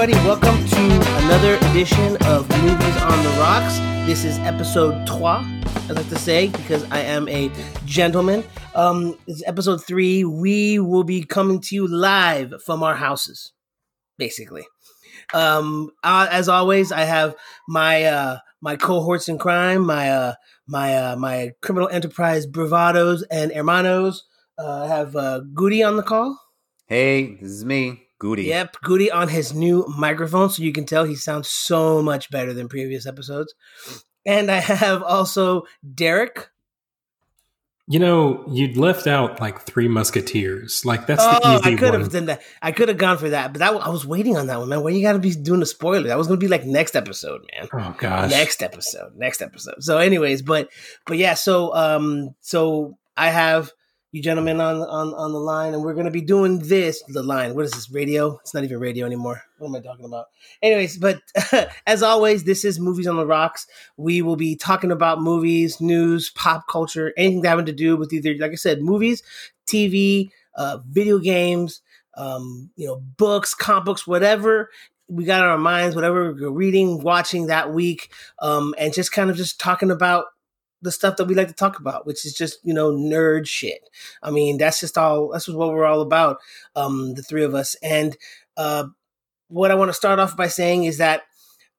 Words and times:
everybody. 0.00 0.26
Welcome 0.26 0.66
to 0.66 1.24
another 1.24 1.56
edition 1.70 2.16
of 2.24 2.48
Movies 2.62 2.96
on 3.02 3.22
the 3.22 3.28
Rocks. 3.38 3.76
This 4.06 4.24
is 4.24 4.38
episode 4.38 5.06
trois, 5.06 5.44
I 5.44 5.92
like 5.92 6.08
to 6.08 6.18
say, 6.18 6.48
because 6.48 6.90
I 6.90 7.00
am 7.00 7.28
a 7.28 7.50
gentleman. 7.84 8.42
Um, 8.74 9.18
is 9.26 9.44
episode 9.46 9.84
three. 9.84 10.24
We 10.24 10.78
will 10.78 11.04
be 11.04 11.22
coming 11.22 11.60
to 11.60 11.74
you 11.74 11.86
live 11.86 12.54
from 12.64 12.82
our 12.82 12.94
houses, 12.94 13.52
basically. 14.16 14.66
Um, 15.34 15.90
uh, 16.02 16.28
as 16.30 16.48
always, 16.48 16.92
I 16.92 17.02
have 17.02 17.36
my 17.68 18.04
uh, 18.04 18.38
my 18.62 18.76
cohorts 18.76 19.28
in 19.28 19.36
crime, 19.36 19.84
my 19.84 20.10
uh, 20.10 20.34
my 20.66 20.96
uh, 20.96 21.16
my 21.16 21.52
criminal 21.60 21.90
enterprise 21.90 22.46
bravados 22.46 23.22
and 23.30 23.52
hermanos. 23.52 24.24
Uh, 24.58 24.84
I 24.84 24.86
have 24.86 25.14
uh, 25.14 25.40
Goody 25.52 25.82
on 25.82 25.98
the 25.98 26.02
call. 26.02 26.40
Hey, 26.86 27.34
this 27.34 27.50
is 27.50 27.66
me, 27.66 28.06
Goody. 28.20 28.44
Yep, 28.44 28.76
Goody 28.84 29.10
on 29.10 29.26
his 29.28 29.52
new 29.52 29.84
microphone, 29.98 30.48
so 30.50 30.62
you 30.62 30.72
can 30.72 30.86
tell 30.86 31.02
he 31.04 31.16
sounds 31.16 31.48
so 31.48 32.00
much 32.02 32.30
better 32.30 32.52
than 32.54 32.68
previous 32.68 33.04
episodes. 33.06 33.52
And 34.24 34.48
I 34.50 34.60
have 34.60 35.02
also 35.02 35.64
Derek. 35.94 36.50
You 37.88 37.98
know, 37.98 38.44
you'd 38.48 38.76
left 38.76 39.08
out 39.08 39.40
like 39.40 39.62
Three 39.62 39.88
Musketeers. 39.88 40.84
Like 40.84 41.08
that's 41.08 41.24
the 41.24 41.40
Oh, 41.42 41.56
easy 41.56 41.72
I 41.72 41.76
could 41.76 41.90
one. 41.90 42.00
have 42.02 42.12
done 42.12 42.26
that. 42.26 42.40
I 42.62 42.70
could 42.70 42.86
have 42.88 42.98
gone 42.98 43.18
for 43.18 43.30
that, 43.30 43.52
but 43.52 43.58
that 43.58 43.72
I 43.74 43.88
was 43.88 44.06
waiting 44.06 44.36
on 44.36 44.46
that 44.46 44.60
one, 44.60 44.68
man. 44.68 44.84
Why 44.84 44.90
you 44.90 45.02
got 45.02 45.14
to 45.14 45.18
be 45.18 45.32
doing 45.34 45.60
a 45.60 45.66
spoiler? 45.66 46.06
That 46.06 46.16
was 46.16 46.28
going 46.28 46.38
to 46.38 46.44
be 46.44 46.48
like 46.48 46.64
next 46.64 46.94
episode, 46.94 47.40
man. 47.52 47.68
Oh 47.72 47.96
gosh. 47.98 48.30
next 48.30 48.62
episode 48.62 49.16
next 49.16 49.42
episode 49.42 49.82
so 49.82 49.98
anyways 49.98 50.42
but 50.42 50.68
but 51.06 51.16
yeah 51.18 51.34
so 51.34 51.74
um 51.74 52.30
so 52.40 52.96
i 53.16 53.28
have 53.30 53.72
you 54.12 54.20
gentlemen 54.22 54.60
on 54.60 54.82
on 54.82 55.14
on 55.14 55.32
the 55.32 55.38
line 55.38 55.72
and 55.72 55.84
we're 55.84 55.94
gonna 55.94 56.10
be 56.10 56.20
doing 56.20 56.58
this 56.58 57.02
the 57.08 57.22
line. 57.22 57.54
What 57.54 57.64
is 57.64 57.72
this 57.72 57.90
radio? 57.90 58.38
It's 58.38 58.52
not 58.52 58.64
even 58.64 58.80
radio 58.80 59.06
anymore. 59.06 59.42
What 59.58 59.68
am 59.68 59.76
i 59.76 59.80
talking 59.80 60.04
about? 60.04 60.26
Anyways 60.62 60.98
but 60.98 61.20
as 61.86 62.02
always 62.02 62.44
this 62.44 62.64
is 62.64 62.80
movies 62.80 63.06
on 63.06 63.16
the 63.16 63.26
rocks. 63.26 63.66
We 63.96 64.22
will 64.22 64.36
be 64.36 64.56
talking 64.56 64.90
about 64.90 65.20
movies 65.20 65.80
news 65.80 66.30
pop 66.30 66.66
culture 66.68 67.12
anything 67.16 67.44
having 67.44 67.66
to 67.66 67.72
do 67.72 67.96
with 67.96 68.12
either 68.12 68.34
like 68.38 68.52
i 68.52 68.56
said 68.56 68.82
movies 68.82 69.22
tv 69.66 70.30
uh 70.56 70.78
video 70.88 71.18
games 71.18 71.80
um 72.16 72.70
you 72.76 72.86
know 72.86 72.96
books 73.16 73.54
comic 73.54 73.84
books 73.84 74.06
whatever 74.06 74.70
we 75.10 75.24
got 75.24 75.42
on 75.42 75.48
our 75.48 75.58
minds, 75.58 75.96
whatever 75.96 76.32
we're 76.32 76.50
reading, 76.50 77.02
watching 77.02 77.48
that 77.48 77.72
week, 77.72 78.12
um, 78.38 78.74
and 78.78 78.94
just 78.94 79.10
kind 79.10 79.28
of 79.28 79.36
just 79.36 79.58
talking 79.58 79.90
about 79.90 80.26
the 80.82 80.92
stuff 80.92 81.16
that 81.16 81.26
we 81.26 81.34
like 81.34 81.48
to 81.48 81.54
talk 81.54 81.78
about, 81.78 82.06
which 82.06 82.24
is 82.24 82.34
just 82.34 82.58
you 82.64 82.74
know 82.74 82.92
nerd 82.92 83.46
shit. 83.46 83.88
I 84.22 84.30
mean, 84.30 84.58
that's 84.58 84.80
just 84.80 84.98
all. 84.98 85.30
That's 85.32 85.48
what 85.48 85.72
we're 85.72 85.86
all 85.86 86.00
about, 86.00 86.38
um, 86.76 87.14
the 87.14 87.22
three 87.22 87.44
of 87.44 87.54
us. 87.54 87.76
And 87.82 88.16
uh, 88.56 88.84
what 89.48 89.70
I 89.70 89.74
want 89.74 89.88
to 89.90 89.94
start 89.94 90.18
off 90.18 90.36
by 90.36 90.48
saying 90.48 90.84
is 90.84 90.98
that 90.98 91.22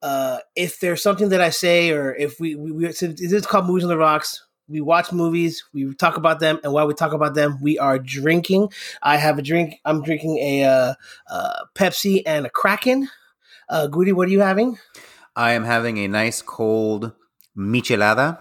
uh, 0.01 0.39
if 0.55 0.79
there's 0.79 1.03
something 1.03 1.29
that 1.29 1.41
I 1.41 1.49
say, 1.49 1.91
or 1.91 2.13
if 2.15 2.39
we, 2.39 2.55
we, 2.55 2.71
we 2.71 2.87
this 2.87 3.03
is 3.03 3.45
called 3.45 3.67
Movies 3.67 3.83
on 3.83 3.89
the 3.89 3.97
Rocks. 3.97 4.45
We 4.67 4.79
watch 4.79 5.11
movies, 5.11 5.65
we 5.73 5.93
talk 5.95 6.15
about 6.15 6.39
them, 6.39 6.57
and 6.63 6.71
while 6.71 6.87
we 6.87 6.93
talk 6.93 7.11
about 7.11 7.33
them, 7.33 7.59
we 7.61 7.77
are 7.77 7.99
drinking. 7.99 8.71
I 9.01 9.17
have 9.17 9.37
a 9.37 9.41
drink. 9.41 9.81
I'm 9.83 10.01
drinking 10.01 10.37
a 10.37 10.63
uh, 10.63 10.93
uh, 11.29 11.65
Pepsi 11.75 12.23
and 12.25 12.45
a 12.45 12.49
Kraken. 12.49 13.09
Uh, 13.67 13.87
Goody, 13.87 14.13
what 14.13 14.29
are 14.29 14.31
you 14.31 14.39
having? 14.39 14.77
I 15.35 15.53
am 15.53 15.65
having 15.65 15.97
a 15.97 16.07
nice 16.07 16.41
cold 16.41 17.11
michelada. 17.57 18.39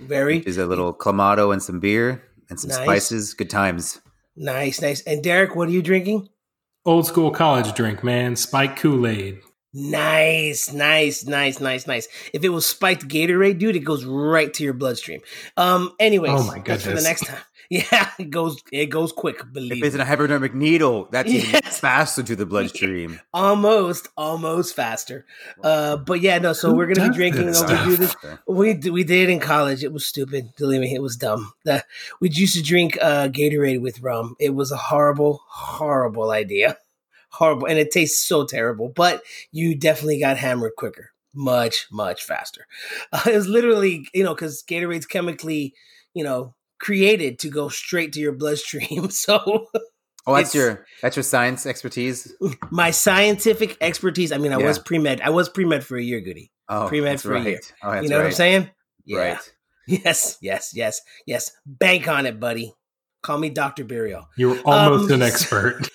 Very 0.00 0.38
Is 0.38 0.58
a 0.58 0.66
little 0.66 0.92
clamato 0.94 1.52
and 1.52 1.62
some 1.62 1.80
beer 1.80 2.22
and 2.48 2.58
some 2.58 2.68
Nice. 2.68 2.78
spices. 2.78 3.34
Good 3.34 3.50
times. 3.50 4.00
nice, 4.36 4.80
nice. 4.80 5.02
And 5.02 5.22
Derek, 5.22 5.54
what 5.56 5.68
are 5.68 5.72
you 5.72 5.82
drinking? 5.82 6.28
Old 6.86 7.06
school 7.06 7.30
college 7.30 7.72
drink, 7.74 8.02
man. 8.02 8.36
Spike 8.36 8.76
Kool 8.76 9.06
Aid. 9.06 9.40
Nice, 9.72 10.72
nice, 10.72 11.24
nice, 11.26 11.60
nice, 11.60 11.86
nice. 11.86 12.08
If 12.32 12.42
it 12.42 12.48
was 12.48 12.66
spiked 12.66 13.06
Gatorade, 13.06 13.58
dude, 13.58 13.76
it 13.76 13.80
goes 13.80 14.04
right 14.04 14.52
to 14.54 14.64
your 14.64 14.72
bloodstream. 14.72 15.20
Um, 15.56 15.92
anyways, 16.00 16.30
Oh 16.32 16.44
my 16.46 16.58
that's 16.60 16.84
for 16.84 16.92
the 16.92 17.02
next 17.02 17.26
time. 17.26 17.38
Yeah, 17.92 18.10
it 18.18 18.30
goes, 18.30 18.60
it 18.72 18.86
goes 18.86 19.12
quick. 19.12 19.44
Believe 19.52 19.78
If 19.78 19.84
it's 19.84 19.94
me. 19.94 20.00
in 20.00 20.00
a 20.00 20.04
hypodermic 20.04 20.54
needle, 20.56 21.06
that's 21.12 21.30
even 21.30 21.50
Yes. 21.64 21.78
faster 21.78 22.20
to 22.24 22.34
the 22.34 22.44
bloodstream. 22.52 23.20
almost, 23.32 24.08
almost 24.16 24.74
faster. 24.74 25.24
Uh, 25.62 25.96
but 25.96 26.20
yeah, 26.20 26.38
no. 26.38 26.52
So 26.52 26.70
Who 26.70 26.76
we're 26.76 26.92
gonna 26.92 27.08
be 27.10 27.14
drinking. 27.14 27.46
this 27.46 27.60
we 27.62 27.68
do 27.84 27.96
this. 27.96 28.16
We 28.48 28.74
we 28.90 29.04
did 29.04 29.30
in 29.30 29.38
college. 29.38 29.84
It 29.84 29.92
was 29.92 30.04
stupid. 30.04 30.50
Believe 30.56 30.80
me, 30.80 30.92
it 30.94 31.00
was 31.02 31.16
dumb. 31.16 31.52
The, 31.64 31.84
we 32.20 32.28
used 32.30 32.56
to 32.56 32.62
drink 32.62 32.98
uh, 33.00 33.28
Gatorade 33.28 33.80
with 33.80 34.00
rum. 34.00 34.34
It 34.40 34.50
was 34.56 34.72
a 34.72 34.76
horrible, 34.76 35.40
horrible 35.48 36.32
idea. 36.32 36.76
Horrible, 37.28 37.66
and 37.68 37.78
it 37.78 37.92
tastes 37.92 38.26
so 38.26 38.44
terrible. 38.44 38.88
But 38.88 39.22
you 39.52 39.76
definitely 39.76 40.18
got 40.18 40.36
hammered 40.38 40.72
quicker, 40.76 41.10
much, 41.32 41.86
much 41.92 42.24
faster. 42.24 42.66
Uh, 43.12 43.22
it 43.26 43.36
was 43.36 43.46
literally, 43.46 44.08
you 44.12 44.24
know, 44.24 44.34
because 44.34 44.64
Gatorade's 44.68 45.06
chemically, 45.06 45.72
you 46.14 46.24
know, 46.24 46.56
created 46.80 47.38
to 47.40 47.48
go 47.48 47.68
straight 47.68 48.12
to 48.14 48.20
your 48.20 48.32
bloodstream. 48.32 49.08
So 49.10 49.66
Oh, 50.26 50.34
that's 50.36 50.54
your 50.54 50.84
that's 51.02 51.16
your 51.16 51.22
science 51.22 51.64
expertise. 51.66 52.34
my 52.70 52.90
scientific 52.90 53.76
expertise. 53.80 54.32
I 54.32 54.36
mean, 54.38 54.52
I 54.52 54.58
Yeah. 54.58 54.66
was 54.66 54.78
pre 54.78 54.98
med. 54.98 55.20
I 55.22 55.30
was 55.30 55.48
pre 55.48 55.64
med 55.64 55.82
for 55.84 55.96
a 55.96 56.02
year, 56.02 56.20
Goody. 56.20 56.50
Oh, 56.68 56.86
Pre-med 56.88 57.14
that's 57.14 57.22
for 57.22 57.34
a 57.34 57.40
year. 57.42 57.58
Oh, 57.82 57.90
that's 57.90 58.04
you 58.04 58.10
know 58.10 58.16
right. 58.18 58.22
what 58.22 58.26
I'm 58.28 58.32
saying? 58.34 58.70
Yeah. 59.04 59.18
Right. 59.18 59.52
Yes, 59.86 60.36
yes, 60.40 60.70
yes, 60.72 61.00
yes. 61.26 61.50
Bank 61.66 62.06
on 62.06 62.24
it, 62.26 62.38
buddy. 62.38 62.72
Call 63.22 63.38
me 63.38 63.50
Dr. 63.50 63.84
Buriel. 63.84 64.26
You're 64.36 64.60
almost 64.64 65.10
Um, 65.10 65.14
an 65.20 65.22
expert. 65.30 65.88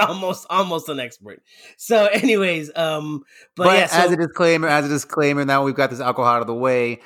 almost, 0.00 0.46
almost 0.50 0.88
an 0.88 1.00
expert. 1.00 1.42
So, 1.76 2.04
anyways, 2.06 2.70
um, 2.76 3.24
but, 3.56 3.64
But 3.64 3.76
yeah, 3.78 3.86
so 3.86 3.96
as 3.98 4.12
a 4.12 4.16
disclaimer, 4.16 4.68
as 4.68 4.84
a 4.84 4.88
disclaimer, 4.88 5.44
now 5.44 5.64
we've 5.64 5.74
got 5.74 5.90
this 5.90 5.98
alcohol 6.00 6.30
out 6.32 6.42
of 6.42 6.46
the 6.46 6.54
way. 6.54 7.00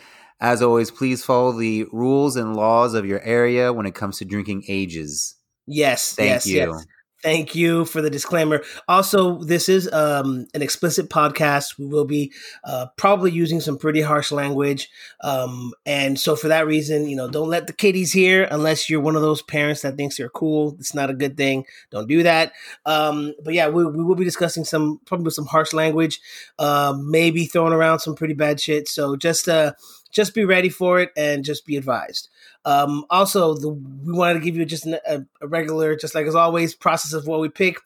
As 0.45 0.61
always, 0.61 0.91
please 0.91 1.25
follow 1.25 1.53
the 1.53 1.87
rules 1.91 2.37
and 2.37 2.55
laws 2.55 2.93
of 2.93 3.07
your 3.07 3.23
area 3.23 3.73
when 3.73 3.87
it 3.87 3.95
comes 3.95 4.19
to 4.19 4.27
drinking 4.27 4.65
ages. 4.69 5.37
yes, 5.67 6.15
Thank 6.15 6.29
yes, 6.29 6.47
you. 6.47 6.57
yes. 6.57 6.87
Thank 7.23 7.55
you 7.55 7.87
for 7.87 8.03
the 8.03 8.11
disclaimer. 8.11 8.63
Also, 8.87 9.39
this 9.39 9.71
is 9.71 9.91
um, 9.91 10.47
an 10.53 10.61
explicit 10.61 11.09
podcast. 11.09 11.79
We 11.79 11.87
will 11.87 12.05
be 12.05 12.31
uh, 12.63 12.89
probably 12.99 13.31
using 13.31 13.63
some 13.63 13.79
pretty 13.79 14.03
harsh 14.03 14.31
language. 14.31 14.91
Um, 15.23 15.73
and 15.87 16.21
so, 16.21 16.37
for 16.37 16.49
that 16.49 16.67
reason, 16.67 17.09
you 17.09 17.17
know, 17.17 17.31
don't 17.31 17.49
let 17.49 17.67
the 17.67 17.73
kiddies 17.73 18.13
hear 18.13 18.47
unless 18.51 18.91
you're 18.91 19.01
one 19.01 19.17
of 19.17 19.23
those 19.23 19.41
parents 19.41 19.81
that 19.81 19.97
thinks 19.97 20.19
they're 20.19 20.29
cool. 20.29 20.77
It's 20.79 20.95
not 20.95 21.09
a 21.09 21.15
good 21.15 21.39
thing. 21.39 21.65
Don't 21.91 22.07
do 22.07 22.23
that. 22.25 22.53
Um, 22.85 23.33
but 23.43 23.55
yeah, 23.55 23.71
we, 23.71 23.87
we 23.87 24.05
will 24.05 24.17
be 24.17 24.25
discussing 24.27 24.67
some, 24.67 25.01
probably 25.07 25.31
some 25.31 25.47
harsh 25.47 25.73
language, 25.73 26.21
uh, 26.59 26.95
maybe 27.01 27.47
throwing 27.47 27.73
around 27.73 28.01
some 28.01 28.15
pretty 28.15 28.35
bad 28.35 28.61
shit. 28.61 28.87
So, 28.87 29.17
just, 29.17 29.49
uh, 29.49 29.73
just 30.15 30.35
be 30.35 30.45
ready 30.45 30.71
for 30.71 31.01
it 31.01 31.11
and 31.17 31.45
just 31.45 31.67
be 31.67 31.77
advised. 31.77 32.29
Um, 32.65 33.05
also, 33.11 33.55
the, 33.55 33.69
we 33.69 34.13
wanted 34.13 34.35
to 34.35 34.41
give 34.41 34.57
you 34.57 34.65
just 34.65 34.87
an, 34.87 34.99
a, 35.07 35.23
a 35.43 35.47
regular, 35.47 35.97
just 35.97 36.15
like 36.15 36.27
as 36.27 36.35
always, 36.35 36.75
process 36.75 37.13
of 37.13 37.27
what 37.27 37.41
we 37.41 37.51
pick. 37.51 37.77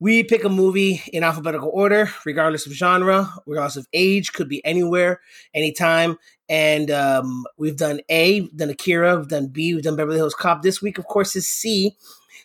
We 0.00 0.24
pick 0.24 0.44
a 0.44 0.48
movie 0.48 1.02
in 1.12 1.22
alphabetical 1.22 1.70
order, 1.72 2.10
regardless 2.24 2.66
of 2.66 2.72
genre, 2.72 3.28
regardless 3.46 3.76
of 3.76 3.86
age, 3.92 4.32
could 4.32 4.48
be 4.48 4.64
anywhere, 4.64 5.20
anytime. 5.52 6.18
And 6.48 6.90
um, 6.90 7.44
we've 7.58 7.76
done 7.76 8.00
A, 8.08 8.40
we've 8.40 8.56
done 8.56 8.70
Akira, 8.70 9.18
we've 9.18 9.28
done 9.28 9.48
B, 9.48 9.74
we've 9.74 9.84
done 9.84 9.96
Beverly 9.96 10.16
Hills 10.16 10.34
Cop. 10.34 10.62
This 10.62 10.80
week, 10.80 10.96
of 10.96 11.04
course, 11.04 11.36
is 11.36 11.46
C. 11.46 11.96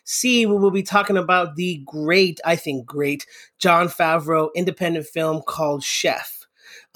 C, 0.04 0.44
we 0.46 0.56
will 0.56 0.70
be 0.70 0.82
talking 0.82 1.16
about 1.16 1.56
the 1.56 1.82
great, 1.86 2.40
I 2.44 2.54
think, 2.54 2.86
great 2.86 3.26
Jon 3.58 3.88
Favreau 3.88 4.50
independent 4.54 5.06
film 5.06 5.42
called 5.42 5.82
Chef. 5.82 6.35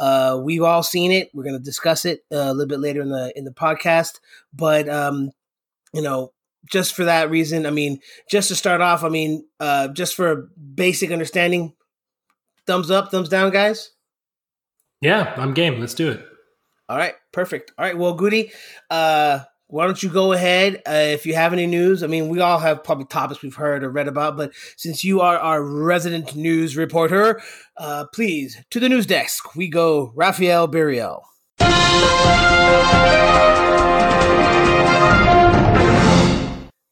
Uh, 0.01 0.41
we've 0.43 0.63
all 0.63 0.83
seen 0.83 1.13
it. 1.13 1.31
We're 1.35 1.45
going 1.45 1.59
to 1.59 1.63
discuss 1.63 2.07
it 2.07 2.25
uh, 2.33 2.37
a 2.37 2.53
little 2.55 2.67
bit 2.67 2.81
later 2.81 3.03
in 3.03 3.11
the 3.11 3.33
in 3.37 3.45
the 3.45 3.53
podcast. 3.53 4.19
But 4.53 4.89
um, 4.89 5.31
you 5.93 6.01
know, 6.01 6.33
just 6.71 6.95
for 6.95 7.05
that 7.05 7.31
reason, 7.31 7.67
I 7.67 7.71
mean, 7.71 8.01
just 8.31 8.49
to 8.49 8.57
start 8.57 8.81
off, 8.81 9.05
I 9.05 9.11
mean, 9.11 9.45
uh, 9.61 9.89
just 9.89 10.15
for 10.15 10.49
basic 10.75 11.11
understanding, 11.11 11.75
thumbs 12.67 12.91
up, 12.91 13.11
thumbs 13.11 13.29
down, 13.29 13.51
guys. 13.51 13.91
yeah, 15.03 15.35
I'm 15.37 15.53
game. 15.53 15.79
Let's 15.79 15.95
do 15.95 16.11
it. 16.11 16.25
All 16.89 16.97
right, 16.97 17.15
perfect. 17.31 17.73
All 17.79 17.85
right, 17.85 17.97
well, 17.97 18.15
Goody, 18.15 18.51
uh, 18.91 19.41
why 19.71 19.87
don't 19.87 20.03
you 20.03 20.09
go 20.09 20.33
ahead 20.33 20.83
uh, 20.87 20.91
if 20.91 21.25
you 21.25 21.35
have 21.35 21.53
any 21.53 21.67
news? 21.67 22.03
I 22.03 22.09
mean, 22.09 22.29
we 22.29 22.41
all 22.41 22.59
have 22.59 22.83
probably 22.83 23.05
topics 23.07 23.41
we've 23.41 23.55
heard 23.55 23.85
or 23.85 23.91
read 23.91 24.09
about, 24.09 24.37
but 24.37 24.53
since 24.77 25.05
you 25.05 25.21
are 25.21 25.39
our 25.39 25.63
resident 25.63 26.35
news 26.35 26.77
reporter, 26.77 27.41
uh, 27.77 28.07
please 28.13 28.59
to 28.71 28.81
the 28.81 28.89
news 28.89 29.07
desk. 29.07 29.55
We 29.55 29.69
go, 29.69 30.13
Raphael 30.15 30.69
Buriel. 30.69 31.23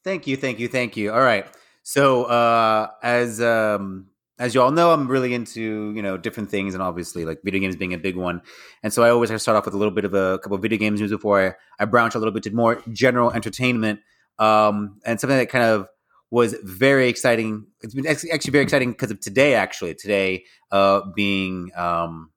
Thank 0.05 0.27
you, 0.27 0.37
thank 0.37 0.59
you, 0.59 0.69
thank 0.69 0.97
you. 0.97 1.13
All 1.13 1.21
right. 1.21 1.47
So 1.83 2.25
uh, 2.25 2.89
as 3.03 3.41
um, 3.41 4.08
as 4.39 4.55
you 4.55 4.63
all 4.63 4.71
know, 4.71 4.93
I'm 4.93 5.09
really 5.09 5.35
into 5.35 5.93
you 5.95 6.03
know 6.03 6.17
different 6.17 6.51
things, 6.51 6.75
and 6.75 6.83
obviously 6.83 7.25
like 7.25 7.41
video 7.45 7.61
games 7.61 7.77
being 7.77 7.95
a 7.95 7.99
big 7.99 8.17
one. 8.17 8.43
And 8.83 8.93
so 8.93 9.03
I 9.03 9.11
always 9.11 9.29
start 9.43 9.57
off 9.57 9.65
with 9.65 9.75
a 9.75 9.79
little 9.79 9.95
bit 9.95 10.05
of 10.05 10.15
a 10.15 10.39
couple 10.39 10.57
of 10.57 10.63
video 10.63 10.79
games 10.79 11.01
news 11.01 11.11
before 11.11 11.47
I, 11.47 11.83
I 11.83 11.85
branch 11.87 12.15
a 12.15 12.19
little 12.19 12.33
bit 12.33 12.45
to 12.45 12.51
more 12.51 12.83
general 12.93 13.33
entertainment. 13.33 14.01
Um, 14.39 15.01
and 15.05 15.21
something 15.21 15.37
that 15.37 15.51
kind 15.51 15.65
of 15.65 15.89
was 16.31 16.55
very 16.63 17.09
exciting. 17.09 17.67
It's 17.81 17.95
been 17.95 18.07
actually 18.07 18.51
very 18.53 18.65
exciting 18.65 18.93
because 18.93 19.11
of 19.11 19.21
today. 19.21 19.55
Actually, 19.55 19.95
today 19.95 20.45
uh, 20.71 21.01
being 21.15 21.71
um, 21.77 22.31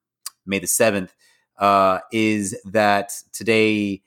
May 0.45 0.59
the 0.59 0.67
seventh, 0.67 1.13
uh, 1.57 1.99
is 2.11 2.59
that 2.65 3.11
today 3.31 4.01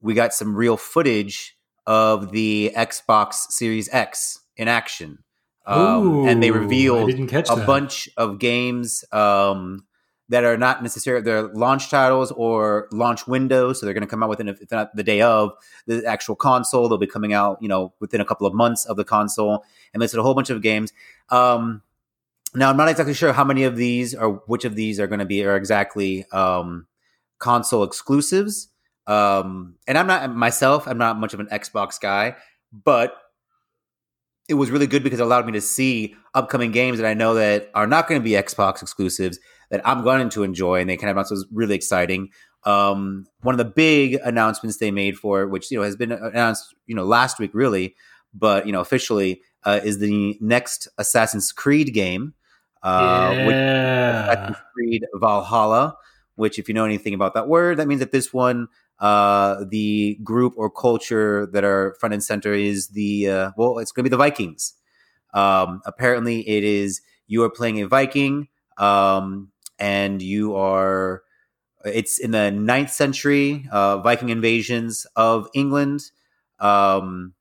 we 0.00 0.14
got 0.14 0.32
some 0.32 0.56
real 0.56 0.76
footage 0.76 1.56
of 1.86 2.32
the 2.32 2.72
Xbox 2.74 3.34
Series 3.50 3.88
X 3.92 4.40
in 4.56 4.68
action. 4.68 5.18
Um, 5.68 6.06
Ooh, 6.06 6.26
and 6.26 6.42
they 6.42 6.50
revealed 6.50 7.10
a 7.10 7.26
that. 7.26 7.66
bunch 7.66 8.08
of 8.16 8.38
games 8.38 9.04
um, 9.12 9.84
that 10.30 10.42
are 10.42 10.56
not 10.56 10.82
necessarily 10.82 11.22
they're 11.22 11.42
launch 11.48 11.90
titles 11.90 12.32
or 12.32 12.88
launch 12.90 13.26
windows. 13.26 13.78
So 13.78 13.84
they're 13.84 13.92
going 13.92 14.00
to 14.00 14.08
come 14.08 14.22
out 14.22 14.30
within, 14.30 14.48
if 14.48 14.58
not 14.70 14.96
the 14.96 15.04
day 15.04 15.20
of 15.20 15.52
the 15.86 16.02
actual 16.06 16.36
console. 16.36 16.88
They'll 16.88 16.96
be 16.96 17.06
coming 17.06 17.34
out, 17.34 17.58
you 17.60 17.68
know, 17.68 17.92
within 18.00 18.22
a 18.22 18.24
couple 18.24 18.46
of 18.46 18.54
months 18.54 18.86
of 18.86 18.96
the 18.96 19.04
console, 19.04 19.62
and 19.92 20.00
listed 20.00 20.18
a 20.18 20.22
whole 20.22 20.34
bunch 20.34 20.48
of 20.48 20.62
games. 20.62 20.90
Um, 21.28 21.82
now, 22.54 22.70
I'm 22.70 22.78
not 22.78 22.88
exactly 22.88 23.12
sure 23.12 23.34
how 23.34 23.44
many 23.44 23.64
of 23.64 23.76
these 23.76 24.14
or 24.14 24.42
which 24.46 24.64
of 24.64 24.74
these 24.74 24.98
are 24.98 25.06
going 25.06 25.18
to 25.18 25.26
be 25.26 25.44
are 25.44 25.54
exactly 25.54 26.24
um, 26.32 26.86
console 27.38 27.82
exclusives. 27.84 28.68
Um, 29.06 29.76
and 29.86 29.98
I'm 29.98 30.06
not 30.06 30.34
myself. 30.34 30.88
I'm 30.88 30.96
not 30.96 31.18
much 31.18 31.34
of 31.34 31.40
an 31.40 31.48
Xbox 31.48 32.00
guy, 32.00 32.36
but 32.72 33.14
it 34.48 34.54
was 34.54 34.70
really 34.70 34.86
good 34.86 35.02
because 35.04 35.20
it 35.20 35.22
allowed 35.22 35.46
me 35.46 35.52
to 35.52 35.60
see 35.60 36.14
upcoming 36.34 36.72
games 36.72 36.98
that 36.98 37.06
I 37.06 37.14
know 37.14 37.34
that 37.34 37.70
are 37.74 37.86
not 37.86 38.08
going 38.08 38.20
to 38.20 38.24
be 38.24 38.30
Xbox 38.30 38.82
exclusives 38.82 39.38
that 39.70 39.86
I'm 39.86 40.02
going 40.02 40.30
to 40.30 40.42
enjoy, 40.42 40.80
and 40.80 40.88
they 40.88 40.96
kind 40.96 41.10
of 41.10 41.16
announced 41.16 41.30
was 41.30 41.46
really 41.52 41.74
exciting. 41.74 42.30
Um, 42.64 43.26
one 43.42 43.54
of 43.54 43.58
the 43.58 43.64
big 43.66 44.14
announcements 44.24 44.78
they 44.78 44.90
made 44.90 45.16
for 45.16 45.42
it, 45.42 45.48
which 45.48 45.70
you 45.70 45.78
know 45.78 45.84
has 45.84 45.96
been 45.96 46.12
announced, 46.12 46.74
you 46.86 46.94
know, 46.94 47.04
last 47.04 47.38
week 47.38 47.50
really, 47.52 47.94
but 48.34 48.66
you 48.66 48.72
know 48.72 48.80
officially 48.80 49.42
uh, 49.64 49.80
is 49.84 49.98
the 49.98 50.38
next 50.40 50.88
Assassin's 50.96 51.52
Creed 51.52 51.92
game, 51.92 52.34
uh, 52.82 53.34
which. 53.46 53.54
Assassin's 53.54 54.56
Creed 54.74 55.06
Valhalla. 55.14 55.96
Which, 56.36 56.60
if 56.60 56.68
you 56.68 56.74
know 56.74 56.84
anything 56.84 57.14
about 57.14 57.34
that 57.34 57.48
word, 57.48 57.78
that 57.78 57.88
means 57.88 57.98
that 57.98 58.12
this 58.12 58.32
one, 58.32 58.68
uh, 59.00 59.64
the 59.68 60.18
group 60.24 60.54
or 60.56 60.70
culture 60.70 61.46
that 61.52 61.64
are 61.64 61.94
front 62.00 62.12
and 62.12 62.22
center 62.22 62.52
is 62.52 62.88
the 62.88 63.28
uh, 63.28 63.50
well, 63.56 63.78
it's 63.78 63.92
going 63.92 64.04
to 64.04 64.10
be 64.10 64.12
the 64.12 64.16
Vikings. 64.16 64.74
Um, 65.34 65.82
apparently, 65.84 66.48
it 66.48 66.64
is 66.64 67.00
you 67.26 67.42
are 67.44 67.50
playing 67.50 67.80
a 67.80 67.86
Viking, 67.86 68.48
um, 68.76 69.50
and 69.78 70.20
you 70.20 70.56
are. 70.56 71.22
It's 71.84 72.18
in 72.18 72.32
the 72.32 72.50
ninth 72.50 72.90
century 72.90 73.68
uh, 73.70 73.98
Viking 73.98 74.30
invasions 74.30 75.06
of 75.14 75.48
England, 75.54 76.10
um, 76.58 77.34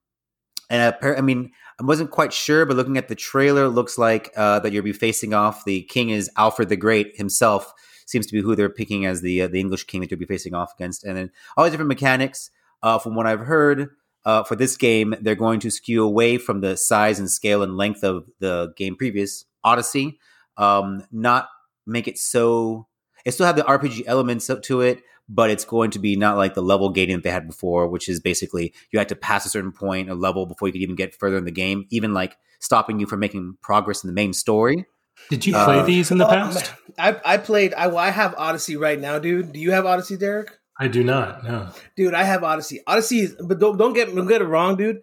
and 0.69 0.93
appar- 0.93 1.17
I 1.17 1.21
mean, 1.21 1.51
I 1.79 1.85
wasn't 1.85 2.11
quite 2.11 2.33
sure, 2.33 2.65
but 2.65 2.77
looking 2.77 2.97
at 2.97 3.07
the 3.07 3.15
trailer, 3.15 3.67
looks 3.67 3.97
like 3.97 4.31
uh, 4.37 4.59
that 4.59 4.71
you'll 4.71 4.83
be 4.83 4.93
facing 4.93 5.33
off. 5.33 5.65
The 5.65 5.83
king 5.83 6.09
is 6.09 6.29
Alfred 6.37 6.69
the 6.69 6.75
Great 6.75 7.17
himself. 7.17 7.73
Seems 8.07 8.25
to 8.25 8.33
be 8.33 8.41
who 8.41 8.55
they're 8.55 8.69
picking 8.69 9.05
as 9.05 9.21
the 9.21 9.43
uh, 9.43 9.47
the 9.47 9.59
English 9.59 9.83
king 9.83 10.01
that 10.01 10.09
you'll 10.09 10.19
be 10.19 10.25
facing 10.25 10.55
off 10.55 10.73
against, 10.73 11.03
and 11.03 11.15
then 11.15 11.31
all 11.55 11.63
these 11.63 11.71
different 11.71 11.89
mechanics. 11.89 12.49
Uh, 12.83 12.99
from 12.99 13.15
what 13.15 13.25
I've 13.25 13.41
heard, 13.41 13.89
uh, 14.27 14.43
for 14.43 14.55
this 14.55 14.75
game, 14.75 15.15
they're 15.21 15.35
going 15.35 15.59
to 15.61 15.71
skew 15.71 16.03
away 16.03 16.37
from 16.37 16.59
the 16.59 16.75
size 16.75 17.17
and 17.17 17.31
scale 17.31 17.63
and 17.63 17.77
length 17.77 18.03
of 18.03 18.29
the 18.39 18.73
game 18.75 18.95
previous 18.95 19.45
Odyssey. 19.63 20.19
Um, 20.57 21.03
not 21.11 21.47
make 21.85 22.07
it 22.07 22.17
so. 22.17 22.87
It 23.25 23.31
still 23.31 23.45
have 23.45 23.55
the 23.55 23.63
RPG 23.63 24.03
elements 24.05 24.49
up 24.49 24.61
to 24.63 24.81
it, 24.81 25.01
but 25.29 25.49
it's 25.49 25.65
going 25.65 25.91
to 25.91 25.99
be 25.99 26.15
not 26.15 26.37
like 26.37 26.53
the 26.53 26.61
level 26.61 26.89
gating 26.89 27.15
that 27.15 27.23
they 27.23 27.31
had 27.31 27.47
before, 27.47 27.87
which 27.87 28.09
is 28.09 28.19
basically 28.19 28.73
you 28.91 28.99
had 28.99 29.09
to 29.09 29.15
pass 29.15 29.45
a 29.45 29.49
certain 29.49 29.71
point, 29.71 30.09
a 30.09 30.15
level 30.15 30.45
before 30.45 30.67
you 30.67 30.73
could 30.73 30.81
even 30.81 30.95
get 30.95 31.15
further 31.15 31.37
in 31.37 31.45
the 31.45 31.51
game, 31.51 31.85
even 31.89 32.13
like 32.13 32.37
stopping 32.59 32.99
you 32.99 33.05
from 33.05 33.19
making 33.19 33.57
progress 33.61 34.03
in 34.03 34.07
the 34.07 34.13
main 34.13 34.33
story. 34.33 34.85
Did 35.29 35.45
you 35.45 35.53
play 35.53 35.79
uh, 35.79 35.83
these 35.83 36.11
in 36.11 36.17
the 36.17 36.27
Oh, 36.27 36.29
past? 36.29 36.73
I 36.97 37.19
I 37.25 37.37
played. 37.37 37.73
I 37.73 37.93
I 37.95 38.09
have 38.09 38.33
Odyssey 38.37 38.77
right 38.77 38.99
now, 38.99 39.19
dude. 39.19 39.51
Do 39.53 39.59
you 39.59 39.71
have 39.71 39.85
Odyssey, 39.85 40.17
Derek? 40.17 40.51
I 40.79 40.87
do 40.87 41.03
not. 41.03 41.43
No. 41.43 41.69
Dude, 41.95 42.13
I 42.13 42.23
have 42.23 42.43
Odyssey. 42.43 42.81
Odyssey 42.85 43.21
is, 43.21 43.35
but 43.43 43.59
don't 43.59 43.77
don't 43.77 43.93
get 43.93 44.13
don't 44.13 44.27
get 44.27 44.41
it 44.41 44.45
wrong, 44.45 44.75
dude. 44.75 45.01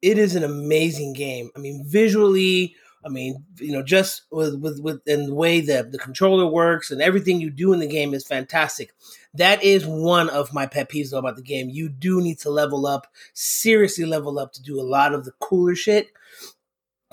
It 0.00 0.18
is 0.18 0.34
an 0.34 0.42
amazing 0.42 1.12
game. 1.12 1.50
I 1.54 1.60
mean, 1.60 1.84
visually, 1.86 2.74
I 3.04 3.08
mean, 3.08 3.44
you 3.58 3.72
know, 3.72 3.82
just 3.82 4.22
with 4.32 4.58
with 4.60 4.80
with 4.80 5.00
and 5.06 5.28
the 5.28 5.34
way 5.34 5.60
that 5.60 5.92
the 5.92 5.98
controller 5.98 6.46
works 6.46 6.90
and 6.90 7.00
everything 7.00 7.40
you 7.40 7.50
do 7.50 7.72
in 7.72 7.78
the 7.80 7.86
game 7.86 8.14
is 8.14 8.26
fantastic. 8.26 8.92
That 9.34 9.62
is 9.62 9.86
one 9.86 10.28
of 10.28 10.52
my 10.52 10.66
pet 10.66 10.90
peeves 10.90 11.10
though 11.10 11.18
about 11.18 11.36
the 11.36 11.42
game. 11.42 11.68
You 11.68 11.88
do 11.88 12.20
need 12.20 12.38
to 12.40 12.50
level 12.50 12.86
up, 12.86 13.06
seriously 13.32 14.04
level 14.06 14.38
up 14.38 14.52
to 14.54 14.62
do 14.62 14.80
a 14.80 14.82
lot 14.82 15.14
of 15.14 15.24
the 15.24 15.32
cooler 15.40 15.74
shit 15.74 16.08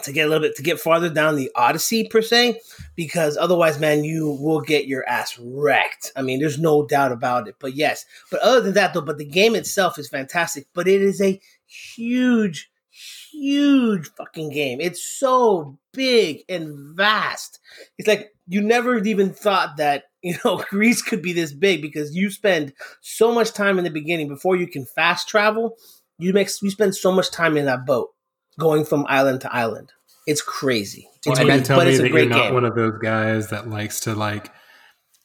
to 0.04 0.12
get 0.12 0.26
a 0.26 0.30
little 0.30 0.48
bit 0.48 0.56
to 0.56 0.64
get 0.64 0.80
farther 0.80 1.10
down 1.10 1.36
the 1.36 1.52
Odyssey 1.56 2.08
per 2.08 2.22
se, 2.22 2.60
because 2.96 3.38
otherwise, 3.38 3.80
man, 3.80 4.04
you 4.04 4.38
will 4.42 4.62
get 4.62 4.88
your 4.88 5.08
ass 5.08 5.38
wrecked. 5.40 6.12
I 6.16 6.22
mean, 6.22 6.40
there's 6.40 6.60
no 6.60 6.86
doubt 6.86 7.12
about 7.12 7.48
it. 7.48 7.56
But 7.60 7.76
yes, 7.76 8.06
but 8.32 8.42
other 8.42 8.62
than 8.62 8.74
that, 8.74 8.94
though, 8.94 9.02
but 9.02 9.18
the 9.18 9.26
game 9.26 9.56
itself 9.56 10.00
is 10.00 10.10
fantastic. 10.10 10.68
But 10.74 10.88
it 10.88 11.02
is 11.02 11.22
a 11.22 11.40
huge, 11.66 12.70
huge 13.32 14.10
fucking 14.18 14.50
game. 14.50 14.82
It's 14.82 15.04
so 15.04 15.78
big 15.94 16.44
and 16.50 16.96
vast. 16.96 17.60
It's 17.98 18.08
like 18.08 18.32
you 18.48 18.62
never 18.62 18.98
even 18.98 19.34
thought 19.34 19.78
that 19.78 20.06
you 20.22 20.36
know 20.44 20.64
Greece 20.70 21.02
could 21.02 21.22
be 21.22 21.34
this 21.34 21.54
big 21.54 21.82
because 21.82 22.16
you 22.16 22.30
spend 22.30 22.74
so 23.02 23.34
much 23.34 23.54
time 23.54 23.78
in 23.78 23.84
the 23.84 23.90
beginning 23.90 24.28
before 24.28 24.56
you 24.56 24.68
can 24.68 24.86
fast 24.86 25.28
travel. 25.28 25.78
You 26.18 26.34
make 26.34 26.50
you 26.62 26.70
spend 26.70 26.96
so 26.96 27.12
much 27.12 27.32
time 27.32 27.56
in 27.56 27.66
that 27.66 27.86
boat 27.86 28.10
going 28.60 28.86
from 28.86 29.06
island 29.10 29.42
to 29.42 29.54
island. 29.54 29.92
It's 30.28 30.42
crazy. 30.44 31.08
It's 31.26 31.40
you 31.40 31.46
great, 31.46 31.66
tell 31.66 31.78
but 31.80 31.88
me 31.88 31.92
it's 31.94 32.00
a 32.00 32.04
that 32.04 32.10
you're 32.10 32.18
great 32.20 32.30
not 32.30 32.44
game. 32.44 32.54
one 32.54 32.66
of 32.66 32.76
those 32.76 33.00
guys 33.02 33.50
that 33.50 33.68
likes 33.70 34.02
to 34.02 34.14
like 34.14 34.52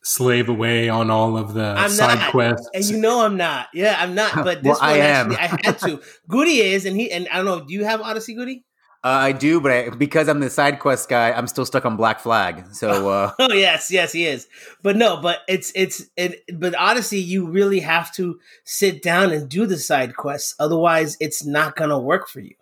slave 0.02 0.48
away 0.48 0.88
on 0.88 1.10
all 1.10 1.36
of 1.36 1.54
the 1.54 1.74
I'm 1.76 1.90
side 1.90 2.18
not. 2.18 2.30
quests? 2.30 2.68
And 2.74 2.84
you 2.84 2.98
know 2.98 3.24
I'm 3.24 3.36
not. 3.36 3.68
Yeah, 3.74 3.96
I'm 3.98 4.14
not. 4.14 4.34
But 4.34 4.44
Well, 4.62 4.74
this 4.74 4.80
one 4.80 4.90
I 4.90 4.96
am. 4.98 5.32
actually, 5.32 5.36
I 5.38 5.60
had 5.66 5.78
to. 5.80 6.02
Goody 6.28 6.60
is, 6.60 6.86
and 6.86 6.96
he 6.96 7.10
and 7.12 7.28
I 7.28 7.36
don't 7.36 7.44
know. 7.46 7.60
Do 7.64 7.74
you 7.74 7.84
have 7.84 8.00
Odyssey 8.00 8.34
Goody? 8.34 8.64
Uh, 9.02 9.08
I 9.08 9.32
do, 9.32 9.60
but 9.60 9.70
I, 9.70 9.90
because 9.90 10.28
I'm 10.30 10.40
the 10.40 10.48
side 10.48 10.78
quest 10.80 11.10
guy, 11.10 11.30
I'm 11.32 11.46
still 11.46 11.66
stuck 11.66 11.84
on 11.84 11.98
Black 11.98 12.20
Flag. 12.20 12.64
So 12.72 13.10
uh, 13.10 13.32
Oh 13.38 13.52
yes, 13.52 13.90
yes, 13.90 14.12
he 14.12 14.24
is. 14.24 14.48
But 14.82 14.96
no, 14.96 15.18
but 15.20 15.40
it's 15.48 15.70
it's 15.74 16.04
it. 16.16 16.40
But 16.54 16.74
Odyssey, 16.74 17.20
you 17.20 17.46
really 17.46 17.80
have 17.80 18.10
to 18.14 18.38
sit 18.64 19.02
down 19.02 19.30
and 19.32 19.48
do 19.50 19.66
the 19.66 19.76
side 19.76 20.16
quests. 20.16 20.54
Otherwise, 20.58 21.18
it's 21.20 21.44
not 21.44 21.76
gonna 21.76 21.98
work 22.00 22.28
for 22.28 22.40
you. 22.40 22.54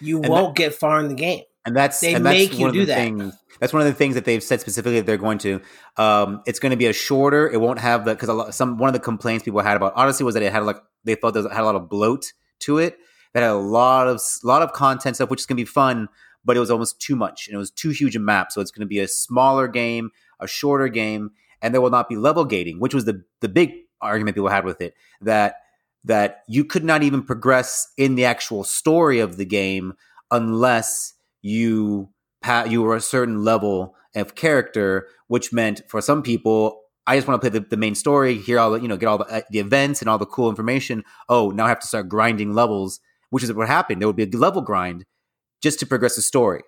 You 0.00 0.18
And 0.22 0.28
won't 0.28 0.56
get 0.56 0.74
far 0.74 1.00
in 1.00 1.08
the 1.08 1.14
game. 1.14 1.42
and 1.66 1.76
that's 1.76 2.00
They 2.00 2.14
and 2.14 2.24
that's 2.24 2.36
make 2.38 2.58
you 2.58 2.66
one 2.66 2.72
do 2.74 2.86
that. 2.86 2.96
Things, 2.96 3.34
that's 3.60 3.72
one 3.72 3.82
of 3.82 3.88
the 3.88 3.94
things 3.94 4.14
that 4.14 4.24
they've 4.24 4.42
said 4.42 4.60
specifically 4.60 4.96
that 5.00 5.06
they're 5.06 5.16
going 5.18 5.38
to. 5.38 5.60
Um, 5.96 6.42
it's 6.46 6.58
going 6.58 6.70
to 6.70 6.76
be 6.76 6.86
a 6.86 6.92
shorter. 6.92 7.50
It 7.50 7.60
won't 7.60 7.78
have 7.78 8.04
the 8.04 8.14
because 8.14 8.54
some 8.56 8.78
one 8.78 8.88
of 8.88 8.94
the 8.94 9.00
complaints 9.00 9.44
people 9.44 9.60
had 9.60 9.76
about 9.76 9.92
Odyssey 9.96 10.24
was 10.24 10.34
that 10.34 10.42
it 10.42 10.52
had 10.52 10.64
like 10.64 10.78
they 11.04 11.14
thought 11.14 11.34
there 11.34 11.42
was- 11.42 11.52
had 11.52 11.62
a 11.62 11.64
lot 11.64 11.74
of 11.74 11.88
bloat 11.88 12.32
to 12.60 12.78
it. 12.78 12.98
That 13.34 13.42
had 13.42 13.50
a 13.50 13.54
lot 13.54 14.08
of 14.08 14.20
lot 14.42 14.62
of 14.62 14.72
content 14.72 15.16
stuff, 15.16 15.30
which 15.30 15.40
is 15.40 15.46
going 15.46 15.56
to 15.56 15.60
be 15.62 15.66
fun, 15.66 16.08
but 16.44 16.56
it 16.56 16.60
was 16.60 16.70
almost 16.70 17.00
too 17.00 17.14
much 17.16 17.46
and 17.48 17.54
it 17.54 17.58
was 17.58 17.70
too 17.70 17.90
huge 17.90 18.16
a 18.16 18.18
map. 18.18 18.50
So 18.52 18.60
it's 18.60 18.70
going 18.70 18.80
to 18.86 18.86
be 18.88 18.98
a 18.98 19.06
smaller 19.08 19.68
game, 19.68 20.10
a 20.40 20.46
shorter 20.48 20.88
game, 20.88 21.30
and 21.62 21.72
there 21.74 21.80
will 21.80 21.90
not 21.90 22.08
be 22.08 22.16
level 22.16 22.44
gating, 22.44 22.80
which 22.80 22.94
was 22.94 23.04
the 23.04 23.22
the 23.40 23.48
big 23.48 23.74
argument 24.00 24.34
people 24.34 24.48
had 24.48 24.64
with 24.64 24.80
it. 24.80 24.94
That 25.20 25.56
that 26.04 26.42
you 26.48 26.64
could 26.64 26.84
not 26.84 27.02
even 27.02 27.22
progress 27.22 27.88
in 27.98 28.14
the 28.14 28.24
actual 28.24 28.64
story 28.64 29.18
of 29.20 29.36
the 29.36 29.44
game 29.44 29.92
unless 30.30 31.14
you 31.42 32.08
pa- 32.42 32.64
you 32.68 32.82
were 32.82 32.96
a 32.96 33.00
certain 33.00 33.44
level 33.44 33.94
of 34.14 34.34
character, 34.34 35.06
which 35.28 35.52
meant 35.52 35.82
for 35.88 36.00
some 36.00 36.22
people, 36.22 36.80
I 37.06 37.16
just 37.16 37.28
want 37.28 37.40
to 37.42 37.50
play 37.50 37.58
the, 37.58 37.66
the 37.68 37.76
main 37.76 37.94
story, 37.94 38.36
hear 38.38 38.58
all 38.58 38.70
the 38.72 38.80
you 38.80 38.88
know, 38.88 38.96
get 38.96 39.06
all 39.06 39.18
the, 39.18 39.24
uh, 39.26 39.40
the 39.50 39.58
events 39.58 40.00
and 40.00 40.08
all 40.08 40.18
the 40.18 40.26
cool 40.26 40.48
information. 40.48 41.04
Oh, 41.28 41.50
now 41.50 41.66
I 41.66 41.68
have 41.68 41.80
to 41.80 41.86
start 41.86 42.08
grinding 42.08 42.52
levels, 42.54 43.00
which 43.30 43.42
is 43.44 43.52
what 43.52 43.68
happened. 43.68 44.00
There 44.00 44.08
would 44.08 44.16
be 44.16 44.24
a 44.24 44.38
level 44.38 44.62
grind 44.62 45.04
just 45.62 45.78
to 45.80 45.86
progress 45.86 46.16
the 46.16 46.22
story. 46.22 46.62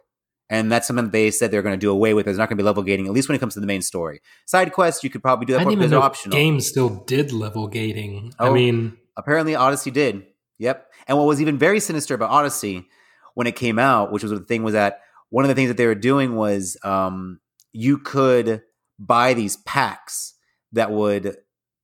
And 0.51 0.71
that's 0.71 0.87
something 0.87 1.07
that 1.07 1.13
they 1.13 1.31
said 1.31 1.51
they're 1.51 1.63
going 1.63 1.73
to 1.75 1.79
do 1.81 1.91
away 1.91 2.13
with. 2.13 2.27
There's 2.27 2.37
not 2.37 2.49
going 2.51 2.59
to 2.59 2.63
be 2.63 2.67
level 2.67 2.83
gating, 2.83 3.07
at 3.07 3.13
least 3.13 3.29
when 3.29 3.37
it 3.37 3.39
comes 3.39 3.55
to 3.55 3.61
the 3.61 3.67
main 3.67 3.81
story. 3.81 4.21
Side 4.47 4.73
quests, 4.73 5.03
you 5.03 5.09
could 5.09 5.23
probably 5.23 5.47
do 5.47 5.55
I 5.55 5.59
that 5.59 5.65
didn't 5.65 5.79
even 5.79 5.91
know 5.91 6.03
optional. 6.03 6.37
games 6.37 6.67
still 6.69 6.91
did 7.07 7.33
level 7.33 7.69
gating. 7.69 8.35
I 8.39 8.49
Oh. 8.49 8.53
mean, 8.53 8.99
Apparently, 9.17 9.55
Odyssey 9.55 9.91
did. 9.91 10.25
Yep. 10.59 10.87
And 11.09 11.19
what 11.19 11.27
was 11.27 11.41
even 11.41 11.59
very 11.59 11.81
sinister 11.81 12.15
about 12.15 12.31
Odyssey 12.31 12.87
when 13.35 13.47
it 13.47 13.57
came 13.57 13.79
out, 13.79 14.13
which 14.13 14.23
was 14.23 14.33
the 14.33 14.41
thing, 14.41 14.63
was 14.63 14.75
that 14.75 15.01
one 15.31 15.45
of 15.45 15.49
the 15.49 15.55
things 15.55 15.69
that 15.69 15.77
they 15.77 15.87
were 15.87 15.95
doing 15.95 16.37
was 16.37 16.77
um, 16.85 17.41
you 17.73 17.99
could 17.99 18.63
buy 18.99 19.35
these 19.35 19.57
packs 19.57 20.35
that 20.73 20.91
would 20.91 21.37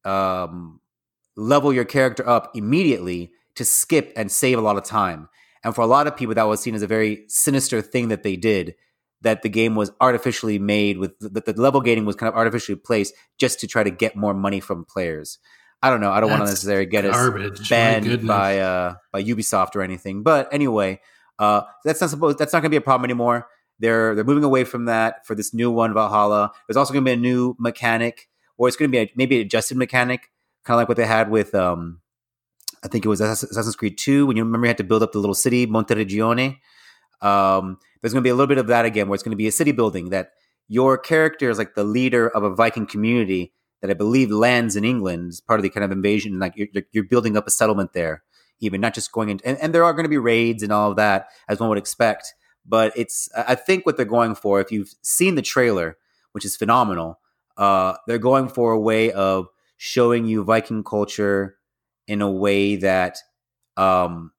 um, 0.04 0.80
level 1.36 1.72
your 1.72 1.84
character 1.84 2.28
up 2.28 2.50
immediately 2.54 3.32
to 3.54 3.64
skip 3.64 4.12
and 4.16 4.30
save 4.30 4.58
a 4.58 4.62
lot 4.62 4.76
of 4.76 4.84
time. 4.84 5.28
And 5.64 5.74
for 5.74 5.80
a 5.80 5.86
lot 5.86 6.06
of 6.06 6.16
people, 6.16 6.34
that 6.34 6.44
was 6.44 6.60
seen 6.60 6.74
as 6.74 6.82
a 6.82 6.86
very 6.86 7.24
sinister 7.28 7.82
thing 7.82 8.08
that 8.08 8.22
they 8.22 8.36
did. 8.36 8.74
That 9.22 9.42
the 9.42 9.48
game 9.48 9.74
was 9.74 9.90
artificially 10.00 10.60
made 10.60 10.98
with 10.98 11.18
that 11.18 11.44
the 11.44 11.60
level 11.60 11.80
gating 11.80 12.04
was 12.04 12.14
kind 12.14 12.28
of 12.32 12.38
artificially 12.38 12.76
placed 12.76 13.14
just 13.36 13.58
to 13.58 13.66
try 13.66 13.82
to 13.82 13.90
get 13.90 14.14
more 14.14 14.32
money 14.32 14.60
from 14.60 14.84
players. 14.84 15.38
I 15.82 15.90
don't 15.90 16.00
know. 16.00 16.10
I 16.10 16.20
don't 16.20 16.30
want 16.30 16.42
to 16.42 16.46
necessarily 16.46 16.86
get 16.86 17.04
us 17.04 17.14
garbage. 17.14 17.68
Banned 17.68 18.26
by 18.26 18.58
uh 18.58 18.94
by 19.12 19.22
Ubisoft 19.22 19.76
or 19.76 19.82
anything. 19.82 20.22
But 20.22 20.52
anyway, 20.52 21.00
Uh, 21.38 21.62
that's 21.84 22.00
not 22.00 22.10
supposed. 22.10 22.36
That's 22.38 22.52
not 22.52 22.62
going 22.62 22.70
to 22.70 22.74
be 22.74 22.78
a 22.78 22.80
problem 22.80 23.04
anymore. 23.04 23.46
They're 23.78 24.16
they're 24.16 24.24
moving 24.24 24.42
away 24.42 24.64
from 24.64 24.86
that 24.86 25.24
for 25.24 25.36
this 25.36 25.54
new 25.54 25.70
one, 25.70 25.94
Valhalla. 25.94 26.50
There's 26.66 26.76
also 26.76 26.92
going 26.92 27.04
to 27.04 27.08
be 27.08 27.14
a 27.14 27.16
new 27.16 27.54
mechanic, 27.60 28.28
or 28.56 28.66
it's 28.66 28.76
going 28.76 28.90
to 28.90 28.92
be 28.92 28.98
a, 28.98 29.12
maybe 29.14 29.36
an 29.36 29.46
adjusted 29.46 29.76
mechanic, 29.76 30.32
kind 30.64 30.74
of 30.74 30.80
like 30.80 30.88
what 30.88 30.96
they 30.96 31.06
had 31.06 31.30
with 31.30 31.54
um, 31.54 32.00
I 32.82 32.88
think 32.88 33.04
it 33.04 33.08
was 33.08 33.20
Assassin's 33.20 33.76
Creed 33.76 33.98
Two 33.98 34.26
when 34.26 34.36
you 34.36 34.42
remember 34.42 34.66
you 34.66 34.70
had 34.70 34.78
to 34.78 34.84
build 34.84 35.04
up 35.04 35.12
the 35.12 35.20
little 35.20 35.34
city 35.34 35.64
Monteriggioni. 35.64 36.58
Um, 37.22 37.78
there's 38.00 38.12
going 38.12 38.22
to 38.22 38.26
be 38.26 38.30
a 38.30 38.34
little 38.34 38.48
bit 38.48 38.58
of 38.58 38.66
that 38.66 38.84
again, 38.84 39.08
where 39.08 39.14
it's 39.14 39.22
going 39.22 39.30
to 39.30 39.36
be 39.36 39.46
a 39.46 39.52
city 39.52 39.70
building 39.70 40.10
that 40.10 40.32
your 40.66 40.98
character 40.98 41.48
is 41.50 41.58
like 41.58 41.74
the 41.76 41.84
leader 41.84 42.28
of 42.28 42.42
a 42.42 42.50
Viking 42.50 42.86
community 42.86 43.52
that 43.80 43.90
I 43.90 43.94
believe 43.94 44.30
lands 44.30 44.76
in 44.76 44.84
England 44.84 45.28
as 45.28 45.40
part 45.40 45.58
of 45.58 45.62
the 45.62 45.70
kind 45.70 45.84
of 45.84 45.92
invasion. 45.92 46.38
Like 46.38 46.54
you're, 46.56 46.68
you're 46.92 47.04
building 47.04 47.36
up 47.36 47.46
a 47.46 47.50
settlement 47.50 47.92
there, 47.92 48.22
even 48.60 48.80
not 48.80 48.94
just 48.94 49.12
going 49.12 49.28
in. 49.28 49.40
And, 49.44 49.58
and 49.58 49.74
there 49.74 49.84
are 49.84 49.92
going 49.92 50.04
to 50.04 50.10
be 50.10 50.18
raids 50.18 50.62
and 50.62 50.72
all 50.72 50.90
of 50.90 50.96
that, 50.96 51.28
as 51.48 51.60
one 51.60 51.68
would 51.68 51.78
expect. 51.78 52.34
But 52.66 52.92
it's, 52.96 53.28
I 53.34 53.54
think 53.54 53.86
what 53.86 53.96
they're 53.96 54.04
going 54.04 54.34
for, 54.34 54.60
if 54.60 54.70
you've 54.70 54.92
seen 55.00 55.36
the 55.36 55.42
trailer, 55.42 55.96
which 56.32 56.44
is 56.44 56.56
phenomenal, 56.56 57.20
uh, 57.56 57.94
they're 58.06 58.18
going 58.18 58.48
for 58.48 58.72
a 58.72 58.80
way 58.80 59.10
of 59.12 59.48
showing 59.76 60.26
you 60.26 60.44
Viking 60.44 60.84
culture 60.84 61.56
in 62.06 62.20
a 62.20 62.30
way 62.30 62.76
that 62.76 63.18
um, 63.76 64.32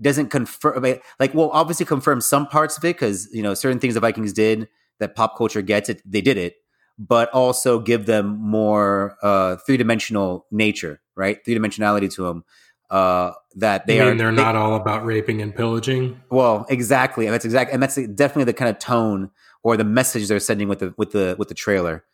doesn't 0.00 0.28
confirm, 0.28 0.82
like, 1.18 1.34
well, 1.34 1.50
obviously 1.52 1.86
confirm 1.86 2.20
some 2.20 2.46
parts 2.46 2.76
of 2.76 2.84
it 2.84 2.96
because, 2.96 3.28
you 3.32 3.42
know, 3.42 3.54
certain 3.54 3.78
things 3.78 3.94
the 3.94 4.00
Vikings 4.00 4.32
did 4.32 4.68
that 5.00 5.14
pop 5.14 5.36
culture 5.36 5.62
gets 5.62 5.88
it, 5.88 6.02
they 6.04 6.20
did 6.20 6.36
it, 6.36 6.56
but 6.98 7.30
also 7.30 7.78
give 7.78 8.06
them 8.06 8.38
more 8.40 9.16
uh, 9.22 9.56
three 9.56 9.76
dimensional 9.76 10.46
nature, 10.50 11.00
right? 11.14 11.44
Three 11.44 11.54
dimensionality 11.54 12.12
to 12.14 12.24
them. 12.24 12.44
Uh, 12.90 13.32
that 13.56 13.86
they 13.86 13.96
you 13.96 14.02
are 14.02 14.14
they're 14.14 14.30
they, 14.30 14.42
not 14.42 14.56
all 14.56 14.74
about 14.74 15.04
raping 15.04 15.42
and 15.42 15.54
pillaging. 15.54 16.18
Well, 16.30 16.66
exactly, 16.70 17.26
and 17.26 17.34
that's 17.34 17.44
exactly, 17.44 17.74
and 17.74 17.82
that's 17.82 17.96
definitely 17.96 18.44
the 18.44 18.54
kind 18.54 18.70
of 18.70 18.78
tone 18.78 19.30
or 19.62 19.76
the 19.76 19.84
message 19.84 20.28
they're 20.28 20.40
sending 20.40 20.68
with 20.68 20.78
the 20.78 20.94
with 20.96 21.12
the 21.12 21.36
with 21.38 21.48
the 21.48 21.54
trailer. 21.54 22.04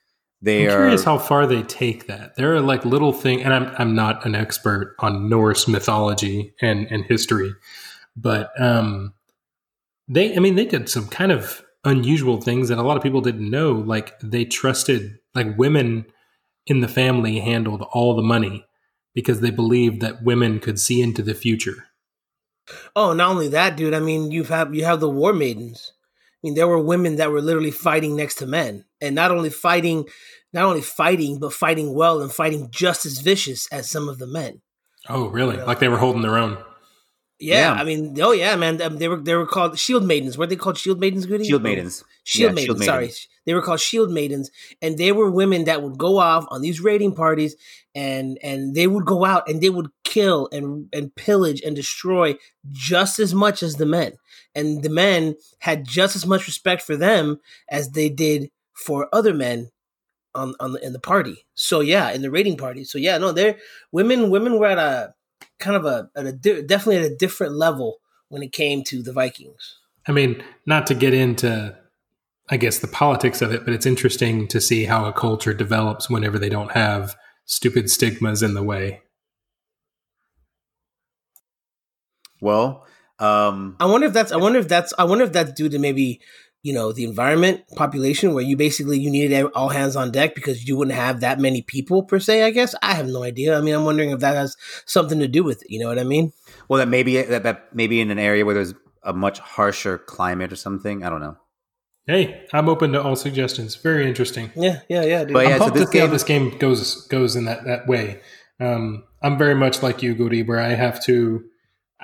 They 0.42 0.66
I'm 0.66 0.72
are 0.72 0.76
curious 0.76 1.04
how 1.04 1.18
far 1.18 1.46
they 1.46 1.62
take 1.62 2.06
that. 2.08 2.34
There 2.36 2.54
are 2.54 2.60
like 2.60 2.84
little 2.84 3.12
thing, 3.12 3.42
and 3.42 3.54
I'm 3.54 3.74
I'm 3.78 3.94
not 3.94 4.26
an 4.26 4.34
expert 4.34 4.96
on 4.98 5.28
Norse 5.28 5.68
mythology 5.68 6.54
and 6.60 6.86
and 6.90 7.04
history, 7.04 7.54
but 8.16 8.50
um, 8.60 9.14
they 10.08 10.36
I 10.36 10.40
mean 10.40 10.56
they 10.56 10.66
did 10.66 10.88
some 10.88 11.06
kind 11.06 11.30
of 11.32 11.63
unusual 11.84 12.40
things 12.40 12.68
that 12.68 12.78
a 12.78 12.82
lot 12.82 12.96
of 12.96 13.02
people 13.02 13.20
didn't 13.20 13.50
know. 13.50 13.72
Like 13.72 14.18
they 14.20 14.44
trusted 14.44 15.18
like 15.34 15.58
women 15.58 16.06
in 16.66 16.80
the 16.80 16.88
family 16.88 17.40
handled 17.40 17.86
all 17.92 18.16
the 18.16 18.22
money 18.22 18.66
because 19.14 19.40
they 19.40 19.50
believed 19.50 20.00
that 20.00 20.22
women 20.22 20.58
could 20.58 20.78
see 20.78 21.00
into 21.00 21.22
the 21.22 21.34
future. 21.34 21.86
Oh, 22.96 23.12
not 23.12 23.30
only 23.30 23.48
that, 23.48 23.76
dude. 23.76 23.94
I 23.94 24.00
mean, 24.00 24.30
you 24.30 24.44
have 24.44 24.74
you 24.74 24.84
have 24.84 25.00
the 25.00 25.10
war 25.10 25.32
maidens. 25.32 25.92
I 25.96 26.48
mean, 26.48 26.54
there 26.54 26.68
were 26.68 26.80
women 26.80 27.16
that 27.16 27.30
were 27.30 27.40
literally 27.40 27.70
fighting 27.70 28.16
next 28.16 28.36
to 28.36 28.46
men, 28.46 28.84
and 29.00 29.14
not 29.14 29.30
only 29.30 29.50
fighting, 29.50 30.06
not 30.52 30.64
only 30.64 30.80
fighting, 30.80 31.38
but 31.38 31.52
fighting 31.52 31.94
well 31.94 32.20
and 32.20 32.32
fighting 32.32 32.68
just 32.70 33.06
as 33.06 33.20
vicious 33.20 33.66
as 33.70 33.90
some 33.90 34.08
of 34.08 34.18
the 34.18 34.26
men. 34.26 34.62
Oh, 35.08 35.28
really? 35.28 35.54
You 35.54 35.60
know? 35.60 35.66
Like 35.66 35.78
they 35.78 35.88
were 35.88 35.98
holding 35.98 36.22
their 36.22 36.36
own. 36.36 36.58
Yeah, 37.40 37.74
yeah, 37.74 37.80
I 37.80 37.84
mean, 37.84 38.16
oh 38.20 38.30
yeah, 38.30 38.54
man. 38.54 38.76
They 38.76 39.08
were 39.08 39.16
they 39.16 39.34
were 39.34 39.46
called 39.46 39.76
shield 39.78 40.04
maidens. 40.04 40.38
Were 40.38 40.46
they 40.46 40.56
called 40.56 40.78
shield 40.78 41.00
maidens? 41.00 41.26
Goody? 41.26 41.44
Shield 41.44 41.62
maidens. 41.62 42.04
Shield, 42.22 42.52
yeah, 42.52 42.54
maidens, 42.54 42.64
shield 42.64 42.84
Sorry, 42.84 43.00
maidens. 43.02 43.28
they 43.44 43.54
were 43.54 43.62
called 43.62 43.80
shield 43.80 44.10
maidens, 44.10 44.50
and 44.80 44.96
they 44.96 45.10
were 45.10 45.30
women 45.30 45.64
that 45.64 45.82
would 45.82 45.98
go 45.98 46.18
off 46.18 46.46
on 46.48 46.62
these 46.62 46.80
raiding 46.80 47.12
parties, 47.14 47.56
and 47.94 48.38
and 48.42 48.74
they 48.74 48.86
would 48.86 49.04
go 49.04 49.24
out 49.24 49.48
and 49.48 49.60
they 49.60 49.68
would 49.68 49.88
kill 50.04 50.48
and 50.52 50.88
and 50.92 51.14
pillage 51.16 51.60
and 51.62 51.74
destroy 51.74 52.36
just 52.70 53.18
as 53.18 53.34
much 53.34 53.64
as 53.64 53.76
the 53.76 53.86
men, 53.86 54.12
and 54.54 54.82
the 54.84 54.88
men 54.88 55.34
had 55.58 55.84
just 55.84 56.14
as 56.14 56.24
much 56.24 56.46
respect 56.46 56.82
for 56.82 56.96
them 56.96 57.40
as 57.68 57.90
they 57.90 58.08
did 58.08 58.50
for 58.74 59.08
other 59.12 59.34
men 59.34 59.70
on 60.34 60.54
on 60.60 60.72
the, 60.72 60.84
in 60.84 60.92
the 60.92 61.00
party. 61.00 61.46
So 61.54 61.80
yeah, 61.80 62.10
in 62.10 62.22
the 62.22 62.30
raiding 62.30 62.56
party. 62.56 62.84
So 62.84 62.98
yeah, 62.98 63.18
no, 63.18 63.32
they're 63.32 63.56
women. 63.92 64.30
Women 64.30 64.58
were 64.58 64.66
at 64.66 64.78
a 64.78 65.13
kind 65.58 65.76
of 65.76 65.84
a, 65.84 66.10
a 66.14 66.32
definitely 66.32 66.96
at 66.96 67.10
a 67.10 67.16
different 67.16 67.54
level 67.54 67.98
when 68.28 68.42
it 68.42 68.52
came 68.52 68.82
to 68.84 69.02
the 69.02 69.12
Vikings. 69.12 69.78
I 70.06 70.12
mean, 70.12 70.42
not 70.66 70.86
to 70.88 70.94
get 70.94 71.14
into, 71.14 71.76
I 72.50 72.56
guess, 72.56 72.78
the 72.78 72.88
politics 72.88 73.40
of 73.40 73.52
it, 73.52 73.64
but 73.64 73.72
it's 73.72 73.86
interesting 73.86 74.48
to 74.48 74.60
see 74.60 74.84
how 74.84 75.06
a 75.06 75.12
culture 75.12 75.54
develops 75.54 76.10
whenever 76.10 76.38
they 76.38 76.48
don't 76.48 76.72
have 76.72 77.16
stupid 77.46 77.90
stigmas 77.90 78.42
in 78.42 78.54
the 78.54 78.62
way. 78.62 79.02
Well, 82.40 82.84
um, 83.18 83.76
I 83.80 83.86
wonder 83.86 84.06
if 84.06 84.12
that's. 84.12 84.32
I 84.32 84.36
wonder 84.36 84.58
if 84.58 84.68
that's. 84.68 84.92
I 84.98 85.04
wonder 85.04 85.24
if 85.24 85.32
that's 85.32 85.52
due 85.52 85.68
to 85.68 85.78
maybe 85.78 86.20
you 86.64 86.72
know 86.72 86.92
the 86.92 87.04
environment 87.04 87.62
population 87.76 88.32
where 88.34 88.42
you 88.42 88.56
basically 88.56 88.98
you 88.98 89.10
needed 89.10 89.44
all 89.54 89.68
hands 89.68 89.94
on 89.94 90.10
deck 90.10 90.34
because 90.34 90.66
you 90.66 90.76
wouldn't 90.76 90.96
have 90.96 91.20
that 91.20 91.38
many 91.38 91.60
people 91.62 92.02
per 92.02 92.18
se 92.18 92.42
i 92.42 92.50
guess? 92.50 92.74
I 92.82 92.94
have 92.94 93.06
no 93.06 93.22
idea. 93.22 93.56
I 93.56 93.60
mean 93.60 93.74
i'm 93.74 93.84
wondering 93.84 94.10
if 94.10 94.20
that 94.20 94.34
has 94.34 94.56
something 94.86 95.20
to 95.20 95.28
do 95.28 95.44
with 95.44 95.62
it. 95.62 95.70
You 95.70 95.78
know 95.80 95.88
what 95.88 95.98
i 95.98 96.04
mean? 96.04 96.32
Well 96.68 96.78
that 96.78 96.88
maybe 96.88 97.22
that, 97.22 97.42
that 97.44 97.74
maybe 97.74 98.00
in 98.00 98.10
an 98.10 98.18
area 98.18 98.44
where 98.44 98.54
there's 98.54 98.74
a 99.04 99.12
much 99.12 99.38
harsher 99.38 99.98
climate 99.98 100.50
or 100.52 100.56
something? 100.56 101.04
I 101.04 101.10
don't 101.10 101.20
know. 101.20 101.36
Hey 102.06 102.46
i'm 102.54 102.68
open 102.68 102.92
to 102.92 103.02
all 103.02 103.14
suggestions. 103.14 103.76
Very 103.76 104.08
interesting. 104.08 104.50
Yeah 104.56 104.80
yeah 104.88 105.04
yeah 105.04 105.24
dude. 105.24 105.34
but 105.34 105.46
yeah, 105.46 105.52
I'm 105.54 105.58
pumped 105.58 105.76
so 105.76 105.80
this 105.80 105.90
to 105.90 105.92
see 105.92 105.98
game, 105.98 106.06
how 106.08 106.12
this 106.12 106.24
game 106.24 106.58
goes 106.58 107.06
goes 107.08 107.36
in 107.36 107.44
that 107.44 107.64
that 107.66 107.86
way. 107.86 108.20
Um, 108.58 109.04
i'm 109.20 109.36
very 109.36 109.54
much 109.54 109.82
like 109.82 110.00
you 110.00 110.14
goody 110.14 110.42
where 110.44 110.60
i 110.60 110.74
have 110.74 111.02
to 111.06 111.44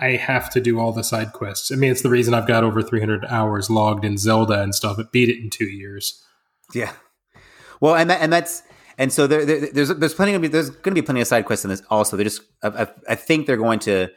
I 0.00 0.16
have 0.16 0.49
to 0.50 0.61
do 0.61 0.80
all 0.80 0.92
the 0.92 1.04
side 1.04 1.33
quests. 1.33 1.71
I 1.71 1.76
mean, 1.76 1.92
it's 1.92 2.02
the 2.02 2.09
reason 2.09 2.33
I've 2.33 2.47
got 2.47 2.64
over 2.64 2.83
300 2.83 3.26
hours 3.26 3.69
logged 3.69 4.04
in 4.04 4.16
Zelda 4.16 4.62
and 4.62 4.75
stuff. 4.75 4.99
It 4.99 5.12
beat 5.12 5.28
it 5.28 5.38
in 5.38 5.50
two 5.50 5.66
years. 5.66 6.25
Yeah. 6.75 6.92
Well, 7.80 7.95
and 7.95 8.09
that, 8.09 8.23
and 8.23 8.33
that's 8.33 8.62
and 8.97 9.12
so 9.12 9.26
there, 9.26 9.45
there, 9.45 9.69
there's 9.73 9.88
there's 9.88 10.14
plenty 10.14 10.35
of 10.35 10.52
there's 10.52 10.71
going 10.71 10.95
to 10.95 11.00
be 11.00 11.04
plenty 11.04 11.21
of 11.21 11.26
side 11.26 11.45
quests 11.47 11.64
in 11.64 11.71
this. 11.71 11.83
Also, 11.90 12.16
they 12.16 12.25
just 12.25 12.42
I, 12.62 12.88
I, 13.09 13.14
think 13.14 13.47
they're 13.47 13.57
going 13.57 13.78
to 13.80 14.09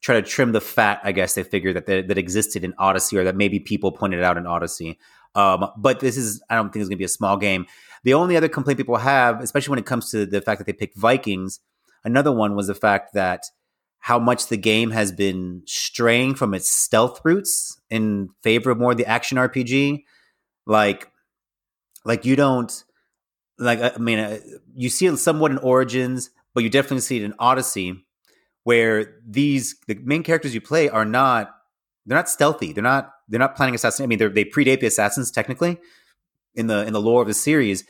try 0.00 0.20
to 0.20 0.22
trim 0.22 0.52
the 0.52 0.60
fat. 0.60 1.00
I 1.04 1.12
guess 1.12 1.34
they 1.34 1.44
figure 1.44 1.72
that 1.72 1.86
that 1.86 2.18
existed 2.18 2.64
in 2.64 2.74
Odyssey 2.78 3.16
or 3.16 3.24
that 3.24 3.36
maybe 3.36 3.60
people 3.60 3.92
pointed 3.92 4.22
out 4.22 4.36
in 4.36 4.46
Odyssey. 4.46 4.98
Um, 5.34 5.68
but 5.76 6.00
this 6.00 6.16
is 6.16 6.42
I 6.50 6.56
don't 6.56 6.72
think 6.72 6.82
it's 6.82 6.88
going 6.88 6.96
to 6.96 7.02
be 7.02 7.04
a 7.04 7.08
small 7.08 7.36
game. 7.36 7.66
The 8.04 8.14
only 8.14 8.36
other 8.36 8.48
complaint 8.48 8.78
people 8.78 8.96
have, 8.96 9.40
especially 9.40 9.70
when 9.70 9.78
it 9.78 9.86
comes 9.86 10.10
to 10.10 10.26
the 10.26 10.40
fact 10.40 10.58
that 10.58 10.66
they 10.66 10.72
picked 10.72 10.96
Vikings, 10.98 11.60
another 12.04 12.32
one 12.32 12.56
was 12.56 12.66
the 12.66 12.74
fact 12.74 13.14
that 13.14 13.44
how 14.02 14.18
much 14.18 14.48
the 14.48 14.56
game 14.56 14.90
has 14.90 15.12
been 15.12 15.62
straying 15.64 16.34
from 16.34 16.54
its 16.54 16.68
stealth 16.68 17.20
roots 17.24 17.80
in 17.88 18.28
favor 18.42 18.72
of 18.72 18.78
more 18.78 18.90
of 18.90 18.96
the 18.98 19.06
action 19.06 19.38
RPG. 19.38 20.02
Like, 20.66 21.08
like 22.04 22.24
you 22.24 22.34
don't 22.34 22.84
like. 23.58 23.80
I 23.80 23.96
mean, 23.98 24.18
uh, 24.18 24.38
you 24.74 24.88
see 24.88 25.06
it 25.06 25.16
somewhat 25.18 25.52
in 25.52 25.58
Origins, 25.58 26.30
but 26.52 26.64
you 26.64 26.68
definitely 26.68 27.00
see 27.00 27.18
it 27.18 27.22
in 27.22 27.32
Odyssey, 27.38 28.04
where 28.64 29.14
these 29.24 29.76
the 29.86 29.94
main 29.94 30.24
characters 30.24 30.52
you 30.52 30.60
play 30.60 30.88
are 30.88 31.04
not 31.04 31.54
they're 32.04 32.18
not 32.18 32.28
stealthy. 32.28 32.72
They're 32.72 32.82
not 32.82 33.12
they're 33.28 33.38
not 33.38 33.54
planning 33.54 33.76
assassin. 33.76 34.02
I 34.02 34.08
mean, 34.08 34.18
they 34.18 34.44
predate 34.44 34.80
the 34.80 34.88
assassins 34.88 35.30
technically 35.30 35.78
in 36.56 36.66
the 36.66 36.84
in 36.84 36.92
the 36.92 37.00
lore 37.00 37.22
of 37.22 37.28
the 37.28 37.34
series, 37.34 37.84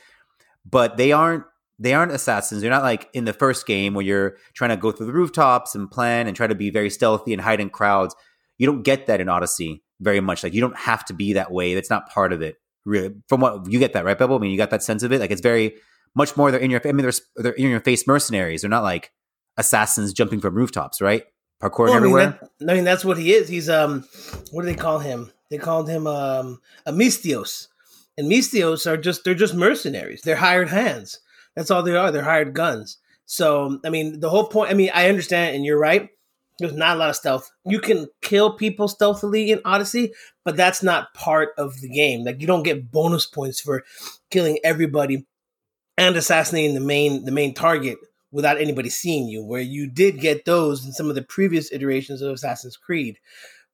but 0.63 0.97
they 0.97 1.11
aren't 1.11 1.45
they 1.79 1.93
aren't 1.93 2.11
assassins. 2.11 2.61
They're 2.61 2.71
not 2.71 2.83
like 2.83 3.09
in 3.13 3.25
the 3.25 3.33
first 3.33 3.65
game 3.65 3.93
where 3.93 4.05
you're 4.05 4.37
trying 4.53 4.69
to 4.69 4.77
go 4.77 4.91
through 4.91 5.07
the 5.07 5.13
rooftops 5.13 5.75
and 5.75 5.89
plan 5.89 6.27
and 6.27 6.35
try 6.35 6.47
to 6.47 6.55
be 6.55 6.69
very 6.69 6.89
stealthy 6.89 7.33
and 7.33 7.41
hide 7.41 7.59
in 7.59 7.69
crowds. 7.69 8.15
You 8.57 8.67
don't 8.67 8.83
get 8.83 9.07
that 9.07 9.19
in 9.19 9.29
Odyssey 9.29 9.83
very 9.99 10.19
much. 10.19 10.43
Like 10.43 10.53
you 10.53 10.61
don't 10.61 10.77
have 10.77 11.03
to 11.05 11.13
be 11.13 11.33
that 11.33 11.51
way. 11.51 11.73
That's 11.73 11.89
not 11.89 12.09
part 12.09 12.33
of 12.33 12.41
it. 12.41 12.55
Really, 12.85 13.15
from 13.29 13.41
what 13.41 13.71
you 13.71 13.79
get 13.79 13.93
that 13.93 14.05
right, 14.05 14.17
Bebble. 14.17 14.37
I 14.37 14.41
mean, 14.41 14.51
you 14.51 14.57
got 14.57 14.69
that 14.71 14.83
sense 14.83 15.03
of 15.03 15.11
it. 15.13 15.19
Like 15.19 15.31
it's 15.31 15.41
very 15.41 15.75
much 16.15 16.35
more. 16.35 16.51
They're 16.51 16.59
in 16.59 16.69
your. 16.69 16.81
I 16.85 16.91
mean, 16.91 17.03
they're 17.03 17.13
they're 17.37 17.53
in 17.53 17.69
your 17.69 17.79
face 17.79 18.05
mercenaries. 18.05 18.61
They're 18.61 18.69
not 18.69 18.83
like 18.83 19.11
assassins 19.57 20.11
jumping 20.13 20.41
from 20.41 20.55
rooftops, 20.55 20.99
right? 20.99 21.23
Parkour 21.61 21.85
well, 21.85 21.93
I 21.93 21.95
mean, 21.95 21.97
everywhere. 21.97 22.39
That, 22.59 22.71
I 22.71 22.75
mean, 22.75 22.83
that's 22.83 23.05
what 23.05 23.17
he 23.17 23.33
is. 23.33 23.47
He's 23.47 23.69
um, 23.69 24.03
what 24.51 24.63
do 24.63 24.65
they 24.65 24.75
call 24.75 24.99
him? 24.99 25.31
They 25.49 25.57
called 25.57 25.89
him 25.89 26.07
um, 26.07 26.59
a 26.85 26.91
misthios, 26.91 27.67
and 28.17 28.29
misthios 28.29 28.85
are 28.85 28.97
just 28.97 29.23
they're 29.23 29.33
just 29.33 29.55
mercenaries. 29.55 30.21
They're 30.21 30.35
hired 30.35 30.69
hands. 30.69 31.19
That's 31.55 31.71
all 31.71 31.83
they 31.83 31.95
are. 31.95 32.11
They're 32.11 32.23
hired 32.23 32.53
guns. 32.53 32.97
So, 33.25 33.79
I 33.85 33.89
mean, 33.89 34.19
the 34.19 34.29
whole 34.29 34.47
point, 34.47 34.71
I 34.71 34.73
mean, 34.73 34.89
I 34.93 35.09
understand, 35.09 35.55
and 35.55 35.65
you're 35.65 35.79
right. 35.79 36.09
There's 36.59 36.73
not 36.73 36.97
a 36.97 36.99
lot 36.99 37.09
of 37.09 37.15
stealth. 37.15 37.49
You 37.65 37.79
can 37.79 38.07
kill 38.21 38.53
people 38.53 38.87
stealthily 38.87 39.51
in 39.51 39.59
Odyssey, 39.65 40.13
but 40.45 40.55
that's 40.55 40.83
not 40.83 41.13
part 41.13 41.49
of 41.57 41.81
the 41.81 41.89
game. 41.89 42.23
Like 42.23 42.41
you 42.41 42.47
don't 42.47 42.63
get 42.63 42.91
bonus 42.91 43.25
points 43.25 43.59
for 43.59 43.83
killing 44.29 44.59
everybody 44.63 45.25
and 45.97 46.15
assassinating 46.15 46.75
the 46.75 46.79
main 46.79 47.25
the 47.25 47.31
main 47.31 47.53
target 47.53 47.97
without 48.31 48.59
anybody 48.59 48.89
seeing 48.89 49.27
you, 49.27 49.43
where 49.43 49.61
you 49.61 49.87
did 49.87 50.19
get 50.19 50.45
those 50.45 50.85
in 50.85 50.91
some 50.91 51.09
of 51.09 51.15
the 51.15 51.21
previous 51.21 51.71
iterations 51.71 52.21
of 52.21 52.33
Assassin's 52.33 52.77
Creed. 52.77 53.17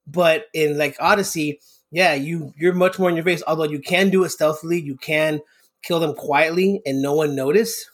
But 0.07 0.45
in 0.53 0.77
like 0.77 0.95
Odyssey, 0.99 1.59
yeah, 1.91 2.13
you 2.13 2.53
you're 2.57 2.73
much 2.73 2.97
more 2.97 3.09
in 3.09 3.15
your 3.15 3.25
face. 3.25 3.43
Although 3.45 3.65
you 3.65 3.79
can 3.79 4.09
do 4.09 4.23
it 4.23 4.29
stealthily, 4.29 4.79
you 4.79 4.95
can 4.95 5.41
kill 5.83 5.99
them 5.99 6.13
quietly 6.13 6.81
and 6.85 7.01
no 7.01 7.13
one 7.13 7.35
notice, 7.35 7.89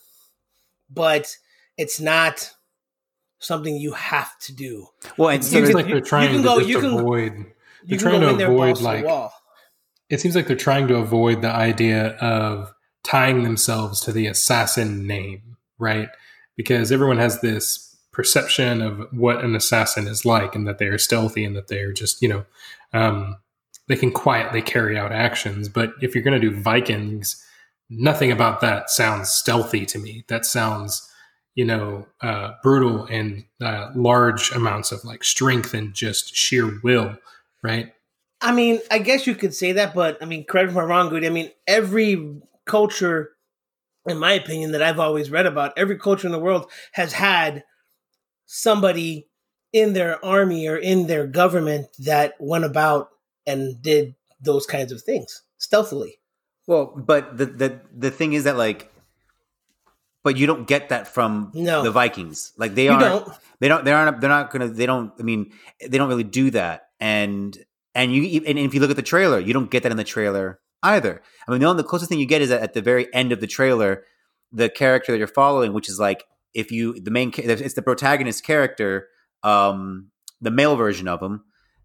but 0.90 1.36
it's 1.78 2.00
not 2.00 2.52
something 3.40 3.76
you 3.76 3.94
have 3.94 4.38
to 4.40 4.54
do. 4.54 4.88
Well, 5.18 5.30
it 5.30 5.44
seems 5.44 5.74
like 5.74 5.88
they're 5.88 6.02
trying 6.02 6.36
to 6.38 6.44
go, 6.44 6.62
just 6.62 6.84
avoid 6.84 7.46
they're 7.88 7.98
can 7.98 8.10
trying 8.10 8.22
go 8.22 8.38
to 8.38 8.44
in 8.44 8.50
avoid 8.50 8.58
balls 8.58 8.78
to 8.80 8.84
the 8.84 9.04
like 9.04 9.32
it 10.10 10.20
seems 10.20 10.36
like 10.36 10.48
they're 10.48 10.56
trying 10.56 10.88
to 10.88 10.96
avoid 10.96 11.42
the 11.42 11.50
idea 11.50 12.10
of 12.18 12.74
tying 13.04 13.44
themselves 13.44 14.02
to 14.02 14.12
the 14.12 14.28
assassin 14.28 15.08
name, 15.08 15.58
right? 15.80 16.10
Because 16.56 16.92
everyone 16.92 17.18
has 17.18 17.42
this 17.42 17.96
perception 18.12 18.82
of 18.82 19.08
what 19.12 19.44
an 19.44 19.56
assassin 19.56 20.08
is 20.08 20.26
like 20.26 20.56
and 20.56 20.68
that 20.68 20.78
they 20.78 20.88
are 20.88 20.98
stealthy 20.98 21.44
and 21.44 21.56
that 21.56 21.68
they're 21.68 21.92
just, 21.92 22.22
you 22.22 22.30
know, 22.30 22.46
um, 22.94 23.38
they 23.88 23.96
can 23.96 24.12
quietly 24.12 24.62
carry 24.62 24.98
out 24.98 25.12
actions. 25.12 25.70
But 25.70 25.94
if 26.02 26.16
you're 26.16 26.24
going 26.24 26.40
to 26.40 26.50
do 26.50 26.56
Vikings, 26.56 27.44
nothing 27.90 28.32
about 28.32 28.62
that 28.62 28.90
sounds 28.90 29.30
stealthy 29.30 29.86
to 29.88 30.00
me. 30.00 30.26
That 30.28 30.46
sounds, 30.46 31.10
you 31.54 31.66
know, 31.66 32.08
uh, 32.22 32.52
brutal 32.64 33.06
and 33.06 33.46
uh, 33.62 33.92
large 33.96 34.52
amounts 34.52 34.92
of 34.92 35.04
like 35.04 35.24
strength 35.24 35.74
and 35.74 35.94
just 35.94 36.36
sheer 36.36 36.80
will, 36.84 37.18
right? 37.64 37.94
I 38.42 38.52
mean, 38.52 38.80
I 38.92 39.00
guess 39.00 39.26
you 39.26 39.36
could 39.36 39.54
say 39.54 39.72
that, 39.74 39.94
but 39.94 40.22
I 40.22 40.26
mean, 40.26 40.46
correct 40.46 40.68
me 40.68 40.74
if 40.74 40.78
I'm 40.78 40.88
wrong, 40.88 41.10
Goody. 41.10 41.28
I 41.28 41.32
mean, 41.32 41.52
every 41.68 42.42
culture, 42.66 43.32
in 44.06 44.20
my 44.20 44.34
opinion, 44.34 44.72
that 44.74 44.84
I've 44.84 45.00
always 45.00 45.32
read 45.32 45.46
about, 45.46 45.74
every 45.78 45.98
culture 45.98 46.28
in 46.28 46.32
the 46.32 46.40
world 46.40 46.70
has 46.92 47.14
had 47.14 47.64
somebody 48.46 49.28
in 49.74 49.94
their 49.94 50.24
army 50.24 50.68
or 50.68 50.78
in 50.78 51.08
their 51.08 51.28
government 51.28 51.88
that 52.00 52.36
went 52.40 52.66
about 52.66 53.10
and 53.48 53.82
did 53.82 54.16
those 54.40 54.66
kinds 54.66 54.92
of 54.92 55.02
things 55.02 55.42
stealthily. 55.58 56.20
Well, 56.68 56.86
but 56.96 57.38
the 57.38 57.46
the 57.46 57.82
the 57.96 58.12
thing 58.12 58.34
is 58.34 58.46
that 58.46 58.58
like, 58.58 58.92
but 60.24 60.38
you 60.38 60.48
don't 60.48 60.68
get 60.68 60.90
that 60.90 61.08
from 61.08 61.52
No. 61.54 61.84
the 61.84 61.92
Vikings. 61.92 62.54
Like 62.58 62.76
they 62.76 62.88
aren't. 62.88 63.02
don't. 63.02 63.38
They 63.60 63.68
don't. 63.68 63.86
They 63.86 63.92
aren't. 63.92 64.20
They're 64.22 64.30
not 64.30 64.52
gonna. 64.52 64.68
They 64.70 64.86
don't. 64.86 65.14
I 65.20 65.24
mean, 65.24 65.52
they 65.88 65.98
don't 65.98 66.10
really 66.10 66.24
do 66.24 66.50
that. 66.52 66.88
And 67.00 67.58
and 67.94 68.14
you 68.14 68.42
and 68.46 68.58
if 68.58 68.74
you 68.74 68.80
look 68.80 68.90
at 68.90 68.96
the 68.96 69.02
trailer, 69.04 69.40
you 69.40 69.54
don't 69.54 69.70
get 69.70 69.84
that 69.84 69.92
in 69.92 69.98
the 69.98 70.04
trailer 70.04 70.60
either. 70.82 71.22
I 71.48 71.52
mean, 71.52 71.60
the 71.62 71.68
only 71.68 71.82
the 71.84 71.88
closest 71.88 72.10
thing 72.10 72.20
you 72.20 72.26
get 72.26 72.42
is 72.42 72.50
that 72.50 72.62
at 72.62 72.74
the 72.74 72.82
very 72.82 73.14
end 73.14 73.32
of 73.32 73.40
the 73.42 73.48
trailer, 73.48 74.04
the 74.52 74.70
character 74.70 75.12
that 75.12 75.18
you're 75.18 75.28
following, 75.28 75.74
which 75.74 75.90
is 75.90 76.00
like 76.00 76.24
if 76.54 76.72
you 76.72 77.00
the 77.00 77.12
main, 77.12 77.32
it's 77.38 77.74
the 77.76 77.82
protagonist 77.82 78.44
character, 78.44 79.08
um, 79.44 80.10
the 80.42 80.52
male 80.52 80.76
version 80.76 81.08
of 81.08 81.22
him. 81.22 81.44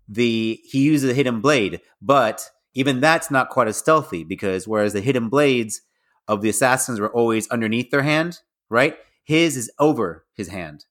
The 0.08 0.58
he 0.64 0.82
uses 0.82 1.10
a 1.10 1.14
hidden 1.14 1.40
blade, 1.40 1.80
but 2.02 2.50
even 2.74 3.00
that's 3.00 3.30
not 3.30 3.50
quite 3.50 3.68
as 3.68 3.76
stealthy 3.76 4.24
because 4.24 4.68
whereas 4.68 4.92
the 4.92 5.00
hidden 5.00 5.28
blades 5.28 5.80
of 6.28 6.42
the 6.42 6.48
assassins 6.48 7.00
were 7.00 7.12
always 7.12 7.48
underneath 7.48 7.90
their 7.90 8.02
hand, 8.02 8.38
right? 8.68 8.96
His 9.24 9.56
is 9.56 9.70
over 9.78 10.26
his 10.34 10.48
hand. 10.48 10.84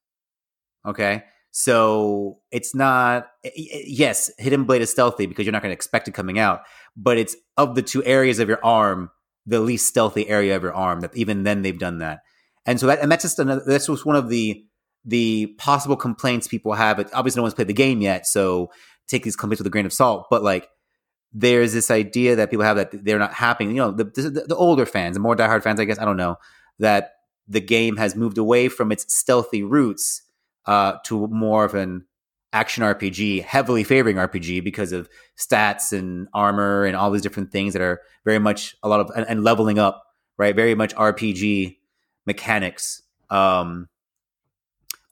Okay. 0.85 1.23
So 1.51 2.39
it's 2.51 2.75
not, 2.75 3.27
y- 3.43 3.51
y- 3.55 3.83
yes, 3.85 4.31
Hidden 4.37 4.65
Blade 4.65 4.81
is 4.81 4.91
stealthy 4.91 5.25
because 5.25 5.45
you're 5.45 5.51
not 5.51 5.61
going 5.61 5.71
to 5.71 5.75
expect 5.75 6.07
it 6.07 6.13
coming 6.13 6.37
out, 6.37 6.61
but 6.95 7.17
it's 7.17 7.35
of 7.57 7.75
the 7.75 7.81
two 7.81 8.03
areas 8.03 8.39
of 8.39 8.47
your 8.47 8.63
arm, 8.63 9.09
the 9.45 9.59
least 9.59 9.87
stealthy 9.87 10.27
area 10.27 10.55
of 10.55 10.61
your 10.61 10.73
arm. 10.73 11.01
That 11.01 11.15
even 11.15 11.43
then 11.43 11.61
they've 11.61 11.77
done 11.77 11.99
that. 11.99 12.19
And 12.65 12.79
so 12.79 12.87
that, 12.87 12.99
and 12.99 13.11
that's 13.11 13.23
just 13.23 13.39
another, 13.39 13.63
that's 13.65 13.87
just 13.87 14.05
one 14.05 14.15
of 14.15 14.29
the, 14.29 14.63
the 15.05 15.47
possible 15.57 15.95
complaints 15.95 16.47
people 16.47 16.73
have. 16.73 16.99
Obviously, 17.13 17.39
no 17.39 17.43
one's 17.43 17.55
played 17.55 17.67
the 17.67 17.73
game 17.73 18.01
yet. 18.01 18.27
So 18.27 18.69
take 19.07 19.23
these 19.23 19.35
complaints 19.35 19.59
with 19.59 19.67
a 19.67 19.71
grain 19.71 19.85
of 19.85 19.93
salt, 19.93 20.27
but 20.29 20.43
like, 20.43 20.69
there's 21.33 21.73
this 21.73 21.91
idea 21.91 22.35
that 22.35 22.49
people 22.49 22.65
have 22.65 22.77
that 22.77 23.05
they're 23.05 23.19
not 23.19 23.33
happening. 23.33 23.75
You 23.75 23.83
know, 23.83 23.91
the, 23.91 24.03
the, 24.03 24.45
the 24.47 24.55
older 24.55 24.85
fans, 24.85 25.15
the 25.15 25.19
more 25.19 25.35
diehard 25.35 25.63
fans, 25.63 25.79
I 25.79 25.85
guess, 25.85 25.99
I 25.99 26.05
don't 26.05 26.17
know, 26.17 26.37
that 26.79 27.15
the 27.47 27.61
game 27.61 27.97
has 27.97 28.15
moved 28.15 28.37
away 28.37 28.69
from 28.69 28.91
its 28.91 29.13
stealthy 29.13 29.63
roots 29.63 30.23
uh, 30.65 30.93
to 31.05 31.27
more 31.27 31.65
of 31.65 31.75
an 31.75 32.05
action 32.51 32.83
RPG, 32.83 33.43
heavily 33.43 33.83
favoring 33.83 34.17
RPG 34.17 34.63
because 34.63 34.91
of 34.91 35.09
stats 35.37 35.91
and 35.91 36.27
armor 36.33 36.85
and 36.85 36.95
all 36.95 37.11
these 37.11 37.21
different 37.21 37.51
things 37.51 37.73
that 37.73 37.81
are 37.81 38.01
very 38.25 38.39
much 38.39 38.75
a 38.81 38.89
lot 38.89 38.99
of 38.99 39.11
and, 39.15 39.25
and 39.27 39.43
leveling 39.43 39.77
up, 39.77 40.03
right? 40.37 40.55
Very 40.55 40.75
much 40.75 40.95
RPG 40.95 41.77
mechanics. 42.25 43.03
Um, 43.29 43.87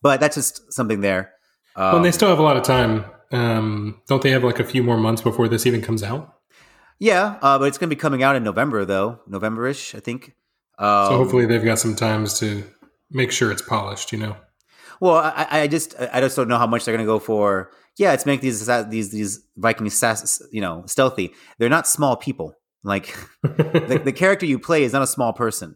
but 0.02 0.20
that's 0.20 0.36
just 0.36 0.74
something 0.74 1.02
there. 1.02 1.34
Um, 1.76 1.84
well, 1.84 1.96
and 1.98 2.06
they 2.06 2.12
still 2.12 2.30
have 2.30 2.40
a 2.40 2.44
lot 2.44 2.58
of 2.58 2.64
time. 2.64 3.06
Um, 3.32 4.02
don't 4.08 4.22
they 4.22 4.32
have 4.32 4.44
like 4.44 4.60
a 4.60 4.64
few 4.64 4.84
more 4.84 4.98
months 4.98 5.22
before 5.22 5.48
this 5.48 5.66
even 5.66 5.82
comes 5.82 6.04
out? 6.04 6.34
yeah, 7.00 7.38
uh, 7.42 7.60
but 7.60 7.66
it's 7.66 7.78
going 7.78 7.90
to 7.90 7.96
be 7.96 8.00
coming 8.00 8.24
out 8.24 8.36
in 8.36 8.44
November 8.44 8.86
though, 8.86 9.20
November-ish, 9.28 9.94
I 9.96 10.00
think. 10.00 10.34
Um, 10.80 11.08
So 11.12 11.18
hopefully 11.18 11.46
they've 11.46 11.64
got 11.64 11.80
some 11.80 11.96
times 11.96 12.40
to 12.40 12.64
make 13.12 13.32
sure 13.32 13.52
it's 13.52 13.62
polished. 13.62 14.12
You 14.12 14.20
know. 14.20 14.38
Well, 15.00 15.16
I, 15.18 15.48
I 15.62 15.68
just 15.68 15.96
I 16.00 16.22
just 16.22 16.36
don't 16.36 16.48
know 16.48 16.58
how 16.58 16.68
much 16.68 16.86
they're 16.86 16.96
going 16.96 17.06
to 17.06 17.12
go 17.12 17.20
for. 17.20 17.72
Yeah, 17.98 18.14
it's 18.14 18.26
make 18.26 18.42
these 18.42 18.66
these 18.90 19.10
these 19.12 19.42
Viking 19.58 19.88
assass- 19.88 20.42
you 20.52 20.62
know 20.62 20.84
stealthy. 20.88 21.34
They're 21.58 21.70
not 21.70 21.88
small 21.88 22.16
people. 22.16 22.54
Like 22.84 23.16
the, 23.44 24.02
the 24.04 24.12
character 24.14 24.46
you 24.46 24.60
play 24.60 24.84
is 24.84 24.94
not 24.94 25.02
a 25.02 25.08
small 25.08 25.34
person. 25.34 25.76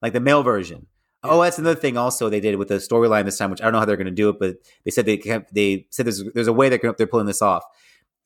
Like 0.00 0.12
the 0.12 0.20
male 0.20 0.42
version. 0.42 0.86
Oh, 1.24 1.42
that's 1.42 1.58
another 1.58 1.78
thing. 1.80 1.96
Also, 1.96 2.28
they 2.28 2.40
did 2.40 2.56
with 2.56 2.68
the 2.68 2.74
storyline 2.74 3.24
this 3.24 3.38
time, 3.38 3.50
which 3.50 3.60
I 3.62 3.64
don't 3.64 3.72
know 3.72 3.78
how 3.78 3.84
they're 3.86 3.96
going 3.96 4.06
to 4.06 4.12
do 4.12 4.28
it, 4.28 4.38
but 4.38 4.56
they 4.84 4.90
said 4.90 5.06
they 5.06 5.16
kept, 5.16 5.54
they 5.54 5.86
said 5.90 6.06
there's 6.06 6.22
there's 6.34 6.46
a 6.46 6.52
way 6.52 6.68
they're 6.68 6.94
they're 6.98 7.06
pulling 7.06 7.26
this 7.26 7.40
off. 7.42 7.64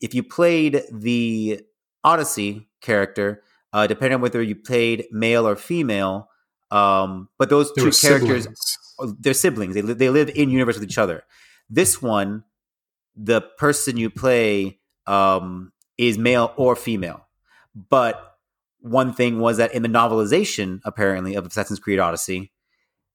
If 0.01 0.13
you 0.13 0.21
played 0.21 0.83
the 0.91 1.61
Odyssey 2.03 2.67
character, 2.81 3.41
uh, 3.73 3.87
depending 3.87 4.15
on 4.15 4.21
whether 4.21 4.41
you 4.41 4.55
played 4.55 5.05
male 5.11 5.47
or 5.47 5.55
female, 5.55 6.29
um, 6.71 7.29
but 7.37 7.49
those 7.49 7.73
They 7.73 7.83
two 7.83 7.91
characters 7.91 8.43
siblings. 8.43 9.17
they're 9.19 9.33
siblings. 9.33 9.75
They 9.75 9.81
li- 9.81 9.93
they 9.93 10.09
live 10.09 10.29
in 10.35 10.49
universe 10.49 10.75
with 10.75 10.83
each 10.89 10.97
other. 10.97 11.23
This 11.69 12.01
one, 12.01 12.43
the 13.15 13.41
person 13.41 13.97
you 13.97 14.09
play 14.09 14.79
um, 15.07 15.71
is 15.97 16.17
male 16.17 16.53
or 16.57 16.75
female. 16.75 17.27
But 17.75 18.37
one 18.81 19.13
thing 19.13 19.39
was 19.39 19.57
that 19.57 19.73
in 19.73 19.83
the 19.83 19.89
novelization, 19.89 20.81
apparently, 20.83 21.35
of 21.35 21.45
Assassin's 21.45 21.79
Creed 21.79 21.99
Odyssey, 21.99 22.51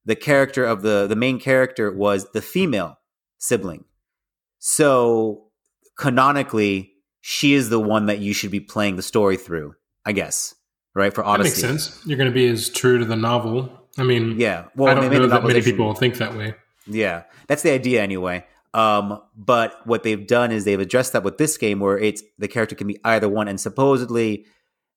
the 0.05 0.17
character 0.17 0.65
of 0.65 0.83
the 0.83 1.07
the 1.07 1.17
main 1.17 1.39
character 1.39 1.91
was 1.93 2.31
the 2.33 2.43
female 2.43 2.99
sibling. 3.39 3.85
So 4.59 5.49
canonically, 5.99 6.93
she 7.21 7.55
is 7.55 7.69
the 7.71 7.81
one 7.81 8.07
that 8.07 8.19
you 8.19 8.33
should 8.33 8.51
be 8.51 8.61
playing 8.61 8.97
the 8.97 9.03
story 9.03 9.37
through. 9.37 9.75
I 10.07 10.13
guess, 10.13 10.55
right 10.95 11.13
for 11.15 11.23
That 11.23 11.29
Odyssey. 11.31 11.67
makes 11.67 11.83
sense. 11.85 12.03
You're 12.07 12.19
going 12.19 12.29
to 12.29 12.35
be 12.35 12.47
as 12.49 12.69
true 12.69 12.99
to 12.99 13.05
the 13.07 13.17
novel. 13.17 13.71
I 13.97 14.03
mean, 14.03 14.39
Yeah. 14.39 14.67
Well, 14.77 14.91
I 14.91 14.95
don't 15.01 15.11
know 15.11 15.27
that 15.29 15.45
many 15.45 15.63
people 15.63 15.95
think 15.95 16.17
that 16.17 16.37
way. 16.37 16.55
Yeah, 16.87 17.23
that's 17.47 17.63
the 17.63 17.71
idea 17.71 18.03
anyway. 18.03 18.45
Um, 18.75 19.21
but 19.37 19.81
what 19.87 20.03
they've 20.03 20.27
done 20.27 20.51
is 20.53 20.65
they've 20.65 20.79
addressed 20.81 21.13
that 21.15 21.23
with 21.23 21.39
this 21.39 21.57
game 21.57 21.79
where 21.81 21.97
it's 21.97 22.23
the 22.39 22.49
character 22.49 22.75
can 22.75 22.87
be 22.89 22.99
either 23.05 23.29
one, 23.29 23.49
and 23.49 23.59
supposedly 23.59 24.45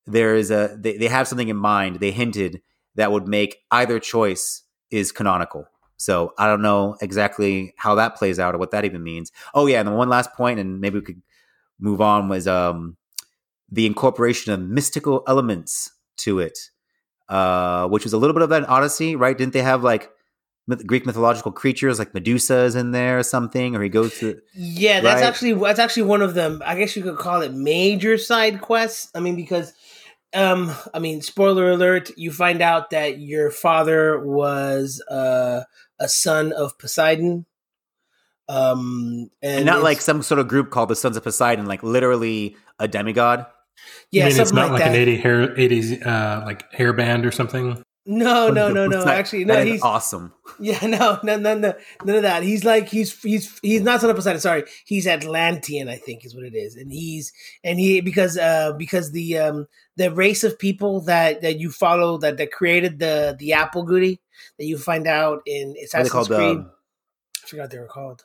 there 0.06 0.36
is 0.36 0.52
a 0.52 0.76
they, 0.78 0.98
they 0.98 1.08
have 1.08 1.28
something 1.28 1.48
in 1.48 1.56
mind. 1.58 1.98
They 2.02 2.12
hinted 2.12 2.62
that 2.96 3.12
would 3.12 3.28
make 3.28 3.58
either 3.72 4.00
choice 4.00 4.64
is 4.92 5.12
canonical. 5.12 5.68
So 5.98 6.34
I 6.38 6.48
don't 6.48 6.62
know 6.62 6.96
exactly 7.02 7.74
how 7.78 7.96
that 7.96 8.16
plays 8.16 8.40
out 8.40 8.54
or 8.54 8.58
what 8.60 8.72
that 8.72 8.86
even 8.86 9.04
means. 9.04 9.32
Oh 9.54 9.66
yeah, 9.66 9.80
and 9.80 9.88
then 9.88 9.96
one 9.96 10.10
last 10.10 10.34
point, 10.34 10.60
and 10.60 10.80
maybe 10.80 11.00
we 11.00 11.06
could 11.06 11.22
move 11.80 12.02
on 12.02 12.30
was 12.30 12.48
um 12.48 12.98
the 13.72 13.86
incorporation 13.86 14.54
of 14.54 14.60
mystical 14.62 15.24
elements 15.28 15.92
to 16.18 16.40
it, 16.40 16.58
uh, 17.30 17.88
which 17.88 18.04
was 18.04 18.14
a 18.14 18.18
little 18.18 18.34
bit 18.34 18.44
of 18.44 18.52
an 18.52 18.66
odyssey, 18.66 19.16
right? 19.16 19.38
Didn't 19.38 19.54
they 19.54 19.62
have 19.62 19.84
like 19.84 20.10
myth- 20.68 20.86
Greek 20.86 21.06
mythological 21.06 21.52
creatures 21.52 22.00
like 22.00 22.14
Medusa's 22.14 22.76
in 22.76 22.92
there 22.92 23.20
or 23.20 23.24
something, 23.24 23.76
or 23.76 23.82
he 23.82 23.90
goes 23.90 24.18
to 24.20 24.40
Yeah, 24.54 25.02
that's 25.02 25.22
Right. 25.22 25.28
actually 25.28 25.54
that's 25.54 25.80
actually 25.80 26.04
one 26.04 26.22
of 26.22 26.34
them. 26.36 26.62
I 26.66 26.76
guess 26.76 26.96
you 26.96 27.04
could 27.04 27.18
call 27.18 27.42
it 27.42 27.54
major 27.54 28.18
side 28.18 28.62
quests. 28.62 29.10
I 29.16 29.20
mean, 29.20 29.36
because 29.36 29.74
um, 30.38 30.72
I 30.94 31.00
mean, 31.00 31.22
spoiler 31.22 31.72
alert: 31.72 32.12
you 32.16 32.32
find 32.32 32.62
out 32.62 32.92
that 32.92 33.20
your 33.20 33.50
father 33.50 34.24
was 34.24 35.02
uh, 35.10 35.64
a 36.00 36.08
son 36.08 36.54
of 36.54 36.78
Poseidon. 36.78 37.46
Um, 38.48 39.30
and 39.42 39.58
and 39.58 39.66
not 39.66 39.84
like 39.84 40.00
some 40.00 40.22
sort 40.22 40.40
of 40.40 40.48
group 40.48 40.70
called 40.70 40.90
the 40.90 40.96
Sons 40.96 41.18
of 41.18 41.24
Poseidon, 41.24 41.66
like 41.66 41.82
literally 41.82 42.56
a 42.80 42.88
demigod. 42.88 43.46
yeah, 44.12 44.26
I 44.26 44.30
mean, 44.30 44.40
it's 44.40 44.54
not 44.54 44.72
like, 44.72 44.82
like, 44.82 44.92
that. 44.92 44.96
an 44.96 45.02
80 45.02 45.18
hair, 45.18 45.56
80s 45.56 46.06
uh, 46.06 46.46
like 46.46 46.72
hairband 46.72 47.26
or 47.26 47.32
something. 47.32 47.84
No, 48.08 48.50
no, 48.50 48.72
no, 48.72 48.88
no. 48.88 49.00
Like- 49.04 49.20
Actually, 49.20 49.44
no. 49.46 49.56
that 49.56 49.68
He's 49.68 49.82
awesome. 49.82 50.34
yeah, 50.60 50.86
no, 50.88 51.20
no, 51.24 51.38
no, 51.38 51.56
no, 51.56 51.74
none 52.06 52.16
of 52.16 52.22
that. 52.24 52.42
He's 52.42 52.64
like 52.64 52.88
he's 52.88 53.22
he's 53.22 53.60
he's 53.60 53.82
not 53.82 54.00
son 54.00 54.10
of 54.10 54.16
Poseidon. 54.16 54.40
Sorry, 54.40 54.64
he's 54.86 55.06
Atlantean. 55.06 55.90
I 55.90 55.98
think 55.98 56.26
is 56.26 56.34
what 56.34 56.46
it 56.46 56.56
is, 56.56 56.78
and 56.78 56.92
he's 56.92 57.34
and 57.64 57.80
he 57.80 58.00
because 58.00 58.38
uh 58.38 58.74
because 58.74 59.12
the 59.12 59.38
um 59.38 59.68
the 59.98 60.12
race 60.12 60.44
of 60.46 60.58
people 60.58 61.02
that 61.02 61.42
that 61.42 61.60
you 61.60 61.70
follow 61.70 62.18
that 62.20 62.38
that 62.38 62.52
created 62.52 63.00
the 63.00 63.36
the 63.38 63.54
apple 63.54 63.84
goody 63.84 64.22
that 64.58 64.66
you 64.66 64.78
find 64.78 65.06
out 65.08 65.42
in 65.46 65.76
Assassin's 65.84 66.12
called? 66.12 66.28
Creed. 66.28 66.40
Um, 66.40 66.72
I 67.44 67.48
forgot 67.48 67.64
what 67.64 67.72
they 67.72 67.80
were 67.80 67.88
called. 67.88 68.24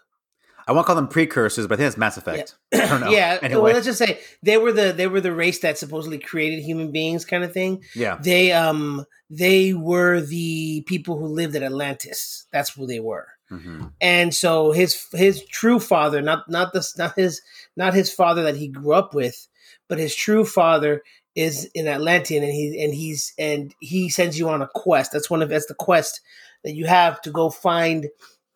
I 0.67 0.73
want 0.73 0.85
to 0.85 0.87
call 0.87 0.97
them 0.97 1.09
precursors, 1.09 1.67
but 1.67 1.75
I 1.75 1.77
think 1.79 1.89
it's 1.89 1.97
Mass 1.97 2.17
Effect. 2.17 2.57
I 2.73 2.87
don't 2.87 3.01
know. 3.01 3.11
yeah, 3.11 3.39
Anyway, 3.43 3.61
well, 3.61 3.73
let's 3.75 3.87
just 3.87 3.99
say 3.99 4.21
they 4.43 4.57
were 4.57 4.73
the 4.73 4.93
they 4.93 5.07
were 5.07 5.21
the 5.21 5.33
race 5.35 5.61
that 5.61 5.79
supposedly 5.79 6.19
created 6.19 6.63
human 6.63 6.93
beings, 6.93 7.25
kind 7.25 7.45
of 7.45 7.53
thing. 7.53 7.83
yeah. 7.95 8.19
They 8.23 8.53
um 8.53 9.05
they 9.31 9.75
were 9.75 10.21
the 10.21 10.83
people 10.87 11.19
who 11.19 11.27
lived 11.27 11.57
at 11.57 11.63
Atlantis. 11.63 12.47
That's 12.53 12.71
who 12.75 12.87
they 12.87 13.01
were. 13.01 13.29
Mm-hmm. 13.51 13.89
and 14.01 14.35
so 14.35 14.73
his 14.73 15.07
his 15.13 15.45
true 15.45 15.79
father, 15.79 16.23
not 16.23 16.49
not 16.49 16.73
this, 16.73 16.97
not 16.97 17.15
his 17.17 17.43
not 17.77 17.93
his 17.93 18.11
father 18.11 18.43
that 18.45 18.57
he 18.57 18.69
grew 18.69 18.95
up 18.95 19.15
with, 19.15 19.47
but 19.91 19.99
his 19.99 20.15
true 20.15 20.47
father 20.47 21.03
is 21.35 21.69
an 21.75 21.87
Atlantean, 21.87 22.43
and 22.43 22.53
he 22.53 22.83
and 22.83 22.95
he's 22.95 23.35
and 23.39 23.75
he 23.81 24.09
sends 24.09 24.39
you 24.39 24.49
on 24.49 24.63
a 24.63 24.69
quest. 24.75 25.13
That's 25.13 25.29
one 25.29 25.43
of 25.43 25.51
that's 25.51 25.67
the 25.67 25.75
quest 25.75 26.23
that 26.65 26.75
you 26.75 26.87
have 26.87 27.21
to 27.23 27.31
go 27.31 27.51
find 27.51 28.09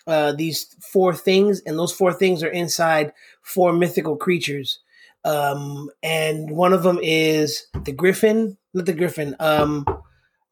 uh, 0.07 0.33
these 0.33 0.75
four 0.81 1.15
things, 1.15 1.61
and 1.67 1.79
those 1.79 1.93
four 1.93 2.13
things 2.13 2.43
are 2.43 2.49
inside 2.49 3.13
four 3.43 3.73
mythical 3.73 4.17
creatures. 4.17 4.81
Um, 5.25 5.91
and 6.03 6.51
one 6.51 6.73
of 6.73 6.85
them 6.85 7.01
is 7.03 7.67
the 7.85 7.93
griffin, 7.93 8.57
not 8.75 8.87
the 8.87 8.93
griffin. 8.93 9.35
Um, 9.41 9.85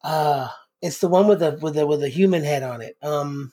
uh, 0.02 0.48
it's 0.82 0.98
the 0.98 1.08
one 1.08 1.28
with 1.28 1.38
the 1.38 1.58
with 1.62 1.74
the 1.74 1.86
with 1.86 2.02
a 2.02 2.08
human 2.08 2.42
head 2.42 2.62
on 2.62 2.82
it. 2.82 2.96
Um, 3.02 3.52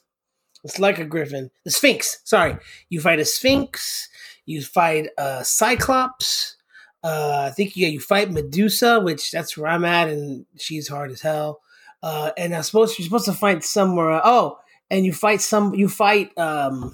it's 0.64 0.80
like 0.80 1.00
a 1.00 1.06
griffin. 1.06 1.52
The 1.64 1.72
Sphinx. 1.72 2.20
Sorry, 2.24 2.58
you 2.90 3.00
fight 3.00 3.20
a 3.20 3.26
Sphinx. 3.26 4.10
You 4.46 4.62
fight 4.64 5.10
a 5.18 5.46
Cyclops. 5.46 6.58
Uh, 7.04 7.48
I 7.50 7.52
think 7.52 7.76
yeah, 7.76 7.88
you 7.88 8.00
fight 8.00 8.32
Medusa, 8.32 9.00
which 9.00 9.32
that's 9.32 9.56
where 9.58 9.70
I'm 9.70 9.86
at, 9.86 10.10
and 10.10 10.46
she's 10.58 10.88
hard 10.88 11.12
as 11.12 11.22
hell. 11.22 11.62
Uh, 12.04 12.32
and 12.38 12.56
I 12.56 12.62
suppose 12.62 12.98
you're 12.98 13.06
supposed 13.06 13.26
to 13.26 13.34
fight 13.34 13.64
somewhere. 13.64 14.22
Oh, 14.24 14.58
and 14.92 15.06
you 15.06 15.14
fight 15.14 15.42
some. 15.42 15.74
You 15.74 15.90
fight 15.90 16.38
um 16.38 16.94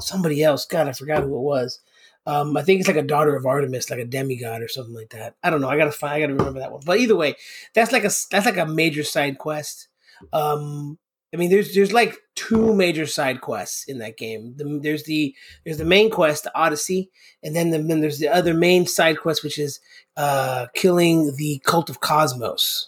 somebody 0.00 0.42
else. 0.42 0.66
God, 0.66 0.88
I 0.88 0.92
forgot 0.92 1.22
who 1.22 1.34
it 1.34 1.40
was. 1.40 1.80
Um, 2.26 2.54
I 2.58 2.62
think 2.62 2.80
it's 2.80 2.88
like 2.88 2.98
a 2.98 3.02
daughter 3.02 3.34
of 3.34 3.46
Artemis, 3.46 3.88
like 3.88 4.00
a 4.00 4.04
demigod 4.04 4.60
or 4.60 4.68
something 4.68 4.94
like 4.94 5.10
that. 5.10 5.36
I 5.42 5.48
don't 5.48 5.62
know. 5.62 5.70
I 5.70 5.78
gotta 5.78 5.92
find. 5.92 6.12
I 6.12 6.20
gotta 6.20 6.34
remember 6.34 6.60
that 6.60 6.72
one. 6.72 6.82
But 6.84 6.98
either 6.98 7.16
way, 7.16 7.36
that's 7.74 7.92
like 7.92 8.04
a 8.04 8.10
that's 8.30 8.44
like 8.44 8.58
a 8.58 8.66
major 8.66 9.04
side 9.04 9.38
quest. 9.38 9.88
Um, 10.32 10.98
I 11.32 11.36
mean, 11.36 11.48
there's 11.48 11.74
there's 11.74 11.92
like 11.92 12.18
two 12.34 12.74
major 12.74 13.06
side 13.06 13.40
quests 13.40 13.84
in 13.86 13.98
that 13.98 14.16
game. 14.18 14.54
The, 14.56 14.80
there's 14.82 15.04
the 15.04 15.34
there's 15.64 15.78
the 15.78 15.84
main 15.84 16.10
quest, 16.10 16.44
the 16.44 16.58
Odyssey, 16.58 17.10
and 17.42 17.54
then, 17.54 17.70
the, 17.70 17.78
then 17.78 18.00
there's 18.00 18.18
the 18.18 18.28
other 18.28 18.52
main 18.52 18.86
side 18.86 19.20
quest, 19.20 19.44
which 19.44 19.58
is 19.58 19.80
uh, 20.16 20.66
killing 20.74 21.34
the 21.36 21.62
cult 21.64 21.88
of 21.88 22.00
Kosmos, 22.00 22.86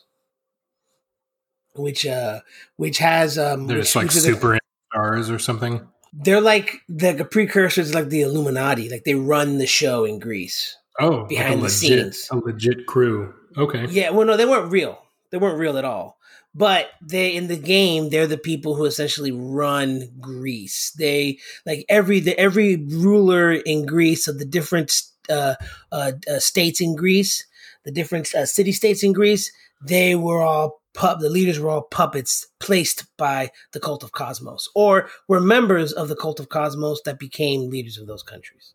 which 1.74 2.06
uh, 2.06 2.40
which 2.76 2.98
has 2.98 3.38
um, 3.38 3.66
They're 3.66 3.80
just 3.80 3.96
like 3.96 4.06
which 4.06 4.16
is 4.16 4.26
a- 4.26 4.32
super 4.34 4.58
stars 4.92 5.30
or 5.30 5.38
something. 5.38 5.86
they're 6.12 6.40
like 6.40 6.80
the 6.88 7.24
precursors, 7.30 7.94
like 7.94 8.08
the 8.08 8.22
Illuminati, 8.22 8.88
like 8.88 9.04
they 9.04 9.14
run 9.14 9.58
the 9.58 9.66
show 9.66 10.04
in 10.04 10.18
Greece. 10.18 10.76
Oh, 10.98 11.24
Behind 11.26 11.60
the 11.60 11.64
like 11.64 11.70
a 11.70 11.86
legit, 11.86 12.14
scenes. 12.14 12.28
a 12.32 12.36
legit 12.36 12.86
crew. 12.86 13.32
Okay. 13.56 13.86
Yeah, 13.90 14.10
well, 14.10 14.26
no, 14.26 14.36
they 14.36 14.44
weren't 14.44 14.70
real. 14.72 14.98
They 15.30 15.38
weren't 15.38 15.58
real 15.58 15.78
at 15.78 15.84
all. 15.84 16.18
But 16.52 16.90
they 17.00 17.34
in 17.36 17.46
the 17.46 17.56
game, 17.56 18.10
they're 18.10 18.26
the 18.26 18.36
people 18.36 18.74
who 18.74 18.84
essentially 18.84 19.30
run 19.30 20.08
Greece. 20.20 20.90
They 20.98 21.38
like 21.64 21.84
every 21.88 22.18
the 22.18 22.36
every 22.38 22.74
ruler 22.76 23.52
in 23.52 23.86
Greece 23.86 24.26
of 24.26 24.40
the 24.40 24.44
different 24.44 24.92
uh, 25.28 25.54
uh, 25.92 26.12
uh, 26.28 26.40
states 26.40 26.80
in 26.80 26.96
Greece, 26.96 27.46
the 27.84 27.92
different 27.92 28.34
uh, 28.34 28.46
city 28.46 28.72
states 28.72 29.04
in 29.04 29.12
Greece. 29.12 29.52
They 29.80 30.16
were 30.16 30.42
all 30.42 30.79
pup. 30.94 31.20
The 31.20 31.30
leaders 31.30 31.58
were 31.58 31.70
all 31.70 31.82
puppets 31.82 32.46
placed 32.58 33.06
by 33.16 33.50
the 33.72 33.80
cult 33.80 34.02
of 34.02 34.12
Kosmos, 34.12 34.68
or 34.74 35.08
were 35.28 35.40
members 35.40 35.92
of 35.92 36.08
the 36.08 36.16
cult 36.16 36.40
of 36.40 36.48
Kosmos 36.48 36.98
that 37.04 37.18
became 37.18 37.70
leaders 37.70 37.98
of 37.98 38.06
those 38.06 38.22
countries. 38.22 38.74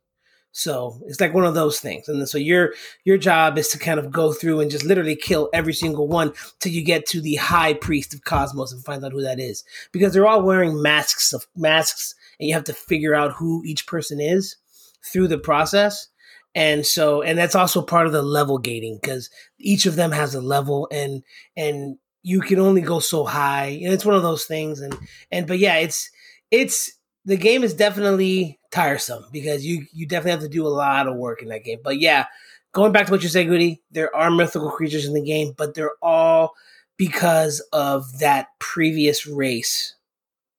So 0.58 1.02
it's 1.06 1.20
like 1.20 1.34
one 1.34 1.44
of 1.44 1.54
those 1.54 1.82
things. 1.82 2.08
And 2.08 2.28
so 2.30 2.38
your 2.38 2.74
your 3.04 3.18
job 3.18 3.58
is 3.58 3.68
to 3.70 3.78
kind 3.78 4.00
of 4.00 4.10
go 4.10 4.32
through 4.32 4.62
and 4.62 4.72
just 4.72 4.86
literally 4.86 5.18
kill 5.18 5.50
every 5.54 5.74
single 5.74 6.08
one 6.08 6.32
till 6.60 6.72
you 6.72 6.82
get 6.82 7.06
to 7.08 7.20
the 7.20 7.36
high 7.36 7.74
priest 7.74 8.14
of 8.14 8.24
Kosmos 8.24 8.72
and 8.72 8.84
find 8.84 9.04
out 9.04 9.12
who 9.12 9.22
that 9.22 9.38
is. 9.38 9.66
Because 9.92 10.14
they're 10.14 10.26
all 10.26 10.44
wearing 10.44 10.82
masks 10.82 11.34
of 11.34 11.46
masks 11.58 12.16
and 12.40 12.48
you 12.48 12.56
have 12.56 12.64
to 12.64 12.74
figure 12.74 13.14
out 13.14 13.34
who 13.34 13.64
each 13.66 13.86
person 13.86 14.22
is 14.22 14.56
through 15.12 15.28
the 15.28 15.38
process. 15.38 16.08
And 16.56 16.86
so 16.86 17.22
and 17.22 17.38
that's 17.38 17.56
also 17.56 17.82
part 17.82 18.08
of 18.08 18.14
the 18.14 18.22
level 18.22 18.58
gating 18.58 18.98
because 19.02 19.30
each 19.60 19.86
of 19.86 19.98
them 19.98 20.14
has 20.14 20.36
a 20.36 20.42
level 20.42 20.88
and 20.90 21.22
and 21.58 21.98
you 22.26 22.42
can 22.42 22.58
only 22.58 22.82
go 22.82 23.00
so 23.00 23.24
high. 23.24 23.80
And 23.84 23.94
it's 23.94 24.04
one 24.04 24.16
of 24.16 24.24
those 24.24 24.46
things 24.46 24.82
and 24.82 24.98
and 25.32 25.46
but 25.46 25.60
yeah, 25.60 25.76
it's 25.76 26.10
it's 26.50 26.92
the 27.24 27.38
game 27.38 27.64
is 27.64 27.76
definitely 27.76 28.60
tiresome 28.72 29.26
because 29.32 29.64
you 29.64 29.86
you 29.94 30.08
definitely 30.08 30.32
have 30.32 30.40
to 30.42 30.50
do 30.50 30.66
a 30.66 30.70
lot 30.70 31.08
of 31.08 31.16
work 31.16 31.44
in 31.44 31.50
that 31.50 31.64
game. 31.64 31.80
But 31.84 32.00
yeah, 32.00 32.26
going 32.72 32.92
back 32.92 33.06
to 33.06 33.12
what 33.12 33.22
you 33.22 33.30
said, 33.30 33.48
Goody, 33.48 33.84
there 33.92 34.14
are 34.16 34.32
mythical 34.32 34.72
creatures 34.72 35.06
in 35.06 35.14
the 35.14 35.22
game, 35.24 35.54
but 35.56 35.76
they're 35.76 35.94
all 36.02 36.56
because 36.98 37.60
of 37.72 38.18
that 38.20 38.48
previous 38.58 39.28
race 39.28 39.94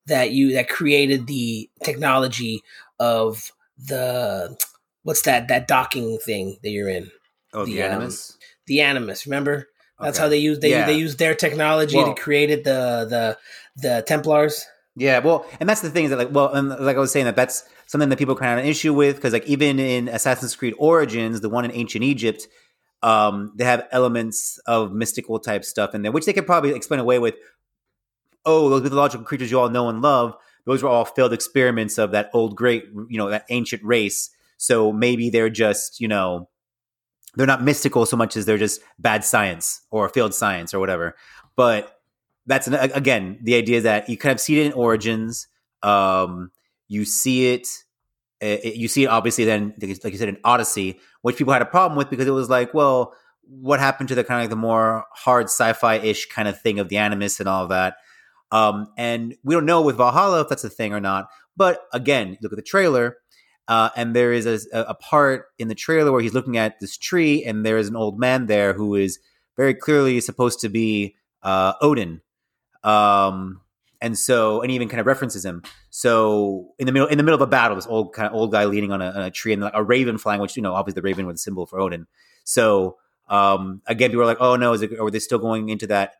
that 0.05 0.31
you 0.31 0.53
that 0.53 0.69
created 0.69 1.27
the 1.27 1.69
technology 1.83 2.63
of 2.97 3.51
the 3.77 4.57
what's 5.03 5.23
that 5.23 5.49
that 5.49 5.67
docking 5.67 6.17
thing 6.17 6.57
that 6.63 6.69
you're 6.69 6.89
in 6.89 7.11
Oh, 7.53 7.65
the, 7.65 7.73
The, 7.73 7.81
um, 7.83 7.91
Animus. 7.91 8.37
the 8.67 8.81
animus 8.81 9.25
remember 9.25 9.67
that's 9.99 10.17
Okay. 10.17 10.23
how 10.23 10.29
they 10.29 10.37
use 10.37 10.59
they, 10.59 10.69
Yeah. 10.69 10.85
they 10.85 10.93
use 10.93 11.15
their 11.17 11.35
technology 11.35 11.97
Well- 11.97 12.13
to 12.15 12.21
create 12.21 12.49
it 12.49 12.63
the 12.63 13.05
the 13.09 13.37
the 13.81 14.03
templars 14.07 14.65
Yeah, 14.99 15.19
well, 15.19 15.45
and 15.59 15.69
that's 15.69 15.81
the 15.81 15.91
thing 15.91 16.05
is 16.05 16.09
that 16.09 16.17
like, 16.17 16.31
well, 16.33 16.51
and 16.53 16.69
like 16.69 16.97
I 16.97 16.99
was 16.99 17.11
saying 17.11 17.25
that 17.25 17.35
that's 17.35 17.63
something 17.85 18.09
that 18.09 18.17
people 18.17 18.33
kind 18.35 18.51
of 18.53 18.57
have 18.57 18.65
an 18.65 18.69
issue 18.71 18.93
with 18.95 19.15
because 19.17 19.31
like 19.31 19.45
even 19.45 19.77
in 19.79 20.07
Assassin's 20.07 20.55
Creed 20.55 20.73
Origins, 20.79 21.41
the 21.41 21.49
one 21.49 21.65
in 21.65 21.71
ancient 21.71 22.03
Egypt, 22.03 22.47
um, 23.03 23.53
they 23.55 23.63
have 23.63 23.87
elements 23.91 24.57
of 24.65 24.91
mystical 24.93 25.37
type 25.39 25.63
stuff 25.63 25.93
in 25.93 26.01
there, 26.01 26.11
which 26.11 26.25
they 26.25 26.33
could 26.33 26.47
probably 26.47 26.71
explain 26.75 26.99
away 26.99 27.19
with. 27.19 27.35
Oh, 28.43 28.69
those 28.69 28.81
mythological 28.81 29.23
creatures 29.25 29.51
you 29.51 29.59
all 29.59 29.69
know 29.69 29.87
and 29.87 30.01
love; 30.01 30.35
those 30.65 30.81
were 30.81 30.89
all 30.89 31.05
failed 31.05 31.31
experiments 31.33 31.99
of 31.99 32.09
that 32.11 32.31
old 32.33 32.55
great, 32.55 32.85
you 33.07 33.19
know, 33.19 33.29
that 33.29 33.45
ancient 33.49 33.83
race. 33.83 34.31
So 34.57 34.91
maybe 34.91 35.29
they're 35.29 35.51
just, 35.51 36.01
you 36.01 36.07
know, 36.07 36.49
they're 37.37 37.47
not 37.47 37.63
mystical 37.63 38.05
so 38.07 38.17
much 38.17 38.35
as 38.35 38.45
they're 38.45 38.57
just 38.57 38.81
bad 38.97 39.23
science 39.23 39.81
or 39.91 40.09
failed 40.09 40.33
science 40.33 40.73
or 40.73 40.79
whatever. 40.79 41.15
But 41.55 41.99
that's 42.47 42.67
an, 42.67 42.73
again 42.73 43.37
the 43.43 43.55
idea 43.55 43.81
that 43.81 44.09
you 44.09 44.17
kind 44.17 44.33
of 44.33 44.41
see 44.41 44.59
it 44.59 44.65
in 44.65 44.73
Origins. 44.73 45.47
Um, 45.83 46.51
you 46.87 47.05
see 47.05 47.53
it, 47.53 47.67
uh, 48.41 48.57
you 48.63 48.87
see 48.87 49.03
it 49.03 49.07
obviously 49.07 49.45
then, 49.45 49.75
like 49.79 50.11
you 50.11 50.17
said, 50.17 50.29
in 50.29 50.37
Odyssey, 50.43 50.99
which 51.21 51.37
people 51.37 51.53
had 51.53 51.61
a 51.61 51.65
problem 51.65 51.95
with 51.95 52.09
because 52.09 52.27
it 52.27 52.31
was 52.31 52.49
like, 52.49 52.73
well, 52.73 53.13
what 53.43 53.79
happened 53.79 54.09
to 54.09 54.15
the 54.15 54.23
kind 54.23 54.39
of 54.39 54.43
like 54.45 54.49
the 54.49 54.55
more 54.55 55.05
hard 55.13 55.45
sci-fi 55.45 55.95
ish 55.95 56.25
kind 56.27 56.47
of 56.47 56.59
thing 56.59 56.79
of 56.79 56.89
the 56.89 56.97
Animus 56.97 57.39
and 57.39 57.47
all 57.47 57.63
of 57.63 57.69
that. 57.69 57.97
Um, 58.51 58.87
and 58.97 59.35
we 59.43 59.53
don't 59.53 59.65
know 59.65 59.81
with 59.81 59.97
Valhalla 59.97 60.41
if 60.41 60.49
that's 60.49 60.63
a 60.63 60.69
thing 60.69 60.93
or 60.93 60.99
not. 60.99 61.27
But 61.55 61.81
again, 61.93 62.37
look 62.41 62.51
at 62.51 62.55
the 62.55 62.61
trailer, 62.63 63.17
uh, 63.67 63.89
and 63.95 64.15
there 64.15 64.31
is 64.31 64.45
a, 64.45 64.59
a 64.71 64.93
part 64.95 65.47
in 65.59 65.67
the 65.67 65.75
trailer 65.75 66.11
where 66.11 66.21
he's 66.21 66.33
looking 66.33 66.57
at 66.57 66.79
this 66.79 66.97
tree, 66.97 67.43
and 67.43 67.65
there 67.65 67.77
is 67.77 67.87
an 67.87 67.95
old 67.95 68.19
man 68.19 68.45
there 68.45 68.73
who 68.73 68.95
is 68.95 69.19
very 69.55 69.73
clearly 69.73 70.19
supposed 70.21 70.59
to 70.61 70.69
be 70.69 71.15
uh, 71.43 71.73
Odin. 71.81 72.21
Um, 72.83 73.61
and 73.99 74.17
so, 74.17 74.61
and 74.61 74.69
he 74.69 74.75
even 74.75 74.89
kind 74.89 75.01
of 75.01 75.07
references 75.07 75.43
him. 75.43 75.63
So 75.89 76.69
in 76.77 76.85
the 76.85 76.91
middle, 76.91 77.07
in 77.07 77.17
the 77.17 77.23
middle 77.23 77.35
of 77.35 77.41
a 77.41 77.49
battle, 77.49 77.75
this 77.75 77.87
old 77.87 78.13
kind 78.13 78.27
of 78.27 78.33
old 78.33 78.51
guy 78.51 78.65
leaning 78.65 78.91
on 78.91 79.01
a, 79.01 79.09
on 79.09 79.21
a 79.23 79.31
tree, 79.31 79.53
and 79.53 79.61
like 79.61 79.73
a 79.75 79.83
raven 79.83 80.17
flying, 80.17 80.39
which 80.39 80.55
you 80.55 80.61
know, 80.61 80.73
obviously 80.73 81.01
the 81.01 81.05
raven 81.05 81.25
was 81.25 81.35
a 81.35 81.43
symbol 81.43 81.65
for 81.65 81.79
Odin. 81.79 82.05
So 82.43 82.97
um, 83.27 83.81
again, 83.87 84.09
people 84.09 84.21
are 84.21 84.27
like, 84.27 84.37
"Oh 84.39 84.55
no, 84.55 84.73
is 84.73 84.81
it? 84.81 84.99
Are 84.99 85.09
they 85.09 85.19
still 85.19 85.39
going 85.39 85.69
into 85.69 85.87
that 85.87 86.13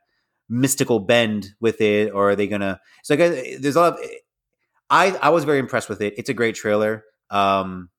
mystical 0.49 0.99
bend 0.99 1.53
with 1.60 1.79
it, 1.81 2.12
or 2.12 2.31
are 2.31 2.36
they 2.36 2.47
gonna?" 2.47 2.81
So 3.03 3.13
I 3.13 3.17
guess 3.17 3.60
there's 3.60 3.75
a 3.75 3.81
lot 3.81 3.93
of. 3.93 3.99
I 4.89 5.12
I 5.21 5.29
was 5.29 5.43
very 5.43 5.60
impressed 5.60 5.89
with 5.89 6.01
it. 6.01 6.15
It's 6.17 6.29
a 6.29 6.33
great 6.33 6.55
trailer. 6.55 7.03
Um, 7.29 7.89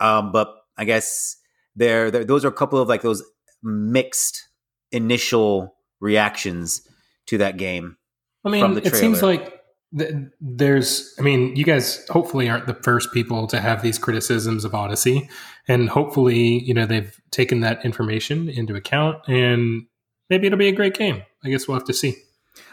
um, 0.00 0.32
but 0.32 0.54
I 0.76 0.84
guess 0.84 1.36
there, 1.76 2.10
there 2.10 2.24
those 2.24 2.44
are 2.44 2.48
a 2.48 2.52
couple 2.52 2.78
of 2.78 2.88
like 2.88 3.02
those 3.02 3.22
mixed 3.62 4.48
initial 4.92 5.74
reactions 6.00 6.86
to 7.26 7.38
that 7.38 7.56
game. 7.56 7.96
I 8.44 8.60
from 8.60 8.74
mean, 8.74 8.84
it 8.84 8.94
seems 8.94 9.22
like 9.22 9.60
th- 9.96 10.14
there's. 10.40 11.14
I 11.18 11.22
mean, 11.22 11.56
you 11.56 11.64
guys 11.64 12.06
hopefully 12.08 12.48
aren't 12.48 12.66
the 12.66 12.74
first 12.74 13.12
people 13.12 13.46
to 13.48 13.60
have 13.60 13.82
these 13.82 13.98
criticisms 13.98 14.64
of 14.64 14.74
Odyssey, 14.74 15.28
and 15.66 15.88
hopefully, 15.88 16.62
you 16.64 16.72
know, 16.72 16.86
they've 16.86 17.20
taken 17.30 17.60
that 17.60 17.84
information 17.84 18.48
into 18.48 18.74
account, 18.74 19.18
and 19.26 19.86
maybe 20.30 20.46
it'll 20.46 20.58
be 20.58 20.68
a 20.68 20.72
great 20.72 20.94
game. 20.94 21.22
I 21.44 21.50
guess 21.50 21.68
we'll 21.68 21.78
have 21.78 21.86
to 21.86 21.94
see. 21.94 22.16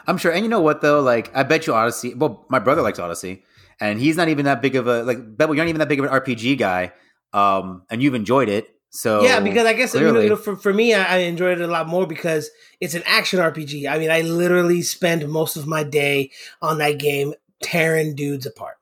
I'm 0.08 0.18
sure. 0.18 0.32
And 0.32 0.44
you 0.44 0.50
know 0.50 0.62
what 0.62 0.82
though? 0.82 1.02
Like 1.02 1.36
I 1.36 1.44
bet 1.44 1.68
you 1.68 1.74
Odyssey. 1.74 2.14
Well, 2.14 2.46
my 2.50 2.60
brother 2.60 2.82
likes 2.82 3.00
Odyssey, 3.00 3.44
and 3.80 4.00
he's 4.00 4.18
not 4.18 4.30
even 4.30 4.46
that 4.46 4.62
big 4.62 4.76
of 4.76 4.88
a 4.88 5.04
like. 5.04 5.38
Bebel, 5.38 5.56
you're 5.56 5.64
not 5.64 5.70
even 5.70 5.80
that 5.80 5.90
big 5.90 6.00
of 6.00 6.06
an 6.06 6.12
RPG 6.12 6.58
guy, 6.58 6.94
um, 7.34 7.84
and 7.90 8.02
you've 8.02 8.16
enjoyed 8.16 8.50
it. 8.50 8.70
So 8.90 9.24
yeah, 9.24 9.40
because 9.42 9.66
I 9.66 9.74
guess 9.74 9.94
you 9.94 10.02
know, 10.02 10.20
you 10.20 10.30
know, 10.30 10.36
for 10.36 10.56
for 10.56 10.74
me, 10.74 10.94
I, 10.94 11.04
I 11.04 11.18
enjoyed 11.20 11.60
it 11.60 11.64
a 11.64 11.72
lot 11.72 11.88
more 11.88 12.08
because 12.08 12.50
it's 12.80 12.94
an 12.94 13.04
action 13.06 13.40
RPG. 13.40 13.90
I 13.90 13.98
mean, 13.98 14.10
I 14.10 14.22
literally 14.22 14.82
spend 14.82 15.28
most 15.28 15.58
of 15.58 15.68
my 15.68 15.84
day 15.84 16.32
on 16.62 16.78
that 16.78 16.98
game 16.98 17.34
tearing 17.62 18.16
dudes 18.16 18.46
apart. 18.46 18.78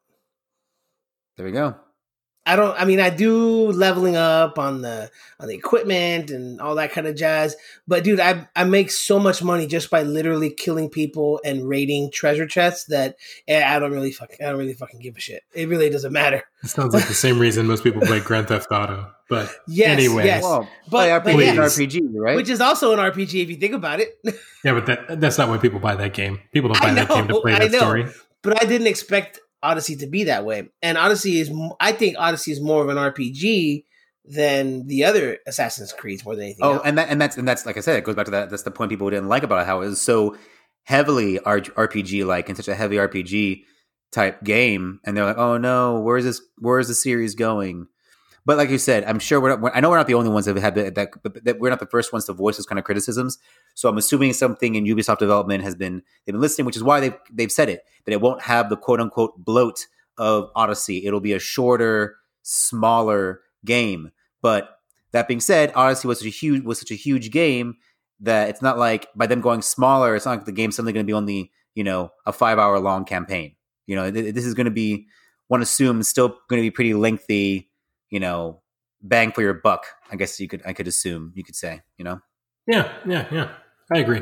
there 1.38 1.46
we 1.46 1.52
go. 1.52 1.76
I 2.46 2.58
don't. 2.58 2.80
I 2.80 2.84
mean, 2.84 3.00
I 3.00 3.10
do 3.10 3.72
leveling 3.72 4.18
up 4.18 4.60
on 4.60 4.82
the 4.82 5.10
on 5.40 5.48
the 5.48 5.56
equipment 5.56 6.30
and 6.30 6.60
all 6.60 6.76
that 6.76 6.92
kind 6.92 7.08
of 7.08 7.16
jazz. 7.16 7.56
But 7.88 8.04
dude, 8.04 8.20
I 8.20 8.48
I 8.54 8.66
make 8.66 8.92
so 8.92 9.18
much 9.18 9.42
money 9.42 9.66
just 9.66 9.90
by 9.90 10.04
literally 10.04 10.50
killing 10.50 10.90
people 10.90 11.40
and 11.46 11.68
raiding 11.68 12.12
treasure 12.12 12.46
chests 12.46 12.86
that 12.86 13.16
eh, 13.48 13.64
I 13.66 13.80
don't 13.80 13.94
really 13.94 14.12
fucking 14.12 14.38
I 14.42 14.50
don't 14.50 14.58
really 14.60 14.74
fucking 14.74 15.00
give 15.00 15.16
a 15.16 15.22
shit. 15.22 15.44
It 15.54 15.70
really 15.70 15.90
doesn't 15.90 16.12
matter. 16.12 16.44
It 16.64 16.70
sounds 16.70 16.94
like 16.94 17.08
the 17.08 17.14
same 17.14 17.40
reason 17.40 17.66
most 17.66 17.84
people 17.84 18.02
play 18.02 18.20
Grand 18.20 18.50
Theft 18.50 18.68
Auto. 18.72 19.10
But 19.30 19.50
Yes, 19.68 19.98
anyway, 19.98 20.26
yes. 20.26 20.44
Well, 20.44 20.68
But- 20.90 21.24
but, 21.24 21.24
but 21.24 21.36
RPG 21.36 21.50
an 21.50 21.56
yes. 21.56 21.78
RPG, 21.78 22.02
right? 22.14 22.36
Which 22.36 22.50
is 22.50 22.60
also 22.60 22.92
an 22.92 23.00
RPG 23.00 23.42
if 23.42 23.50
you 23.50 23.56
think 23.56 23.74
about 23.74 24.02
it. 24.02 24.20
yeah, 24.66 24.74
but 24.74 24.86
that, 24.88 25.20
that's 25.22 25.38
not 25.38 25.48
why 25.48 25.58
people 25.60 25.80
buy 25.80 25.96
that 25.96 26.14
game. 26.14 26.42
People 26.52 26.74
don't 26.74 26.84
I 26.84 26.88
buy 26.90 26.94
that 26.96 27.08
game 27.10 27.28
to 27.30 27.40
play 27.40 27.54
I 27.54 27.68
that 27.68 27.72
story. 27.78 28.08
but 28.42 28.62
I 28.62 28.66
didn't 28.66 28.88
expect 28.88 29.40
Odyssey 29.64 29.96
to 29.98 30.08
be 30.08 30.26
that 30.26 30.46
way. 30.46 30.70
And 30.84 30.98
Odyssey 30.98 31.40
is, 31.40 31.52
I 31.80 31.94
think 31.94 32.18
Odyssey 32.20 32.52
is 32.52 32.62
more 32.62 32.84
of 32.84 32.90
an 32.90 32.98
RPG 32.98 33.86
than 34.26 34.88
the 34.88 35.04
other 35.06 35.38
Assassin's 35.48 35.92
Creeds 35.94 36.24
more 36.24 36.36
than 36.36 36.46
anything 36.46 36.64
Oh, 36.66 36.74
else. 36.74 36.82
and 36.86 36.98
that 36.98 37.10
and 37.10 37.20
that's 37.20 37.38
and 37.38 37.48
that's 37.48 37.66
like 37.66 37.78
I 37.78 37.82
said, 37.82 37.98
it 37.98 38.04
goes 38.04 38.16
back 38.16 38.26
to 38.26 38.32
that. 38.32 38.50
That's 38.50 38.64
the 38.64 38.72
point 38.72 38.90
people 38.92 39.10
didn't 39.10 39.28
like 39.30 39.44
about 39.44 39.62
it, 39.62 39.66
how 39.66 39.82
it 39.82 39.88
was 39.88 40.02
so 40.02 40.38
heavily 40.84 41.40
RPG 41.40 42.26
like 42.26 42.48
and 42.50 42.58
such 42.58 42.68
a 42.68 42.76
heavy 42.76 42.98
RPG 42.98 43.64
type 44.12 44.44
game, 44.44 45.00
and 45.06 45.18
they're 45.18 45.26
like, 45.26 45.38
oh 45.38 45.58
no, 45.58 46.00
where 46.00 46.18
is 46.18 46.26
this? 46.26 46.42
Where 46.60 46.80
is 46.80 46.88
the 46.88 46.94
series 46.94 47.36
going? 47.36 47.88
But 48.46 48.58
like 48.58 48.70
you 48.70 48.78
said, 48.78 49.06
I'm 49.06 49.20
sure 49.20 49.40
we're 49.40 49.72
I 49.74 49.80
know 49.80 49.90
we're 49.90 49.98
not 49.98 50.08
the 50.08 50.16
only 50.16 50.30
ones 50.30 50.46
that 50.46 50.56
have 50.56 50.64
had 50.64 50.76
that, 50.76 50.96
that, 50.96 51.46
that. 51.46 51.60
We're 51.60 51.70
not 51.70 51.80
the 51.80 51.86
first 51.86 52.12
ones 52.12 52.26
to 52.26 52.34
voice 52.34 52.58
those 52.58 52.66
kind 52.66 52.78
of 52.78 52.84
criticisms. 52.84 53.38
So 53.74 53.88
I'm 53.88 53.98
assuming 53.98 54.34
something 54.34 54.76
in 54.76 54.84
Ubisoft 54.84 55.20
development 55.20 55.64
has 55.64 55.76
been 55.76 56.02
they've 56.26 56.34
been 56.34 56.42
listening, 56.42 56.66
which 56.66 56.76
is 56.76 56.84
why 56.84 57.00
they've 57.00 57.16
they've 57.32 57.52
said 57.52 57.70
it 57.70 57.86
that 58.06 58.12
it 58.12 58.22
won't 58.22 58.42
have 58.42 58.70
the 58.70 58.76
quote 58.76 59.00
unquote 59.00 59.38
bloat 59.38 59.88
of 60.18 60.50
Odyssey. 60.56 61.06
It'll 61.06 61.22
be 61.22 61.34
a 61.34 61.40
shorter, 61.40 62.18
smaller 62.42 63.42
game. 63.66 64.12
But 64.42 64.78
that 65.12 65.28
being 65.28 65.40
said, 65.40 65.72
Odyssey 65.76 66.08
was 66.08 66.20
such 66.20 66.28
a 66.28 66.32
huge 66.32 66.64
was 66.64 66.80
such 66.80 66.92
a 66.92 66.96
huge 66.96 67.32
game 67.32 67.78
that 68.20 68.50
it's 68.50 68.62
not 68.62 68.78
like 68.78 69.08
by 69.16 69.28
them 69.28 69.42
going 69.42 69.62
smaller, 69.62 70.16
it's 70.16 70.26
not 70.26 70.38
like 70.38 70.46
the 70.46 70.52
game's 70.52 70.76
suddenly 70.76 70.94
going 70.94 71.06
to 71.06 71.10
be 71.10 71.14
only 71.14 71.52
you 71.76 71.84
know 71.84 72.12
a 72.26 72.34
five 72.34 72.60
hour 72.60 72.80
long 72.80 73.06
campaign. 73.06 73.56
You 73.86 73.96
know, 73.96 74.12
th- 74.12 74.34
this 74.34 74.46
is 74.46 74.54
going 74.54 74.66
to 74.66 74.72
be 74.72 75.08
one 75.48 75.62
assumes 75.62 76.08
still 76.08 76.30
going 76.50 76.62
to 76.62 76.66
be 76.66 76.72
pretty 76.72 76.94
lengthy. 76.94 77.70
You 78.14 78.20
know, 78.20 78.62
bang 79.02 79.32
for 79.32 79.42
your 79.42 79.56
buck. 79.56 79.88
I 80.12 80.16
guess 80.18 80.40
you 80.40 80.48
could 80.48 80.62
I 80.68 80.74
could 80.74 80.88
assume 80.88 81.34
you 81.34 81.44
could 81.44 81.56
say. 81.56 81.82
You 81.98 82.06
know. 82.06 82.20
Yeah, 82.68 82.92
yeah, 83.08 83.26
yeah. 83.32 83.50
I 83.92 83.98
agree. 83.98 84.22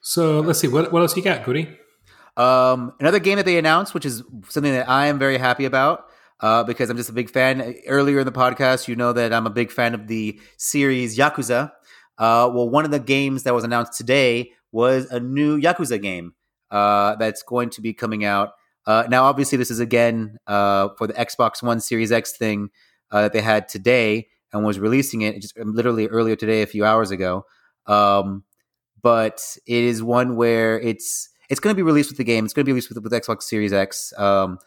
So 0.00 0.40
let's 0.40 0.58
see 0.58 0.68
what 0.68 0.90
what 0.90 1.02
else 1.02 1.14
you 1.14 1.22
got, 1.22 1.44
Goody? 1.44 1.68
Um, 2.38 2.94
another 2.98 3.18
game 3.18 3.36
that 3.36 3.44
they 3.44 3.58
announced, 3.58 3.92
which 3.92 4.06
is 4.06 4.22
something 4.48 4.72
that 4.72 4.88
I 4.88 5.08
am 5.08 5.18
very 5.18 5.36
happy 5.36 5.66
about, 5.66 6.06
uh, 6.40 6.64
because 6.64 6.88
I'm 6.88 6.96
just 6.96 7.10
a 7.10 7.12
big 7.12 7.28
fan. 7.28 7.74
Earlier 7.86 8.20
in 8.20 8.24
the 8.24 8.32
podcast, 8.32 8.88
you 8.88 8.96
know 8.96 9.12
that 9.12 9.34
I'm 9.34 9.46
a 9.46 9.50
big 9.50 9.70
fan 9.70 9.92
of 9.92 10.06
the 10.06 10.40
series 10.56 11.18
Yakuza. 11.18 11.70
Uh, 12.16 12.50
well, 12.50 12.70
one 12.70 12.86
of 12.86 12.90
the 12.90 13.00
games 13.00 13.42
that 13.42 13.52
was 13.52 13.64
announced 13.64 13.98
today 13.98 14.52
was 14.72 15.10
a 15.10 15.20
new 15.20 15.60
Yakuza 15.60 16.00
game 16.00 16.32
uh, 16.70 17.16
that's 17.16 17.42
going 17.42 17.68
to 17.70 17.82
be 17.82 17.92
coming 17.92 18.24
out. 18.24 18.52
Uh, 18.88 19.04
now, 19.10 19.24
obviously, 19.24 19.58
this 19.58 19.70
is 19.70 19.80
again 19.80 20.38
uh, 20.46 20.88
for 20.96 21.06
the 21.06 21.12
Xbox 21.12 21.62
One 21.62 21.78
Series 21.78 22.10
X 22.10 22.32
thing 22.32 22.70
uh, 23.10 23.20
that 23.20 23.34
they 23.34 23.42
had 23.42 23.68
today 23.68 24.28
and 24.50 24.64
was 24.64 24.78
releasing 24.78 25.20
it 25.20 25.42
just 25.42 25.58
literally 25.58 26.08
earlier 26.08 26.36
today, 26.36 26.62
a 26.62 26.66
few 26.66 26.86
hours 26.86 27.10
ago. 27.10 27.44
Um, 27.86 28.44
but 29.02 29.42
it 29.66 29.84
is 29.84 30.02
one 30.02 30.36
where 30.36 30.80
it's 30.80 31.28
it's 31.50 31.60
going 31.60 31.74
to 31.74 31.76
be 31.76 31.82
released 31.82 32.08
with 32.08 32.16
the 32.16 32.24
game. 32.24 32.46
It's 32.46 32.54
going 32.54 32.64
to 32.64 32.66
be 32.66 32.72
released 32.72 32.88
with, 32.88 33.02
with 33.02 33.12
Xbox 33.12 33.42
Series 33.42 33.74
X. 33.74 34.14
Um, 34.16 34.58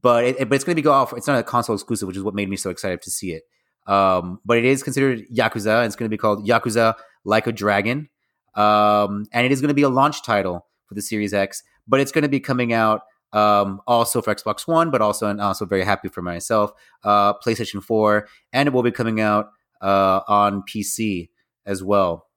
but 0.00 0.24
it, 0.24 0.48
but 0.48 0.54
it's 0.54 0.62
going 0.62 0.76
to 0.76 0.80
be 0.80 0.82
go 0.82 0.92
off. 0.92 1.12
It's 1.12 1.26
not 1.26 1.40
a 1.40 1.42
console 1.42 1.74
exclusive, 1.74 2.06
which 2.06 2.16
is 2.16 2.22
what 2.22 2.34
made 2.34 2.48
me 2.48 2.56
so 2.56 2.70
excited 2.70 3.02
to 3.02 3.10
see 3.10 3.32
it. 3.32 3.42
Um, 3.88 4.38
but 4.44 4.56
it 4.56 4.64
is 4.64 4.84
considered 4.84 5.24
Yakuza. 5.34 5.78
And 5.78 5.86
it's 5.86 5.96
going 5.96 6.06
to 6.06 6.14
be 6.14 6.16
called 6.16 6.46
Yakuza 6.46 6.94
Like 7.24 7.48
a 7.48 7.52
Dragon. 7.52 8.08
Um, 8.54 9.26
and 9.32 9.44
it 9.44 9.50
is 9.50 9.60
going 9.60 9.68
to 9.68 9.74
be 9.74 9.82
a 9.82 9.88
launch 9.88 10.22
title 10.22 10.64
for 10.86 10.94
the 10.94 11.02
Series 11.02 11.34
X. 11.34 11.64
But 11.88 11.98
it's 11.98 12.12
going 12.12 12.22
to 12.22 12.28
be 12.28 12.38
coming 12.38 12.72
out 12.72 13.02
um, 13.34 13.82
also 13.86 14.22
for 14.22 14.34
Xbox 14.34 14.66
One, 14.66 14.90
but 14.90 15.02
also 15.02 15.28
and 15.28 15.40
also 15.40 15.66
very 15.66 15.84
happy 15.84 16.08
for 16.08 16.22
myself, 16.22 16.72
uh, 17.02 17.34
PlayStation 17.34 17.82
Four, 17.82 18.28
and 18.52 18.68
it 18.68 18.72
will 18.72 18.82
be 18.82 18.92
coming 18.92 19.20
out 19.20 19.50
uh, 19.82 20.20
on 20.28 20.62
PC 20.62 21.28
as 21.66 21.82
well. 21.82 22.28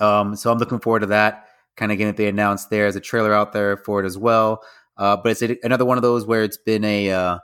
Um, 0.00 0.34
so 0.34 0.50
I'm 0.50 0.58
looking 0.58 0.80
forward 0.80 1.00
to 1.00 1.06
that 1.06 1.46
kind 1.76 1.92
of 1.92 1.98
game 1.98 2.06
that 2.08 2.16
they 2.16 2.28
announced. 2.28 2.70
There's 2.70 2.96
a 2.96 3.00
trailer 3.00 3.32
out 3.32 3.52
there 3.52 3.76
for 3.76 4.02
it 4.02 4.06
as 4.06 4.18
well. 4.18 4.62
Uh, 4.96 5.16
but 5.16 5.40
it's 5.40 5.42
another 5.62 5.84
one 5.84 5.98
of 5.98 6.02
those 6.02 6.26
where 6.26 6.42
it's 6.42 6.56
been 6.56 6.84
a 6.84 7.10
uh, 7.10 7.38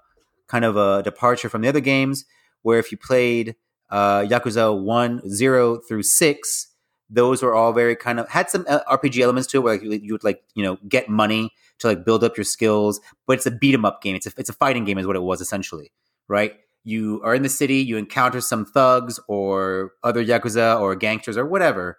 kind 0.49 0.65
of 0.65 0.77
a 0.77 1.03
departure 1.03 1.49
from 1.49 1.63
the 1.63 1.69
other 1.69 1.81
games. 1.81 2.25
Where 2.63 2.79
if 2.79 2.91
you 2.91 2.97
played 2.97 3.57
uh, 3.91 4.21
Yakuza 4.21 4.81
one 4.81 5.29
zero 5.29 5.79
through 5.79 6.05
six, 6.05 6.69
those 7.11 7.43
were 7.43 7.55
all 7.55 7.73
very 7.73 7.97
kind 7.97 8.19
of 8.19 8.29
had 8.31 8.49
some 8.49 8.65
uh, 8.69 8.81
RPG 8.91 9.21
elements 9.21 9.49
to 9.49 9.59
it, 9.59 9.61
where 9.61 9.79
like, 9.83 10.03
you 10.03 10.15
would 10.15 10.25
like 10.25 10.43
you 10.55 10.63
know 10.63 10.79
get 10.89 11.09
money 11.09 11.51
to 11.83 11.89
like 11.89 12.05
build 12.05 12.25
up 12.25 12.37
your 12.37 12.45
skills. 12.45 13.01
But 13.27 13.35
it's 13.35 13.47
a 13.47 13.51
beat 13.51 13.75
'em 13.75 13.85
up 13.85 14.03
game. 14.03 14.17
It's 14.17 14.27
a 14.27 14.33
it's 14.37 14.51
a 14.51 14.55
fighting 14.55 14.85
game, 14.85 14.99
is 14.99 15.07
what 15.07 15.17
it 15.17 15.23
was 15.23 15.41
essentially, 15.41 15.93
right? 16.29 16.55
You 16.85 17.21
are 17.25 17.35
in 17.35 17.43
the 17.43 17.49
city, 17.49 17.77
you 17.77 17.97
encounter 17.97 18.41
some 18.41 18.65
thugs 18.65 19.21
or 19.29 19.93
other 20.03 20.25
yakuza 20.25 20.81
or 20.81 20.97
gangsters 20.97 21.37
or 21.37 21.47
whatever, 21.47 21.99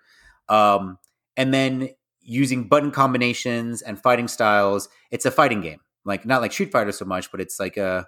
um, 0.50 0.98
and 1.38 1.54
then 1.54 1.90
using 2.22 2.68
button 2.68 2.92
combinations 2.92 3.82
and 3.82 4.02
fighting 4.02 4.28
styles, 4.28 4.90
it's 5.12 5.26
a 5.26 5.32
fighting 5.32 5.62
game. 5.62 5.80
Like 6.06 6.26
not 6.26 6.42
like 6.42 6.52
Street 6.52 6.72
Fighter 6.72 6.92
so 6.92 7.06
much, 7.06 7.32
but 7.32 7.40
it's 7.40 7.60
like 7.60 7.78
a 7.78 8.06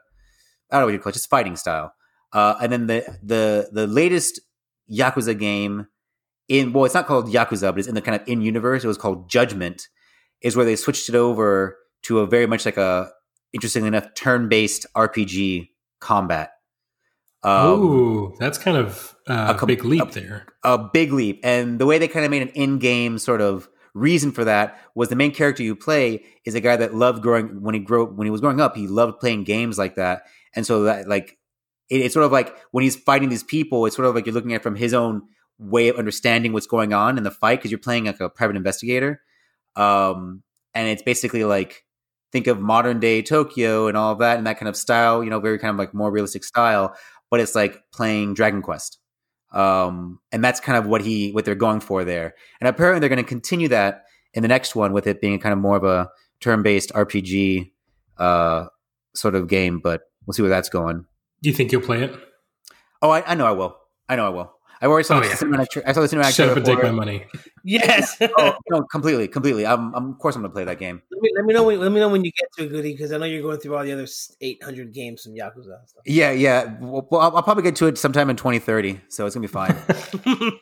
I 0.72 0.76
don't 0.76 0.82
know 0.82 0.86
what 0.88 0.94
you 0.94 1.00
call 1.00 1.12
it, 1.12 1.14
just 1.14 1.30
fighting 1.30 1.56
style. 1.56 1.94
Uh, 2.34 2.56
and 2.62 2.72
then 2.72 2.88
the 2.88 3.18
the 3.24 3.70
the 3.72 3.88
latest 3.88 4.42
Yakuza 4.92 5.38
game 5.38 5.88
in 6.48 6.74
well, 6.74 6.86
it's 6.86 6.94
not 6.94 7.08
called 7.08 7.28
Yakuza, 7.32 7.72
but 7.72 7.80
it's 7.80 7.88
in 7.88 7.96
the 7.96 8.02
kind 8.02 8.20
of 8.20 8.28
in 8.28 8.42
universe. 8.42 8.84
It 8.84 8.88
was 8.88 8.98
called 8.98 9.30
Judgment, 9.30 9.88
is 10.42 10.56
where 10.56 10.66
they 10.66 10.76
switched 10.76 11.10
it 11.10 11.16
over 11.16 11.78
to 12.04 12.20
a 12.20 12.28
very 12.28 12.46
much 12.46 12.66
like 12.66 12.78
a 12.78 13.10
interestingly 13.54 13.88
enough 13.88 14.14
turn 14.16 14.50
based 14.50 14.86
RPG 14.96 15.70
combat. 16.00 16.52
Um, 17.44 17.80
Ooh, 17.80 18.36
that's 18.40 18.58
kind 18.58 18.76
of 18.78 19.16
uh, 19.28 19.54
a 19.56 19.58
com- 19.58 19.68
big 19.68 19.86
leap 19.86 20.10
a- 20.10 20.20
there. 20.20 20.46
a 20.64 20.78
big 20.78 21.14
leap. 21.14 21.40
And 21.44 21.80
the 21.80 21.86
way 21.86 21.98
they 22.00 22.08
kind 22.08 22.26
of 22.26 22.32
made 22.32 22.42
an 22.42 22.50
in-game 22.50 23.20
sort 23.20 23.40
of 23.40 23.70
reason 23.94 24.32
for 24.32 24.44
that 24.44 24.80
was 24.96 25.10
the 25.10 25.16
main 25.16 25.32
character 25.32 25.64
you 25.64 25.76
play 25.76 26.24
is 26.44 26.56
a 26.56 26.60
guy 26.60 26.76
that 26.76 26.96
loved 26.96 27.22
growing 27.22 27.62
when 27.62 27.74
he 27.76 27.80
grew 27.80 28.06
when 28.06 28.26
he 28.26 28.32
was 28.32 28.42
growing 28.42 28.60
up. 28.60 28.76
He 28.76 28.88
loved 28.88 29.20
playing 29.20 29.44
games 29.44 29.78
like 29.78 29.96
that, 29.96 30.24
and 30.56 30.66
so 30.66 30.84
that 30.84 31.08
like 31.08 31.38
it, 31.90 32.02
it's 32.02 32.14
sort 32.14 32.26
of 32.26 32.32
like 32.32 32.56
when 32.72 32.84
he's 32.84 32.96
fighting 32.96 33.30
these 33.30 33.44
people, 33.44 33.86
it's 33.86 33.96
sort 33.96 34.08
of 34.08 34.16
like 34.16 34.26
you're 34.26 34.34
looking 34.36 34.54
at 34.54 34.58
it 34.58 34.64
from 34.64 34.76
his 34.76 34.94
own 34.94 35.22
way 35.58 35.88
of 35.88 35.96
understanding 35.98 36.52
what's 36.52 36.68
going 36.68 36.94
on 36.94 37.18
in 37.18 37.24
the 37.24 37.32
fight 37.32 37.60
because 37.60 37.72
you're 37.72 37.78
playing 37.78 38.06
like 38.06 38.20
a 38.20 38.30
private 38.30 38.56
investigator. 38.56 39.22
Um, 39.76 40.44
and 40.74 40.88
it's 40.88 41.04
basically 41.04 41.44
like 41.44 41.84
think 42.32 42.48
of 42.48 42.60
modern 42.60 43.00
day 43.00 43.22
Tokyo 43.22 43.88
and 43.88 43.96
all 43.96 44.12
of 44.12 44.20
that 44.20 44.38
and 44.38 44.46
that 44.48 44.60
kind 44.60 44.70
of 44.70 44.76
style, 44.76 45.24
you 45.24 45.30
know, 45.30 45.40
very 45.40 45.58
kind 45.58 45.72
of 45.72 45.78
like 45.78 45.94
more 45.94 46.12
realistic 46.12 46.44
style, 46.44 46.96
but 47.32 47.40
it's 47.40 47.56
like 47.56 47.82
playing 47.94 48.34
Dragon 48.34 48.62
Quest. 48.62 49.00
Um, 49.54 50.20
and 50.32 50.44
that's 50.44 50.60
kind 50.60 50.78
of 50.78 50.86
what 50.86 51.02
he 51.02 51.32
what 51.32 51.46
they're 51.46 51.56
going 51.56 51.80
for 51.80 52.04
there. 52.04 52.36
And 52.60 52.68
apparently 52.68 53.00
they're 53.00 53.10
going 53.10 53.24
to 53.24 53.28
continue 53.28 53.70
that 53.70 54.04
in 54.34 54.42
the 54.42 54.50
next 54.50 54.76
one 54.76 54.92
with 54.92 55.08
it 55.08 55.22
being 55.22 55.40
kind 55.40 55.54
of 55.54 55.60
more 55.60 55.78
of 55.78 55.86
a 55.86 56.10
turn-based 56.42 56.92
RPG 56.92 57.72
uh, 58.18 58.66
sort 59.14 59.36
of 59.36 59.48
game, 59.48 59.80
but 59.80 60.02
we'll 60.26 60.34
see 60.34 60.42
where 60.42 60.50
that's 60.50 60.70
going. 60.70 61.06
Do 61.42 61.50
you 61.50 61.56
think 61.56 61.72
you'll 61.72 61.82
play 61.82 62.04
it? 62.04 62.16
Oh, 63.02 63.10
I, 63.10 63.32
I 63.32 63.36
know 63.36 63.46
I 63.46 63.52
will. 63.52 63.78
I 64.10 64.16
know 64.16 64.26
I 64.26 64.30
will. 64.30 64.55
I 64.82 64.86
already 64.88 65.06
saw 65.06 65.18
Oh, 65.18 65.22
the 65.22 65.28
yeah. 65.28 65.34
cinematic. 65.36 65.70
Tra- 65.70 65.84
I 65.86 65.92
saw 65.94 66.02
the 66.02 66.08
cinematic. 66.08 66.36
Shut 66.36 66.50
up 66.50 66.56
trailer 66.56 66.58
and 66.58 66.66
take 66.66 66.84
my 66.84 66.92
money. 66.92 67.26
yes. 67.64 68.18
Oh 68.38 68.56
no, 68.70 68.84
completely, 68.84 69.28
completely. 69.28 69.66
I'm, 69.66 69.94
I'm 69.96 70.12
of 70.12 70.20
course 70.20 70.36
I'm 70.36 70.42
gonna 70.42 70.54
play 70.54 70.66
that 70.66 70.80
game. 70.80 71.02
let, 71.12 71.22
me, 71.22 71.30
let 71.36 71.46
me 71.46 71.54
know 71.54 71.64
when 71.64 71.80
let 71.80 71.92
me 71.92 72.00
know 72.00 72.10
when 72.10 72.24
you 72.26 72.32
get 72.32 72.52
to 72.58 72.66
a 72.66 72.68
Goody 72.68 72.92
because 72.94 73.12
I 73.12 73.18
know 73.18 73.26
you're 73.26 73.42
going 73.42 73.60
through 73.60 73.76
all 73.76 73.84
the 73.84 73.94
other 73.94 74.08
eight 74.42 74.62
hundred 74.64 74.94
games 74.94 75.24
from 75.24 75.34
Yakuza. 75.34 75.80
and 75.80 75.88
stuff. 75.90 76.02
Yeah, 76.06 76.32
yeah. 76.32 76.76
Well, 76.80 77.08
well, 77.10 77.22
I'll, 77.22 77.38
I'll 77.38 77.44
probably 77.44 77.64
get 77.64 77.76
to 77.78 77.88
it 77.88 77.98
sometime 77.98 78.30
in 78.30 78.36
2030, 78.36 79.00
so 79.08 79.26
it's 79.26 79.36
gonna 79.36 79.48
be 79.48 79.52
fine. 79.52 79.76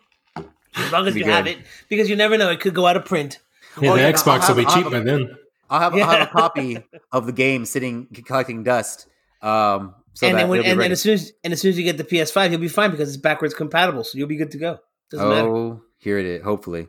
as 0.75 0.91
long 0.91 1.07
as 1.07 1.13
Be 1.13 1.21
you 1.21 1.25
have 1.25 1.47
it, 1.47 1.57
because 1.89 2.09
you 2.09 2.15
never 2.15 2.37
know, 2.37 2.49
it 2.49 2.59
could 2.59 2.73
go 2.73 2.85
out 2.87 2.97
of 2.97 3.05
print. 3.05 3.39
Yeah, 3.81 3.91
Oh, 3.91 3.95
the 3.95 4.01
yeah, 4.01 4.11
Xbox 4.11 4.41
have- 4.41 4.49
will 4.49 4.63
be 4.63 4.65
I'll 4.67 4.75
cheap 4.75 4.83
have 4.83 4.91
by 4.91 4.99
then. 4.99 5.37
I'll 5.69 5.79
have, 5.79 5.93
I'll 5.95 6.05
have 6.19 6.27
a 6.27 6.31
copy 6.31 6.83
of 7.11 7.25
the 7.25 7.31
game 7.31 7.65
sitting 7.65 8.05
collecting 8.25 8.63
dust. 8.63 9.07
Um, 9.41 9.95
so 10.13 10.27
and 10.27 10.35
that 10.35 10.41
then 10.41 10.49
when, 10.49 10.59
and, 10.59 10.77
ready. 10.77 10.85
and 10.87 10.91
as 10.93 11.01
soon 11.01 11.13
as 11.13 11.31
and 11.43 11.53
as 11.53 11.61
soon 11.61 11.69
as 11.69 11.77
you 11.77 11.83
get 11.83 11.97
the 11.97 12.03
PS5, 12.03 12.51
you'll 12.51 12.59
be 12.59 12.67
fine 12.67 12.91
because 12.91 13.09
it's 13.09 13.17
backwards 13.21 13.53
compatible, 13.53 14.03
so 14.03 14.17
you'll 14.17 14.27
be 14.27 14.35
good 14.37 14.51
to 14.51 14.57
go. 14.57 14.79
Doesn't 15.11 15.27
matter. 15.29 15.47
oh, 15.47 15.81
here 15.97 16.17
it 16.17 16.25
is. 16.25 16.43
Hopefully. 16.43 16.87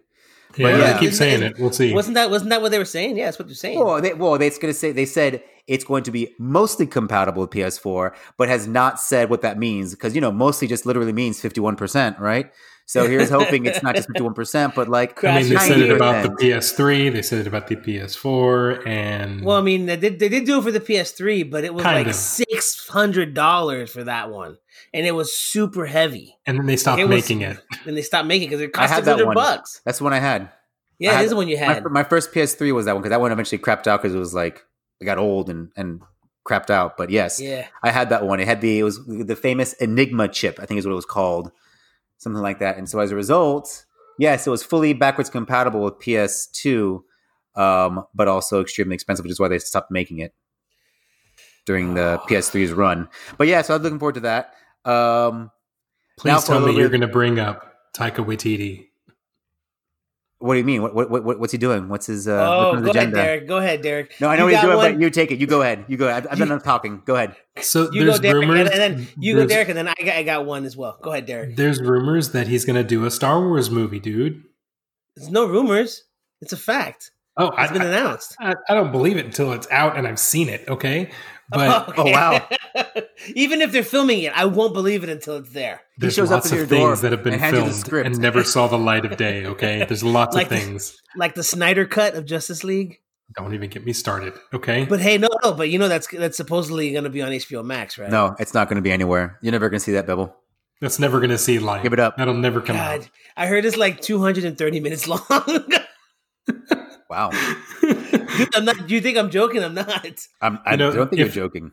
Yeah, 0.56 0.68
yeah. 0.68 0.92
they 0.92 0.98
keep 1.00 1.08
Isn't- 1.08 1.18
saying 1.18 1.34
isn't- 1.34 1.56
it. 1.56 1.58
We'll 1.58 1.72
see. 1.72 1.92
Wasn't 1.92 2.14
that 2.14 2.30
wasn't 2.30 2.50
that 2.50 2.62
what 2.62 2.70
they 2.70 2.78
were 2.78 2.84
saying? 2.84 3.16
Yeah, 3.16 3.24
that's 3.26 3.38
what 3.38 3.48
they're 3.48 3.54
saying. 3.56 3.78
Well, 3.78 4.00
they, 4.00 4.14
well, 4.14 4.38
they, 4.38 4.46
it's 4.46 4.58
going 4.58 4.72
to 4.72 4.78
say 4.78 4.92
they 4.92 5.04
said 5.06 5.42
it's 5.66 5.84
going 5.84 6.04
to 6.04 6.10
be 6.10 6.32
mostly 6.38 6.86
compatible 6.86 7.42
with 7.42 7.50
PS4, 7.50 8.14
but 8.36 8.48
has 8.48 8.68
not 8.68 9.00
said 9.00 9.30
what 9.30 9.42
that 9.42 9.58
means 9.58 9.92
because 9.92 10.14
you 10.14 10.20
know 10.20 10.30
mostly 10.30 10.68
just 10.68 10.86
literally 10.86 11.12
means 11.12 11.40
51 11.40 11.76
percent, 11.76 12.18
right? 12.20 12.52
So 12.86 13.08
here's 13.08 13.30
hoping 13.30 13.64
it's 13.66 13.82
not 13.82 13.94
just 13.96 14.08
51%, 14.10 14.74
but 14.74 14.88
like 14.88 15.24
I 15.24 15.40
mean, 15.40 15.48
they 15.48 15.56
said 15.56 15.80
it 15.80 15.90
about 15.90 16.22
the 16.22 16.28
PS3. 16.30 17.12
They 17.12 17.22
said 17.22 17.38
it 17.40 17.46
about 17.46 17.66
the 17.68 17.76
PS4, 17.76 18.86
and 18.86 19.42
Well, 19.44 19.56
I 19.56 19.62
mean, 19.62 19.86
they 19.86 19.96
did, 19.96 20.18
they 20.18 20.28
did 20.28 20.44
do 20.44 20.58
it 20.58 20.62
for 20.62 20.70
the 20.70 20.80
PS3, 20.80 21.50
but 21.50 21.64
it 21.64 21.72
was 21.74 21.84
like 21.84 22.06
of. 22.08 22.14
six 22.14 22.86
hundred 22.88 23.34
dollars 23.34 23.90
for 23.90 24.04
that 24.04 24.30
one, 24.30 24.58
and 24.92 25.06
it 25.06 25.12
was 25.12 25.32
super 25.36 25.86
heavy. 25.86 26.36
and 26.46 26.58
then 26.58 26.66
they 26.66 26.76
stopped 26.76 27.00
it 27.00 27.04
was- 27.08 27.22
making 27.22 27.40
it. 27.42 27.58
And 27.86 27.96
they 27.96 28.02
stopped 28.02 28.26
making 28.26 28.48
it 28.48 28.50
because 28.50 28.60
it 28.62 28.72
cost 28.72 28.92
had 28.92 29.04
six 29.04 29.18
that 29.18 29.34
bucks. 29.34 29.80
That's 29.84 29.98
the 29.98 30.04
one 30.04 30.12
I 30.12 30.18
had. 30.20 30.42
I 30.42 30.48
Yeah, 30.98 31.12
had- 31.12 31.18
this 31.20 31.24
is 31.26 31.30
the 31.30 31.36
one 31.36 31.48
you 31.48 31.56
My, 31.56 31.62
had. 31.74 31.84
my 31.86 32.04
first 32.04 32.32
PS3 32.32 32.72
was 32.74 32.86
that 32.86 32.92
one 32.94 33.02
because 33.02 33.10
that 33.10 33.20
one 33.20 33.32
eventually 33.32 33.58
crapped 33.58 33.86
out 33.86 34.00
because 34.02 34.14
it 34.14 34.18
was 34.18 34.34
like 34.34 34.62
it 35.00 35.04
got 35.06 35.18
old 35.18 35.48
and 35.50 35.70
and 35.76 36.00
crapped 36.46 36.70
out. 36.70 36.96
But 36.96 37.10
yes, 37.10 37.40
yeah, 37.40 37.66
I 37.82 37.90
had 37.90 38.10
that 38.10 38.26
one. 38.26 38.40
It 38.40 38.46
had 38.46 38.60
the 38.60 38.78
it 38.78 38.82
was 38.84 39.04
the 39.06 39.36
famous 39.36 39.72
Enigma 39.74 40.28
chip, 40.28 40.58
I 40.60 40.66
think 40.66 40.78
is 40.78 40.86
what 40.86 40.92
it 40.92 40.96
was 40.96 41.04
called, 41.06 41.50
something 42.18 42.42
like 42.42 42.58
that. 42.60 42.78
And 42.78 42.88
so 42.88 42.98
as 42.98 43.10
a 43.10 43.16
result, 43.16 43.84
yes, 44.18 44.46
it 44.46 44.50
was 44.50 44.62
fully 44.62 44.92
backwards 44.92 45.30
compatible 45.30 45.82
with 45.82 45.94
PS2, 45.94 47.02
um, 47.56 48.04
but 48.14 48.28
also 48.28 48.60
extremely 48.60 48.94
expensive, 48.94 49.24
which 49.24 49.32
is 49.32 49.40
why 49.40 49.48
they 49.48 49.58
stopped 49.58 49.90
making 49.90 50.18
it 50.18 50.34
during 51.66 51.94
the 51.94 52.20
PS3's 52.28 52.72
run. 52.72 53.08
But 53.38 53.48
yeah, 53.48 53.62
so 53.62 53.74
I'm 53.74 53.82
looking 53.82 53.98
forward 53.98 54.16
to 54.16 54.20
that. 54.20 54.54
Um, 54.84 55.50
Please 56.16 56.30
Now 56.30 56.40
for 56.40 56.44
a 56.44 56.46
tell 56.46 56.60
me 56.60 56.66
little 56.66 56.80
you're 56.80 56.90
going 56.90 57.00
to 57.00 57.08
bring 57.08 57.38
up 57.38 57.74
Taika 57.94 58.24
Waititi. 58.24 58.88
What 60.44 60.54
do 60.54 60.58
you 60.58 60.64
mean? 60.64 60.82
What, 60.82 60.94
what, 60.94 61.10
what 61.10 61.38
what's 61.40 61.52
he 61.52 61.58
doing? 61.58 61.88
What's 61.88 62.06
his, 62.06 62.28
uh, 62.28 62.32
oh, 62.32 62.72
what's 62.72 62.86
his 62.86 62.92
go 62.92 62.98
ahead, 63.00 63.14
Derek. 63.14 63.48
Go 63.48 63.56
ahead, 63.56 63.82
Derek. 63.82 64.14
No, 64.20 64.28
I 64.28 64.36
know 64.36 64.46
You 64.46 64.52
what 64.52 64.52
he's 64.54 64.60
doing, 64.62 64.76
one? 64.76 64.92
but 64.92 65.00
you 65.00 65.10
take 65.10 65.30
it. 65.32 65.38
You 65.40 65.46
go 65.46 65.62
ahead. 65.62 65.84
You 65.88 65.96
go 65.96 66.08
ahead. 66.08 66.26
I've, 66.26 66.32
I've 66.32 66.38
done 66.38 66.48
enough 66.48 66.62
talking. 66.62 67.02
Go 67.04 67.16
ahead. 67.16 67.34
So 67.62 67.90
You 67.92 68.04
there's 68.04 68.18
go, 68.18 68.22
Derek, 68.22 68.40
rumors, 68.42 68.70
and, 68.70 68.80
and 68.80 68.98
then 68.98 69.08
you 69.18 69.36
go, 69.36 69.46
Derek, 69.46 69.68
and 69.68 69.78
then 69.78 69.88
I 69.88 69.94
got, 69.98 70.16
I 70.16 70.22
got 70.22 70.44
one 70.46 70.64
as 70.64 70.76
well. 70.76 70.98
Go 71.02 71.12
ahead, 71.12 71.26
Derek. 71.26 71.56
There's 71.56 71.80
rumors 71.80 72.32
that 72.32 72.46
he's 72.48 72.64
going 72.64 72.76
to 72.76 72.84
do 72.84 73.04
a 73.06 73.10
Star 73.10 73.40
Wars 73.40 73.70
movie, 73.70 74.00
dude. 74.00 74.42
There's 75.16 75.30
no 75.30 75.46
rumors. 75.46 76.04
It's 76.40 76.52
a 76.52 76.56
fact. 76.56 77.10
Oh, 77.36 77.48
It's 77.48 77.70
I, 77.70 77.72
been 77.72 77.82
I, 77.82 77.86
announced. 77.86 78.36
I, 78.38 78.54
I 78.68 78.74
don't 78.74 78.92
believe 78.92 79.16
it 79.16 79.24
until 79.24 79.52
it's 79.52 79.66
out 79.70 79.96
and 79.96 80.06
I've 80.06 80.18
seen 80.20 80.48
it. 80.48 80.68
Okay, 80.68 81.10
but 81.50 81.94
Oh, 81.98 82.10
wow. 82.10 82.48
Even 83.34 83.60
if 83.60 83.72
they're 83.72 83.82
filming 83.84 84.22
it, 84.22 84.32
I 84.36 84.44
won't 84.46 84.74
believe 84.74 85.02
it 85.04 85.08
until 85.10 85.36
it's 85.36 85.50
there. 85.50 85.82
there's 85.98 86.14
shows 86.14 86.30
up 86.30 86.36
lots 86.36 86.46
at 86.46 86.52
of 86.52 86.58
your 86.58 86.66
things 86.66 87.00
that 87.02 87.12
have 87.12 87.22
been 87.22 87.34
and 87.34 87.42
hands 87.42 87.54
you 87.56 87.60
the 87.84 87.90
filmed 87.90 88.06
and 88.06 88.18
never 88.18 88.42
saw 88.44 88.66
the 88.66 88.78
light 88.78 89.04
of 89.04 89.16
day. 89.16 89.46
Okay, 89.46 89.84
there's 89.84 90.02
lots 90.04 90.34
Like 90.34 90.46
of 90.46 90.50
the- 90.50 90.58
things. 90.58 90.96
Like 91.16 91.34
the 91.34 91.44
Snyder 91.44 91.86
cut 91.86 92.14
of 92.14 92.24
Justice 92.26 92.64
League. 92.64 92.98
Don't 93.36 93.54
even 93.54 93.70
get 93.70 93.84
me 93.86 93.92
started. 93.94 94.34
Okay, 94.52 94.84
But 94.84 95.00
hey, 95.00 95.16
no, 95.18 95.28
no, 95.42 95.54
but 95.54 95.70
you 95.70 95.78
know 95.78 95.88
that's 95.88 96.06
that's 96.08 96.36
supposedly 96.36 96.92
going 96.92 97.04
to 97.04 97.10
be 97.10 97.22
on 97.22 97.30
HBO 97.32 97.64
Max, 97.64 97.96
right? 97.98 98.10
No, 98.10 98.36
it's 98.38 98.52
not 98.54 98.68
going 98.68 98.76
to 98.76 98.82
be 98.82 98.92
anywhere. 98.92 99.38
You're 99.42 99.52
never 99.52 99.70
going 99.70 99.78
to 99.78 99.84
see 99.84 99.92
that, 99.92 100.06
Bibble. 100.06 100.36
that's 100.80 100.98
never 100.98 101.18
going 101.20 101.30
to 101.30 101.38
see 101.38 101.58
light. 101.58 101.82
Give 101.82 101.92
it 101.94 101.98
up. 102.00 102.16
That'll 102.18 102.34
never 102.34 102.60
come 102.60 102.76
God, 102.76 103.08
I 103.36 103.46
heard 103.46 103.64
it's 103.64 103.76
like 103.78 104.00
230 104.02 104.80
minutes 104.80 105.08
long. 105.08 105.22
Wow. 107.10 107.30
Dude, 107.80 108.48
I'm 108.54 108.64
not. 108.64 108.86
Do 108.86 108.94
you 108.94 109.00
think 109.00 109.16
I'm 109.18 109.30
joking? 109.30 109.62
I'm 109.62 109.74
not. 109.74 110.06
I'm, 110.40 110.58
I 110.64 110.72
You 110.72 110.76
know, 110.78 110.92
don't 110.92 111.08
think 111.10 111.20
if- 111.22 111.34
you're 111.36 111.46
joking. 111.48 111.72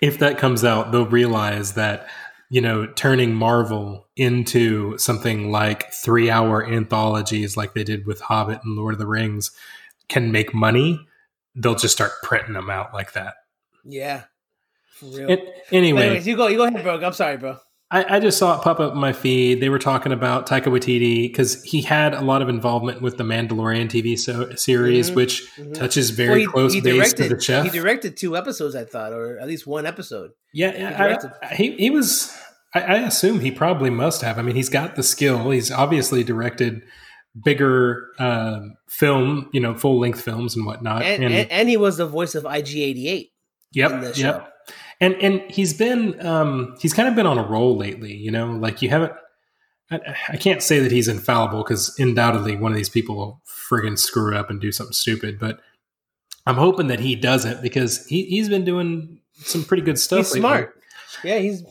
if 0.00 0.18
that 0.18 0.38
comes 0.38 0.64
out, 0.64 0.92
they'll 0.92 1.06
realize 1.06 1.74
that 1.74 2.06
you 2.50 2.60
know 2.60 2.86
turning 2.86 3.34
Marvel 3.34 4.06
into 4.16 4.96
something 4.98 5.50
like 5.50 5.92
three-hour 5.92 6.66
anthologies, 6.66 7.56
like 7.56 7.74
they 7.74 7.84
did 7.84 8.06
with 8.06 8.20
Hobbit 8.20 8.60
and 8.64 8.76
Lord 8.76 8.94
of 8.94 8.98
the 8.98 9.06
Rings, 9.06 9.50
can 10.08 10.30
make 10.32 10.54
money. 10.54 11.00
They'll 11.54 11.74
just 11.74 11.94
start 11.94 12.12
printing 12.22 12.52
them 12.54 12.70
out 12.70 12.94
like 12.94 13.12
that. 13.14 13.34
Yeah, 13.84 14.24
for 14.90 15.06
real. 15.06 15.30
And 15.30 15.40
anyway, 15.72 16.02
anyways, 16.06 16.26
you 16.26 16.36
go. 16.36 16.46
You 16.46 16.58
go 16.58 16.64
ahead, 16.64 16.82
bro. 16.82 17.00
I'm 17.00 17.12
sorry, 17.12 17.36
bro. 17.36 17.58
I, 17.90 18.16
I 18.16 18.20
just 18.20 18.36
saw 18.38 18.58
it 18.58 18.62
pop 18.62 18.80
up 18.80 18.92
in 18.92 18.98
my 18.98 19.14
feed. 19.14 19.60
They 19.62 19.70
were 19.70 19.78
talking 19.78 20.12
about 20.12 20.46
Taika 20.46 20.64
Waititi 20.66 21.22
because 21.22 21.62
he 21.62 21.80
had 21.80 22.12
a 22.12 22.20
lot 22.20 22.42
of 22.42 22.50
involvement 22.50 23.00
with 23.00 23.16
the 23.16 23.24
Mandalorian 23.24 23.86
TV 23.88 24.18
so, 24.18 24.54
series, 24.56 25.10
Mhm, 25.10 25.14
which 25.14 25.50
mhm. 25.56 25.72
touches 25.72 26.10
very 26.10 26.30
Well, 26.30 26.38
he- 26.40 26.46
close 26.46 26.72
he 26.74 26.80
base 26.82 27.12
to 27.14 27.16
directed- 27.22 27.38
the 27.38 27.42
chef. 27.42 27.64
He 27.64 27.70
directed 27.70 28.16
two 28.18 28.36
episodes, 28.36 28.74
I 28.76 28.84
thought, 28.84 29.12
or 29.14 29.38
at 29.38 29.46
least 29.48 29.66
one 29.66 29.86
episode. 29.86 30.32
Yeah, 30.52 30.72
He 30.76 30.84
I- 30.84 31.18
I- 31.50 31.54
he 31.54 31.72
he 31.76 31.90
was. 31.90 32.30
I, 32.74 32.80
I 32.80 32.94
assume 33.06 33.40
he 33.40 33.50
probably 33.50 33.88
must 33.88 34.20
have. 34.20 34.38
I 34.38 34.42
mean, 34.42 34.54
he's 34.56 34.68
got 34.68 34.94
the 34.94 35.02
skill. 35.02 35.48
He's 35.50 35.70
obviously 35.70 36.22
directed 36.22 36.82
bigger 37.42 38.08
um, 38.18 38.74
film, 38.90 39.48
you 39.52 39.60
know, 39.60 39.74
full 39.74 39.98
length 39.98 40.20
films 40.20 40.56
and 40.56 40.66
whatnot. 40.66 41.02
And, 41.02 41.24
and, 41.24 41.50
and 41.50 41.68
he 41.68 41.76
was 41.78 41.96
the 41.96 42.06
voice 42.06 42.34
of 42.34 42.44
IG88 42.44 43.30
yep, 43.72 43.90
in 43.92 44.00
the 44.00 44.14
show. 44.14 44.20
yep. 44.26 44.52
And 45.00 45.14
and 45.22 45.42
he's 45.50 45.74
been 45.74 46.24
um, 46.26 46.76
he's 46.80 46.92
kind 46.92 47.08
of 47.08 47.14
been 47.14 47.26
on 47.26 47.38
a 47.38 47.46
roll 47.46 47.76
lately. 47.76 48.14
You 48.14 48.30
know, 48.30 48.46
like 48.52 48.82
you 48.82 48.88
haven't. 48.88 49.12
I, 49.90 50.00
I 50.30 50.36
can't 50.36 50.62
say 50.62 50.80
that 50.80 50.92
he's 50.92 51.08
infallible 51.08 51.62
because 51.62 51.94
undoubtedly 51.98 52.56
one 52.56 52.72
of 52.72 52.76
these 52.76 52.90
people 52.90 53.16
will 53.16 53.42
friggin' 53.46 53.98
screw 53.98 54.36
up 54.36 54.50
and 54.50 54.60
do 54.60 54.72
something 54.72 54.92
stupid. 54.92 55.38
But 55.38 55.60
I'm 56.46 56.56
hoping 56.56 56.88
that 56.88 57.00
he 57.00 57.14
doesn't 57.14 57.62
because 57.62 58.06
he, 58.06 58.24
he's 58.24 58.48
been 58.48 58.64
doing 58.64 59.20
some 59.34 59.64
pretty 59.64 59.82
good 59.82 59.98
stuff. 59.98 60.18
He's 60.18 60.34
lately. 60.34 60.40
smart. 60.40 60.82
Yeah, 61.22 61.38
he's 61.38 61.62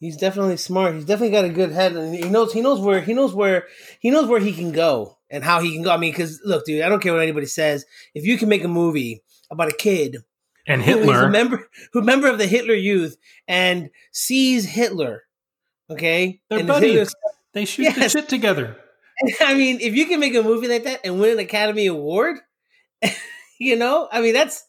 he's 0.00 0.16
definitely 0.16 0.56
smart. 0.56 0.94
He's 0.94 1.04
definitely 1.04 1.32
got 1.32 1.44
a 1.44 1.50
good 1.50 1.70
head, 1.70 1.92
and 1.92 2.14
he 2.14 2.28
knows 2.28 2.52
he 2.52 2.62
knows 2.62 2.80
where 2.80 3.00
he 3.00 3.14
knows 3.14 3.34
where 3.34 3.66
he 4.00 4.10
knows 4.10 4.26
where 4.26 4.40
he 4.40 4.52
can 4.52 4.72
go 4.72 5.18
and 5.30 5.44
how 5.44 5.60
he 5.60 5.74
can 5.74 5.82
go. 5.82 5.92
I 5.92 5.96
mean, 5.96 6.12
because 6.12 6.40
look, 6.44 6.64
dude, 6.66 6.82
I 6.82 6.88
don't 6.88 7.00
care 7.02 7.12
what 7.12 7.22
anybody 7.22 7.46
says. 7.46 7.84
If 8.14 8.24
you 8.24 8.36
can 8.38 8.48
make 8.48 8.64
a 8.64 8.68
movie 8.68 9.22
about 9.50 9.68
a 9.68 9.76
kid 9.76 10.16
And 10.66 10.82
Hitler. 10.82 11.24
a 11.24 11.30
member, 11.30 11.68
who 11.92 12.02
member 12.02 12.28
of 12.28 12.38
the 12.38 12.46
Hitler 12.46 12.74
Youth, 12.74 13.16
and 13.48 13.90
sees 14.12 14.64
Hitler, 14.66 15.22
okay, 15.88 16.40
They're 16.48 16.58
and 16.60 16.68
buddies. 16.68 16.90
Hitler's- 16.90 17.14
They 17.54 17.64
shoot 17.64 17.94
the 17.94 18.08
shit 18.08 18.28
together. 18.28 18.76
I 19.40 19.54
mean, 19.54 19.80
if 19.80 19.94
you 19.94 20.06
can 20.06 20.20
make 20.20 20.34
a 20.34 20.42
movie 20.42 20.68
like 20.68 20.84
that 20.84 21.00
and 21.04 21.20
win 21.20 21.32
an 21.32 21.38
Academy 21.40 21.86
Award, 21.86 22.38
you 23.58 23.76
know, 23.76 24.08
I 24.10 24.20
mean, 24.20 24.32
that's 24.34 24.64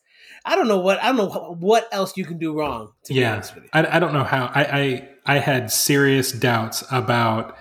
I 0.45 0.56
don't 0.56 0.67
know 0.67 0.80
what 0.80 1.01
I 1.01 1.08
don't 1.08 1.17
know 1.17 1.56
what 1.60 1.88
else 1.91 2.17
you 2.17 2.25
can 2.25 2.38
do 2.38 2.58
wrong. 2.58 2.91
To 3.06 3.13
be 3.13 3.19
Yeah, 3.19 3.34
honest 3.34 3.56
with 3.56 3.63
you. 3.65 3.69
I, 3.73 3.97
I 3.97 3.99
don't 3.99 4.13
know 4.13 4.23
how. 4.23 4.45
I, 4.54 4.63
I 4.63 5.10
I 5.36 5.38
had 5.39 5.71
serious 5.71 6.32
doubts 6.32 6.84
about 6.91 7.56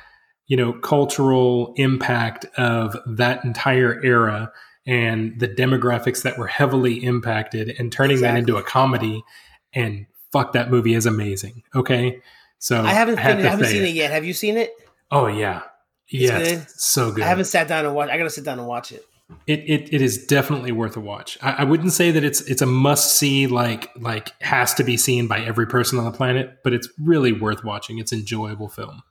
you 0.47 0.57
know 0.57 0.73
cultural 0.73 1.75
impact 1.77 2.47
of 2.57 2.97
that 3.07 3.45
entire 3.45 4.03
era 4.05 4.51
and 4.87 5.39
the 5.39 5.49
demographics 5.49 6.23
that 6.23 6.39
were 6.39 6.47
heavily 6.47 7.03
impacted, 7.05 7.75
and 7.79 7.93
turning 7.93 8.21
that 8.23 8.37
into 8.37 8.57
a 8.57 8.63
comedy. 8.63 9.23
And 9.73 10.07
fuck, 10.33 10.53
that 10.55 10.71
movie 10.71 10.95
is 10.95 11.07
amazing. 11.07 11.63
Okay, 11.75 12.21
so 12.59 12.81
I 12.83 12.93
haven't 12.93 13.19
had 13.19 13.33
finished, 13.39 13.43
to 13.45 13.49
I 13.49 13.51
haven't 13.51 13.67
seen 13.67 13.83
it. 13.85 13.95
yet. 13.95 14.11
Have 14.11 14.25
you 14.25 14.33
seen 14.33 14.57
it? 14.57 14.73
Oh 15.11 15.27
yeah, 15.27 15.63
Yeah. 16.09 16.39
good? 16.39 16.71
so 16.71 17.13
good. 17.13 17.25
I 17.25 17.29
haven't 17.29 17.45
sat 17.47 17.69
down 17.69 17.85
and 17.87 17.95
watched. 17.95 18.11
I 18.13 18.19
gotta 18.19 18.31
sit 18.31 18.45
down 18.45 18.59
and 18.59 18.67
watch 18.69 18.93
it. 18.93 19.05
It, 19.47 19.61
it 19.61 19.95
it 19.95 20.03
is 20.03 20.27
definitely 20.27 20.73
worth 20.73 20.97
a 20.97 21.01
watch. 21.01 21.39
I, 21.41 21.53
I 21.59 21.65
wouldn't 21.65 21.93
say 21.93 22.11
that 22.11 22.25
it's 22.25 22.41
it's 22.43 22.63
a 22.63 22.67
must 22.67 23.17
see 23.17 23.47
like 23.47 23.91
like 23.97 24.33
has 24.43 24.75
to 24.75 24.83
be 24.83 24.97
seen 24.97 25.29
by 25.29 25.39
every 25.41 25.67
person 25.69 25.99
on 26.01 26.05
the 26.05 26.11
planet, 26.11 26.59
but 26.65 26.73
it's 26.73 26.89
really 27.01 27.31
worth 27.33 27.63
watching. 27.63 27.99
It's 27.99 28.13
enjoyable 28.13 28.69
film. 28.69 29.03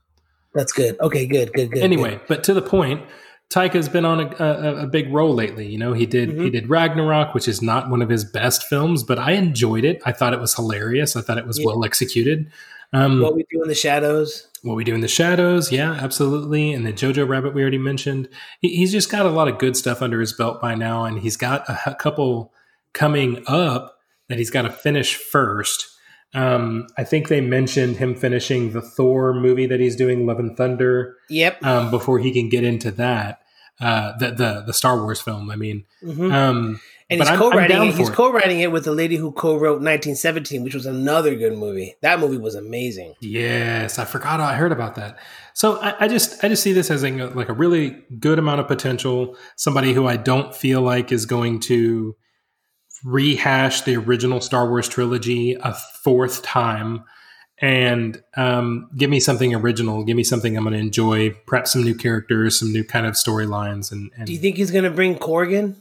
That's 0.53 0.73
good. 0.73 0.99
Okay, 0.99 1.25
good, 1.25 1.53
good, 1.53 1.71
good. 1.71 1.81
Anyway, 1.83 2.19
but 2.27 2.43
to 2.45 2.53
the 2.53 2.61
point, 2.61 3.01
Taika's 3.49 3.89
been 3.89 4.05
on 4.05 4.19
a, 4.19 4.35
a, 4.43 4.75
a 4.83 4.87
big 4.87 5.11
role 5.11 5.33
lately. 5.33 5.67
You 5.67 5.77
know, 5.79 5.93
he 5.93 6.05
did 6.05 6.29
he 6.29 6.35
Mhm. 6.35 6.51
did 6.51 6.69
Ragnarok, 6.69 7.33
which 7.33 7.47
is 7.47 7.61
not 7.61 7.89
one 7.89 8.01
of 8.01 8.09
his 8.09 8.23
best 8.23 8.63
films, 8.63 9.03
but 9.03 9.17
I 9.17 9.31
enjoyed 9.31 9.83
it. 9.85 10.01
I 10.05 10.11
thought 10.11 10.33
it 10.33 10.39
was 10.39 10.53
hilarious. 10.53 11.15
I 11.15 11.21
thought 11.21 11.37
it 11.39 11.47
was 11.47 11.57
Yeah. 11.59 11.65
well 11.67 11.83
executed. 11.83 12.51
Um. 12.93 13.21
What 13.21 13.35
we 13.35 13.45
do 13.51 13.61
in 13.61 13.67
the 13.67 13.75
shadows. 13.75 14.45
what 14.61 14.75
we 14.75 14.83
do 14.83 14.93
in 14.93 14.99
the 14.99 15.07
shadows 15.07 15.71
yeah 15.71 15.93
absolutely 16.01 16.73
and 16.73 16.85
the 16.85 16.91
jojo 16.91 17.25
rabbit 17.25 17.53
we 17.53 17.61
already 17.61 17.77
mentioned 17.77 18.27
he, 18.59 18.75
he's 18.75 18.91
just 18.91 19.09
got 19.09 19.25
a 19.25 19.29
lot 19.29 19.47
of 19.47 19.57
good 19.57 19.77
stuff 19.77 20.01
under 20.01 20.19
his 20.19 20.33
belt 20.33 20.59
by 20.59 20.75
now 20.75 21.05
and 21.05 21.19
he's 21.19 21.37
got 21.37 21.63
a 21.87 21.95
couple 21.95 22.51
coming 22.91 23.41
up 23.47 23.99
that 24.27 24.37
he's 24.37 24.49
got 24.51 24.63
to 24.63 24.69
finish 24.69 25.15
first 25.15 25.87
um, 26.33 26.87
i 26.97 27.03
think 27.03 27.27
they 27.27 27.41
mentioned 27.41 27.97
him 27.97 28.13
finishing 28.15 28.71
the 28.71 28.81
thor 28.81 29.33
movie 29.33 29.65
that 29.65 29.79
he's 29.79 29.95
doing 29.95 30.25
love 30.25 30.39
and 30.39 30.55
thunder 30.57 31.15
Yep. 31.29 31.63
um, 31.65 31.91
before 31.91 32.19
he 32.19 32.31
can 32.31 32.49
get 32.49 32.63
into 32.63 32.91
that 32.91 33.41
uh, 33.81 34.17
the, 34.17 34.31
the 34.31 34.63
the 34.67 34.73
star 34.73 35.01
wars 35.01 35.21
film 35.21 35.49
i 35.49 35.55
mean 35.55 35.85
Mhm. 36.03 36.31
um, 36.33 36.79
and 37.11 37.19
he's 37.21 37.27
I'm- 37.27 37.41
I'm 37.41 37.51
co-writing 37.51 37.75
down 37.77 37.87
it. 37.87 37.95
He's 37.95 38.09
it. 38.09 38.13
co-writing 38.13 38.59
it 38.59 38.71
with 38.71 38.85
the 38.85 38.91
lady 38.91 39.15
who 39.15 39.31
co-wrote 39.31 39.81
1917, 39.81 40.63
which 40.63 40.75
was 40.75 40.85
another 40.85 41.33
good 41.35 41.57
movie. 41.57 41.95
That 42.03 42.19
movie 42.19 42.37
was 42.37 42.53
amazing. 42.53 43.15
Yes, 43.19 43.97
I 43.97 44.05
forgot. 44.05 44.39
I 44.39 44.53
heard 44.53 44.71
about 44.71 44.93
that. 44.93 45.17
So 45.55 45.77
I, 45.81 45.95
I 46.01 46.07
just 46.07 46.43
I 46.43 46.49
just 46.49 46.61
see 46.61 46.71
this 46.71 46.91
as 46.91 47.03
a, 47.03 47.09
like 47.09 47.49
a 47.49 47.53
really 47.53 47.97
good 48.19 48.37
amount 48.37 48.59
of 48.59 48.67
potential. 48.67 49.35
Somebody 49.55 49.93
who 49.93 50.05
I 50.05 50.17
don't 50.17 50.55
feel 50.55 50.83
like 50.83 51.11
is 51.11 51.25
going 51.25 51.61
to 51.61 52.15
rehash 53.03 53.81
the 53.81 53.95
original 53.95 54.41
Star 54.41 54.67
Wars 54.69 54.87
trilogy 54.87 55.55
a 55.55 55.73
fourth 56.03 56.41
time 56.43 57.03
and 57.61 58.21
um, 58.37 58.89
give 58.95 59.09
me 59.09 59.19
something 59.19 59.53
original. 59.53 60.03
Give 60.05 60.15
me 60.15 60.23
something 60.23 60.55
I'm 60.55 60.63
going 60.63 60.73
to 60.73 60.79
enjoy. 60.79 61.31
Perhaps 61.45 61.73
some 61.73 61.83
new 61.83 61.95
characters, 61.95 62.57
some 62.59 62.71
new 62.71 62.83
kind 62.85 63.05
of 63.05 63.15
storylines, 63.15 63.91
and, 63.91 64.09
and 64.15 64.27
Do 64.27 64.33
you 64.33 64.39
think 64.39 64.55
he's 64.57 64.71
gonna 64.71 64.89
bring 64.91 65.15
Korg 65.17 65.51
in? 65.51 65.75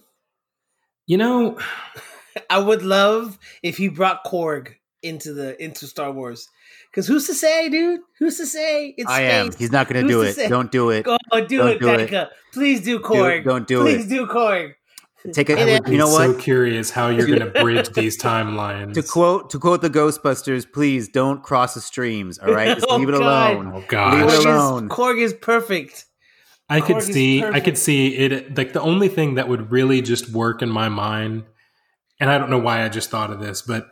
you 1.07 1.17
know, 1.17 1.59
I 2.51 2.59
would 2.59 2.83
love 2.83 3.39
if 3.63 3.77
he 3.79 3.89
brought 3.89 4.25
Korg 4.25 4.75
into 5.03 5.33
the 5.33 5.61
into 5.63 5.87
Star 5.87 6.11
Wars 6.11 6.49
Because 6.91 7.07
who's 7.07 7.27
to 7.29 7.35
say, 7.35 7.69
dude? 7.69 8.01
Who's 8.19 8.37
to 8.39 8.47
say? 8.47 8.95
It's 8.97 9.09
I 9.11 9.23
am. 9.23 9.51
He's 9.57 9.71
not 9.71 9.89
going 9.89 10.03
to 10.05 10.09
do 10.13 10.23
it. 10.23 10.35
say? 10.35 10.49
Don't 10.49 10.71
do 10.73 10.91
it. 10.91 11.05
Go 11.05 11.17
do 11.47 11.59
Don't 11.59 11.69
it, 11.69 11.79
do 11.81 11.89
it. 11.91 12.29
Please 12.53 12.83
do 12.83 12.99
Korg. 12.99 13.45
don't 13.45 13.67
do 13.69 13.81
Please 13.83 13.95
it. 13.95 13.97
Please 13.99 14.09
do 14.09 14.27
Korg. 14.27 14.75
Take 15.33 15.51
I 15.51 15.55
a. 15.55 15.75
would 15.75 15.85
Be 15.85 15.93
You 15.93 15.99
know 15.99 16.09
what? 16.09 16.23
I'm 16.23 16.33
so 16.35 16.39
curious 16.39 16.91
how 16.91 17.09
you're 17.09 17.27
going 17.27 17.41
to 17.41 17.51
bridge 17.63 17.89
these 17.91 18.17
timelines. 18.23 18.95
To 18.95 19.03
quote 19.03 19.51
to 19.51 19.59
quote 19.59 19.83
the 19.83 19.91
Ghostbusters, 19.91 20.71
please 20.73 21.09
don't 21.09 21.43
cross 21.43 21.75
the 21.75 21.81
streams. 21.81 22.39
All 22.39 22.53
right, 22.53 22.75
just 22.77 22.87
Oh, 22.91 22.97
leave 22.97 23.09
it 23.09 23.13
God. 23.13 23.53
alone. 23.57 23.67
oh 23.75 23.79
Leave 23.79 24.25
it 24.33 24.47
alone. 24.47 24.85
is, 24.87 24.91
Korg 24.91 25.21
is 25.21 25.35
perfect. 25.35 26.05
I 26.71 26.81
could 26.81 26.97
Korg 26.97 26.99
is 27.01 27.07
see. 27.07 27.43
I 27.45 27.61
could 27.61 27.77
see 27.79 28.15
it. 28.17 28.57
Like 28.57 28.73
the 28.73 28.81
only 28.81 29.09
thing 29.09 29.35
that 29.35 29.49
would 29.49 29.71
really 29.73 30.03
just 30.03 30.31
work 30.31 30.63
in 30.63 30.69
my 30.69 30.89
mind, 30.89 31.45
and 32.21 32.31
I 32.31 32.39
don't 32.39 32.51
know 32.51 32.59
why 32.59 32.85
I 32.85 32.89
just 32.89 33.11
thought 33.11 33.31
of 33.33 33.41
this, 33.41 33.61
but 33.63 33.89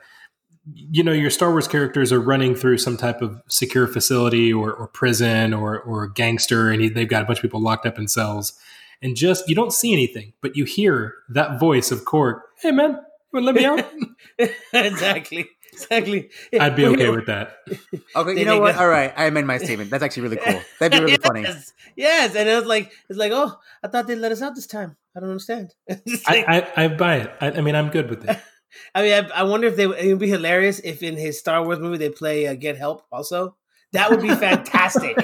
you 0.72 1.02
know, 1.04 1.12
your 1.12 1.30
Star 1.30 1.50
Wars 1.50 1.68
characters 1.68 2.12
are 2.12 2.20
running 2.20 2.54
through 2.56 2.78
some 2.78 2.96
type 2.96 3.22
of 3.22 3.40
secure 3.48 3.86
facility 3.86 4.52
or, 4.52 4.72
or 4.72 4.88
prison 4.88 5.54
or 5.54 5.80
or 5.80 6.06
gangster, 6.08 6.70
and 6.70 6.82
he, 6.82 6.88
they've 6.88 7.08
got 7.08 7.22
a 7.22 7.24
bunch 7.24 7.38
of 7.38 7.42
people 7.42 7.60
locked 7.62 7.86
up 7.86 7.98
in 7.98 8.08
cells, 8.08 8.52
and 9.02 9.16
just 9.16 9.48
you 9.48 9.54
don't 9.54 9.72
see 9.72 9.92
anything, 9.92 10.32
but 10.40 10.56
you 10.56 10.64
hear 10.64 11.14
that 11.30 11.58
voice 11.60 11.90
of 11.90 12.04
Korg. 12.04 12.40
Hey 12.60 12.70
man, 12.70 12.90
you 12.92 13.42
want 13.42 13.46
to 13.46 13.52
let 13.52 13.54
me 13.54 13.64
out? 13.64 14.50
exactly. 14.72 15.48
Exactly. 15.72 16.30
Yeah, 16.52 16.64
I'd 16.66 16.76
be 16.76 16.86
okay 16.86 17.10
with 17.10 17.26
that. 17.26 17.58
Okay, 18.16 18.38
you 18.38 18.46
know 18.46 18.60
what? 18.60 18.76
got- 18.76 18.80
All 18.82 18.88
right, 18.88 19.12
I 19.14 19.26
amend 19.26 19.46
my 19.46 19.58
statement. 19.58 19.90
That's 19.90 20.02
actually 20.02 20.22
really 20.22 20.36
cool. 20.38 20.60
That'd 20.80 20.98
be 20.98 21.04
really 21.04 21.18
funny. 21.22 21.42
Yes, 21.42 21.72
yes. 21.96 22.34
And 22.34 22.48
it 22.48 22.54
was 22.56 22.64
like, 22.64 22.90
it's 23.10 23.18
like, 23.18 23.32
oh, 23.34 23.52
I 23.84 23.88
thought 23.88 24.06
they'd 24.06 24.14
let 24.14 24.32
us 24.32 24.40
out 24.40 24.54
this 24.54 24.66
time. 24.66 24.96
I 25.14 25.20
don't 25.20 25.28
understand. 25.28 25.74
Like- 25.88 26.00
I, 26.26 26.44
I, 26.76 26.84
I 26.84 26.88
buy 26.88 27.16
it. 27.16 27.32
I, 27.42 27.50
I 27.52 27.60
mean, 27.60 27.74
I'm 27.74 27.90
good 27.90 28.08
with 28.08 28.26
it. 28.26 28.38
I 28.94 29.02
mean, 29.02 29.12
I, 29.12 29.40
I 29.40 29.42
wonder 29.42 29.66
if 29.66 29.76
they 29.76 29.84
it 29.84 30.06
would 30.08 30.18
be 30.18 30.28
hilarious 30.30 30.78
if 30.80 31.02
in 31.02 31.16
his 31.18 31.38
Star 31.38 31.62
Wars 31.64 31.78
movie 31.78 31.98
they 31.98 32.08
play 32.10 32.46
uh, 32.46 32.54
Get 32.54 32.78
Help 32.78 33.04
also. 33.12 33.56
That 33.92 34.10
would 34.10 34.22
be 34.22 34.28
fantastic. 34.34 35.16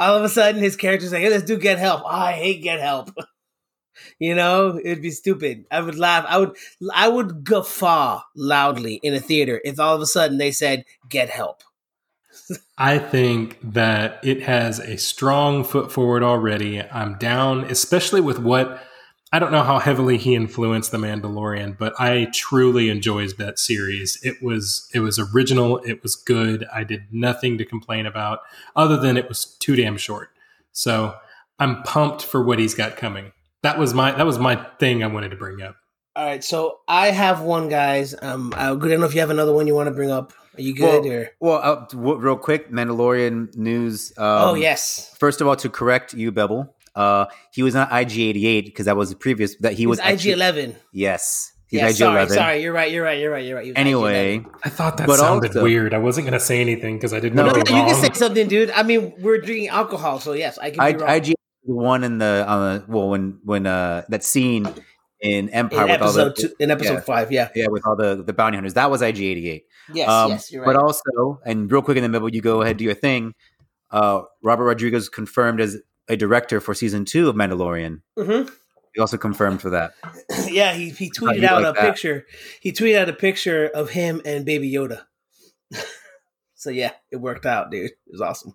All 0.00 0.16
of 0.16 0.24
a 0.24 0.30
sudden, 0.30 0.62
his 0.62 0.76
character's 0.76 1.12
like, 1.12 1.20
hey, 1.20 1.28
let's 1.28 1.44
do 1.44 1.58
Get 1.58 1.78
Help. 1.78 2.00
Oh, 2.04 2.08
I 2.08 2.32
hate 2.32 2.62
Get 2.62 2.80
Help. 2.80 3.10
you 4.18 4.34
know, 4.34 4.80
it'd 4.82 5.02
be 5.02 5.10
stupid. 5.10 5.66
I 5.70 5.82
would 5.82 5.98
laugh. 5.98 6.24
I 6.26 6.38
would, 6.38 6.56
I 6.94 7.06
would 7.06 7.44
guffaw 7.44 8.22
loudly 8.34 8.94
in 9.02 9.12
a 9.12 9.20
theater 9.20 9.60
if 9.62 9.78
all 9.78 9.94
of 9.94 10.00
a 10.00 10.06
sudden 10.06 10.38
they 10.38 10.52
said 10.52 10.86
Get 11.10 11.28
Help. 11.28 11.62
I 12.78 12.98
think 12.98 13.58
that 13.62 14.20
it 14.24 14.42
has 14.44 14.78
a 14.78 14.96
strong 14.96 15.64
foot 15.64 15.92
forward 15.92 16.22
already. 16.22 16.80
I'm 16.80 17.18
down, 17.18 17.64
especially 17.64 18.22
with 18.22 18.38
what 18.38 18.82
I 19.32 19.38
don't 19.38 19.52
know 19.52 19.62
how 19.62 19.78
heavily 19.78 20.18
he 20.18 20.34
influenced 20.34 20.90
The 20.90 20.98
Mandalorian, 20.98 21.78
but 21.78 21.94
I 22.00 22.26
truly 22.34 22.88
enjoyed 22.90 23.38
that 23.38 23.58
series. 23.60 24.18
It 24.24 24.42
was 24.42 24.88
it 24.92 25.00
was 25.00 25.18
original, 25.18 25.78
it 25.78 26.02
was 26.02 26.16
good. 26.16 26.66
I 26.72 26.82
did 26.84 27.04
nothing 27.12 27.56
to 27.58 27.64
complain 27.64 28.06
about 28.06 28.40
other 28.74 28.96
than 28.96 29.16
it 29.16 29.28
was 29.28 29.44
too 29.44 29.76
damn 29.76 29.96
short. 29.96 30.30
So 30.72 31.14
I'm 31.60 31.82
pumped 31.84 32.24
for 32.24 32.42
what 32.42 32.58
he's 32.58 32.74
got 32.74 32.96
coming. 32.96 33.32
That 33.62 33.78
was 33.78 33.94
my 33.94 34.10
that 34.12 34.26
was 34.26 34.38
my 34.38 34.56
thing 34.78 35.04
I 35.04 35.06
wanted 35.06 35.30
to 35.30 35.36
bring 35.36 35.62
up. 35.62 35.76
All 36.16 36.24
right, 36.26 36.42
so 36.42 36.80
I 36.88 37.12
have 37.12 37.40
one, 37.40 37.68
guys. 37.68 38.16
Um, 38.20 38.52
I 38.56 38.66
don't 38.66 38.80
know 38.82 39.04
if 39.06 39.14
you 39.14 39.20
have 39.20 39.30
another 39.30 39.52
one 39.52 39.68
you 39.68 39.76
want 39.76 39.86
to 39.86 39.94
bring 39.94 40.10
up. 40.10 40.32
Are 40.58 40.60
you 40.60 40.74
Well, 40.78 41.00
good? 41.02 41.12
or 41.12 41.30
Well, 41.38 41.60
uh, 41.62 41.86
w- 41.90 42.16
real 42.18 42.36
quick, 42.36 42.70
Mandalorian 42.72 43.54
news. 43.56 44.12
Um, 44.18 44.24
oh 44.26 44.54
yes, 44.54 45.14
First 45.20 45.40
of 45.40 45.46
all, 45.46 45.54
to 45.54 45.68
correct 45.68 46.12
you, 46.12 46.32
Bevel, 46.32 46.74
uh, 46.94 47.26
he 47.52 47.62
was 47.62 47.74
not 47.74 47.90
IG88 47.90 48.64
because 48.64 48.86
that 48.86 48.96
was 48.96 49.10
the 49.10 49.16
previous. 49.16 49.56
That 49.56 49.72
he 49.72 49.78
he 49.78 49.86
was 49.86 49.98
was 50.00 50.24
IG 50.24 50.32
Eleven. 50.32 50.76
Yes, 50.92 51.52
he's 51.68 51.80
Yeah, 51.80 51.90
sorry, 51.90 52.26
IG11. 52.26 52.28
sorry. 52.34 52.62
You're 52.62 52.72
right. 52.72 52.90
You're 52.92 53.04
right. 53.04 53.18
You're 53.18 53.30
right. 53.30 53.44
You're 53.44 53.56
right. 53.56 53.72
Anyway, 53.76 54.36
IG-11. 54.38 54.50
I 54.64 54.68
thought 54.70 54.96
that 54.98 55.06
But 55.06 55.18
sounded 55.18 55.48
also- 55.48 55.62
weird. 55.62 55.94
I 55.94 55.98
wasn't 55.98 56.26
going 56.26 56.38
to 56.38 56.44
say 56.44 56.60
anything 56.60 56.96
because 56.96 57.12
I 57.12 57.20
didn't 57.20 57.36
No, 57.36 57.46
know. 57.46 57.52
no, 57.52 57.62
we 57.66 57.70
no, 57.72 57.78
you 57.86 57.92
can 57.92 58.02
say 58.02 58.12
something, 58.14 58.48
dude. 58.48 58.70
I 58.70 58.82
mean, 58.82 59.14
we're 59.20 59.38
drinking 59.38 59.68
alcohol, 59.68 60.20
so 60.20 60.32
yes, 60.32 60.58
I 60.58 60.70
can 60.70 60.80
I, 60.80 60.92
be 60.92 60.98
wrong. 60.98 61.10
IG 61.10 61.34
the 61.64 61.74
one 61.74 62.04
in 62.04 62.18
the 62.18 62.44
on 62.48 62.78
the 62.78 62.84
well 62.88 63.10
when 63.10 63.38
when 63.44 63.66
uh 63.66 64.02
that 64.08 64.24
scene 64.24 64.66
in 65.20 65.50
Empire 65.50 65.84
in 65.84 65.90
with 65.90 66.00
all 66.02 66.12
the 66.12 66.32
two, 66.32 66.48
in 66.58 66.70
episode 66.70 66.94
yeah. 66.94 67.00
five, 67.00 67.30
yeah, 67.30 67.48
yeah 67.54 67.66
with 67.68 67.86
all 67.86 67.94
the 67.94 68.22
the 68.22 68.32
bounty 68.32 68.56
hunters 68.56 68.72
that 68.74 68.90
was 68.90 69.02
IG88. 69.02 69.62
yes, 69.92 70.08
Um, 70.08 70.30
yes, 70.30 70.50
you're 70.50 70.62
right. 70.64 70.72
But 70.74 70.82
also, 70.82 71.38
and 71.44 71.70
real 71.70 71.82
quick 71.82 71.98
in 71.98 72.02
the 72.02 72.08
middle, 72.08 72.30
you 72.34 72.40
go 72.40 72.62
ahead 72.62 72.78
do 72.78 72.84
your 72.84 72.94
thing. 72.94 73.34
Uh, 73.90 74.22
Robert 74.42 74.64
Rodriguez 74.64 75.08
confirmed 75.10 75.60
as 75.60 75.76
a 76.10 76.16
director 76.16 76.60
for 76.60 76.74
season 76.74 77.04
two 77.04 77.28
of 77.28 77.36
Mandalorian. 77.36 78.02
hmm 78.18 78.42
He 78.94 79.00
also 79.00 79.16
confirmed 79.16 79.62
for 79.62 79.70
that. 79.70 79.92
yeah, 80.48 80.74
he 80.74 80.90
he 80.90 81.10
tweeted 81.10 81.44
out 81.44 81.62
like 81.62 81.76
a 81.76 81.80
that? 81.80 81.86
picture. 81.90 82.26
He 82.60 82.72
tweeted 82.72 82.98
out 82.98 83.08
a 83.08 83.12
picture 83.14 83.66
of 83.68 83.90
him 83.90 84.20
and 84.24 84.44
Baby 84.44 84.70
Yoda. 84.72 85.02
so 86.54 86.70
yeah, 86.70 86.92
it 87.10 87.16
worked 87.16 87.46
out, 87.46 87.70
dude. 87.70 87.90
It 87.90 87.96
was 88.12 88.20
awesome. 88.20 88.54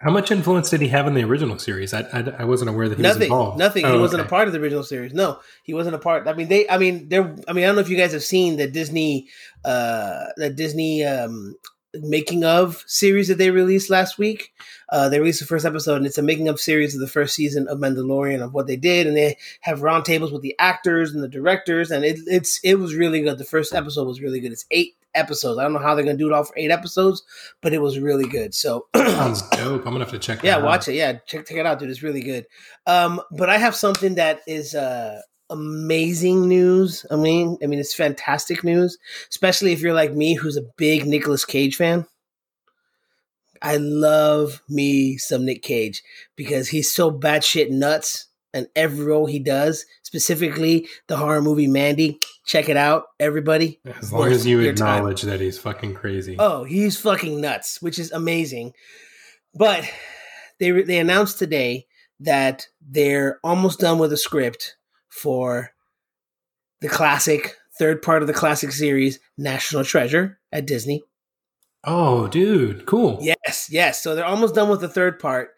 How 0.00 0.10
much 0.10 0.30
influence 0.30 0.68
did 0.68 0.82
he 0.82 0.88
have 0.88 1.06
in 1.06 1.14
the 1.14 1.24
original 1.24 1.58
series? 1.58 1.94
I, 1.94 2.00
I, 2.12 2.20
I 2.40 2.44
wasn't 2.44 2.68
aware 2.68 2.90
that 2.90 2.98
he 2.98 3.02
was 3.02 3.14
nothing, 3.14 3.22
involved. 3.30 3.58
nothing. 3.58 3.86
he 3.86 3.90
Oh, 3.90 4.00
wasn't 4.00 4.20
okay. 4.20 4.26
a 4.26 4.28
part 4.28 4.48
of 4.48 4.52
the 4.52 4.60
original 4.60 4.82
series. 4.82 5.14
No, 5.14 5.38
he 5.62 5.72
wasn't 5.72 5.94
a 5.94 5.98
part. 5.98 6.28
I 6.28 6.34
mean, 6.34 6.48
they. 6.48 6.68
I 6.68 6.76
mean, 6.76 7.08
they're. 7.08 7.34
I 7.48 7.52
mean, 7.54 7.64
I 7.64 7.68
don't 7.68 7.76
know 7.76 7.80
if 7.80 7.88
you 7.88 7.96
guys 7.96 8.12
have 8.12 8.22
seen 8.22 8.56
the 8.58 8.66
Disney, 8.66 9.28
uh, 9.64 10.26
the 10.36 10.50
Disney 10.50 11.04
um, 11.04 11.54
making 12.00 12.44
of 12.44 12.84
series 12.86 13.28
that 13.28 13.38
they 13.38 13.50
released 13.50 13.90
last 13.90 14.18
week. 14.18 14.52
Uh, 14.90 15.08
they 15.08 15.18
released 15.18 15.40
the 15.40 15.46
first 15.46 15.64
episode, 15.64 15.96
and 15.96 16.06
it's 16.06 16.18
a 16.18 16.22
making 16.22 16.48
of 16.48 16.60
series 16.60 16.94
of 16.94 17.00
the 17.00 17.06
first 17.06 17.34
season 17.34 17.66
of 17.68 17.78
Mandalorian 17.78 18.42
of 18.42 18.52
what 18.54 18.66
they 18.66 18.76
did, 18.76 19.06
and 19.06 19.16
they 19.16 19.36
have 19.60 19.80
roundtables 19.80 20.32
with 20.32 20.42
the 20.42 20.54
actors 20.58 21.12
and 21.12 21.22
the 21.22 21.28
directors, 21.28 21.90
and 21.90 22.04
it, 22.04 22.18
it's 22.26 22.60
it 22.62 22.74
was 22.74 22.94
really 22.94 23.22
good. 23.22 23.38
The 23.38 23.44
first 23.44 23.74
episode 23.74 24.06
was 24.06 24.20
really 24.20 24.40
good. 24.40 24.52
It's 24.52 24.66
eight 24.70 24.94
episodes. 25.14 25.58
I 25.58 25.62
don't 25.62 25.72
know 25.72 25.78
how 25.78 25.94
they're 25.94 26.04
gonna 26.04 26.18
do 26.18 26.26
it 26.26 26.32
all 26.32 26.44
for 26.44 26.54
eight 26.58 26.70
episodes, 26.70 27.22
but 27.60 27.72
it 27.72 27.80
was 27.80 27.98
really 27.98 28.26
good. 28.28 28.54
So 28.54 28.86
Sounds 28.96 29.42
dope. 29.50 29.80
I'm 29.86 29.92
gonna 29.92 30.00
have 30.00 30.10
to 30.10 30.18
check. 30.18 30.42
yeah, 30.42 30.58
watch 30.58 30.82
out. 30.82 30.88
it. 30.88 30.94
Yeah, 30.94 31.12
check 31.26 31.46
check 31.46 31.56
it 31.56 31.66
out, 31.66 31.78
dude. 31.78 31.90
It's 31.90 32.02
really 32.02 32.22
good. 32.22 32.46
Um, 32.86 33.20
but 33.30 33.48
I 33.48 33.58
have 33.58 33.74
something 33.74 34.16
that 34.16 34.40
is 34.46 34.74
uh 34.74 35.20
amazing 35.50 36.48
news. 36.48 37.04
I 37.10 37.16
mean, 37.16 37.58
I 37.62 37.66
mean 37.66 37.78
it's 37.78 37.94
fantastic 37.94 38.64
news, 38.64 38.98
especially 39.30 39.72
if 39.72 39.80
you're 39.80 39.94
like 39.94 40.14
me, 40.14 40.34
who's 40.34 40.56
a 40.56 40.66
big 40.76 41.06
Nicolas 41.06 41.44
Cage 41.44 41.76
fan. 41.76 42.06
I 43.62 43.76
love 43.78 44.60
me 44.68 45.16
some 45.16 45.46
Nick 45.46 45.62
Cage 45.62 46.02
because 46.36 46.68
he's 46.68 46.92
so 46.92 47.10
batshit 47.10 47.70
nuts, 47.70 48.26
and 48.52 48.68
every 48.76 49.04
role 49.04 49.26
he 49.26 49.38
does, 49.38 49.86
specifically 50.02 50.86
the 51.08 51.16
horror 51.16 51.40
movie 51.40 51.66
Mandy. 51.66 52.18
Check 52.44 52.68
it 52.68 52.76
out, 52.76 53.04
everybody. 53.18 53.80
As 53.98 54.12
long 54.12 54.30
as 54.30 54.46
you 54.46 54.60
your 54.60 54.74
time. 54.74 54.98
acknowledge 54.98 55.22
that 55.22 55.40
he's 55.40 55.58
fucking 55.58 55.94
crazy. 55.94 56.36
Oh, 56.38 56.64
he's 56.64 57.00
fucking 57.00 57.40
nuts, 57.40 57.80
which 57.80 57.98
is 57.98 58.12
amazing. 58.12 58.74
But 59.54 59.90
they 60.60 60.70
they 60.82 60.98
announced 60.98 61.38
today 61.38 61.86
that 62.20 62.68
they're 62.86 63.40
almost 63.42 63.80
done 63.80 63.98
with 63.98 64.12
a 64.12 64.16
script 64.16 64.76
for 65.14 65.70
the 66.80 66.88
classic 66.88 67.56
third 67.78 68.02
part 68.02 68.22
of 68.22 68.26
the 68.26 68.34
classic 68.34 68.72
series, 68.72 69.20
National 69.38 69.84
Treasure 69.84 70.38
at 70.52 70.66
Disney. 70.66 71.02
Oh, 71.84 72.26
dude, 72.26 72.86
cool. 72.86 73.18
Yes, 73.20 73.68
yes. 73.70 74.02
So 74.02 74.14
they're 74.14 74.24
almost 74.24 74.54
done 74.54 74.68
with 74.68 74.80
the 74.80 74.88
third 74.88 75.18
part, 75.18 75.50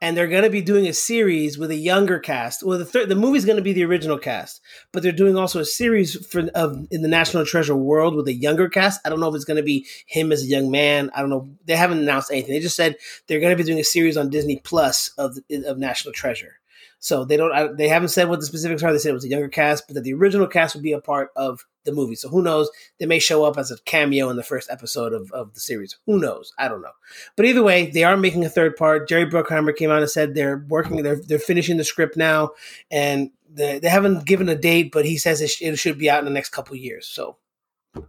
and 0.00 0.16
they're 0.16 0.28
going 0.28 0.44
to 0.44 0.50
be 0.50 0.62
doing 0.62 0.86
a 0.86 0.92
series 0.92 1.58
with 1.58 1.70
a 1.70 1.76
younger 1.76 2.18
cast. 2.18 2.62
Well, 2.62 2.78
the 2.78 2.84
third, 2.84 3.08
the 3.08 3.16
movie's 3.16 3.44
going 3.44 3.56
to 3.56 3.62
be 3.62 3.72
the 3.72 3.84
original 3.84 4.18
cast, 4.18 4.60
but 4.92 5.02
they're 5.02 5.12
doing 5.12 5.36
also 5.36 5.60
a 5.60 5.64
series 5.64 6.24
for 6.26 6.48
of 6.54 6.86
in 6.90 7.02
the 7.02 7.08
National 7.08 7.44
Treasure 7.44 7.76
world 7.76 8.14
with 8.14 8.28
a 8.28 8.32
younger 8.32 8.68
cast. 8.68 9.00
I 9.04 9.10
don't 9.10 9.20
know 9.20 9.28
if 9.28 9.34
it's 9.34 9.44
going 9.44 9.58
to 9.58 9.62
be 9.62 9.86
him 10.06 10.32
as 10.32 10.42
a 10.42 10.46
young 10.46 10.70
man. 10.70 11.10
I 11.14 11.20
don't 11.20 11.30
know. 11.30 11.50
They 11.66 11.76
haven't 11.76 11.98
announced 11.98 12.30
anything. 12.30 12.54
They 12.54 12.60
just 12.60 12.76
said 12.76 12.96
they're 13.26 13.40
going 13.40 13.56
to 13.56 13.62
be 13.62 13.66
doing 13.66 13.80
a 13.80 13.84
series 13.84 14.16
on 14.16 14.30
Disney 14.30 14.56
Plus 14.56 15.10
of 15.18 15.36
of 15.66 15.78
National 15.78 16.14
Treasure. 16.14 16.60
So 17.02 17.24
they 17.24 17.36
don't. 17.36 17.52
I, 17.52 17.66
they 17.66 17.88
haven't 17.88 18.10
said 18.10 18.28
what 18.28 18.38
the 18.38 18.46
specifics 18.46 18.80
are. 18.84 18.92
They 18.92 18.98
said 18.98 19.10
it 19.10 19.14
was 19.14 19.24
a 19.24 19.28
younger 19.28 19.48
cast, 19.48 19.88
but 19.88 19.94
that 19.94 20.04
the 20.04 20.14
original 20.14 20.46
cast 20.46 20.76
would 20.76 20.84
be 20.84 20.92
a 20.92 21.00
part 21.00 21.30
of 21.34 21.66
the 21.82 21.90
movie. 21.90 22.14
So 22.14 22.28
who 22.28 22.42
knows? 22.42 22.70
They 23.00 23.06
may 23.06 23.18
show 23.18 23.44
up 23.44 23.58
as 23.58 23.72
a 23.72 23.78
cameo 23.78 24.30
in 24.30 24.36
the 24.36 24.44
first 24.44 24.70
episode 24.70 25.12
of, 25.12 25.32
of 25.32 25.52
the 25.52 25.58
series. 25.58 25.98
Who 26.06 26.20
knows? 26.20 26.52
I 26.58 26.68
don't 26.68 26.80
know. 26.80 26.92
But 27.36 27.46
either 27.46 27.62
way, 27.64 27.90
they 27.90 28.04
are 28.04 28.16
making 28.16 28.44
a 28.44 28.48
third 28.48 28.76
part. 28.76 29.08
Jerry 29.08 29.26
Bruckheimer 29.26 29.74
came 29.74 29.90
out 29.90 30.00
and 30.00 30.08
said 30.08 30.36
they're 30.36 30.64
working. 30.68 31.02
They're 31.02 31.16
they're 31.16 31.40
finishing 31.40 31.76
the 31.76 31.82
script 31.82 32.16
now, 32.16 32.50
and 32.88 33.32
they, 33.50 33.80
they 33.80 33.88
haven't 33.88 34.24
given 34.24 34.48
a 34.48 34.54
date, 34.54 34.92
but 34.92 35.04
he 35.04 35.18
says 35.18 35.40
it, 35.40 35.48
sh- 35.48 35.62
it 35.62 35.76
should 35.80 35.98
be 35.98 36.08
out 36.08 36.20
in 36.20 36.24
the 36.24 36.30
next 36.30 36.50
couple 36.50 36.76
years. 36.76 37.08
So 37.08 37.36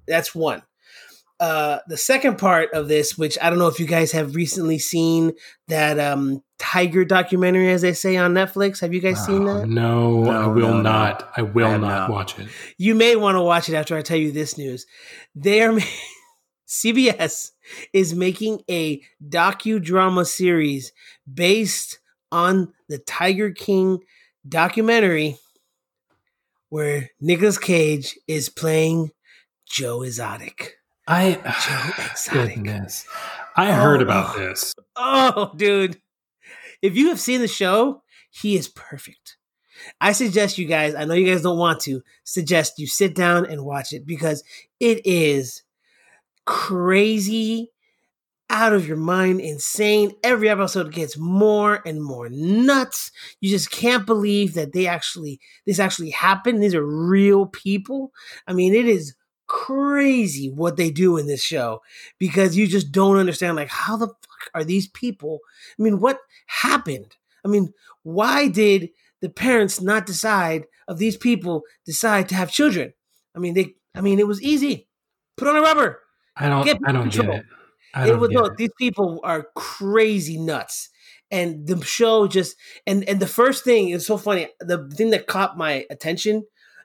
that's 0.05 0.35
one. 0.35 0.61
Uh, 1.39 1.79
the 1.87 1.97
second 1.97 2.37
part 2.37 2.71
of 2.73 2.87
this, 2.87 3.17
which 3.17 3.37
I 3.41 3.49
don't 3.49 3.59
know 3.59 3.67
if 3.67 3.79
you 3.79 3.85
guys 3.87 4.11
have 4.13 4.35
recently 4.35 4.79
seen 4.79 5.33
that 5.67 5.99
um, 5.99 6.41
tiger 6.57 7.03
documentary, 7.03 7.69
as 7.71 7.81
they 7.81 7.91
say 7.93 8.15
on 8.15 8.33
Netflix. 8.33 8.79
Have 8.79 8.93
you 8.93 9.01
guys 9.01 9.25
seen 9.25 9.47
Oh, 9.47 9.59
that? 9.59 9.67
No, 9.67 10.29
I 10.29 10.47
will 10.47 10.69
no, 10.69 10.73
no. 10.75 10.81
not. 10.81 11.29
I 11.35 11.41
will 11.41 11.67
I 11.67 11.71
not, 11.77 11.79
not. 11.81 12.09
watch 12.11 12.39
it. 12.39 12.47
You 12.77 12.95
may 12.95 13.15
want 13.17 13.35
to 13.35 13.41
watch 13.41 13.67
it 13.67 13.75
after 13.75 13.97
I 13.97 14.01
tell 14.03 14.15
you 14.17 14.31
this 14.31 14.57
news. 14.57 14.85
They 15.35 15.61
are 15.63 15.77
CBS 16.67 17.51
is 17.91 18.13
making 18.15 18.61
a 18.69 19.01
docudrama 19.27 20.25
series 20.25 20.93
based 21.31 21.99
on 22.31 22.73
the 22.89 22.99
Tiger 22.99 23.51
King 23.51 23.99
documentary 24.47 25.37
where 26.69 27.09
Nicolas 27.19 27.57
Cage 27.57 28.17
is 28.27 28.49
playing 28.49 29.11
Joe 29.69 30.01
Exotic. 30.03 30.75
I 31.07 31.39
goodness. 32.31 33.05
I 33.55 33.71
heard 33.71 34.01
Oh, 34.01 34.03
about 34.03 34.35
oh. 34.35 34.39
this. 34.39 34.73
Oh, 34.95 35.51
dude. 35.55 35.99
If 36.81 36.95
you 36.95 37.09
have 37.09 37.19
seen 37.19 37.41
the 37.41 37.47
show, 37.47 38.03
he 38.29 38.55
is 38.55 38.67
perfect. 38.67 39.37
I 39.99 40.11
suggest 40.11 40.57
you 40.57 40.65
guys, 40.65 40.93
I 40.93 41.05
know 41.05 41.15
you 41.15 41.25
guys 41.25 41.41
don't 41.41 41.57
want 41.57 41.79
to, 41.81 42.03
suggest 42.23 42.77
you 42.77 42.85
sit 42.87 43.15
down 43.15 43.45
and 43.47 43.65
watch 43.65 43.91
it 43.91 44.05
because 44.05 44.43
it 44.79 45.05
is 45.05 45.63
crazy, 46.45 47.71
out 48.49 48.73
of 48.73 48.87
your 48.87 48.97
mind, 48.97 49.41
insane. 49.41 50.11
Every 50.23 50.47
episode 50.47 50.91
gets 50.91 51.17
more 51.17 51.81
and 51.87 52.03
more 52.03 52.29
nuts. 52.29 53.11
You 53.41 53.49
just 53.49 53.71
can't 53.71 54.05
believe 54.05 54.53
that 54.53 54.73
they 54.73 54.85
actually, 54.85 55.39
this 55.65 55.79
actually 55.79 56.11
happened. 56.11 56.61
These 56.61 56.75
are 56.75 56.85
real 56.85 57.47
people. 57.47 58.11
I 58.47 58.53
mean, 58.53 58.75
it 58.75 58.87
is 58.87 59.15
crazy 59.53 60.49
what 60.49 60.77
they 60.77 60.89
do 60.89 61.15
in 61.17 61.27
this 61.27 61.43
show 61.43 61.81
because 62.17 62.57
you 62.57 62.65
just 62.65 62.91
don't 62.91 63.17
understand, 63.17 63.55
like, 63.55 63.69
how 63.69 63.95
the 63.95 64.07
fuck 64.07 64.49
are 64.55 64.63
these 64.63 64.87
people? 64.87 65.39
I 65.79 65.83
mean, 65.83 65.99
what 65.99 66.17
happened? 66.47 67.15
I 67.45 67.49
mean, 67.49 67.71
why 68.01 68.47
did 68.47 68.89
the 69.21 69.29
parents 69.29 69.79
not 69.79 70.07
decide 70.07 70.65
of 70.87 70.97
these 70.97 71.15
people 71.15 71.61
decide 71.85 72.27
to 72.29 72.35
have 72.35 72.51
children? 72.51 72.93
I 73.35 73.39
mean, 73.39 73.53
they. 73.53 73.75
I 73.95 74.01
mean, 74.01 74.19
it 74.19 74.27
was 74.27 74.41
easy. 74.41 74.87
Put 75.37 75.47
on 75.47 75.55
a 75.55 75.61
rubber. 75.61 75.99
I 76.35 76.49
don't. 76.49 76.65
Get 76.65 76.79
I 76.83 76.91
don't 76.91 77.13
get 77.13 77.25
it. 77.25 77.45
I 77.93 78.09
It 78.09 78.17
was 78.17 78.31
no. 78.31 78.45
it. 78.45 78.57
These 78.57 78.73
people 78.79 79.21
are 79.23 79.47
crazy 79.55 80.39
nuts, 80.39 80.89
and 81.29 81.67
the 81.67 81.79
show 81.85 82.27
just 82.27 82.55
and 82.87 83.07
and 83.07 83.19
the 83.19 83.27
first 83.27 83.63
thing 83.63 83.89
is 83.89 84.05
so 84.05 84.17
funny. 84.17 84.47
The 84.59 84.89
thing 84.89 85.11
that 85.11 85.27
caught 85.27 85.57
my 85.57 85.85
attention, 85.91 86.43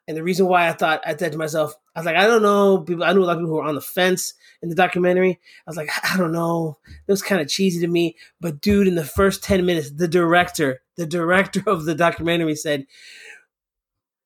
and 0.08 0.16
the 0.16 0.22
reason 0.22 0.46
why 0.46 0.66
I 0.66 0.72
thought 0.72 1.02
I 1.04 1.14
said 1.14 1.32
to 1.32 1.38
myself, 1.38 1.74
I 1.94 2.00
was 2.00 2.06
like, 2.06 2.16
I 2.16 2.26
don't 2.26 2.40
know. 2.40 2.78
People, 2.78 3.04
I 3.04 3.12
knew 3.12 3.22
a 3.22 3.26
lot 3.26 3.32
of 3.32 3.40
people 3.40 3.50
who 3.50 3.56
were 3.56 3.64
on 3.64 3.74
the 3.74 3.82
fence 3.82 4.32
in 4.62 4.70
the 4.70 4.74
documentary. 4.74 5.38
I 5.66 5.70
was 5.70 5.76
like, 5.76 5.90
I 6.02 6.16
don't 6.16 6.32
know. 6.32 6.78
It 6.86 7.12
was 7.12 7.20
kind 7.20 7.42
of 7.42 7.48
cheesy 7.48 7.78
to 7.80 7.86
me. 7.86 8.16
But 8.40 8.62
dude, 8.62 8.88
in 8.88 8.94
the 8.94 9.04
first 9.04 9.44
ten 9.44 9.66
minutes, 9.66 9.90
the 9.90 10.08
director, 10.08 10.80
the 10.96 11.04
director 11.04 11.62
of 11.66 11.84
the 11.84 11.94
documentary 11.94 12.54
said, 12.56 12.86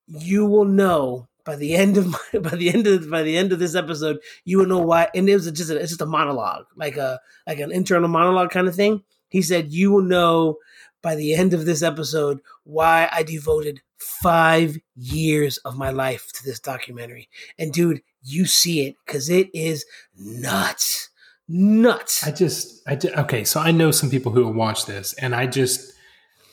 "You 0.07 0.47
will 0.47 0.65
know." 0.65 1.29
By 1.45 1.57
the 1.57 1.75
end 1.75 1.97
of 1.97 2.07
my, 2.07 2.39
by 2.39 2.51
the 2.51 2.73
end 2.73 2.87
of 2.87 3.11
by 3.11 3.25
the 3.25 3.37
end 3.37 3.53
of 3.53 3.59
this 3.59 3.75
episode, 3.75 4.21
you 4.45 4.59
will 4.59 4.67
know 4.67 4.79
why. 4.79 5.09
And 5.13 5.29
it 5.29 5.35
was 5.35 5.51
just 5.51 5.71
a, 5.71 5.77
it's 5.77 5.91
just 5.91 6.01
a 6.01 6.07
monologue, 6.07 6.67
like 6.77 6.97
a 6.97 7.19
like 7.45 7.59
an 7.59 7.73
internal 7.73 8.09
monologue 8.09 8.51
kind 8.51 8.69
of 8.69 8.77
thing. 8.77 9.03
He 9.29 9.43
said, 9.43 9.73
"You 9.73 9.91
will 9.91 10.03
know 10.03 10.59
by 11.03 11.17
the 11.17 11.35
end 11.35 11.53
of 11.53 11.67
this 11.67 11.83
episode 11.83 12.39
why 12.63 13.09
I 13.11 13.25
devoted 13.25 13.83
five 14.23 14.77
years 14.97 15.59
of 15.59 15.77
my 15.77 15.91
life 15.91 16.31
to 16.35 16.45
this 16.45 16.61
documentary." 16.61 17.29
And 17.59 17.73
dude, 17.73 18.03
you 18.23 18.47
see 18.47 18.87
it 18.87 18.97
because 19.05 19.29
it 19.29 19.49
is 19.55 19.85
nuts, 20.17 21.11
nuts. 21.49 22.27
I 22.27 22.31
just, 22.31 22.83
I 22.87 22.97
ju- 22.97 23.13
okay. 23.19 23.45
So 23.45 23.61
I 23.61 23.71
know 23.71 23.91
some 23.91 24.11
people 24.11 24.33
who 24.33 24.47
have 24.47 24.55
watched 24.55 24.87
this, 24.87 25.13
and 25.15 25.35
I 25.35 25.47
just, 25.47 25.93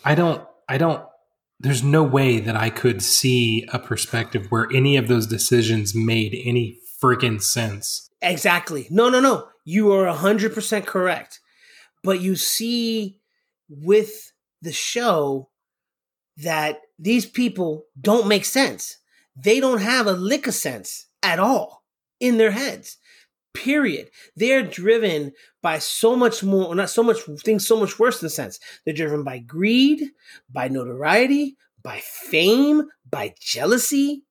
I 0.03 0.15
don't, 0.15 0.43
I 0.67 0.77
don't. 0.77 1.03
There's 1.59 1.83
no 1.83 2.03
way 2.03 2.39
that 2.39 2.55
I 2.55 2.69
could 2.69 3.01
see 3.01 3.67
a 3.73 3.79
perspective 3.79 4.47
where 4.49 4.67
any 4.73 4.95
of 4.95 5.09
those 5.09 5.27
decisions 5.27 5.93
made 5.93 6.33
any 6.45 6.79
freaking 7.01 7.41
sense. 7.41 8.09
Exactly. 8.21 8.87
No, 8.89 9.09
no, 9.09 9.19
no. 9.19 9.47
You 9.65 9.91
are 9.91 10.05
100% 10.05 10.85
correct. 10.85 11.39
But 12.03 12.21
you 12.21 12.35
see 12.35 13.17
with 13.69 14.31
the 14.61 14.71
show 14.71 15.49
that 16.43 16.81
these 16.97 17.25
people 17.25 17.85
don't 17.99 18.27
make 18.27 18.45
sense. 18.45 18.97
They 19.35 19.59
don't 19.59 19.81
have 19.81 20.07
a 20.07 20.13
lick 20.13 20.47
of 20.47 20.53
sense 20.53 21.07
at 21.23 21.39
all 21.39 21.83
in 22.19 22.37
their 22.37 22.51
heads. 22.51 22.97
Period. 23.53 24.09
They're 24.35 24.63
driven 24.63 25.33
by 25.61 25.79
so 25.79 26.15
much 26.15 26.43
more, 26.43 26.73
not 26.75 26.89
so 26.89 27.03
much 27.03 27.17
things, 27.39 27.67
so 27.67 27.79
much 27.79 27.99
worse 27.99 28.19
than 28.19 28.29
sense. 28.29 28.59
They're 28.85 28.93
driven 28.93 29.23
by 29.23 29.39
greed, 29.39 30.03
by 30.49 30.67
notoriety, 30.67 31.57
by 31.83 31.99
fame, 32.03 32.83
by 33.09 33.33
jealousy, 33.39 34.23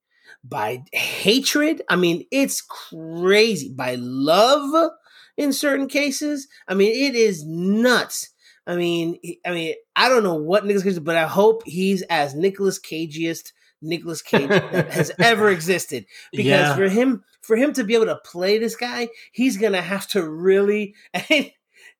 by 0.44 0.84
hatred. 0.92 1.82
I 1.88 1.96
mean, 1.96 2.24
it's 2.30 2.62
crazy. 2.62 3.72
By 3.74 3.96
love 3.98 4.92
in 5.36 5.52
certain 5.52 5.88
cases. 5.88 6.48
I 6.66 6.74
mean, 6.74 6.92
it 6.92 7.14
is 7.14 7.44
nuts. 7.46 8.30
I 8.68 8.76
mean, 8.76 9.18
I 9.46 9.50
mean, 9.52 9.74
I 9.96 10.08
don't 10.10 10.22
know 10.22 10.34
what 10.34 10.64
Nicolas 10.66 10.84
Cage, 10.84 11.02
but 11.02 11.16
I 11.16 11.26
hope 11.26 11.62
he's 11.64 12.02
as 12.02 12.34
Nicholas 12.34 12.78
Cageiest 12.78 13.52
Nicholas 13.80 14.20
Cage 14.22 14.50
has 14.90 15.10
ever 15.18 15.48
existed. 15.50 16.04
Because 16.32 16.46
Yeah. 16.46 16.76
for 16.76 16.88
him, 16.88 17.24
for 17.40 17.56
him 17.56 17.72
to 17.72 17.84
be 17.84 17.94
able 17.94 18.06
to 18.06 18.20
play 18.24 18.58
this 18.58 18.76
guy, 18.76 19.08
he's 19.32 19.56
gonna 19.56 19.80
have 19.82 20.06
to 20.08 20.22
really. 20.28 20.94
And 21.30 21.50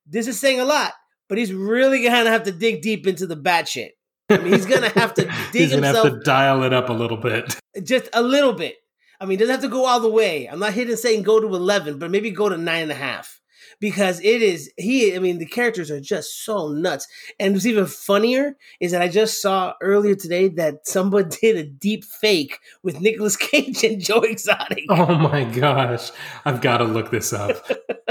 this 0.06 0.26
is 0.28 0.38
saying 0.38 0.60
a 0.60 0.64
lot, 0.64 0.92
but 1.28 1.38
he's 1.38 1.52
really 1.52 2.02
gonna 2.02 2.30
have 2.30 2.44
to 2.44 2.52
dig 2.52 2.82
deep 2.82 3.06
into 3.06 3.26
the 3.26 3.36
bat 3.36 3.66
shit. 3.68 3.92
I 4.30 4.36
mean, 4.38 4.52
he's 4.52 4.66
gonna 4.66 4.90
have 4.90 5.14
to 5.14 5.22
dig 5.52 5.62
He's 5.62 5.70
gonna 5.72 5.86
have 5.86 5.96
himself 5.96 6.18
to 6.18 6.24
dial 6.24 6.62
it 6.64 6.72
up 6.74 6.90
a 6.90 6.92
little 6.92 7.16
bit. 7.16 7.54
just 7.82 8.08
a 8.12 8.22
little 8.22 8.52
bit. 8.52 8.76
I 9.20 9.24
mean, 9.26 9.38
doesn't 9.38 9.52
have 9.52 9.62
to 9.62 9.68
go 9.68 9.86
all 9.86 10.00
the 10.00 10.10
way. 10.10 10.46
I'm 10.46 10.58
not 10.60 10.74
hitting 10.74 10.96
saying 10.96 11.22
go 11.22 11.40
to 11.40 11.46
11, 11.46 11.98
but 11.98 12.10
maybe 12.10 12.30
go 12.30 12.48
to 12.48 12.56
nine 12.58 12.82
and 12.84 12.92
a 12.92 12.94
half 12.94 13.37
because 13.80 14.20
it 14.20 14.42
is 14.42 14.70
he. 14.76 15.14
I 15.14 15.18
mean, 15.18 15.38
the 15.38 15.46
characters 15.46 15.90
are 15.90 16.00
just 16.00 16.44
so 16.44 16.68
nuts. 16.68 17.06
And 17.38 17.54
what's 17.54 17.66
even 17.66 17.86
funnier 17.86 18.56
is 18.80 18.92
that 18.92 19.02
I 19.02 19.08
just 19.08 19.40
saw 19.40 19.74
earlier 19.80 20.14
today 20.14 20.48
that 20.48 20.86
someone 20.86 21.30
did 21.40 21.56
a 21.56 21.64
deep 21.64 22.04
fake 22.04 22.58
with 22.82 23.00
Nicolas 23.00 23.36
Cage 23.36 23.84
and 23.84 24.00
Joe 24.00 24.20
Exotic. 24.20 24.84
Oh 25.00 25.14
my 25.14 25.44
gosh, 25.44 26.10
I've 26.44 26.60
got 26.60 26.78
to 26.78 26.84
look 26.84 27.10
this 27.10 27.32
up. 27.32 27.66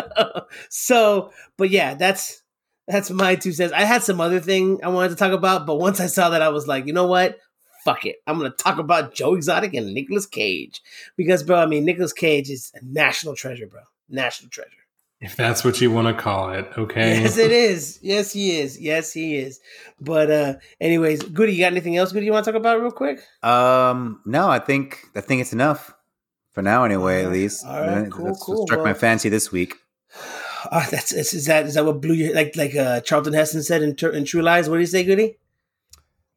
so, 0.70 1.32
but 1.58 1.70
yeah, 1.70 1.96
that's 1.96 2.44
that's 2.88 3.10
my 3.12 3.36
two 3.36 3.52
cents. 3.52 3.74
I 3.74 3.84
had 3.84 4.04
some 4.04 4.22
other 4.22 4.40
thing 4.40 4.80
I 4.84 4.88
wanted 4.88 5.10
to 5.10 5.16
talk 5.16 5.34
about, 5.34 5.66
but 5.66 5.76
once 5.76 6.00
I 6.00 6.08
saw 6.08 6.30
that, 6.30 6.42
I 6.42 6.50
was 6.50 6.68
like, 6.68 6.86
you 6.86 6.94
know 6.94 7.08
what? 7.08 7.38
Fuck 7.84 8.06
it. 8.06 8.18
I'm 8.26 8.38
gonna 8.38 8.52
talk 8.52 8.78
about 8.78 9.14
Joe 9.14 9.36
Exotic 9.36 9.74
and 9.74 9.94
Nicolas 9.94 10.26
Cage 10.26 10.82
because, 11.18 11.44
bro, 11.44 11.58
I 11.58 11.66
mean, 11.66 11.84
Nicolas 11.84 12.14
Cage 12.14 12.50
is 12.50 12.72
a 12.76 12.80
national 12.86 13.36
treasure, 13.36 13.68
bro. 13.68 13.82
National 14.10 14.50
treasure. 14.50 14.77
If 15.20 15.36
that's 15.36 15.64
what 15.64 15.82
you 15.82 15.90
want 15.90 16.16
to 16.16 16.22
call 16.22 16.52
it, 16.52 16.70
okay. 16.78 17.22
Yes, 17.22 17.38
it 17.38 17.52
is. 17.52 18.00
Yes, 18.04 18.34
he 18.34 18.60
is. 18.60 18.80
Yes, 18.80 19.12
he 19.12 19.36
is. 19.36 19.60
But, 20.00 20.30
uh, 20.30 20.54
anyways, 20.80 21.24
Goody, 21.24 21.54
you 21.54 21.60
got 21.60 21.72
anything 21.72 21.98
else, 21.98 22.12
Goody, 22.12 22.28
you 22.28 22.32
want 22.32 22.46
to 22.46 22.52
talk 22.52 22.60
about 22.60 22.80
real 22.80 22.92
quick? 22.92 23.20
Um, 23.42 24.22
no, 24.26 24.48
I 24.48 24.60
think 24.60 25.00
I 25.16 25.22
think 25.22 25.42
it's 25.42 25.54
enough 25.54 25.92
for 26.52 26.62
now. 26.62 26.84
Anyway, 26.84 27.24
at 27.24 27.32
least 27.32 27.66
alright, 27.66 28.04
That's 28.04 28.14
cool, 28.14 28.26
what 28.26 28.40
cool, 28.40 28.68
Struck 28.68 28.84
my 28.84 28.94
fancy 28.94 29.30
this 29.30 29.52
week. 29.52 29.76
Uh, 30.72 30.88
that's 30.90 31.12
is, 31.14 31.34
is 31.34 31.46
that 31.46 31.66
is 31.66 31.76
that 31.76 31.86
what 31.86 32.02
blew 32.02 32.14
your 32.14 32.34
like 32.34 32.56
like 32.56 32.76
uh 32.76 33.00
Charlton 33.02 33.34
Heston 33.34 33.64
said 33.64 33.82
in, 33.82 33.96
in 34.14 34.26
True 34.26 34.42
Lies? 34.42 34.70
What 34.70 34.78
did 34.78 34.82
he 34.82 34.86
say, 34.88 35.04
Goody? 35.04 35.38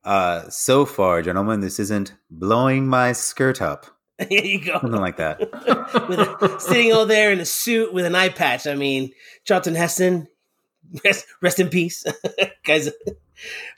Uh, 0.05 0.49
so 0.49 0.87
far, 0.87 1.23
gentlemen, 1.23 1.61
this 1.61 1.79
isn't 1.79 2.15
blowing 2.31 2.87
my 2.87 3.13
skirt 3.13 3.61
up, 3.61 3.87
Here 4.29 4.45
you 4.45 4.65
go. 4.65 4.79
something 4.81 5.01
like 5.01 5.17
that. 5.17 5.41
with 6.09 6.19
a, 6.21 6.57
sitting 6.61 6.93
all 6.93 7.07
there 7.07 7.33
in 7.33 7.41
a 7.41 7.45
suit 7.45 7.93
with 7.95 8.05
an 8.05 8.15
eye 8.15 8.29
patch. 8.29 8.67
I 8.67 8.75
mean, 8.75 9.13
Charlton 9.45 9.75
Heston, 9.75 10.29
rest, 11.05 11.27
rest 11.43 11.59
in 11.61 11.69
peace, 11.69 12.05
guys. 12.65 12.91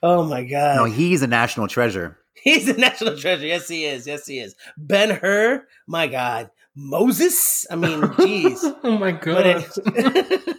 Oh 0.02 0.24
my 0.24 0.44
god, 0.44 0.76
No, 0.76 0.84
he's 0.84 1.22
a 1.22 1.26
national 1.28 1.68
treasure. 1.68 2.18
he's 2.34 2.68
a 2.68 2.74
national 2.76 3.16
treasure. 3.16 3.46
Yes, 3.46 3.68
he 3.68 3.84
is. 3.84 4.06
Yes, 4.06 4.26
he 4.26 4.38
is. 4.40 4.54
Ben 4.76 5.10
Hur, 5.10 5.64
my 5.86 6.08
god, 6.08 6.50
Moses. 6.74 7.66
I 7.70 7.76
mean, 7.76 8.00
jeez. 8.00 8.58
oh 8.82 8.98
my 8.98 9.12
god. 9.12 9.46
it- 9.46 10.56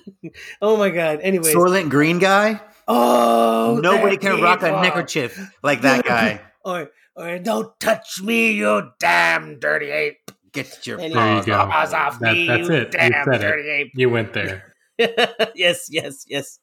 oh 0.62 0.78
my 0.78 0.90
god. 0.90 1.20
Anyway, 1.22 1.54
Soylent 1.54 1.90
Green 1.90 2.20
guy. 2.20 2.62
oh, 2.88 3.80
Nobody 3.82 4.18
can 4.18 4.42
rock 4.42 4.62
a 4.62 4.68
people. 4.68 4.82
neckerchief 4.82 5.52
like 5.62 5.82
that 5.82 6.06
guy. 6.06 6.40
Or 6.66 6.90
or 7.16 7.40
don't 7.40 7.78
touch 7.80 8.22
me, 8.22 8.52
you 8.54 8.92
damn 9.00 9.60
dirty 9.60 9.90
ape. 9.92 10.32
Get 10.52 10.86
your 10.86 11.00
Anyway. 11.00 11.20
There 11.20 11.36
you 11.38 11.54
paws 11.54 11.92
go. 11.92 11.98
off. 11.98 12.20
That- 12.20 12.34
me, 12.34 12.48
that's 12.48 12.68
you 12.68 12.74
it. 12.76 12.94
You 12.94 13.00
damn 13.00 13.34
it. 13.34 13.40
dirty 13.40 13.70
ape. 13.70 13.92
You 13.96 14.10
went 14.10 14.34
there. 14.34 14.74
yes, 15.56 15.88
yes, 15.90 16.26
yes. 16.28 16.60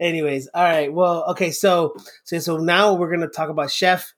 Anyways, 0.00 0.48
all 0.54 0.62
right. 0.62 0.92
Well, 0.92 1.24
okay. 1.30 1.50
So, 1.50 1.94
so, 2.24 2.38
so 2.38 2.56
now 2.58 2.94
we're 2.94 3.10
gonna 3.10 3.28
talk 3.28 3.48
about 3.48 3.70
Chef. 3.70 4.12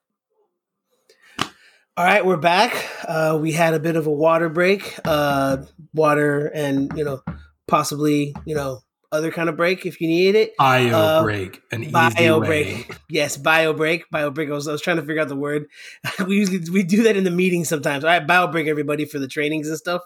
All 1.99 2.05
right, 2.05 2.25
we're 2.27 2.37
back. 2.37 2.87
Uh, 3.09 3.39
we 3.41 3.53
had 3.53 3.73
a 3.73 3.81
bit 3.81 3.97
of 3.97 4.07
a 4.07 4.11
water 4.11 4.51
break, 4.51 4.99
uh, 5.07 5.59
water, 5.95 6.47
and 6.55 6.93
you 6.95 7.05
know, 7.05 7.23
possibly 7.69 8.35
you 8.45 8.55
know 8.55 8.81
other 9.13 9.31
kind 9.31 9.49
of 9.49 9.57
break 9.57 9.87
if 9.87 10.01
you 10.01 10.09
needed 10.09 10.37
it. 10.37 10.57
Bio 10.57 10.95
Uh, 10.97 11.23
break, 11.23 11.63
an 11.73 11.83
easy 11.83 11.93
bio 11.93 12.39
way. 12.41 12.47
break. 12.47 12.97
Yes, 13.09 13.37
bio 13.37 13.73
break. 13.73 14.09
Bio 14.11 14.31
break. 14.31 14.49
I 14.51 14.53
was, 14.53 14.67
I 14.69 14.73
was 14.73 14.83
trying 14.83 14.97
to 14.97 15.03
figure 15.03 15.21
out 15.23 15.29
the 15.29 15.37
word. 15.37 15.67
we 16.27 16.37
usually 16.37 16.61
we 16.71 16.83
do 16.83 17.03
that 17.05 17.17
in 17.17 17.25
the 17.25 17.31
meetings 17.31 17.69
sometimes. 17.69 18.05
All 18.05 18.11
right, 18.11 18.27
bio 18.27 18.47
break 18.49 18.67
everybody 18.67 19.05
for 19.05 19.19
the 19.19 19.29
trainings 19.29 19.69
and 19.69 19.77
stuff. 19.79 20.03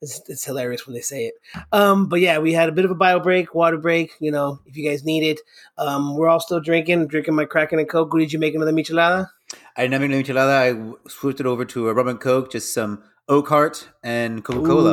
It's, 0.00 0.20
it's 0.28 0.44
hilarious 0.44 0.86
when 0.86 0.94
they 0.94 1.00
say 1.00 1.26
it. 1.26 1.34
Um, 1.72 2.08
but 2.08 2.20
yeah, 2.20 2.38
we 2.38 2.52
had 2.52 2.68
a 2.68 2.72
bit 2.72 2.84
of 2.84 2.90
a 2.90 2.94
bio 2.94 3.20
break, 3.20 3.54
water 3.54 3.78
break. 3.78 4.12
You 4.20 4.32
know, 4.32 4.60
if 4.66 4.76
you 4.76 4.88
guys 4.88 5.04
need 5.04 5.22
it, 5.22 5.40
um, 5.78 6.16
we're 6.16 6.28
all 6.28 6.40
still 6.40 6.60
drinking. 6.60 7.06
Drinking 7.06 7.34
my 7.34 7.44
Kraken 7.44 7.78
and 7.78 7.88
Coke. 7.88 8.12
Did 8.16 8.32
you 8.32 8.38
make 8.38 8.54
another 8.54 8.72
michelada? 8.72 9.28
I 9.76 9.82
didn't 9.82 9.92
have 9.94 10.02
any 10.02 10.22
michelada. 10.22 10.50
I 10.58 10.72
w- 10.72 10.98
switched 11.08 11.40
it 11.40 11.46
over 11.46 11.64
to 11.66 11.88
a 11.88 11.94
rum 11.94 12.08
and 12.08 12.20
coke, 12.20 12.50
just 12.50 12.74
some 12.74 13.02
Oak 13.28 13.48
Heart 13.48 13.88
and 14.02 14.42
Coca 14.44 14.66
Cola. 14.66 14.92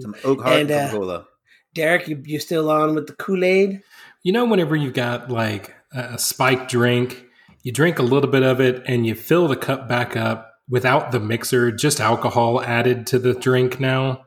Some 0.00 0.14
Oak 0.24 0.42
Heart 0.42 0.60
And, 0.60 0.70
and 0.70 0.80
uh, 0.80 0.90
Coca 0.90 0.98
Cola. 0.98 1.26
Derek, 1.74 2.08
you 2.08 2.22
you 2.24 2.38
still 2.38 2.70
on 2.70 2.94
with 2.94 3.06
the 3.06 3.14
Kool 3.14 3.44
Aid? 3.44 3.82
You 4.22 4.32
know, 4.32 4.44
whenever 4.44 4.76
you've 4.76 4.94
got 4.94 5.30
like 5.30 5.74
a 5.92 6.18
spiked 6.18 6.70
drink, 6.70 7.26
you 7.62 7.72
drink 7.72 7.98
a 7.98 8.02
little 8.02 8.30
bit 8.30 8.42
of 8.42 8.60
it 8.60 8.82
and 8.86 9.06
you 9.06 9.14
fill 9.14 9.48
the 9.48 9.56
cup 9.56 9.88
back 9.88 10.16
up 10.16 10.50
without 10.68 11.10
the 11.10 11.20
mixer, 11.20 11.72
just 11.72 12.00
alcohol 12.00 12.62
added 12.62 13.06
to 13.08 13.18
the 13.18 13.34
drink 13.34 13.80
now. 13.80 14.26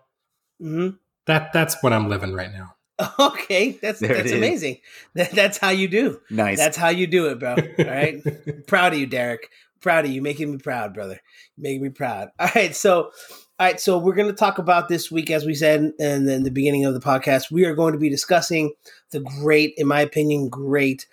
Mm-hmm. 0.62 0.98
That 1.26 1.54
that's 1.54 1.82
what 1.82 1.94
I'm 1.94 2.10
living 2.10 2.34
right 2.34 2.52
now. 2.52 2.76
Okay, 3.20 3.72
that's 3.82 4.00
There 4.00 4.14
that's 4.14 4.32
amazing. 4.32 4.78
That, 5.16 5.32
that's 5.32 5.58
how 5.58 5.70
you 5.70 5.88
do. 5.88 6.22
Nice. 6.30 6.58
That's 6.58 6.78
how 6.78 6.90
you 6.90 7.08
do 7.08 7.28
it, 7.28 7.40
bro. 7.40 7.56
All 7.80 7.86
right. 7.86 8.22
proud 8.68 8.94
of 8.94 9.00
you, 9.00 9.08
Derek. 9.08 9.50
Proud 9.82 10.06
of 10.06 10.12
you. 10.12 10.22
Making 10.22 10.52
me 10.52 10.58
proud, 10.60 10.94
brother. 10.94 11.20
Making 11.58 11.82
me 11.82 11.90
proud. 11.90 12.30
All 12.40 12.50
right. 12.56 12.74
So, 12.76 13.12
all 13.64 13.70
right. 13.70 13.80
So, 13.80 13.98
we're 13.98 14.14
going 14.14 14.28
to 14.28 14.34
talk 14.34 14.58
about 14.58 14.90
this 14.90 15.10
week, 15.10 15.32
as 15.32 15.46
we 15.46 15.56
said 15.56 15.94
in, 15.98 16.28
in 16.28 16.44
the 16.44 16.52
beginning 16.52 16.84
of 16.84 16.94
the 16.94 17.00
podcast. 17.00 17.50
We 17.50 17.64
are 17.64 17.74
going 17.74 17.94
to 17.94 17.98
be 17.98 18.10
discussing 18.10 18.74
the 19.12 19.22
great, 19.22 19.74
in 19.78 19.88
my 19.88 20.02
opinion, 20.02 20.50
great 20.50 21.08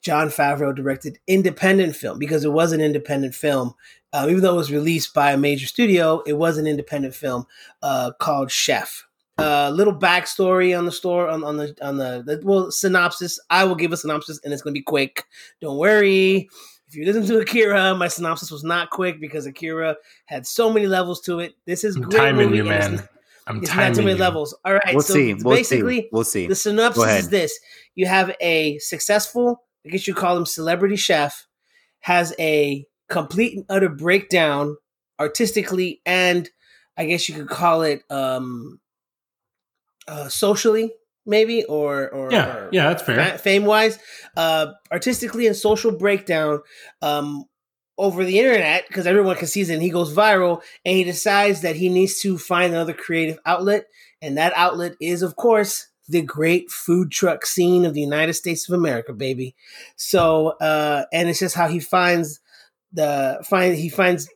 Jon 0.00 0.26
Favreau 0.26 0.74
directed 0.74 1.20
independent 1.28 1.94
film 1.94 2.18
because 2.18 2.44
it 2.44 2.52
was 2.52 2.72
an 2.72 2.80
independent 2.80 3.36
film. 3.36 3.74
Uh, 4.12 4.26
even 4.28 4.42
though 4.42 4.54
it 4.54 4.56
was 4.56 4.72
released 4.72 5.14
by 5.14 5.30
a 5.30 5.36
major 5.36 5.68
studio, 5.68 6.20
it 6.26 6.32
was 6.32 6.58
an 6.58 6.66
independent 6.66 7.14
film 7.14 7.46
uh, 7.80 8.10
called 8.18 8.50
Chef. 8.50 9.06
A 9.38 9.44
uh, 9.44 9.70
little 9.70 9.94
backstory 9.94 10.76
on 10.76 10.86
the 10.86 10.92
store 10.92 11.28
on, 11.28 11.44
on 11.44 11.58
the 11.58 11.76
on 11.80 11.98
the, 11.98 12.24
the 12.26 12.40
well 12.44 12.72
synopsis. 12.72 13.38
I 13.50 13.62
will 13.66 13.76
give 13.76 13.92
a 13.92 13.96
synopsis 13.96 14.40
and 14.42 14.52
it's 14.52 14.62
going 14.62 14.74
to 14.74 14.80
be 14.80 14.82
quick. 14.82 15.26
Don't 15.60 15.78
worry. 15.78 16.48
If 16.94 16.98
you 16.98 17.06
listen 17.06 17.26
to 17.26 17.40
Akira, 17.40 17.92
my 17.96 18.06
synopsis 18.06 18.52
was 18.52 18.62
not 18.62 18.90
quick 18.90 19.20
because 19.20 19.46
Akira 19.46 19.96
had 20.26 20.46
so 20.46 20.72
many 20.72 20.86
levels 20.86 21.20
to 21.22 21.40
it. 21.40 21.56
This 21.66 21.82
is 21.82 21.96
I'm 21.96 22.02
great 22.02 22.18
timing 22.18 22.46
movie 22.46 22.58
you, 22.58 22.70
and 22.70 22.94
it's 22.94 23.02
man. 23.02 23.08
I'm 23.48 23.56
It's 23.58 23.68
not 23.68 23.74
timing 23.74 23.94
too 23.94 24.02
many 24.02 24.12
you. 24.12 24.20
levels. 24.20 24.54
All 24.64 24.74
right. 24.74 24.94
we'll 24.94 25.00
so 25.02 25.14
see. 25.14 25.34
We'll 25.34 25.56
basically, 25.56 26.02
see. 26.02 26.08
We'll 26.12 26.22
see. 26.22 26.46
the 26.46 26.54
synopsis 26.54 27.24
is 27.24 27.28
this: 27.30 27.58
you 27.96 28.06
have 28.06 28.32
a 28.40 28.78
successful, 28.78 29.64
I 29.84 29.88
guess 29.88 30.06
you 30.06 30.14
call 30.14 30.36
him 30.36 30.46
celebrity 30.46 30.94
chef, 30.94 31.48
has 31.98 32.32
a 32.38 32.86
complete 33.08 33.56
and 33.56 33.66
utter 33.68 33.88
breakdown 33.88 34.76
artistically, 35.18 36.00
and 36.06 36.48
I 36.96 37.06
guess 37.06 37.28
you 37.28 37.34
could 37.34 37.48
call 37.48 37.82
it 37.82 38.04
um, 38.08 38.78
uh, 40.06 40.28
socially, 40.28 40.92
maybe, 41.26 41.64
or 41.64 42.08
or 42.08 42.32
Yeah, 42.32 42.56
or 42.56 42.68
yeah, 42.72 42.88
that's 42.88 43.02
fair. 43.02 43.38
fame 43.38 43.64
wise, 43.64 43.98
uh, 44.36 44.72
artistically 44.90 45.46
and 45.46 45.56
social 45.56 45.92
breakdown 45.92 46.60
um, 47.02 47.44
over 47.96 48.24
the 48.24 48.38
internet 48.38 48.86
because 48.88 49.06
everyone 49.06 49.36
can 49.36 49.46
see 49.46 49.60
it 49.60 49.70
and 49.70 49.82
he 49.82 49.90
goes 49.90 50.14
viral 50.14 50.62
and 50.84 50.96
he 50.96 51.04
decides 51.04 51.60
that 51.62 51.76
he 51.76 51.88
needs 51.88 52.20
to 52.20 52.38
find 52.38 52.72
another 52.72 52.92
creative 52.92 53.38
outlet. 53.46 53.86
And 54.20 54.38
that 54.38 54.52
outlet 54.56 54.94
is, 55.00 55.22
of 55.22 55.36
course, 55.36 55.88
the 56.08 56.22
great 56.22 56.70
food 56.70 57.10
truck 57.10 57.46
scene 57.46 57.84
of 57.84 57.94
the 57.94 58.00
United 58.00 58.34
States 58.34 58.68
of 58.68 58.74
America, 58.74 59.12
baby. 59.12 59.54
So, 59.96 60.48
uh, 60.60 61.04
and 61.12 61.28
it's 61.28 61.38
just 61.38 61.54
how 61.54 61.68
he 61.68 61.80
finds 61.80 62.40
the 62.92 63.44
find 63.48 63.74
he 63.74 63.88
finds 63.88 64.28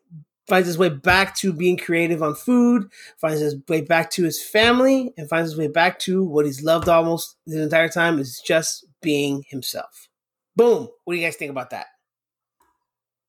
finds 0.48 0.66
his 0.66 0.78
way 0.78 0.88
back 0.88 1.36
to 1.36 1.52
being 1.52 1.76
creative 1.76 2.22
on 2.22 2.34
food, 2.34 2.90
finds 3.20 3.40
his 3.40 3.56
way 3.68 3.80
back 3.82 4.10
to 4.12 4.24
his 4.24 4.42
family, 4.42 5.12
and 5.16 5.28
finds 5.28 5.50
his 5.50 5.58
way 5.58 5.68
back 5.68 5.98
to 6.00 6.24
what 6.24 6.46
he's 6.46 6.62
loved 6.62 6.88
almost 6.88 7.36
the 7.46 7.62
entire 7.62 7.88
time 7.88 8.18
is 8.18 8.40
just 8.44 8.86
being 9.02 9.44
himself. 9.48 10.08
Boom. 10.56 10.88
What 11.04 11.14
do 11.14 11.20
you 11.20 11.26
guys 11.26 11.36
think 11.36 11.50
about 11.50 11.70
that? 11.70 11.86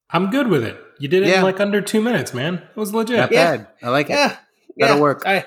I'm 0.09 0.31
good 0.31 0.47
with 0.47 0.63
it. 0.63 0.77
You 0.97 1.07
did 1.07 1.23
it 1.23 1.29
Yeah. 1.29 1.37
in 1.39 1.43
like 1.43 1.59
under 1.59 1.81
two 1.81 2.01
minutes, 2.01 2.33
man. 2.33 2.55
It 2.55 2.75
was 2.79 2.93
legit. 2.93 3.17
Not 3.17 3.31
Yeah. 3.31 3.57
bad. 3.57 3.67
I 3.83 3.89
like 3.89 4.09
it. 4.09 4.13
Yeah. 4.13 4.35
That'll 4.77 4.95
yeah. 4.95 5.01
work. 5.01 5.23
All 5.25 5.33
right. 5.33 5.45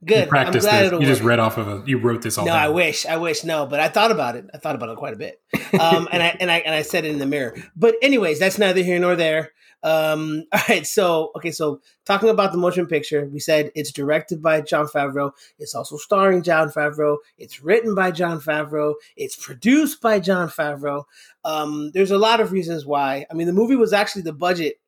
You 0.00 0.06
Good. 0.08 0.22
I'm 0.24 0.28
practiced 0.28 0.64
glad 0.66 0.80
this. 0.80 0.86
it'll 0.88 1.00
You 1.02 1.06
just 1.06 1.22
read 1.22 1.38
off 1.38 1.58
of 1.58 1.68
a. 1.68 1.82
You 1.86 1.98
wrote 1.98 2.22
this 2.22 2.38
all. 2.38 2.46
No, 2.46 2.52
down. 2.52 2.62
I 2.62 2.68
wish, 2.68 3.04
I 3.06 3.16
wish, 3.18 3.44
no, 3.44 3.66
but 3.66 3.80
I 3.80 3.88
thought 3.88 4.10
about 4.10 4.34
it. 4.36 4.46
I 4.54 4.58
thought 4.58 4.74
about 4.74 4.88
it 4.88 4.96
quite 4.96 5.12
a 5.14 5.16
bit, 5.16 5.40
um, 5.78 6.08
and 6.10 6.22
I 6.22 6.36
and 6.40 6.50
I 6.50 6.58
and 6.58 6.74
I 6.74 6.82
said 6.82 7.04
it 7.04 7.10
in 7.10 7.18
the 7.18 7.26
mirror. 7.26 7.54
But 7.76 7.94
anyways, 8.02 8.38
that's 8.40 8.58
neither 8.58 8.82
here 8.82 8.98
nor 8.98 9.14
there. 9.14 9.50
Um, 9.82 10.44
all 10.52 10.60
right, 10.68 10.86
so 10.86 11.30
okay, 11.36 11.50
so 11.50 11.80
talking 12.04 12.28
about 12.28 12.52
the 12.52 12.58
motion 12.58 12.86
picture, 12.86 13.26
we 13.26 13.40
said 13.40 13.70
it's 13.74 13.92
directed 13.92 14.42
by 14.42 14.60
Jon 14.60 14.86
Favreau. 14.86 15.32
It's 15.58 15.74
also 15.74 15.96
starring 15.96 16.42
Jon 16.42 16.70
Favreau. 16.70 17.18
It's 17.36 17.62
written 17.62 17.94
by 17.94 18.10
Jon 18.10 18.40
Favreau. 18.40 18.94
It's 19.16 19.36
produced 19.36 20.00
by 20.00 20.20
Jon 20.20 20.48
Favreau. 20.48 21.04
Um, 21.44 21.90
there's 21.92 22.10
a 22.10 22.18
lot 22.18 22.40
of 22.40 22.52
reasons 22.52 22.84
why. 22.84 23.26
I 23.30 23.34
mean, 23.34 23.46
the 23.46 23.52
movie 23.52 23.76
was 23.76 23.92
actually 23.92 24.22
the 24.22 24.32
budget. 24.32 24.80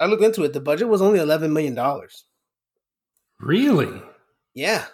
I 0.00 0.06
looked 0.06 0.22
into 0.22 0.44
it. 0.44 0.52
The 0.52 0.60
budget 0.60 0.88
was 0.88 1.02
only 1.02 1.20
eleven 1.20 1.52
million 1.52 1.74
dollars. 1.74 2.24
Really? 3.40 4.02
Yeah. 4.54 4.84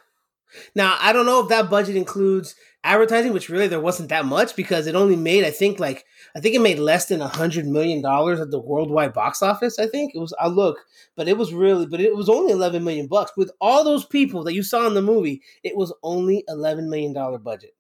Now 0.74 0.96
I 1.00 1.12
don't 1.12 1.26
know 1.26 1.42
if 1.42 1.48
that 1.48 1.70
budget 1.70 1.96
includes 1.96 2.54
advertising, 2.82 3.32
which 3.32 3.48
really 3.48 3.68
there 3.68 3.80
wasn't 3.80 4.08
that 4.08 4.24
much 4.24 4.56
because 4.56 4.86
it 4.86 4.94
only 4.94 5.16
made 5.16 5.44
I 5.44 5.50
think 5.50 5.78
like 5.78 6.04
I 6.34 6.40
think 6.40 6.54
it 6.54 6.60
made 6.60 6.78
less 6.78 7.06
than 7.06 7.20
a 7.20 7.28
hundred 7.28 7.66
million 7.66 8.00
dollars 8.02 8.40
at 8.40 8.50
the 8.50 8.60
worldwide 8.60 9.12
box 9.12 9.42
office. 9.42 9.78
I 9.78 9.86
think 9.86 10.12
it 10.14 10.18
was. 10.18 10.34
I 10.38 10.46
look, 10.48 10.78
but 11.16 11.28
it 11.28 11.36
was 11.36 11.52
really, 11.52 11.86
but 11.86 12.00
it 12.00 12.16
was 12.16 12.28
only 12.28 12.52
eleven 12.52 12.84
million 12.84 13.06
bucks 13.06 13.32
with 13.36 13.50
all 13.60 13.84
those 13.84 14.04
people 14.06 14.44
that 14.44 14.54
you 14.54 14.62
saw 14.62 14.86
in 14.86 14.94
the 14.94 15.02
movie. 15.02 15.42
It 15.62 15.76
was 15.76 15.92
only 16.02 16.44
eleven 16.48 16.88
million 16.88 17.12
dollar 17.12 17.38
budget. 17.38 17.74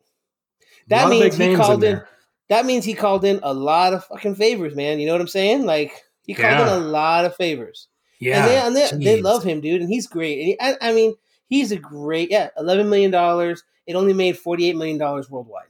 That 0.88 1.08
means 1.08 1.36
he 1.36 1.54
called 1.56 1.84
in. 1.84 1.92
there. 1.96 2.08
That 2.48 2.66
means 2.66 2.84
he 2.84 2.94
called 2.94 3.24
in 3.24 3.38
a 3.42 3.54
lot 3.54 3.92
of 3.94 4.04
fucking 4.06 4.34
favors, 4.34 4.74
man. 4.74 4.98
You 4.98 5.06
know 5.06 5.12
what 5.12 5.20
I'm 5.20 5.28
saying? 5.28 5.64
Like 5.66 5.92
he 6.26 6.34
called 6.34 6.52
Yeah. 6.52 6.76
in 6.76 6.82
a 6.82 6.86
lot 6.86 7.24
of 7.24 7.36
favors. 7.36 7.88
Yeah, 8.18 8.66
And 8.66 8.76
they, 8.76 8.82
and 8.90 9.00
they, 9.02 9.14
they 9.16 9.22
love 9.22 9.42
him, 9.44 9.62
dude, 9.62 9.80
and 9.80 9.88
he's 9.88 10.06
great. 10.06 10.38
And 10.40 10.46
he, 10.48 10.60
I, 10.60 10.76
I 10.90 10.92
mean, 10.92 11.14
he's 11.46 11.72
a 11.72 11.76
great, 11.78 12.30
yeah, 12.30 12.50
eleven 12.58 12.90
million 12.90 13.10
dollars. 13.10 13.62
It 13.90 13.96
only 13.96 14.12
made 14.12 14.38
forty 14.38 14.68
eight 14.68 14.76
million 14.76 14.98
dollars 14.98 15.28
worldwide. 15.28 15.66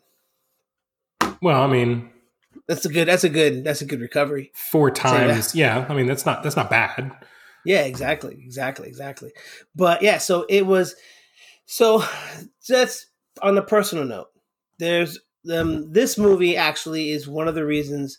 Well, 1.40 1.62
I 1.62 1.66
mean, 1.66 2.10
That's 2.66 2.84
a 2.84 2.90
good. 2.90 3.08
That's 3.08 3.24
a 3.24 3.30
good. 3.30 3.64
That's 3.64 3.80
a 3.80 3.86
good 3.86 4.00
recovery. 4.00 4.52
four 4.54 4.90
times. 4.90 5.54
Yeah, 5.54 5.86
I 5.88 5.94
mean 5.94 6.06
that's 6.06 6.26
not 6.26 6.42
that's 6.42 6.54
not 6.54 6.68
bad. 6.68 7.12
Yeah, 7.64 7.84
exactly, 7.84 8.38
exactly, 8.44 8.88
exactly. 8.88 9.32
But 9.74 10.02
yeah, 10.02 10.18
so 10.18 10.44
it 10.50 10.66
was. 10.66 10.96
So 11.64 12.04
that's 12.68 13.06
on 13.40 13.56
a 13.56 13.62
personal 13.62 14.04
note. 14.04 14.28
There's 14.78 15.18
um, 15.50 15.90
this 15.90 16.18
movie 16.18 16.58
actually 16.58 17.10
is 17.12 17.26
one 17.26 17.48
of 17.48 17.54
the 17.54 17.64
reasons, 17.64 18.18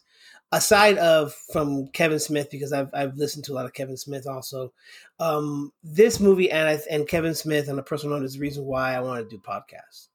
aside 0.51 0.97
of 0.97 1.33
from 1.51 1.87
Kevin 1.87 2.19
Smith, 2.19 2.49
because 2.51 2.73
I've 2.73 2.89
I've 2.93 3.15
listened 3.15 3.45
to 3.45 3.53
a 3.53 3.55
lot 3.55 3.65
of 3.65 3.73
Kevin 3.73 3.97
Smith 3.97 4.27
also. 4.27 4.73
Um, 5.19 5.71
this 5.83 6.19
movie 6.19 6.51
and 6.51 6.67
I, 6.67 6.79
and 6.89 7.07
Kevin 7.07 7.35
Smith 7.35 7.69
on 7.69 7.79
a 7.79 7.83
personal 7.83 8.17
note 8.17 8.25
is 8.25 8.33
the 8.33 8.39
reason 8.41 8.65
why 8.65 8.93
I 8.93 9.01
want 9.01 9.27
to 9.27 9.35
do 9.35 9.41
podcasts. 9.41 10.07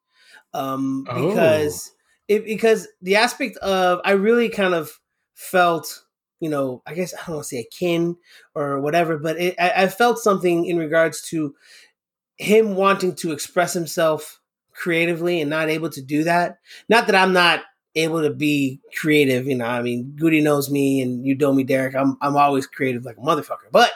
Um, 0.55 1.07
Oh. 1.09 1.29
because 1.29 1.93
it 2.29 2.45
because 2.45 2.89
the 3.03 3.17
aspect 3.17 3.57
of 3.59 4.01
I 4.05 4.13
really 4.13 4.49
kind 4.49 4.75
of 4.75 4.99
felt 5.35 6.03
you 6.39 6.51
know, 6.51 6.83
I 6.87 6.93
guess 6.93 7.15
I 7.15 7.19
don't 7.27 7.37
want 7.37 7.45
to 7.45 7.49
say 7.49 7.61
akin 7.61 8.17
or 8.55 8.79
whatever, 8.81 9.17
but 9.17 9.39
it, 9.41 9.55
I, 9.59 9.85
I 9.85 9.89
felt 9.89 10.19
something 10.19 10.67
in 10.67 10.77
regards 10.77 11.23
to 11.31 11.55
him 12.37 12.75
wanting 12.75 13.15
to 13.17 13.33
express 13.33 13.73
himself 13.73 14.39
creatively 14.75 15.41
and 15.41 15.49
not 15.49 15.71
able 15.71 15.89
to 15.89 16.03
do 16.03 16.25
that. 16.25 16.59
Not 16.91 17.07
that 17.07 17.17
I'm 17.17 17.33
not 17.33 17.63
able 17.97 18.23
to 18.23 18.31
be 18.31 18.81
creative, 19.01 19.47
you 19.47 19.57
know. 19.57 19.67
I 19.67 19.83
mean, 19.83 20.13
Goody 20.17 20.41
knows 20.41 20.71
me, 20.71 21.01
and 21.03 21.27
you 21.27 21.35
know 21.35 21.53
me, 21.53 21.65
Derek. 21.65 21.97
I'm 21.97 22.17
I'm 22.21 22.37
always 22.37 22.67
creative 22.67 23.05
like 23.05 23.17
a 23.17 23.21
motherfucker. 23.21 23.71
But 23.73 23.93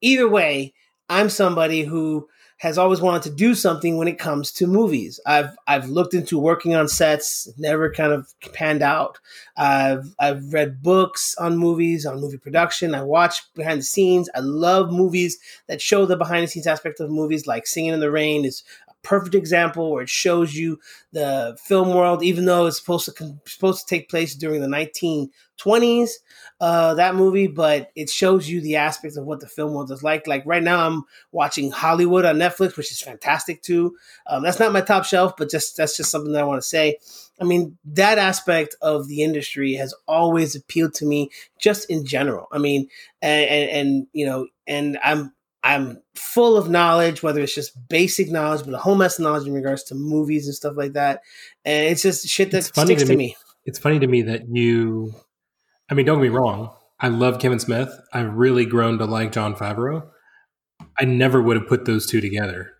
either 0.00 0.28
way, 0.28 0.74
I'm 1.08 1.28
somebody 1.28 1.82
who 1.84 2.28
has 2.58 2.76
always 2.76 3.00
wanted 3.00 3.22
to 3.22 3.30
do 3.30 3.54
something 3.54 3.96
when 3.96 4.08
it 4.08 4.18
comes 4.18 4.50
to 4.50 4.66
movies. 4.66 5.20
I've 5.26 5.56
I've 5.68 5.88
looked 5.88 6.12
into 6.14 6.38
working 6.38 6.74
on 6.74 6.88
sets, 6.88 7.48
never 7.56 7.92
kind 7.92 8.12
of 8.12 8.32
panned 8.52 8.82
out. 8.82 9.18
I've 9.56 10.14
I've 10.18 10.52
read 10.52 10.82
books 10.82 11.36
on 11.38 11.56
movies, 11.56 12.04
on 12.04 12.20
movie 12.20 12.38
production. 12.38 12.94
I 12.94 13.02
watch 13.02 13.42
behind 13.54 13.80
the 13.80 13.84
scenes. 13.84 14.28
I 14.34 14.40
love 14.40 14.90
movies 14.92 15.38
that 15.68 15.80
show 15.80 16.04
the 16.04 16.16
behind 16.16 16.44
the 16.44 16.48
scenes 16.48 16.66
aspect 16.66 16.98
of 16.98 17.10
movies, 17.10 17.46
like 17.46 17.66
Singing 17.66 17.94
in 17.94 18.00
the 18.00 18.10
Rain 18.10 18.44
is 18.44 18.64
perfect 19.08 19.34
example 19.34 19.90
where 19.90 20.02
it 20.02 20.08
shows 20.10 20.54
you 20.54 20.78
the 21.12 21.56
film 21.64 21.94
world, 21.94 22.22
even 22.22 22.44
though 22.44 22.66
it's 22.66 22.78
supposed 22.78 23.06
to 23.06 23.40
supposed 23.46 23.88
to 23.88 23.94
take 23.94 24.10
place 24.10 24.34
during 24.34 24.60
the 24.60 24.66
1920s. 24.66 26.10
Uh, 26.60 26.92
that 26.94 27.14
movie, 27.14 27.46
but 27.46 27.90
it 27.94 28.10
shows 28.10 28.50
you 28.50 28.60
the 28.60 28.76
aspects 28.76 29.16
of 29.16 29.24
what 29.24 29.40
the 29.40 29.46
film 29.46 29.72
world 29.72 29.90
is 29.90 30.02
like. 30.02 30.26
Like 30.26 30.44
right 30.44 30.62
now, 30.62 30.86
I'm 30.86 31.04
watching 31.32 31.70
Hollywood 31.70 32.26
on 32.26 32.36
Netflix, 32.36 32.76
which 32.76 32.92
is 32.92 33.00
fantastic 33.00 33.62
too. 33.62 33.96
Um, 34.26 34.42
that's 34.42 34.58
not 34.58 34.72
my 34.72 34.82
top 34.82 35.04
shelf, 35.04 35.34
but 35.38 35.50
just 35.50 35.78
that's 35.78 35.96
just 35.96 36.10
something 36.10 36.32
that 36.32 36.42
I 36.42 36.46
want 36.46 36.60
to 36.60 36.68
say. 36.68 36.98
I 37.40 37.44
mean, 37.44 37.78
that 37.86 38.18
aspect 38.18 38.76
of 38.82 39.08
the 39.08 39.22
industry 39.22 39.74
has 39.74 39.94
always 40.06 40.54
appealed 40.54 40.92
to 40.94 41.06
me, 41.06 41.30
just 41.58 41.88
in 41.88 42.04
general. 42.04 42.48
I 42.52 42.58
mean, 42.58 42.88
and, 43.22 43.48
and, 43.48 43.70
and 43.70 44.06
you 44.12 44.26
know, 44.26 44.48
and 44.66 44.98
I'm 45.02 45.32
I'm 45.64 46.00
full 46.14 46.56
of 46.56 46.70
knowledge, 46.70 47.22
whether 47.22 47.40
it's 47.40 47.54
just 47.54 47.72
basic 47.88 48.30
knowledge, 48.30 48.64
but 48.64 48.74
a 48.74 48.78
whole 48.78 48.94
mess 48.94 49.18
of 49.18 49.24
knowledge 49.24 49.46
in 49.46 49.54
regards 49.54 49.82
to 49.84 49.94
movies 49.94 50.46
and 50.46 50.54
stuff 50.54 50.74
like 50.76 50.92
that. 50.92 51.20
And 51.64 51.86
it's 51.88 52.02
just 52.02 52.26
shit 52.28 52.50
that 52.52 52.62
sticks 52.62 53.02
to 53.02 53.06
to 53.08 53.12
me- 53.12 53.16
me. 53.16 53.36
It's 53.64 53.78
funny 53.78 53.98
to 53.98 54.06
me 54.06 54.22
that 54.22 54.48
you. 54.48 55.14
I 55.90 55.94
mean, 55.94 56.06
don't 56.06 56.18
get 56.18 56.30
me 56.30 56.36
wrong. 56.36 56.70
I 57.00 57.08
love 57.08 57.38
Kevin 57.38 57.58
Smith. 57.58 57.90
I've 58.12 58.32
really 58.34 58.64
grown 58.66 58.98
to 58.98 59.04
like 59.04 59.32
Jon 59.32 59.54
Favreau. 59.54 60.08
I 60.98 61.04
never 61.04 61.40
would 61.42 61.56
have 61.56 61.68
put 61.68 61.84
those 61.84 62.06
two 62.06 62.20
together. 62.20 62.72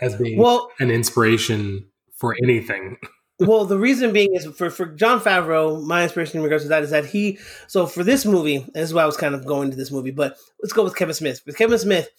as 0.00 0.16
being 0.16 0.38
Well, 0.38 0.70
an 0.80 0.90
inspiration 0.90 1.86
for 2.16 2.36
anything. 2.42 2.96
well, 3.38 3.64
the 3.64 3.78
reason 3.78 4.12
being 4.12 4.34
is 4.34 4.46
for 4.46 4.70
for 4.70 4.86
Jon 4.86 5.20
Favreau. 5.20 5.82
My 5.82 6.04
inspiration 6.04 6.38
in 6.38 6.44
regards 6.44 6.64
to 6.64 6.68
that 6.68 6.82
is 6.82 6.90
that 6.90 7.06
he. 7.06 7.38
So 7.66 7.86
for 7.86 8.04
this 8.04 8.24
movie, 8.24 8.56
and 8.56 8.74
this 8.74 8.84
is 8.90 8.94
why 8.94 9.02
I 9.02 9.06
was 9.06 9.16
kind 9.16 9.34
of 9.34 9.44
going 9.44 9.70
to 9.70 9.76
this 9.76 9.90
movie. 9.90 10.12
But 10.12 10.36
let's 10.62 10.72
go 10.72 10.84
with 10.84 10.96
Kevin 10.96 11.14
Smith. 11.14 11.42
With 11.44 11.56
Kevin 11.56 11.78
Smith, 11.78 12.10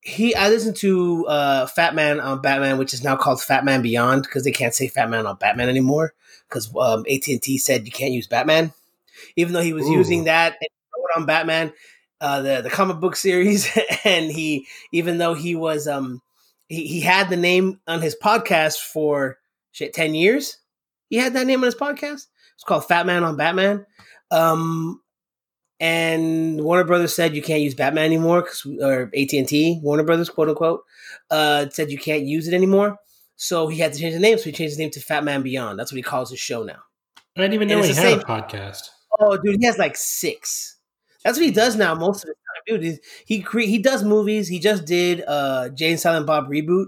he 0.00 0.34
I 0.34 0.48
listened 0.48 0.76
to 0.76 1.26
uh, 1.26 1.66
Fat 1.66 1.94
Man 1.94 2.18
on 2.18 2.40
Batman, 2.40 2.78
which 2.78 2.94
is 2.94 3.04
now 3.04 3.16
called 3.16 3.42
Fat 3.42 3.64
Man 3.64 3.82
Beyond 3.82 4.22
because 4.22 4.44
they 4.44 4.52
can't 4.52 4.74
say 4.74 4.88
Fat 4.88 5.10
Man 5.10 5.26
on 5.26 5.36
Batman 5.36 5.68
anymore 5.68 6.14
because 6.48 6.74
um, 6.76 7.04
AT 7.10 7.28
and 7.28 7.42
T 7.42 7.58
said 7.58 7.84
you 7.84 7.92
can't 7.92 8.12
use 8.12 8.26
Batman, 8.26 8.72
even 9.36 9.52
though 9.52 9.60
he 9.60 9.74
was 9.74 9.86
Ooh. 9.86 9.92
using 9.92 10.24
that 10.24 10.56
on 11.14 11.26
Batman, 11.26 11.72
uh, 12.22 12.40
the 12.40 12.62
the 12.62 12.70
comic 12.70 13.00
book 13.00 13.16
series, 13.16 13.68
and 14.04 14.30
he 14.30 14.66
even 14.92 15.18
though 15.18 15.34
he 15.34 15.54
was 15.54 15.86
um 15.86 16.22
he, 16.68 16.86
he 16.86 17.00
had 17.00 17.28
the 17.28 17.36
name 17.36 17.80
on 17.86 18.00
his 18.00 18.16
podcast 18.16 18.78
for 18.78 19.38
shit 19.72 19.92
ten 19.92 20.14
years, 20.14 20.58
he 21.08 21.16
had 21.16 21.34
that 21.34 21.46
name 21.46 21.60
on 21.60 21.64
his 21.66 21.74
podcast. 21.74 22.26
It's 22.54 22.64
called 22.64 22.86
Fat 22.86 23.06
Man 23.06 23.24
on 23.24 23.36
Batman. 23.36 23.86
Um, 24.30 25.00
and 25.80 26.62
Warner 26.62 26.84
Brothers 26.84 27.14
said 27.14 27.34
you 27.34 27.42
can't 27.42 27.60
use 27.60 27.74
Batman 27.74 28.04
anymore, 28.04 28.48
or 28.80 29.10
AT 29.16 29.32
and 29.32 29.48
T, 29.48 29.80
Warner 29.82 30.04
Brothers, 30.04 30.30
quote 30.30 30.48
unquote, 30.48 30.84
uh, 31.30 31.68
said 31.70 31.90
you 31.90 31.98
can't 31.98 32.22
use 32.22 32.46
it 32.46 32.54
anymore. 32.54 32.98
So 33.34 33.66
he 33.66 33.78
had 33.78 33.92
to 33.92 33.98
change 33.98 34.14
the 34.14 34.20
name. 34.20 34.38
So 34.38 34.44
he 34.44 34.52
changed 34.52 34.72
his 34.72 34.78
name 34.78 34.90
to 34.90 35.00
Fat 35.00 35.24
Man 35.24 35.42
Beyond. 35.42 35.78
That's 35.78 35.90
what 35.90 35.96
he 35.96 36.02
calls 36.02 36.30
his 36.30 36.38
show 36.38 36.62
now. 36.62 36.78
I 37.36 37.40
didn't 37.40 37.54
even 37.54 37.66
know 37.66 37.78
And 37.78 37.86
he 37.86 37.94
had 37.94 38.20
the 38.20 38.22
a 38.22 38.24
podcast. 38.24 38.90
Oh, 39.18 39.36
dude, 39.36 39.56
he 39.58 39.66
has 39.66 39.78
like 39.78 39.96
six. 39.96 40.76
That's 41.24 41.38
what 41.38 41.44
he 41.44 41.50
does 41.50 41.74
now 41.76 41.94
most 41.94 42.24
of 42.24 42.28
the 42.28 42.34
time, 42.34 42.80
dude. 42.80 43.00
He 43.26 43.42
cre- 43.42 43.60
he 43.60 43.78
does 43.78 44.04
movies. 44.04 44.46
He 44.46 44.60
just 44.60 44.84
did 44.84 45.24
uh 45.26 45.70
Jay 45.70 45.90
and 45.90 46.00
Silent 46.00 46.26
Bob 46.26 46.48
reboot, 46.48 46.86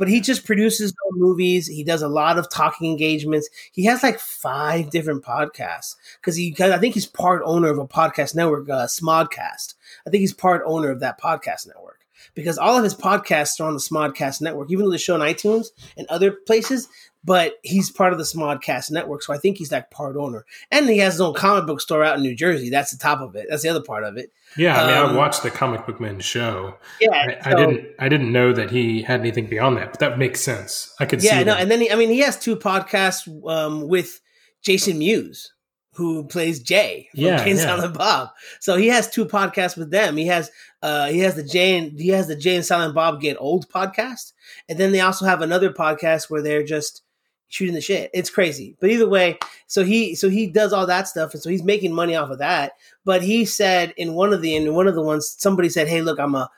but 0.00 0.08
he 0.08 0.22
just 0.22 0.46
produces 0.46 0.94
movies. 1.12 1.66
He 1.66 1.84
does 1.84 2.00
a 2.00 2.08
lot 2.08 2.38
of 2.38 2.48
talking 2.48 2.90
engagements. 2.90 3.50
He 3.70 3.84
has 3.84 4.02
like 4.02 4.18
five 4.18 4.88
different 4.88 5.22
podcasts 5.22 5.94
because 6.16 6.36
he. 6.36 6.52
Cause 6.52 6.70
I 6.70 6.78
think 6.78 6.94
he's 6.94 7.06
part 7.06 7.42
owner 7.44 7.68
of 7.68 7.78
a 7.78 7.86
podcast 7.86 8.34
network, 8.34 8.68
uh, 8.70 8.86
Smodcast. 8.86 9.74
I 10.06 10.10
think 10.10 10.22
he's 10.22 10.32
part 10.32 10.62
owner 10.64 10.90
of 10.90 11.00
that 11.00 11.20
podcast 11.20 11.66
network 11.66 12.06
because 12.34 12.56
all 12.56 12.78
of 12.78 12.82
his 12.82 12.94
podcasts 12.94 13.60
are 13.60 13.64
on 13.64 13.74
the 13.74 13.78
Smodcast 13.78 14.40
network, 14.40 14.70
even 14.70 14.86
though 14.86 14.90
they 14.90 14.96
show 14.96 15.14
on 15.14 15.20
iTunes 15.20 15.66
and 15.98 16.06
other 16.06 16.32
places. 16.32 16.88
But 17.22 17.56
he's 17.62 17.90
part 17.90 18.12
of 18.14 18.18
the 18.18 18.24
Smodcast 18.24 18.90
network, 18.90 19.22
so 19.22 19.34
I 19.34 19.36
think 19.36 19.58
he's 19.58 19.70
like 19.70 19.90
part 19.90 20.16
owner. 20.16 20.46
And 20.70 20.88
he 20.88 20.96
has 20.98 21.14
his 21.14 21.20
own 21.20 21.34
comic 21.34 21.66
book 21.66 21.82
store 21.82 22.02
out 22.02 22.16
in 22.16 22.22
New 22.22 22.34
Jersey. 22.34 22.70
That's 22.70 22.92
the 22.92 22.96
top 22.96 23.20
of 23.20 23.36
it. 23.36 23.46
That's 23.50 23.62
the 23.62 23.68
other 23.68 23.82
part 23.82 24.04
of 24.04 24.16
it. 24.16 24.32
Yeah, 24.56 24.82
I 24.82 24.86
mean, 24.86 24.96
Um, 24.96 25.10
I 25.10 25.18
watched 25.18 25.42
the 25.42 25.50
Comic 25.50 25.84
Book 25.86 26.00
Men 26.00 26.18
show. 26.20 26.76
Yeah, 26.98 27.10
I, 27.44 27.50
I 27.50 27.54
didn't. 27.54 27.88
I 27.98 28.08
didn't 28.08 28.32
know 28.32 28.54
that 28.54 28.70
he 28.70 29.02
had 29.02 29.20
anything 29.20 29.46
beyond 29.46 29.76
that, 29.76 29.90
but 29.90 30.00
that 30.00 30.18
makes 30.18 30.40
sense. 30.40 30.94
I 30.98 31.04
could 31.04 31.20
see. 31.20 31.26
Yeah, 31.28 31.40
no, 31.42 31.52
that. 31.52 31.60
and 31.60 31.70
then 31.70 31.82
he, 31.82 31.90
I 31.90 31.96
mean, 31.96 32.08
he 32.08 32.20
has 32.20 32.38
two 32.38 32.56
podcasts 32.56 33.28
um, 33.46 33.86
with 33.86 34.20
Jason 34.62 34.98
Mewes, 34.98 35.52
who 35.96 36.24
plays 36.24 36.62
Jay 36.62 37.08
from 37.14 37.24
Yeah, 37.24 37.44
Jay 37.44 37.50
and 37.50 37.58
yeah. 37.58 37.64
Silent 37.66 37.98
Bob. 37.98 38.30
So 38.60 38.76
he 38.76 38.88
has 38.88 39.10
two 39.10 39.26
podcasts 39.26 39.76
with 39.76 39.90
them. 39.90 40.16
He 40.16 40.26
has 40.28 40.50
uh, 40.82 41.08
he 41.08 41.18
has 41.18 41.34
the 41.34 41.44
Jay 41.44 41.76
and 41.76 42.00
he 42.00 42.08
has 42.08 42.28
the 42.28 42.36
Jay 42.36 42.56
and 42.56 42.64
Silent 42.64 42.94
Bob 42.94 43.20
Get 43.20 43.36
Old 43.38 43.68
podcast, 43.68 44.32
and 44.70 44.78
then 44.78 44.92
they 44.92 45.00
also 45.00 45.26
have 45.26 45.42
another 45.42 45.70
podcast 45.70 46.30
where 46.30 46.40
they're 46.40 46.64
just 46.64 47.02
shooting 47.50 47.74
the 47.74 47.80
shit. 47.82 48.10
It's 48.14 48.30
crazy, 48.30 48.76
but 48.80 48.88
either 48.90 49.08
way, 49.08 49.38
so 49.66 49.84
he 49.84 50.14
so 50.14 50.30
he 50.30 50.46
does 50.46 50.72
all 50.72 50.86
that 50.86 51.08
stuff, 51.08 51.34
and 51.34 51.42
so 51.42 51.50
he's 51.50 51.62
making 51.62 51.92
money 51.92 52.16
off 52.16 52.30
of 52.30 52.38
that. 52.38 52.72
But 53.04 53.22
he 53.22 53.44
said 53.44 53.92
in 53.98 54.14
one 54.14 54.32
of 54.32 54.40
the 54.40 54.56
in 54.56 54.72
one 54.74 54.86
of 54.86 54.94
the 54.94 55.02
ones, 55.02 55.36
somebody 55.38 55.68
said, 55.68 55.88
"Hey, 55.88 56.00
look, 56.00 56.18
I'm 56.18 56.34
a 56.34 56.48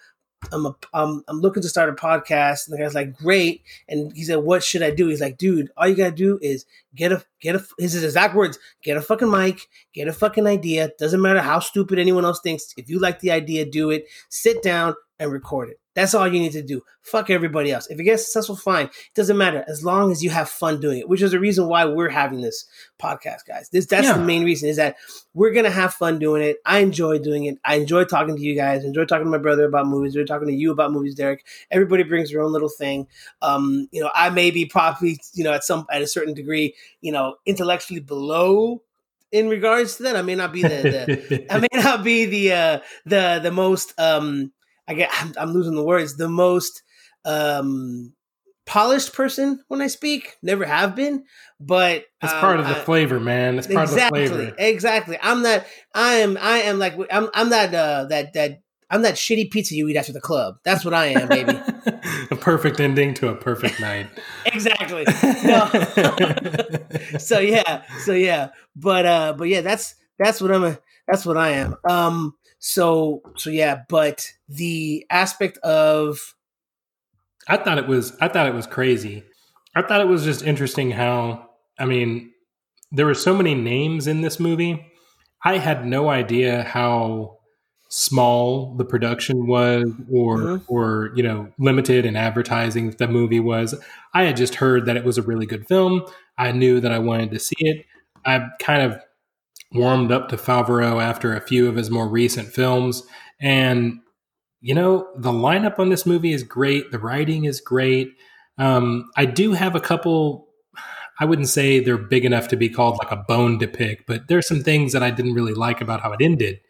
I'm 0.53 0.67
a 0.67 0.77
I'm, 0.93 1.25
I'm 1.29 1.41
looking 1.41 1.63
to 1.63 1.69
start 1.69 1.89
a 1.89 1.93
podcast." 1.95 2.67
And 2.69 2.75
the 2.75 2.79
guy's 2.79 2.95
like, 2.95 3.17
"Great," 3.17 3.63
and 3.89 4.13
he 4.15 4.23
said, 4.23 4.37
"What 4.37 4.63
should 4.63 4.83
I 4.83 4.91
do?" 4.91 5.09
He's 5.09 5.21
like, 5.21 5.39
"Dude, 5.39 5.71
all 5.77 5.89
you 5.89 5.97
gotta 5.97 6.13
do 6.13 6.39
is 6.43 6.67
get 6.95 7.11
a 7.11 7.25
get 7.41 7.57
a 7.57 7.65
his 7.79 8.03
exact 8.03 8.35
words, 8.35 8.59
get 8.83 8.97
a 8.97 9.03
fucking 9.03 9.31
mic, 9.31 9.67
get 9.95 10.09
a 10.09 10.13
fucking 10.13 10.47
idea. 10.47 10.93
Doesn't 10.99 11.23
matter 11.23 11.41
how 11.41 11.59
stupid 11.59 11.99
anyone 11.99 12.25
else 12.25 12.41
thinks. 12.41 12.75
If 12.77 12.89
you 12.89 12.99
like 12.99 13.21
the 13.21 13.31
idea, 13.33 13.65
do 13.65 13.91
it. 13.91 14.07
Sit 14.29 14.63
down 14.63 14.95
and 15.19 15.33
record 15.33 15.71
it. 15.71 15.81
That's 15.95 16.15
all 16.15 16.27
you 16.27 16.41
need 16.41 16.53
to 16.53 16.63
do. 16.63 16.83
Fuck 17.03 17.29
everybody 17.31 17.71
else. 17.73 17.87
If 17.91 18.01
it 18.01 18.05
gets 18.05 18.25
successful, 18.25 18.57
fine. 18.57 18.87
It 18.87 19.15
doesn't 19.15 19.37
matter 19.37 19.65
as 19.69 19.85
long 19.85 20.11
as 20.13 20.23
you 20.25 20.31
have 20.31 20.49
fun 20.49 20.81
doing 20.81 21.01
it, 21.01 21.09
which 21.09 21.21
is 21.21 21.33
the 21.33 21.41
reason 21.41 21.67
why 21.69 21.85
we're 21.85 22.09
having 22.09 22.41
this 22.41 22.65
podcast, 23.01 23.41
guys. 23.47 23.69
This 23.71 23.87
that's 23.87 24.07
Yeah. 24.07 24.17
the 24.17 24.25
main 24.25 24.45
reason 24.45 24.69
is 24.69 24.77
that 24.77 24.97
we're 25.35 25.51
gonna 25.53 25.71
have 25.71 25.93
fun 25.95 26.19
doing 26.19 26.43
it. 26.43 26.57
I 26.65 26.79
enjoy 26.79 27.19
doing 27.19 27.45
it. 27.45 27.59
I 27.65 27.77
enjoy 27.77 28.05
talking 28.05 28.37
to 28.37 28.43
you 28.43 28.55
guys. 28.55 28.85
I 28.85 28.89
enjoy 28.89 29.05
talking 29.05 29.27
to 29.27 29.31
my 29.31 29.39
brother 29.39 29.65
about 29.65 29.87
movies. 29.87 30.17
We're 30.17 30.25
talking 30.25 30.49
to 30.49 30.55
you 30.55 30.71
about 30.73 30.93
movies, 30.93 31.15
Derek. 31.15 31.45
Everybody 31.71 32.05
brings 32.05 32.31
their 32.31 32.43
own 32.43 32.53
little 32.53 32.69
thing. 32.71 33.07
Um, 33.43 33.89
you 33.93 34.01
know, 34.03 34.11
I 34.15 34.31
may 34.31 34.51
be 34.51 34.65
probably, 34.65 35.19
you 35.35 35.45
know, 35.45 35.53
at 35.53 35.65
some 35.65 35.87
at 35.91 36.01
a 36.03 36.07
certain 36.07 36.33
degree, 36.35 36.75
you 37.01 37.13
know, 37.13 37.37
intellectually 37.45 38.01
below 38.01 38.83
in 39.31 39.49
regards 39.49 39.97
to 39.97 40.05
that. 40.05 40.17
I 40.17 40.23
may 40.23 40.35
not 40.37 40.53
be 40.53 40.63
the, 40.63 40.69
the 41.29 41.47
I 41.53 41.59
may 41.59 41.69
not 41.75 42.05
be 42.05 42.25
the 42.27 42.53
uh, 42.53 42.79
the 43.05 43.41
the 43.43 43.51
most 43.51 43.93
um 43.99 44.53
I 44.89 44.95
get 44.95 45.11
I'm, 45.13 45.33
I'm 45.39 45.53
losing 45.53 45.75
the 45.75 45.85
words 45.85 46.17
the 46.17 46.29
most 46.29 46.83
um 47.25 48.13
polished 48.67 49.13
person 49.13 49.63
when 49.69 49.81
I 49.81 49.87
speak. 49.89 50.37
Never 50.43 50.65
have 50.65 50.95
been, 50.95 51.25
but 51.61 52.05
That's 52.21 52.33
um, 52.33 52.41
part 52.41 52.61
of 52.61 52.67
the 52.67 52.77
I- 52.77 52.85
flavor, 52.85 53.21
man. 53.21 53.57
That's 53.57 53.67
part 53.67 53.89
exactly, 53.89 54.25
of 54.25 54.31
the 54.31 54.37
flavor. 54.37 54.57
exactly. 54.59 55.19
I'm 55.21 55.43
that. 55.43 55.67
I 55.95 56.15
am. 56.15 56.39
I 56.41 56.59
am 56.59 56.79
like. 56.79 56.95
I'm. 57.11 57.29
I'm 57.35 57.51
that. 57.51 57.75
Uh, 57.75 58.05
that. 58.07 58.33
That. 58.35 58.61
I'm 58.91 59.03
that 59.03 59.15
shitty 59.15 59.51
pizza 59.51 59.75
you 59.75 59.89
eat 59.89 59.97
after 59.97 60.13
the 60.13 60.21
club. 60.21 60.57
That's 60.65 60.85
what 60.85 60.93
I 60.93 61.07
am, 61.07 61.27
baby. 61.27 61.59
a 62.31 62.37
perfect 62.37 62.79
ending 62.79 63.15
to 63.15 63.29
a 63.29 63.35
perfect 63.35 63.81
night. 63.81 64.07
exactly. 64.47 65.05
No. 65.45 65.71
so 67.19 67.39
yeah. 67.39 67.85
So 68.05 68.13
yeah. 68.13 68.51
But 68.77 69.07
uh. 69.07 69.35
But 69.37 69.49
yeah. 69.49 69.63
That's 69.63 69.95
that's 70.19 70.41
what 70.43 70.53
I'm. 70.53 70.65
A, 70.65 70.79
that's 71.09 71.25
what 71.25 71.37
I 71.39 71.53
am. 71.53 71.77
Um. 71.89 72.35
So 72.65 73.23
so 73.37 73.51
yeah. 73.51 73.83
But 73.89 74.33
the 74.49 75.05
aspect 75.11 75.59
of 75.59 76.35
I 77.49 77.57
thought 77.57 77.79
it 77.79 77.89
was 77.89 78.17
I 78.21 78.29
thought 78.29 78.47
it 78.47 78.55
was 78.55 78.67
crazy. 78.67 79.25
I 79.75 79.83
thought 79.83 80.01
it 80.01 80.07
was 80.09 80.25
just 80.25 80.45
interesting 80.45 80.91
how 80.93 81.51
I 81.79 81.85
mean 81.87 82.31
there 82.93 83.07
were 83.07 83.15
so 83.15 83.35
many 83.35 83.55
names 83.55 84.07
in 84.07 84.21
this 84.21 84.39
movie. 84.39 84.87
I 85.45 85.59
had 85.59 85.87
no 85.87 86.09
idea 86.09 86.63
how 86.63 87.39
small 87.89 88.75
the 88.77 88.85
production 88.85 89.47
was 89.47 89.85
or 90.11 90.39
Mhm. 90.39 90.65
or 90.69 91.13
you 91.17 91.23
know 91.23 91.49
limited 91.59 92.07
in 92.07 92.17
advertising 92.17 92.91
the 92.93 93.09
movie 93.09 93.41
was. 93.41 93.75
I 94.15 94.23
had 94.25 94.37
just 94.37 94.57
heard 94.57 94.87
that 94.87 94.97
it 94.97 95.05
was 95.05 95.19
a 95.19 95.23
really 95.23 95.47
good 95.47 95.67
film. 95.67 96.03
I 96.39 96.53
knew 96.53 96.81
that 96.81 96.93
I 96.93 96.99
wanted 97.01 97.33
to 97.33 97.39
see 97.41 97.57
it. 97.59 97.85
I 98.25 98.49
kind 98.61 98.83
of 98.83 99.01
warmed 99.75 100.13
up 100.13 100.29
to 100.29 100.37
Favreau 100.37 101.03
after 101.03 101.35
a 101.35 101.41
few 101.41 101.69
of 101.69 101.77
his 101.77 101.91
more 101.91 102.09
recent 102.09 102.49
films 102.49 103.03
and 103.41 104.01
you 104.63 104.77
know, 104.77 105.09
the 105.17 105.33
lineup 105.33 105.81
on 105.81 105.91
this 105.91 106.07
movie 106.07 106.33
is 106.33 106.45
great. 106.45 106.93
The 106.93 106.99
writing 106.99 107.45
is 107.45 107.61
great. 107.61 108.15
Um, 108.59 109.11
I 109.17 109.27
do 109.27 109.53
have 109.53 109.75
a 109.75 109.81
couple. 109.81 110.47
I 111.19 111.25
wouldn't 111.25 111.49
say 111.49 111.81
they're 111.81 111.99
big 111.99 112.25
enough 112.25 112.49
to 112.49 112.57
be 112.57 112.69
called 112.69 112.97
like 112.99 113.11
a 113.11 113.25
bone 113.29 113.59
to 113.59 113.67
pick, 113.67 114.07
but 114.07 114.29
there's 114.29 114.47
some 114.47 114.63
things 114.63 114.93
that 114.93 115.03
I 115.03 115.11
didn't 115.11 115.35
really 115.35 115.53
like 115.53 115.81
about 115.81 116.01
how 116.01 116.13
it 116.13 116.23
ended. 116.23 116.61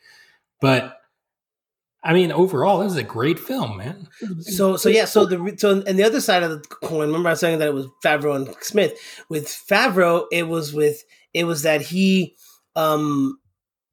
But 0.61 0.97
I 2.03 2.15
mean, 2.15 2.33
overall, 2.33 2.81
this 2.81 2.93
is 2.93 2.99
a 2.99 3.05
great 3.05 3.39
film, 3.39 3.77
man. 3.77 4.09
So 4.41 4.77
so 4.77 4.89
yeah, 4.89 5.05
so 5.05 5.27
the 5.27 5.55
so 5.59 5.83
and 5.87 5.99
the 5.99 6.05
other 6.05 6.21
side 6.21 6.43
of 6.43 6.51
the 6.51 6.67
coin, 6.69 7.09
remember 7.09 7.29
I 7.29 7.33
was 7.33 7.41
saying 7.41 7.59
that 7.59 7.69
it 7.69 7.75
was 7.75 7.87
Favreau 8.03 8.35
and 8.35 8.55
Smith. 8.63 8.99
With 9.29 9.47
Favreau, 9.47 10.25
it 10.33 10.49
was 10.49 10.73
with 10.73 11.05
it 11.35 11.45
was 11.45 11.63
that 11.63 11.83
he 11.83 12.37
um 12.77 13.39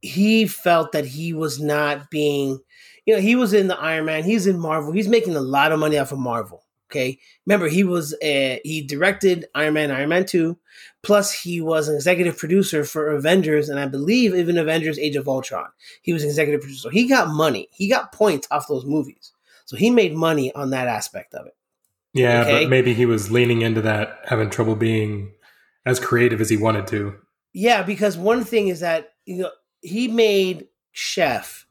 he 0.02 0.48
felt 0.48 0.92
that 0.94 1.06
he 1.06 1.34
was 1.34 1.60
not 1.60 2.10
being 2.10 2.60
you 3.06 3.16
know, 3.16 3.22
he 3.22 3.36
was 3.36 3.54
in 3.54 3.68
the 3.68 3.78
Iron 3.80 4.06
Man, 4.06 4.24
he's 4.24 4.46
in 4.46 4.60
Marvel, 4.60 4.92
he's 4.92 5.08
making 5.08 5.36
a 5.36 5.42
lot 5.42 5.72
of 5.72 5.80
money 5.80 5.98
off 5.98 6.12
of 6.12 6.20
Marvel. 6.20 6.64
Okay. 6.92 7.20
Remember, 7.46 7.68
he 7.68 7.84
was 7.84 8.14
uh, 8.16 8.58
he 8.64 8.84
directed 8.88 9.46
Iron 9.56 9.74
Man, 9.76 9.92
Iron 9.92 10.10
Man 10.10 10.26
2, 10.26 10.58
plus 11.04 11.32
he 11.32 11.62
was 11.62 11.88
an 11.88 11.96
executive 11.96 12.38
producer 12.38 12.84
for 12.84 13.12
Avengers, 13.12 13.70
and 13.70 13.80
I 13.80 13.86
believe 13.88 14.34
even 14.34 14.58
Avengers 14.58 14.98
Age 14.98 15.16
of 15.16 15.28
Ultron. 15.28 15.68
He 16.02 16.14
was 16.14 16.24
an 16.24 16.30
executive 16.30 16.62
producer. 16.62 16.82
So 16.82 16.90
he 16.90 17.08
got 17.08 17.30
money. 17.30 17.68
He 17.72 17.90
got 17.90 18.12
points 18.12 18.48
off 18.50 18.68
those 18.68 18.86
movies. 18.86 19.32
So 19.66 19.76
he 19.78 19.92
made 19.92 20.16
money 20.16 20.52
on 20.56 20.72
that 20.72 20.88
aspect 20.88 21.36
of 21.36 21.46
it. 21.46 21.56
Yeah, 22.14 22.42
Okay. 22.42 22.64
but 22.64 22.70
maybe 22.72 22.96
he 22.96 23.06
was 23.06 23.30
leaning 23.32 23.62
into 23.62 23.82
that, 23.82 24.20
having 24.26 24.50
trouble 24.50 24.76
being 24.76 25.32
as 25.86 26.00
creative 26.00 26.42
as 26.42 26.50
he 26.50 26.58
wanted 26.58 26.88
to. 26.88 27.16
Yeah, 27.54 27.84
because 27.84 28.18
one 28.18 28.44
thing 28.44 28.68
is 28.68 28.80
that 28.82 29.14
you 29.26 29.38
know 29.38 29.52
he 29.82 30.08
made 30.08 30.68
Chef 30.92 31.66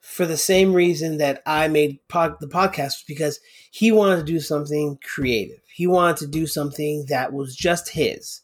for 0.00 0.26
the 0.26 0.36
same 0.36 0.72
reason 0.74 1.18
that 1.18 1.42
I 1.46 1.66
made 1.68 1.98
the 2.08 2.48
podcast 2.52 3.06
because 3.08 3.40
he 3.70 3.90
wanted 3.90 4.18
to 4.18 4.32
do 4.32 4.38
something 4.40 4.98
creative. 5.02 5.60
He 5.74 5.86
wanted 5.86 6.18
to 6.18 6.26
do 6.28 6.46
something 6.46 7.06
that 7.08 7.32
was 7.32 7.56
just 7.56 7.88
his. 7.90 8.42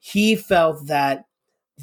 He 0.00 0.34
felt 0.34 0.86
that 0.88 1.26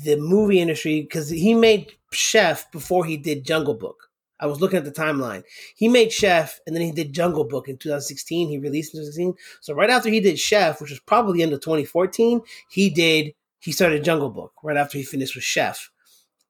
the 0.04 0.18
movie 0.18 0.60
industry 0.60 1.02
because 1.02 1.30
he 1.30 1.54
made 1.54 1.94
Chef 2.12 2.72
before 2.72 3.06
he 3.06 3.18
did 3.18 3.46
Jungle 3.46 3.74
Book. 3.76 4.10
I 4.42 4.46
was 4.46 4.62
looking 4.62 4.78
at 4.78 4.86
the 4.86 4.92
timeline. 4.92 5.44
He 5.76 5.90
made 5.90 6.14
Chef, 6.14 6.60
and 6.66 6.74
then 6.76 6.82
he 6.84 6.92
did 6.94 7.12
Jungle 7.14 7.44
Book 7.44 7.68
in 7.68 7.78
2016. 7.78 8.48
He 8.48 8.58
released 8.58 8.94
in 8.94 9.00
2016. 9.02 9.34
So 9.62 9.74
right 9.74 9.90
after 9.90 10.10
he 10.10 10.22
did 10.22 10.40
Chef, 10.40 10.80
which 10.80 10.92
was 10.92 11.00
probably 11.02 11.44
end 11.44 11.52
of 11.52 11.60
2014, 11.62 12.42
he 12.70 12.90
did 12.90 13.34
he 13.60 13.72
started 13.72 14.04
Jungle 14.04 14.30
Book 14.30 14.54
right 14.64 14.78
after 14.78 14.98
he 14.98 15.04
finished 15.04 15.36
with 15.36 15.44
Chef, 15.44 15.90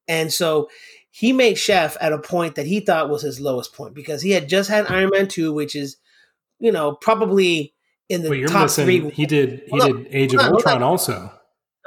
and 0.08 0.32
so 0.32 0.70
he 1.12 1.34
made 1.34 1.58
Chef 1.58 1.98
at 2.00 2.14
a 2.14 2.20
point 2.20 2.56
that 2.56 2.68
he 2.68 2.80
thought 2.80 3.10
was 3.10 3.22
his 3.24 3.40
lowest 3.40 3.74
point 3.74 3.94
because 3.94 4.22
he 4.22 4.32
had 4.32 4.48
just 4.48 4.70
had 4.70 4.88
Iron 4.88 5.10
Man 5.12 5.28
2, 5.28 5.52
which 5.54 5.76
is 5.76 5.98
you 6.60 6.72
know 6.72 6.94
probably 6.94 7.74
in 8.10 8.24
the 8.24 8.36
you're 8.38 8.48
top 8.48 8.64
missing. 8.64 8.86
three. 8.86 9.10
He 9.12 9.26
did. 9.26 9.64
He 9.66 9.80
Hold 9.80 10.04
did 10.04 10.08
Age 10.16 10.34
of 10.34 10.40
on, 10.42 10.54
Ultron 10.54 10.84
also. 10.84 11.32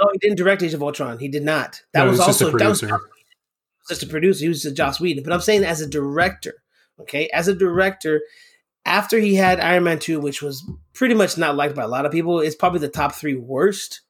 No, 0.01 0.09
he 0.13 0.19
didn't 0.19 0.37
direct 0.39 0.63
Age 0.63 0.75
of 0.75 0.83
Ultron. 0.83 1.19
He 1.19 1.29
did 1.29 1.45
not. 1.45 1.83
That 1.93 2.05
No, 2.05 2.11
was 2.11 2.19
was 2.19 2.27
just 2.29 2.41
a 2.43 2.45
also 2.47 2.59
that 2.59 2.69
was 2.69 2.81
producer. 2.81 3.01
just 3.89 4.03
a 4.03 4.07
producer. 4.07 4.45
He 4.45 4.49
was 4.49 4.65
a 4.65 4.73
Joss 4.73 5.01
Whedon. 5.01 5.23
But 5.25 5.33
I'm 5.33 5.41
saying 5.41 5.65
as 5.65 5.81
a 5.81 5.89
director, 5.89 6.63
okay, 7.01 7.29
as 7.33 7.47
a 7.49 7.55
director, 7.55 8.23
after 8.85 9.19
he 9.19 9.35
had 9.37 9.61
Iron 9.61 9.85
Man 9.85 9.99
2, 9.99 10.19
which 10.21 10.43
was 10.43 10.69
pretty 10.93 11.15
much 11.15 11.39
not 11.39 11.55
liked 11.57 11.75
by 11.77 11.83
a 11.83 11.89
lot 11.89 12.07
of 12.07 12.13
people, 12.13 12.41
it's 12.41 12.57
probably 12.57 12.81
the 12.81 12.89
top 12.89 13.13
three 13.15 13.37
worst 13.37 14.01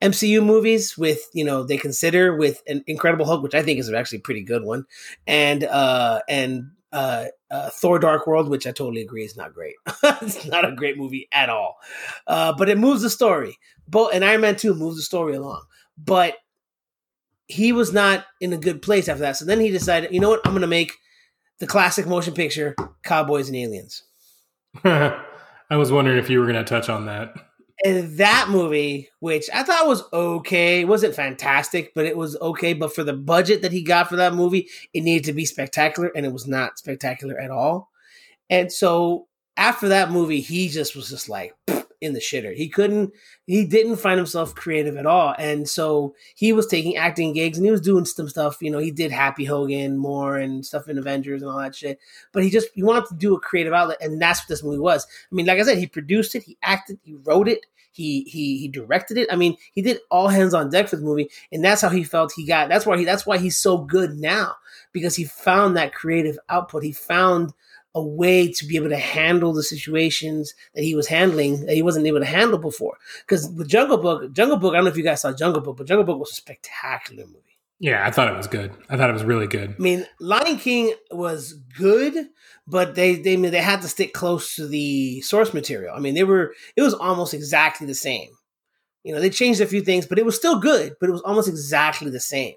MCU 0.00 0.44
movies 0.44 0.96
with, 0.96 1.28
you 1.32 1.44
know, 1.44 1.64
they 1.64 1.76
consider 1.76 2.36
with 2.36 2.62
an 2.66 2.84
Incredible 2.86 3.26
Hulk, 3.26 3.42
which 3.42 3.54
I 3.54 3.62
think 3.62 3.80
is 3.80 3.92
actually 3.92 4.18
a 4.18 4.22
pretty 4.22 4.42
good 4.42 4.62
one, 4.64 4.86
and 5.26 5.64
uh 5.64 6.20
and 6.28 6.70
uh, 6.92 7.26
uh 7.50 7.70
Thor 7.70 7.98
Dark 7.98 8.26
World, 8.26 8.48
which 8.48 8.66
I 8.66 8.70
totally 8.70 9.02
agree 9.02 9.24
is 9.24 9.36
not 9.36 9.52
great. 9.52 9.74
it's 10.22 10.46
not 10.46 10.68
a 10.68 10.74
great 10.74 10.96
movie 10.96 11.28
at 11.32 11.50
all. 11.50 11.76
Uh 12.26 12.52
but 12.56 12.68
it 12.68 12.78
moves 12.78 13.02
the 13.02 13.10
story. 13.10 13.58
But 13.88 14.14
and 14.14 14.24
Iron 14.24 14.42
Man 14.42 14.56
2 14.56 14.74
moves 14.74 14.96
the 14.96 15.02
story 15.02 15.34
along. 15.34 15.62
But 15.96 16.36
he 17.48 17.72
was 17.72 17.92
not 17.92 18.26
in 18.40 18.52
a 18.52 18.58
good 18.58 18.82
place 18.82 19.08
after 19.08 19.22
that. 19.22 19.36
So 19.36 19.46
then 19.46 19.58
he 19.58 19.70
decided, 19.70 20.12
you 20.12 20.20
know 20.20 20.28
what, 20.28 20.40
I'm 20.44 20.52
going 20.52 20.60
to 20.60 20.66
make 20.66 20.92
the 21.58 21.66
classic 21.66 22.06
motion 22.06 22.34
picture 22.34 22.76
Cowboys 23.02 23.48
and 23.48 23.56
Aliens. 23.56 24.02
I 24.84 25.76
was 25.76 25.90
wondering 25.90 26.18
if 26.18 26.30
you 26.30 26.40
were 26.40 26.46
going 26.46 26.62
to 26.62 26.64
touch 26.64 26.88
on 26.88 27.06
that. 27.06 27.34
And 27.84 28.16
that 28.18 28.48
movie, 28.50 29.08
which 29.20 29.48
I 29.54 29.62
thought 29.62 29.86
was 29.86 30.02
okay, 30.12 30.84
wasn't 30.84 31.14
fantastic, 31.14 31.92
but 31.94 32.06
it 32.06 32.16
was 32.16 32.36
okay. 32.40 32.72
But 32.74 32.92
for 32.92 33.04
the 33.04 33.12
budget 33.12 33.62
that 33.62 33.70
he 33.70 33.82
got 33.82 34.08
for 34.08 34.16
that 34.16 34.34
movie, 34.34 34.68
it 34.92 35.02
needed 35.02 35.24
to 35.24 35.32
be 35.32 35.44
spectacular, 35.44 36.10
and 36.14 36.26
it 36.26 36.32
was 36.32 36.46
not 36.46 36.78
spectacular 36.78 37.38
at 37.38 37.52
all. 37.52 37.90
And 38.50 38.72
so 38.72 39.28
after 39.56 39.88
that 39.88 40.10
movie, 40.10 40.40
he 40.40 40.68
just 40.68 40.96
was 40.96 41.08
just 41.10 41.28
like 41.28 41.54
in 42.00 42.12
the 42.12 42.20
shitter. 42.20 42.54
He 42.54 42.68
couldn't, 42.68 43.12
he 43.46 43.64
didn't 43.66 43.96
find 43.96 44.18
himself 44.18 44.54
creative 44.54 44.96
at 44.96 45.06
all. 45.06 45.34
And 45.38 45.68
so 45.68 46.14
he 46.34 46.52
was 46.52 46.66
taking 46.66 46.96
acting 46.96 47.32
gigs 47.32 47.58
and 47.58 47.64
he 47.64 47.70
was 47.70 47.80
doing 47.80 48.04
some 48.04 48.28
stuff. 48.28 48.58
You 48.60 48.70
know, 48.70 48.78
he 48.78 48.90
did 48.90 49.10
Happy 49.10 49.44
Hogan 49.44 49.96
more 49.98 50.36
and 50.36 50.64
stuff 50.64 50.88
in 50.88 50.98
Avengers 50.98 51.42
and 51.42 51.50
all 51.50 51.58
that 51.58 51.74
shit. 51.74 51.98
But 52.32 52.44
he 52.44 52.50
just, 52.50 52.68
he 52.74 52.82
wanted 52.82 53.06
to 53.08 53.14
do 53.16 53.34
a 53.34 53.40
creative 53.40 53.72
outlet. 53.72 53.98
And 54.00 54.20
that's 54.20 54.40
what 54.40 54.48
this 54.48 54.62
movie 54.62 54.78
was. 54.78 55.06
I 55.30 55.34
mean, 55.34 55.46
like 55.46 55.58
I 55.58 55.62
said, 55.62 55.78
he 55.78 55.86
produced 55.86 56.34
it, 56.34 56.44
he 56.44 56.56
acted, 56.62 56.98
he 57.02 57.14
wrote 57.14 57.48
it. 57.48 57.66
He, 57.90 58.22
he 58.24 58.58
he 58.58 58.68
directed 58.68 59.18
it. 59.18 59.26
I 59.32 59.34
mean, 59.34 59.56
he 59.72 59.82
did 59.82 59.98
all 60.08 60.28
hands 60.28 60.54
on 60.54 60.70
deck 60.70 60.86
for 60.86 60.94
the 60.94 61.02
movie, 61.02 61.30
and 61.50 61.64
that's 61.64 61.80
how 61.80 61.88
he 61.88 62.04
felt 62.04 62.32
he 62.32 62.46
got. 62.46 62.68
That's 62.68 62.86
why 62.86 62.96
he. 62.96 63.04
That's 63.04 63.26
why 63.26 63.38
he's 63.38 63.56
so 63.56 63.78
good 63.78 64.12
now 64.12 64.54
because 64.92 65.16
he 65.16 65.24
found 65.24 65.76
that 65.76 65.94
creative 65.94 66.38
output. 66.48 66.84
He 66.84 66.92
found 66.92 67.54
a 67.94 68.02
way 68.02 68.52
to 68.52 68.66
be 68.66 68.76
able 68.76 68.88
to 68.90 68.96
handle 68.96 69.52
the 69.52 69.62
situations 69.62 70.54
that 70.74 70.82
he 70.84 70.94
was 70.94 71.06
handling 71.08 71.66
that 71.66 71.74
he 71.74 71.82
wasn't 71.82 72.06
able 72.06 72.20
to 72.20 72.24
handle 72.26 72.58
before. 72.58 72.96
Because 73.26 73.48
with 73.48 73.68
Jungle 73.68 73.96
Book, 73.96 74.32
Jungle 74.32 74.58
Book, 74.58 74.72
I 74.74 74.76
don't 74.76 74.84
know 74.84 74.90
if 74.90 74.96
you 74.96 75.02
guys 75.02 75.22
saw 75.22 75.32
Jungle 75.32 75.62
Book, 75.62 75.78
but 75.78 75.86
Jungle 75.86 76.04
Book 76.04 76.18
was 76.18 76.30
a 76.32 76.34
spectacular 76.34 77.24
movie. 77.26 77.42
Yeah, 77.80 78.04
I 78.04 78.10
thought 78.10 78.28
it 78.28 78.36
was 78.36 78.48
good. 78.48 78.72
I 78.88 78.96
thought 78.96 79.08
it 79.08 79.12
was 79.12 79.24
really 79.24 79.46
good. 79.46 79.76
I 79.78 79.82
mean, 79.82 80.04
Lion 80.20 80.58
King 80.58 80.94
was 81.12 81.52
good, 81.52 82.28
but 82.66 82.96
they 82.96 83.14
they 83.14 83.36
they 83.36 83.60
had 83.60 83.82
to 83.82 83.88
stick 83.88 84.12
close 84.12 84.56
to 84.56 84.66
the 84.66 85.20
source 85.20 85.54
material. 85.54 85.94
I 85.94 86.00
mean, 86.00 86.14
they 86.14 86.24
were 86.24 86.54
it 86.76 86.82
was 86.82 86.92
almost 86.94 87.34
exactly 87.34 87.86
the 87.86 87.94
same. 87.94 88.30
You 89.04 89.14
know, 89.14 89.20
they 89.20 89.30
changed 89.30 89.60
a 89.60 89.66
few 89.66 89.80
things, 89.80 90.06
but 90.06 90.18
it 90.18 90.24
was 90.24 90.34
still 90.34 90.58
good. 90.58 90.96
But 90.98 91.08
it 91.08 91.12
was 91.12 91.22
almost 91.22 91.48
exactly 91.48 92.10
the 92.10 92.18
same. 92.20 92.54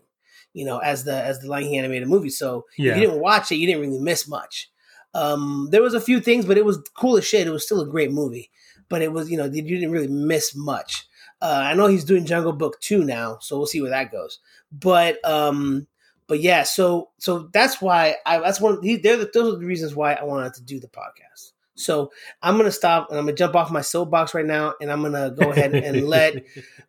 You 0.54 0.66
know, 0.66 0.80
as 0.80 1.04
the 1.04 1.14
as 1.14 1.40
the 1.40 1.48
Lion 1.48 1.66
King 1.66 1.78
animated 1.78 2.08
movie. 2.10 2.32
So 2.32 2.66
Yeah. 2.78 2.92
if 2.94 2.98
you 2.98 3.06
didn't 3.06 3.22
watch 3.22 3.52
it, 3.52 3.58
you 3.58 3.68
didn't 3.68 3.82
really 3.82 4.00
miss 4.00 4.28
much. 4.28 4.71
Um, 5.14 5.70
there 5.72 5.82
was 5.82 5.94
a 5.94 6.02
few 6.02 6.20
things, 6.20 6.46
but 6.46 6.58
it 6.58 6.66
was 6.66 6.80
cool 6.96 7.18
as 7.18 7.26
shit. 7.26 7.48
It 7.48 7.52
was 7.52 7.66
still 7.66 7.82
a 7.82 7.88
great 7.88 8.12
movie, 8.12 8.50
but 8.90 9.02
it 9.02 9.12
was 9.12 9.30
you 9.30 9.38
know 9.38 9.46
you 9.46 9.62
didn't 9.62 9.92
really 9.92 10.08
miss 10.08 10.56
much. 10.56 11.08
Uh, 11.42 11.62
I 11.66 11.74
know 11.74 11.88
he's 11.88 12.06
doing 12.06 12.26
Jungle 12.26 12.54
Book 12.54 12.80
two 12.80 13.04
now, 13.04 13.40
so 13.42 13.58
we'll 13.58 13.66
see 13.66 13.82
where 13.82 13.90
that 13.90 14.12
goes. 14.12 14.40
But 14.72 15.24
um, 15.26 15.88
but 16.28 16.40
yeah, 16.40 16.64
so 16.64 17.10
so 17.18 17.50
that's 17.52 17.82
why 17.82 18.16
I 18.26 18.40
that's 18.40 18.62
one. 18.62 18.80
These, 18.82 19.02
they're 19.02 19.18
the, 19.18 19.30
those 19.34 19.54
are 19.54 19.60
the 19.60 19.66
reasons 19.66 19.96
why 19.96 20.14
I 20.14 20.24
wanted 20.24 20.54
to 20.56 20.64
do 20.64 20.80
the 20.80 20.88
podcast. 20.88 21.52
So 21.76 22.12
I'm 22.42 22.58
gonna 22.58 22.72
stop 22.72 23.10
and 23.10 23.18
I'm 23.18 23.26
gonna 23.26 23.36
jump 23.36 23.56
off 23.56 23.72
my 23.72 23.82
soapbox 23.82 24.34
right 24.34 24.46
now, 24.46 24.76
and 24.80 24.92
I'm 24.92 25.02
gonna 25.02 25.32
go 25.32 25.52
ahead 25.52 25.74
and 25.74 26.08
let 26.08 26.46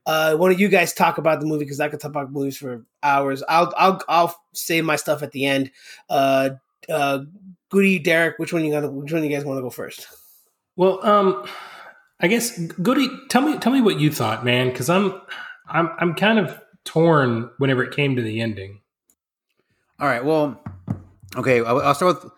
uh, 0.06 0.36
one 0.36 0.52
of 0.52 0.60
you 0.60 0.68
guys 0.68 0.92
talk 0.92 1.18
about 1.18 1.40
the 1.40 1.46
movie 1.46 1.64
because 1.64 1.80
I 1.80 1.88
could 1.88 1.98
talk 1.98 2.10
about 2.10 2.30
movies 2.30 2.56
for 2.56 2.84
hours. 3.02 3.42
I'll 3.48 3.72
I'll 3.76 4.00
I'll 4.08 4.44
save 4.52 4.84
my 4.84 4.96
stuff 4.96 5.22
at 5.22 5.32
the 5.32 5.46
end. 5.46 5.70
Uh, 6.08 6.50
uh, 6.88 7.20
Goody, 7.72 7.98
Derek, 7.98 8.38
which 8.38 8.52
one 8.52 8.64
you 8.64 8.70
gonna 8.70 8.90
which 8.90 9.12
one 9.12 9.24
you 9.24 9.30
guys 9.30 9.44
want 9.46 9.56
to 9.56 9.62
go 9.62 9.70
first? 9.70 10.06
Well, 10.76 11.04
um, 11.04 11.46
I 12.20 12.28
guess 12.28 12.56
Goody, 12.58 13.08
tell 13.30 13.40
me 13.42 13.58
tell 13.58 13.72
me 13.72 13.80
what 13.80 13.98
you 13.98 14.12
thought, 14.12 14.44
man, 14.44 14.68
because 14.68 14.90
I'm 14.90 15.20
I'm 15.66 15.88
I'm 15.98 16.14
kind 16.14 16.38
of 16.38 16.60
torn 16.84 17.50
whenever 17.56 17.82
it 17.82 17.96
came 17.96 18.14
to 18.16 18.22
the 18.22 18.40
ending. 18.42 18.80
All 19.98 20.06
right. 20.06 20.22
Well, 20.24 20.62
okay. 21.36 21.60
I'll, 21.64 21.80
I'll 21.80 21.94
start 21.94 22.22
with. 22.22 22.32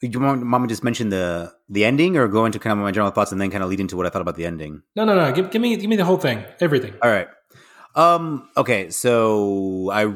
Do 0.00 0.08
you 0.08 0.18
want 0.18 0.42
Mama 0.42 0.66
just 0.66 0.82
mention 0.82 1.10
the 1.10 1.52
the 1.68 1.84
ending, 1.84 2.16
or 2.16 2.26
go 2.26 2.44
into 2.44 2.58
kind 2.58 2.72
of 2.72 2.78
my 2.82 2.90
general 2.90 3.12
thoughts, 3.12 3.30
and 3.30 3.40
then 3.40 3.52
kind 3.52 3.62
of 3.62 3.70
lead 3.70 3.78
into 3.78 3.96
what 3.96 4.04
I 4.04 4.08
thought 4.10 4.22
about 4.22 4.34
the 4.34 4.46
ending? 4.46 4.82
No, 4.96 5.04
no, 5.04 5.14
no. 5.14 5.30
Give, 5.32 5.48
give 5.50 5.62
me 5.62 5.76
give 5.76 5.88
me 5.88 5.94
the 5.94 6.04
whole 6.04 6.16
thing, 6.18 6.44
everything. 6.60 6.94
All 7.00 7.10
right. 7.10 7.28
Um. 7.94 8.48
Okay. 8.56 8.90
So 8.90 9.90
I 9.92 10.12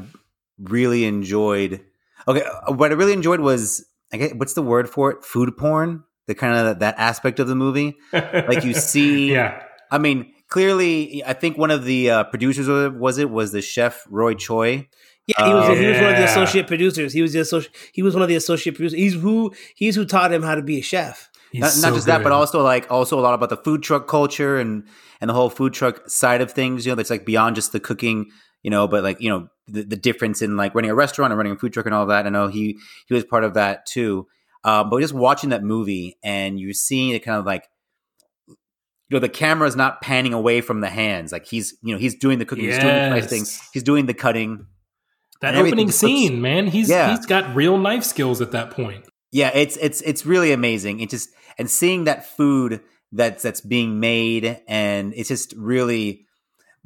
really 0.58 1.04
enjoyed. 1.04 1.82
Okay. 2.26 2.42
uh, 2.42 2.72
What 2.72 2.90
I 2.90 2.94
really 2.94 3.12
enjoyed 3.12 3.38
was 3.38 3.86
I 4.12 4.16
get 4.16 4.38
what's 4.38 4.54
the 4.54 4.62
word 4.62 4.88
for 4.88 5.11
it? 5.11 5.24
Food 5.24 5.57
porn. 5.57 6.04
The 6.26 6.34
kind 6.34 6.57
of 6.59 6.64
that, 6.64 6.80
that 6.80 6.98
aspect 6.98 7.38
of 7.38 7.46
the 7.46 7.54
movie. 7.54 7.96
Like 8.12 8.64
you 8.64 8.74
see. 8.74 9.32
yeah, 9.32 9.62
I 9.90 9.98
mean, 9.98 10.32
clearly, 10.48 11.22
I 11.24 11.32
think 11.32 11.57
one 11.57 11.70
of 11.70 11.84
the 11.84 12.11
uh, 12.11 12.24
producers 12.24 12.68
of 12.68 12.94
was 12.96 13.18
it 13.18 13.30
was 13.30 13.52
the 13.52 13.62
chef 13.62 14.04
Roy 14.11 14.34
Choi. 14.34 14.88
Yeah, 15.26 15.46
he 15.46 15.54
was 15.54 15.78
he 15.78 15.86
was 15.86 15.96
one 15.98 16.11
of 16.11 16.16
the 16.18 16.24
associate 16.24 16.66
producers. 16.66 17.12
He 17.12 17.22
was 17.22 17.32
the 17.32 17.40
associate. 17.40 17.74
He 17.92 18.02
was 18.02 18.14
one 18.14 18.22
of 18.22 18.28
the 18.28 18.36
associate 18.36 18.74
producers. 18.74 18.98
He's 18.98 19.14
who 19.14 19.52
he's 19.74 19.96
who 19.96 20.04
taught 20.04 20.32
him 20.32 20.42
how 20.42 20.54
to 20.54 20.62
be 20.62 20.78
a 20.78 20.82
chef. 20.82 21.30
Not, 21.54 21.70
so 21.70 21.88
not 21.88 21.94
just 21.94 22.07
that, 22.07 22.18
but 22.18 22.30
good. 22.30 22.32
also 22.32 22.62
like 22.62 22.90
also 22.90 23.18
a 23.18 23.22
lot 23.22 23.34
about 23.34 23.48
the 23.48 23.57
food 23.57 23.82
truck 23.82 24.07
culture 24.07 24.59
and 24.59 24.84
and 25.20 25.28
the 25.28 25.34
whole 25.34 25.50
food 25.50 25.72
truck 25.72 26.09
side 26.09 26.40
of 26.40 26.52
things. 26.52 26.86
You 26.86 26.92
know, 26.92 26.96
that's 26.96 27.11
like 27.11 27.24
beyond 27.24 27.57
just 27.57 27.72
the 27.72 27.80
cooking. 27.80 28.26
You 28.62 28.70
know, 28.70 28.86
but 28.88 29.02
like 29.02 29.20
you 29.20 29.28
know 29.28 29.48
the, 29.68 29.82
the 29.82 29.96
difference 29.96 30.42
in 30.42 30.56
like 30.56 30.74
running 30.74 30.90
a 30.90 30.94
restaurant 30.94 31.32
and 31.32 31.38
running 31.38 31.52
a 31.54 31.56
food 31.56 31.72
truck 31.72 31.86
and 31.86 31.94
all 31.94 32.06
that. 32.06 32.26
I 32.26 32.30
know 32.30 32.48
he 32.48 32.78
he 33.06 33.14
was 33.14 33.24
part 33.24 33.44
of 33.44 33.54
that 33.54 33.86
too. 33.86 34.26
Um, 34.64 34.90
but 34.90 35.00
just 35.00 35.14
watching 35.14 35.50
that 35.50 35.62
movie 35.62 36.16
and 36.24 36.58
you're 36.58 36.72
seeing 36.72 37.10
it 37.14 37.20
kind 37.24 37.38
of 37.38 37.46
like 37.46 37.68
you 38.48 38.56
know 39.10 39.18
the 39.20 39.28
camera 39.28 39.68
is 39.68 39.76
not 39.76 40.00
panning 40.00 40.34
away 40.34 40.60
from 40.60 40.80
the 40.80 40.88
hands 40.88 41.30
like 41.30 41.46
he's 41.46 41.74
you 41.82 41.94
know 41.94 41.98
he's 42.00 42.16
doing 42.16 42.38
the 42.40 42.44
cooking 42.44 42.64
he's 42.64 42.78
doing 42.78 42.88
the 43.10 43.16
Yes. 43.16 43.28
slicing 43.28 43.68
he's 43.72 43.82
doing 43.84 44.06
the 44.06 44.14
cutting 44.14 44.66
that 45.42 45.54
opening 45.54 45.88
just 45.88 46.02
looks- 46.02 46.12
scene, 46.14 46.40
man, 46.40 46.66
he's 46.66 46.88
Yeah. 46.88 47.14
he's 47.14 47.26
got 47.26 47.54
real 47.54 47.76
knife 47.78 48.04
skills 48.04 48.40
at 48.40 48.52
that 48.52 48.70
point. 48.70 49.04
Yeah, 49.32 49.50
it's 49.54 49.76
it's 49.76 50.00
it's 50.00 50.24
really 50.24 50.50
amazing. 50.50 51.00
It 51.00 51.10
just 51.10 51.28
and 51.58 51.70
seeing 51.70 52.04
that 52.04 52.24
food 52.26 52.80
that's 53.12 53.42
that's 53.42 53.60
being 53.60 54.00
made, 54.00 54.60
and 54.66 55.12
it's 55.14 55.28
just 55.28 55.52
really 55.56 56.25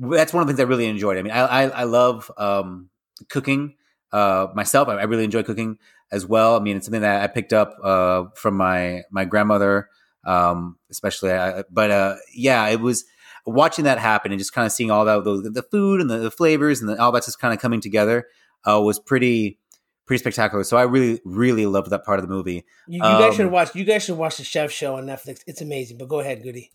that's 0.01 0.33
one 0.33 0.41
of 0.43 0.47
the 0.47 0.53
things 0.53 0.61
I 0.61 0.65
really 0.65 0.87
enjoyed. 0.87 1.19
I 1.19 1.23
mean, 1.23 1.33
I 1.33 1.41
I, 1.41 1.63
I 1.69 1.85
love 1.85 2.31
um, 2.37 2.91
cooking 3.29 3.77
uh, 4.13 4.49
myself. 4.55 4.89
I, 4.89 4.95
I 4.97 5.05
really 5.05 5.25
enjoy 5.25 5.43
cooking 5.43 5.79
as 6.11 6.27
well. 6.27 6.57
I 6.57 6.61
mean, 6.61 6.77
it's 6.77 6.87
something 6.87 7.03
that 7.03 7.23
I 7.23 7.27
picked 7.27 7.53
up 7.53 7.77
uh, 7.85 8.25
from 8.35 8.57
my 8.57 9.03
my 9.11 9.25
grandmother, 9.25 9.89
um, 10.25 10.77
especially. 10.91 11.33
I, 11.33 11.65
but 11.71 11.91
uh, 11.91 12.17
yeah, 12.35 12.67
it 12.69 12.81
was 12.81 13.05
watching 13.47 13.85
that 13.85 13.99
happen 13.99 14.33
and 14.33 14.39
just 14.39 14.53
kind 14.53 14.67
of 14.67 14.73
seeing 14.73 14.91
all 14.91 15.05
that 15.05 15.25
the, 15.25 15.51
the 15.51 15.63
food 15.63 16.01
and 16.01 16.11
the, 16.11 16.19
the 16.19 16.31
flavors 16.31 16.81
and 16.81 16.89
the, 16.89 17.01
all 17.01 17.13
that's 17.13 17.27
just 17.27 17.41
kind 17.41 17.55
of 17.55 17.61
coming 17.61 17.81
together 17.81 18.27
uh, 18.67 18.81
was 18.81 18.99
pretty 18.99 19.59
pretty 20.07 20.21
spectacular. 20.21 20.65
So 20.65 20.77
I 20.77 20.83
really 20.83 21.21
really 21.25 21.67
loved 21.67 21.91
that 21.91 22.05
part 22.05 22.19
of 22.19 22.27
the 22.27 22.35
movie. 22.35 22.65
You, 22.89 22.97
you 22.97 23.01
guys 23.01 23.31
Um, 23.31 23.37
should 23.37 23.51
watch. 23.51 23.75
You 23.75 23.85
guys 23.85 24.05
should 24.05 24.19
watch 24.19 24.39
the 24.39 24.45
Chef 24.45 24.71
Show 24.71 24.97
on 24.97 25.07
Netflix. 25.07 25.43
It's 25.47 25.61
amazing. 25.61 25.99
But 25.99 26.09
go 26.09 26.21
ahead, 26.21 26.43
Goody. 26.43 26.71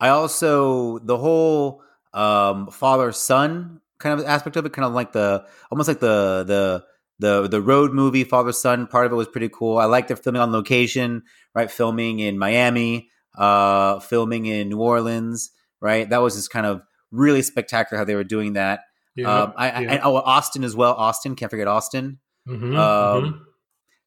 I 0.00 0.08
also 0.08 0.98
the 1.00 1.18
whole 1.18 1.82
um, 2.12 2.68
father 2.68 3.12
son 3.12 3.80
kind 3.98 4.18
of 4.18 4.26
aspect 4.26 4.56
of 4.56 4.66
it, 4.66 4.72
kind 4.72 4.86
of 4.86 4.92
like 4.92 5.12
the 5.12 5.46
almost 5.70 5.88
like 5.88 6.00
the 6.00 6.44
the 6.46 6.84
the 7.18 7.48
the 7.48 7.60
road 7.60 7.92
movie 7.92 8.24
father 8.24 8.52
son 8.52 8.86
part 8.86 9.06
of 9.06 9.12
it 9.12 9.16
was 9.16 9.28
pretty 9.28 9.48
cool. 9.48 9.78
I 9.78 9.84
liked 9.84 10.08
their 10.08 10.16
filming 10.16 10.42
on 10.42 10.52
location, 10.52 11.22
right? 11.54 11.70
Filming 11.70 12.18
in 12.20 12.38
Miami, 12.38 13.10
uh, 13.36 14.00
filming 14.00 14.46
in 14.46 14.70
New 14.70 14.80
Orleans, 14.80 15.50
right? 15.80 16.08
That 16.08 16.22
was 16.22 16.34
just 16.34 16.50
kind 16.50 16.66
of 16.66 16.82
really 17.10 17.42
spectacular 17.42 17.98
how 17.98 18.04
they 18.04 18.14
were 18.14 18.24
doing 18.24 18.54
that. 18.54 18.80
Yeah, 19.14 19.42
um, 19.42 19.52
I, 19.56 19.70
I 19.70 19.80
yeah. 19.80 19.92
and, 19.92 20.00
oh 20.02 20.16
Austin 20.16 20.64
as 20.64 20.74
well. 20.74 20.94
Austin 20.94 21.36
can't 21.36 21.50
forget 21.50 21.68
Austin. 21.68 22.18
Mhm, 22.48 22.76
um, 22.76 23.24
mhm. 23.24 23.40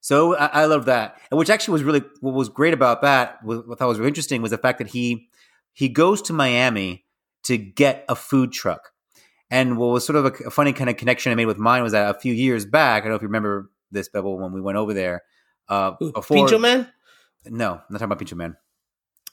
So 0.02 0.36
I, 0.36 0.48
I 0.48 0.66
love 0.66 0.86
that, 0.86 1.18
and 1.32 1.38
which 1.38 1.50
actually 1.50 1.74
was 1.74 1.84
really 1.84 2.02
what 2.20 2.34
was 2.34 2.50
great 2.50 2.74
about 2.74 3.04
that. 3.04 3.44
What 3.44 3.66
I 3.72 3.76
thought 3.76 3.88
was 3.88 4.00
really 4.00 4.10
interesting 4.10 4.42
was 4.42 4.52
the 4.52 4.58
fact 4.58 4.80
that 4.80 4.88
he 4.88 5.30
he 5.74 5.88
goes 5.88 6.22
to 6.24 6.34
Miami 6.34 7.03
to 7.44 7.58
get 7.58 8.06
a 8.10 8.16
food 8.16 8.52
truck. 8.52 8.92
And 9.50 9.78
what 9.78 9.88
was 9.88 10.06
sort 10.06 10.16
of 10.16 10.26
a, 10.26 10.48
a 10.48 10.50
funny 10.50 10.74
kind 10.74 10.90
of 10.90 10.98
connection 10.98 11.32
I 11.32 11.36
made 11.36 11.46
with 11.46 11.58
mine 11.58 11.84
was 11.84 11.92
that 11.92 12.16
a 12.16 12.20
few 12.20 12.34
years 12.34 12.66
back, 12.66 13.04
I 13.04 13.06
don't 13.06 13.12
know 13.12 13.16
if 13.18 13.22
you 13.22 13.28
remember 13.28 13.70
this, 13.92 14.10
Bevel, 14.10 14.40
when 14.40 14.52
we 14.52 14.62
went 14.62 14.78
over 14.78 14.94
there. 14.94 15.22
Uh, 15.70 15.94
Ooh, 16.02 16.12
before, 16.12 16.38
Pincho 16.38 16.58
Man? 16.58 16.88
No, 17.46 17.74
I'm 17.74 17.82
not 17.90 18.00
talking 18.00 18.06
about 18.06 18.20
Pincho 18.20 18.36
Man. 18.36 18.56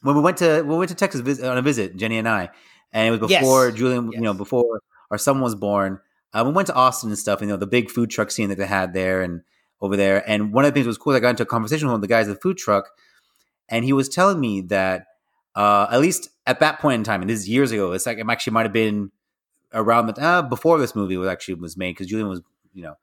When 0.02 0.16
we 0.16 0.22
went 0.22 0.38
to 0.38 0.62
we 0.62 0.76
went 0.76 0.88
to 0.90 0.94
Texas 0.94 1.20
visit, 1.20 1.48
on 1.48 1.58
a 1.58 1.62
visit, 1.62 1.96
Jenny 1.96 2.18
and 2.18 2.28
I, 2.28 2.50
and 2.92 3.14
it 3.14 3.20
was 3.20 3.30
Yes. 3.30 3.40
before 3.40 3.70
Julian, 3.70 4.06
Yes. 4.06 4.14
you 4.14 4.20
know, 4.22 4.34
before 4.34 4.80
our 5.10 5.18
son 5.18 5.40
was 5.40 5.54
born. 5.54 6.00
Uh, 6.32 6.44
we 6.46 6.52
went 6.52 6.66
to 6.68 6.74
Austin 6.74 7.10
and 7.10 7.18
stuff, 7.18 7.40
and, 7.40 7.48
you 7.48 7.54
know, 7.54 7.58
the 7.58 7.66
big 7.66 7.90
food 7.90 8.08
truck 8.10 8.30
scene 8.30 8.48
that 8.50 8.58
they 8.58 8.66
had 8.66 8.92
there 8.92 9.22
and 9.22 9.42
over 9.80 9.96
there. 9.96 10.22
And 10.28 10.52
one 10.52 10.64
of 10.64 10.70
the 10.70 10.74
things 10.74 10.84
that 10.84 10.90
was 10.90 10.98
cool, 10.98 11.14
I 11.14 11.18
got 11.18 11.30
into 11.30 11.42
a 11.42 11.46
conversation 11.46 11.88
with 11.88 11.92
one 11.92 11.98
of 11.98 12.02
the 12.02 12.08
guys 12.08 12.28
at 12.28 12.34
the 12.34 12.40
food 12.40 12.56
truck, 12.56 12.90
and 13.68 13.84
he 13.84 13.92
was 13.92 14.08
telling 14.08 14.38
me 14.38 14.60
that 14.62 15.06
uh, 15.60 15.86
at 15.90 16.00
least 16.00 16.30
at 16.46 16.60
that 16.60 16.80
point 16.80 16.94
in 16.94 17.04
time, 17.04 17.20
and 17.20 17.28
this 17.28 17.40
is 17.40 17.48
years 17.48 17.70
ago, 17.70 17.92
it's 17.92 18.06
like 18.06 18.16
it 18.16 18.26
actually 18.30 18.54
might 18.54 18.64
have 18.64 18.72
been 18.72 19.10
around 19.74 20.06
the 20.06 20.18
uh, 20.22 20.40
before 20.40 20.78
this 20.78 20.94
movie 20.94 21.18
was 21.18 21.28
actually 21.28 21.54
was 21.54 21.76
made 21.76 21.90
because 21.92 22.06
Julian 22.06 22.28
was, 22.28 22.40
you 22.72 22.82
know, 22.82 22.94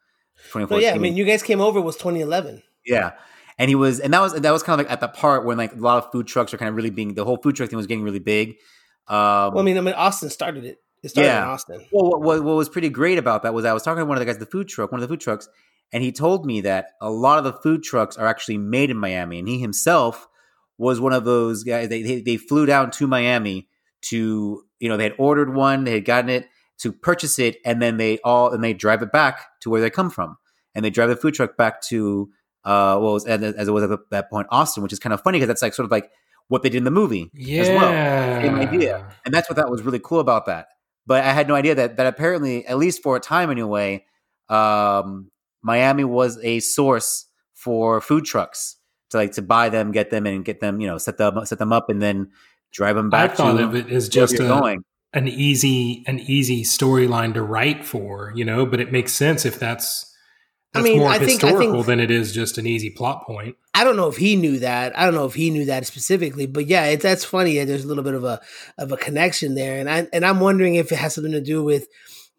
twenty 0.50 0.66
No, 0.70 0.80
yeah, 0.80 0.94
I 0.96 0.98
mean, 0.98 1.16
you 1.16 1.24
guys 1.24 1.44
came 1.44 1.62
over 1.62 1.80
was 1.80 1.96
2011. 1.98 2.64
Yeah. 2.84 3.12
And 3.60 3.70
he 3.70 3.76
was, 3.76 4.00
and 4.00 4.12
that 4.14 4.22
was 4.22 4.34
that 4.34 4.52
was 4.52 4.64
kind 4.64 4.80
of 4.80 4.88
like 4.88 4.92
at 4.92 5.02
the 5.02 5.08
part 5.08 5.46
when 5.46 5.58
like 5.58 5.74
a 5.74 5.76
lot 5.76 6.04
of 6.04 6.12
food 6.12 6.26
trucks 6.26 6.52
are 6.54 6.58
kind 6.58 6.70
of 6.70 6.76
really 6.76 6.90
being 6.90 7.14
the 7.14 7.26
whole 7.26 7.38
food 7.38 7.56
truck 7.56 7.70
thing 7.70 7.78
was 7.78 7.86
getting 7.88 8.04
really 8.04 8.20
big. 8.20 8.50
Um, 9.08 9.54
Well, 9.54 9.60
I 9.60 9.62
mean, 9.62 9.78
I 9.78 9.82
mean, 9.82 9.94
Austin 9.94 10.30
started 10.32 10.66
it. 10.66 10.80
It 11.04 11.10
started 11.10 11.30
Yeah. 11.30 11.44
in 11.44 11.50
Austin. 11.50 11.86
well, 11.92 12.10
what, 12.10 12.22
what, 12.22 12.44
what 12.44 12.56
was 12.56 12.70
pretty 12.70 12.90
great 12.90 13.18
about 13.20 13.44
that 13.44 13.54
was 13.54 13.66
I 13.66 13.74
was 13.74 13.84
talking 13.84 14.00
to 14.02 14.06
one 14.06 14.18
of 14.18 14.20
the 14.20 14.26
guys 14.26 14.36
at 14.36 14.40
the 14.40 14.46
food 14.48 14.68
truck, 14.68 14.92
one 14.92 15.02
of 15.02 15.08
the 15.08 15.14
food 15.14 15.22
trucks, 15.22 15.48
and 15.92 16.04
he 16.04 16.12
told 16.12 16.46
me 16.46 16.62
that 16.62 16.90
a 17.02 17.10
lot 17.10 17.38
of 17.38 17.44
the 17.44 17.54
food 17.54 17.84
trucks 17.84 18.18
are 18.18 18.28
actually 18.28 18.58
made 18.58 18.90
in 18.90 18.98
Miami, 18.98 19.40
and 19.40 19.48
he 19.48 19.60
himself 19.60 20.28
was 20.78 21.00
one 21.00 21.14
of 21.14 21.26
those 21.26 21.64
guys. 21.64 21.90
They 21.90 22.02
they, 22.02 22.22
they 22.22 22.38
flew 22.38 22.66
down 22.66 22.92
to 22.92 23.08
Miami 23.08 23.68
to 24.04 24.64
you 24.80 24.90
know 24.90 24.98
they 24.98 25.04
had 25.04 25.16
ordered 25.18 25.54
one, 25.54 25.84
they 25.84 25.94
had 25.94 26.06
gotten 26.06 26.30
it 26.30 26.48
to 26.80 26.92
purchase 26.92 27.40
it, 27.40 27.58
and 27.66 27.82
then 27.82 27.98
they 27.98 28.20
all 28.20 28.52
and 28.54 28.64
they 28.64 28.74
drive 28.74 29.02
it 29.02 29.12
back 29.12 29.46
to 29.62 29.70
where 29.70 29.82
they 29.82 29.90
come 29.90 30.10
from, 30.10 30.38
and 30.76 30.86
they 30.86 30.90
drive 30.90 31.10
the 31.10 31.16
food 31.16 31.34
truck 31.34 31.58
back 31.58 31.82
to 31.82 32.30
uh 32.64 32.98
well 33.02 33.16
as 33.16 33.26
as 33.26 33.68
it 33.68 33.72
was 33.72 33.84
at 33.84 34.00
that 34.12 34.30
point 34.30 34.48
Austin, 34.52 34.84
which 34.84 34.94
is 34.94 35.00
kind 35.00 35.14
of 35.14 35.22
funny 35.22 35.38
because 35.38 35.48
that's 35.48 35.62
like 35.62 35.74
sort 35.74 35.86
of 35.86 35.92
like 35.92 36.10
what 36.50 36.64
they 36.64 36.70
did 36.70 36.78
in 36.78 36.84
the 36.86 36.92
movie 36.92 37.30
Yeah. 37.34 37.62
as 37.62 37.70
well. 37.70 38.42
Same 38.42 38.56
idea. 38.56 39.08
and 39.26 39.34
that's 39.34 39.50
what 39.50 39.58
that 39.58 39.70
was 39.70 39.82
really 39.82 40.00
cool 40.00 40.20
about 40.20 40.46
that. 40.46 40.68
But 41.06 41.24
I 41.24 41.34
had 41.34 41.48
no 41.48 41.56
idea 41.56 41.76
that 41.76 41.98
that 41.98 42.06
apparently, 42.08 42.66
at 42.68 42.78
least 42.78 43.02
for 43.04 43.16
a 43.16 43.20
time 43.20 43.50
anyway, 43.52 44.06
um, 44.50 45.32
Miami 45.62 46.04
was 46.04 46.38
a 46.44 46.60
source 46.60 47.26
for 47.54 48.00
food 48.02 48.26
trucks 48.26 48.77
to 49.12 49.18
like 49.18 49.34
to 49.34 49.42
buy 49.42 49.70
them, 49.70 49.92
get 49.92 50.10
them, 50.10 50.26
and 50.26 50.44
get 50.46 50.60
them, 50.60 50.80
you 50.82 50.88
know, 50.88 50.98
set 50.98 51.18
them 51.18 51.46
set 51.46 51.60
them 51.60 51.74
up, 51.74 51.90
and 51.90 52.02
then 52.02 52.32
drive 52.74 52.96
them 52.96 53.10
back. 53.10 53.20
I 53.24 53.28
back 53.28 53.38
thought 53.38 53.58
to 53.58 53.64
of 53.64 53.76
it 53.76 53.90
as 53.92 54.06
where 54.06 54.10
just 54.28 54.34
a, 54.36 54.38
going. 54.40 54.84
an 55.14 55.28
easy 55.28 56.04
an 56.08 56.20
easy 56.20 56.64
storyline 56.64 57.34
to 57.36 57.42
write 57.42 57.86
for, 57.86 58.32
you 58.36 58.46
know, 58.46 58.66
but 58.66 58.80
it 58.80 58.92
makes 58.92 59.14
sense 59.14 59.46
if 59.46 59.60
that's 59.60 60.06
I 60.74 60.82
mean, 60.82 61.00
more 61.00 61.10
I 61.10 61.18
think- 61.18 61.44
I 61.44 61.48
historical 61.48 61.74
think- 61.76 61.86
than 61.88 62.00
it 62.00 62.12
is 62.12 62.34
just 62.34 62.58
an 62.58 62.68
easy 62.68 62.90
plot 62.92 63.26
point. 63.26 63.56
I 63.74 63.84
don't 63.84 63.96
know 63.96 64.10
if 64.10 64.18
he 64.18 64.36
knew 64.36 64.60
that. 64.60 64.98
I 64.98 65.06
don't 65.06 65.14
know 65.16 65.26
if 65.26 65.34
he 65.36 65.50
knew 65.50 65.66
that 65.66 65.86
specifically, 65.88 66.46
but 66.48 66.66
yeah, 66.68 66.86
it, 66.88 67.00
that's 67.02 67.24
funny. 67.24 67.58
that 67.60 67.66
There's 67.66 67.86
a 67.86 67.88
little 67.88 68.04
bit 68.04 68.16
of 68.16 68.24
a 68.24 68.42
of 68.78 68.92
a 68.92 68.98
connection 68.98 69.56
there, 69.56 69.80
and 69.80 69.90
I 69.90 70.08
and 70.12 70.26
I'm 70.26 70.40
wondering 70.40 70.76
if 70.76 70.92
it 70.92 70.96
has 70.98 71.14
something 71.16 71.32
to 71.32 71.42
do 71.42 71.64
with 71.64 71.88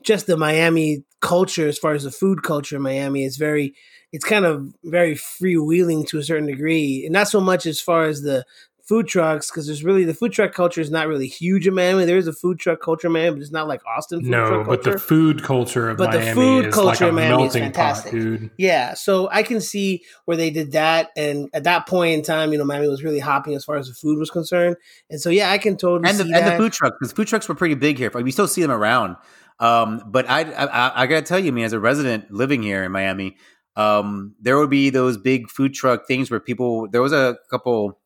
just 0.03 0.27
the 0.27 0.37
Miami 0.37 1.05
culture 1.21 1.69
as 1.69 1.79
far 1.79 1.93
as 1.93 2.05
the 2.05 2.11
food 2.11 2.43
culture 2.43 2.77
in 2.77 2.83
Miami. 2.83 3.25
is 3.25 3.37
very, 3.37 3.75
it's 4.13 4.25
kind 4.25 4.45
of 4.45 4.73
very 4.85 5.15
freewheeling 5.15 6.07
to 6.09 6.19
a 6.19 6.23
certain 6.23 6.47
degree, 6.47 7.05
and 7.05 7.13
not 7.13 7.29
so 7.29 7.41
much 7.41 7.67
as 7.67 7.81
far 7.81 8.05
as 8.05 8.23
the 8.23 8.45
food 8.89 9.07
trucks 9.07 9.51
because 9.51 9.67
there's 9.67 9.85
really 9.85 10.05
the 10.05 10.15
food 10.15 10.33
truck 10.33 10.55
culture 10.55 10.81
is 10.81 10.91
not 10.91 11.07
really 11.07 11.27
huge 11.27 11.67
in 11.67 11.75
Miami. 11.75 12.07
There 12.07 12.17
is 12.17 12.27
a 12.27 12.33
food 12.33 12.59
truck 12.59 12.81
culture, 12.81 13.11
man, 13.11 13.35
but 13.35 13.43
it's 13.43 13.53
not 13.53 13.69
like 13.69 13.83
Austin 13.85 14.21
food 14.23 14.31
No, 14.31 14.49
truck 14.49 14.67
but 14.67 14.83
the 14.83 14.99
food 14.99 15.43
culture 15.43 15.91
of 15.91 15.99
But 15.99 16.13
the 16.13 16.23
food 16.23 16.67
is 16.67 16.75
culture 16.75 16.89
like 16.89 17.01
a 17.03 17.09
in 17.09 17.15
Miami 17.15 17.45
is 17.45 17.55
melting 17.55 17.63
pot, 17.65 17.75
fantastic. 17.75 18.13
dude. 18.13 18.51
Yeah, 18.57 18.95
so 18.95 19.29
I 19.31 19.43
can 19.43 19.61
see 19.61 20.05
where 20.25 20.39
they 20.39 20.49
did 20.49 20.73
that, 20.73 21.11
and 21.17 21.51
at 21.53 21.65
that 21.65 21.87
point 21.87 22.15
in 22.15 22.23
time, 22.23 22.51
you 22.53 22.57
know, 22.57 22.65
Miami 22.65 22.89
was 22.89 23.05
really 23.05 23.19
hopping 23.19 23.55
as 23.55 23.65
far 23.65 23.77
as 23.77 23.89
the 23.89 23.95
food 23.95 24.19
was 24.19 24.31
concerned, 24.31 24.77
and 25.11 25.21
so 25.21 25.29
yeah, 25.29 25.51
I 25.51 25.59
can 25.59 25.77
totally 25.77 26.09
and 26.09 26.19
the 26.19 26.25
see 26.25 26.33
and 26.33 26.47
the 26.47 26.57
food 26.57 26.73
trucks 26.73 26.97
because 26.99 27.13
food 27.13 27.29
trucks 27.29 27.47
were 27.47 27.55
pretty 27.55 27.75
big 27.75 27.99
here. 27.99 28.11
We 28.11 28.31
still 28.31 28.49
see 28.49 28.63
them 28.63 28.71
around, 28.71 29.17
um, 29.61 30.03
but 30.07 30.29
I, 30.29 30.43
I 30.43 31.03
I 31.03 31.07
gotta 31.07 31.23
tell 31.23 31.39
you, 31.39 31.49
I 31.49 31.51
mean, 31.51 31.65
as 31.65 31.73
a 31.73 31.81
resident 31.81 32.31
living 32.31 32.63
here 32.63 32.85
in 32.85 32.93
Miami, 32.93 33.37
um, 33.77 34.35
there 34.41 34.59
would 34.59 34.71
be 34.71 34.91
those 34.91 35.17
big 35.17 35.51
food 35.51 35.75
truck 35.75 36.07
things 36.07 36.31
where 36.31 36.41
people. 36.41 36.89
There 36.89 37.03
was 37.03 37.13
a 37.13 37.39
couple. 37.51 38.01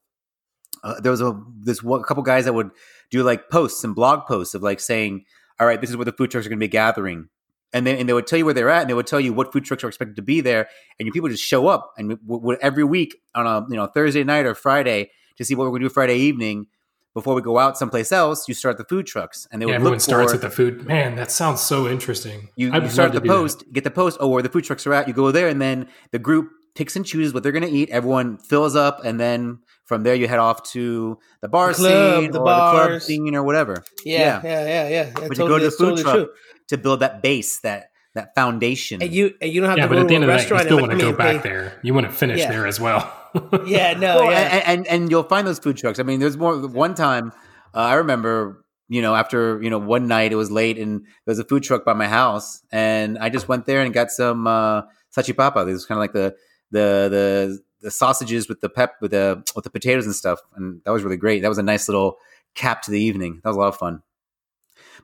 Uh, 0.82 1.00
there 1.00 1.12
was 1.12 1.20
a 1.20 1.38
this 1.60 1.82
one, 1.82 2.02
couple 2.02 2.22
guys 2.22 2.46
that 2.46 2.54
would 2.54 2.70
do 3.10 3.22
like 3.22 3.50
posts 3.50 3.84
and 3.84 3.94
blog 3.94 4.26
posts 4.26 4.54
of 4.54 4.62
like 4.62 4.80
saying, 4.80 5.24
"All 5.60 5.66
right, 5.66 5.80
this 5.80 5.90
is 5.90 5.96
where 5.96 6.06
the 6.06 6.12
food 6.12 6.30
trucks 6.30 6.46
are 6.46 6.48
going 6.48 6.58
to 6.58 6.64
be 6.64 6.68
gathering." 6.68 7.28
And 7.74 7.86
then 7.86 7.96
and 7.96 8.08
they 8.08 8.12
would 8.14 8.26
tell 8.26 8.38
you 8.38 8.44
where 8.46 8.54
they're 8.54 8.70
at, 8.70 8.82
and 8.82 8.90
they 8.90 8.94
would 8.94 9.06
tell 9.06 9.20
you 9.20 9.32
what 9.34 9.52
food 9.52 9.64
trucks 9.64 9.84
are 9.84 9.88
expected 9.88 10.16
to 10.16 10.22
be 10.22 10.40
there, 10.40 10.68
and 10.98 11.06
your 11.06 11.12
people 11.12 11.28
just 11.28 11.44
show 11.44 11.68
up 11.68 11.92
and 11.98 12.18
w- 12.26 12.40
w- 12.40 12.58
every 12.62 12.84
week 12.84 13.16
on 13.34 13.46
a 13.46 13.66
you 13.68 13.76
know 13.76 13.86
Thursday 13.86 14.24
night 14.24 14.46
or 14.46 14.54
Friday 14.54 15.10
to 15.36 15.44
see 15.44 15.54
what 15.54 15.64
we're 15.64 15.70
going 15.70 15.82
to 15.82 15.88
do 15.88 15.92
Friday 15.92 16.16
evening 16.16 16.66
before 17.14 17.34
we 17.34 17.42
go 17.42 17.58
out 17.58 17.76
someplace 17.78 18.12
else. 18.12 18.48
You 18.48 18.54
start 18.54 18.78
the 18.78 18.84
food 18.84 19.06
trucks, 19.06 19.46
and 19.50 19.60
they 19.60 19.64
Yeah, 19.66 19.72
would 19.72 19.74
everyone 19.76 19.92
look 19.94 20.00
starts 20.00 20.32
for 20.32 20.36
at 20.36 20.40
the 20.42 20.50
food. 20.50 20.86
Man, 20.86 21.16
that 21.16 21.30
sounds 21.30 21.60
so 21.60 21.86
interesting. 21.88 22.48
you, 22.56 22.70
I 22.72 22.76
you 22.76 22.82
would 22.82 22.90
start 22.90 23.12
the 23.12 23.20
to 23.20 23.24
do 23.24 23.28
that. 23.28 23.34
post, 23.34 23.64
get 23.72 23.84
the 23.84 23.90
post. 23.90 24.16
Oh, 24.20 24.28
where 24.28 24.42
the 24.42 24.48
food 24.48 24.64
trucks 24.64 24.86
are 24.86 24.94
at, 24.94 25.08
you 25.08 25.14
go 25.14 25.30
there, 25.30 25.48
and 25.48 25.60
then 25.60 25.88
the 26.10 26.18
group 26.18 26.50
picks 26.74 26.96
and 26.96 27.04
chooses 27.04 27.34
what 27.34 27.42
they're 27.42 27.52
going 27.52 27.64
to 27.64 27.70
eat. 27.70 27.90
Everyone 27.90 28.38
fills 28.38 28.74
up, 28.74 29.04
and 29.04 29.20
then 29.20 29.58
from 29.84 30.04
there 30.04 30.14
you 30.14 30.26
head 30.28 30.38
off 30.38 30.62
to 30.72 31.18
the 31.42 31.48
bar 31.48 31.68
The 31.68 31.74
club, 31.74 32.22
scene 32.22 32.30
the 32.30 32.40
or 32.40 32.44
the 32.46 32.60
club 32.70 33.02
scene 33.02 33.34
or 33.34 33.42
whatever 33.42 33.84
yeah, 34.06 34.40
yeah, 34.42 34.64
yeah, 34.66 34.88
yeah. 34.88 35.02
That's 35.10 35.28
But 35.28 35.38
you 35.38 35.48
go 35.48 35.58
to 35.58 35.64
the 35.66 35.70
food 35.70 35.78
totally 35.96 36.02
truck 36.02 36.14
true. 36.14 36.28
to 36.68 36.78
build 36.78 37.00
that 37.00 37.20
base, 37.22 37.60
that 37.60 37.90
that 38.14 38.34
foundation. 38.34 39.02
And 39.02 39.12
you 39.12 39.34
and 39.42 39.52
you 39.52 39.60
don't 39.60 39.68
have 39.70 39.78
Yeah, 39.78 39.84
to 39.84 39.88
but 39.88 39.94
go 39.96 40.00
at 40.02 40.08
the 40.08 40.08
to 40.10 40.14
end 40.14 40.24
a 40.24 40.32
of 40.32 40.38
that, 40.38 40.50
you 40.50 40.58
still 40.60 40.78
want 40.80 40.92
to 40.92 40.96
like, 40.98 41.06
go 41.06 41.12
back 41.16 41.42
pay- 41.42 41.48
there. 41.48 41.78
You 41.82 41.92
want 41.94 42.06
to 42.06 42.12
finish 42.12 42.38
Yeah. 42.40 42.50
there 42.52 42.66
as 42.66 42.78
well. 42.80 43.12
Yeah, 43.66 43.94
no, 43.94 44.16
Well, 44.16 44.30
yeah. 44.30 44.40
and, 44.40 44.64
and 44.66 44.86
and 44.88 45.10
you'll 45.10 45.22
find 45.22 45.46
those 45.46 45.58
food 45.58 45.76
trucks. 45.76 45.98
I 45.98 46.02
mean, 46.02 46.20
there's 46.20 46.36
more. 46.36 46.56
One 46.68 46.94
time, 46.94 47.32
uh, 47.74 47.78
I 47.78 47.94
remember, 47.94 48.64
you 48.88 49.00
know, 49.02 49.14
after 49.14 49.62
you 49.62 49.70
know 49.70 49.78
one 49.78 50.06
night 50.08 50.32
it 50.32 50.36
was 50.36 50.50
late 50.50 50.78
and 50.78 51.02
there 51.02 51.32
was 51.32 51.38
a 51.38 51.44
food 51.44 51.62
truck 51.62 51.84
by 51.84 51.92
my 51.94 52.08
house, 52.08 52.62
and 52.70 53.18
I 53.18 53.28
just 53.30 53.48
went 53.48 53.66
there 53.66 53.80
and 53.82 53.92
got 53.94 54.10
some 54.10 54.46
uh, 54.46 54.82
salchipapa. 55.16 55.62
It 55.68 55.72
was 55.72 55.86
kind 55.86 55.96
of 55.98 56.02
like 56.02 56.12
the 56.12 56.34
the 56.70 57.08
the 57.10 57.58
the 57.80 57.90
sausages 57.90 58.48
with 58.48 58.60
the 58.60 58.68
pep 58.68 58.96
with 59.00 59.12
the 59.12 59.42
with 59.54 59.64
the 59.64 59.70
potatoes 59.70 60.06
and 60.06 60.14
stuff, 60.14 60.40
and 60.56 60.80
that 60.84 60.92
was 60.92 61.02
really 61.02 61.16
great. 61.16 61.42
That 61.42 61.48
was 61.48 61.58
a 61.58 61.62
nice 61.62 61.88
little 61.88 62.16
cap 62.54 62.82
to 62.82 62.90
the 62.90 63.00
evening. 63.00 63.40
That 63.42 63.50
was 63.50 63.56
a 63.56 63.60
lot 63.60 63.68
of 63.68 63.76
fun. 63.76 64.02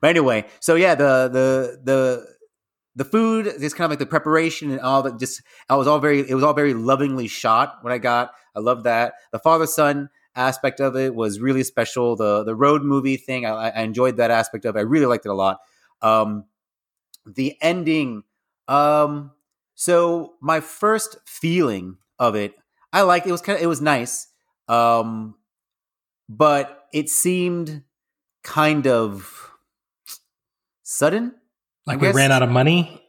But 0.01 0.11
anyway, 0.11 0.45
so 0.61 0.75
yeah, 0.75 0.95
the 0.95 1.29
the 1.33 1.81
the 1.83 2.27
the 2.99 3.05
food 3.05 3.47
is 3.47 3.75
kind 3.75 3.85
of 3.85 3.93
like 3.93 4.01
the 4.01 4.07
preparation 4.07 4.73
and 4.73 4.81
all 4.81 5.03
that. 5.03 5.21
Just 5.21 5.43
I 5.69 5.77
was 5.77 5.87
all 5.87 6.01
very 6.01 6.29
it 6.29 6.35
was 6.35 6.43
all 6.43 6.53
very 6.53 6.75
lovingly 6.75 7.29
shot 7.29 7.79
when 7.83 7.93
I 7.93 7.99
got. 7.99 8.33
I 8.57 8.59
love 8.59 8.83
that 8.83 9.15
the 9.31 9.39
father 9.39 9.69
son 9.69 10.11
aspect 10.35 10.81
of 10.81 10.97
it 10.97 11.15
was 11.15 11.39
really 11.39 11.63
special. 11.63 12.17
The 12.17 12.43
the 12.43 12.57
road 12.57 12.83
movie 12.83 13.17
thing 13.17 13.47
I, 13.47 13.69
I 13.69 13.83
enjoyed 13.83 14.17
that 14.17 14.33
aspect 14.33 14.65
of 14.65 14.75
it. 14.75 14.81
I 14.81 14.83
really 14.83 15.07
liked 15.07 15.27
it 15.27 15.29
a 15.29 15.35
lot. 15.35 15.61
Um, 16.03 16.47
the 17.25 17.57
ending. 17.61 18.25
Um, 18.67 19.31
so 19.77 20.35
my 20.41 20.59
first 20.59 21.19
feeling 21.25 21.99
of 22.19 22.35
it, 22.35 22.55
I 22.93 23.03
liked. 23.03 23.29
It 23.29 23.33
was 23.33 23.43
kind 23.43 23.57
of 23.57 23.63
it 23.63 23.69
was 23.69 23.81
nice. 23.81 24.27
Um, 24.67 25.37
but 26.29 26.87
it 26.93 27.09
seemed 27.11 27.85
kind 28.43 28.89
of 28.89 29.53
sudden. 30.83 31.38
Like 31.89 32.03
I 32.03 32.11
we 32.11 32.13
ran 32.13 32.31
out 32.31 32.43
of 32.43 32.51
money. 32.51 33.03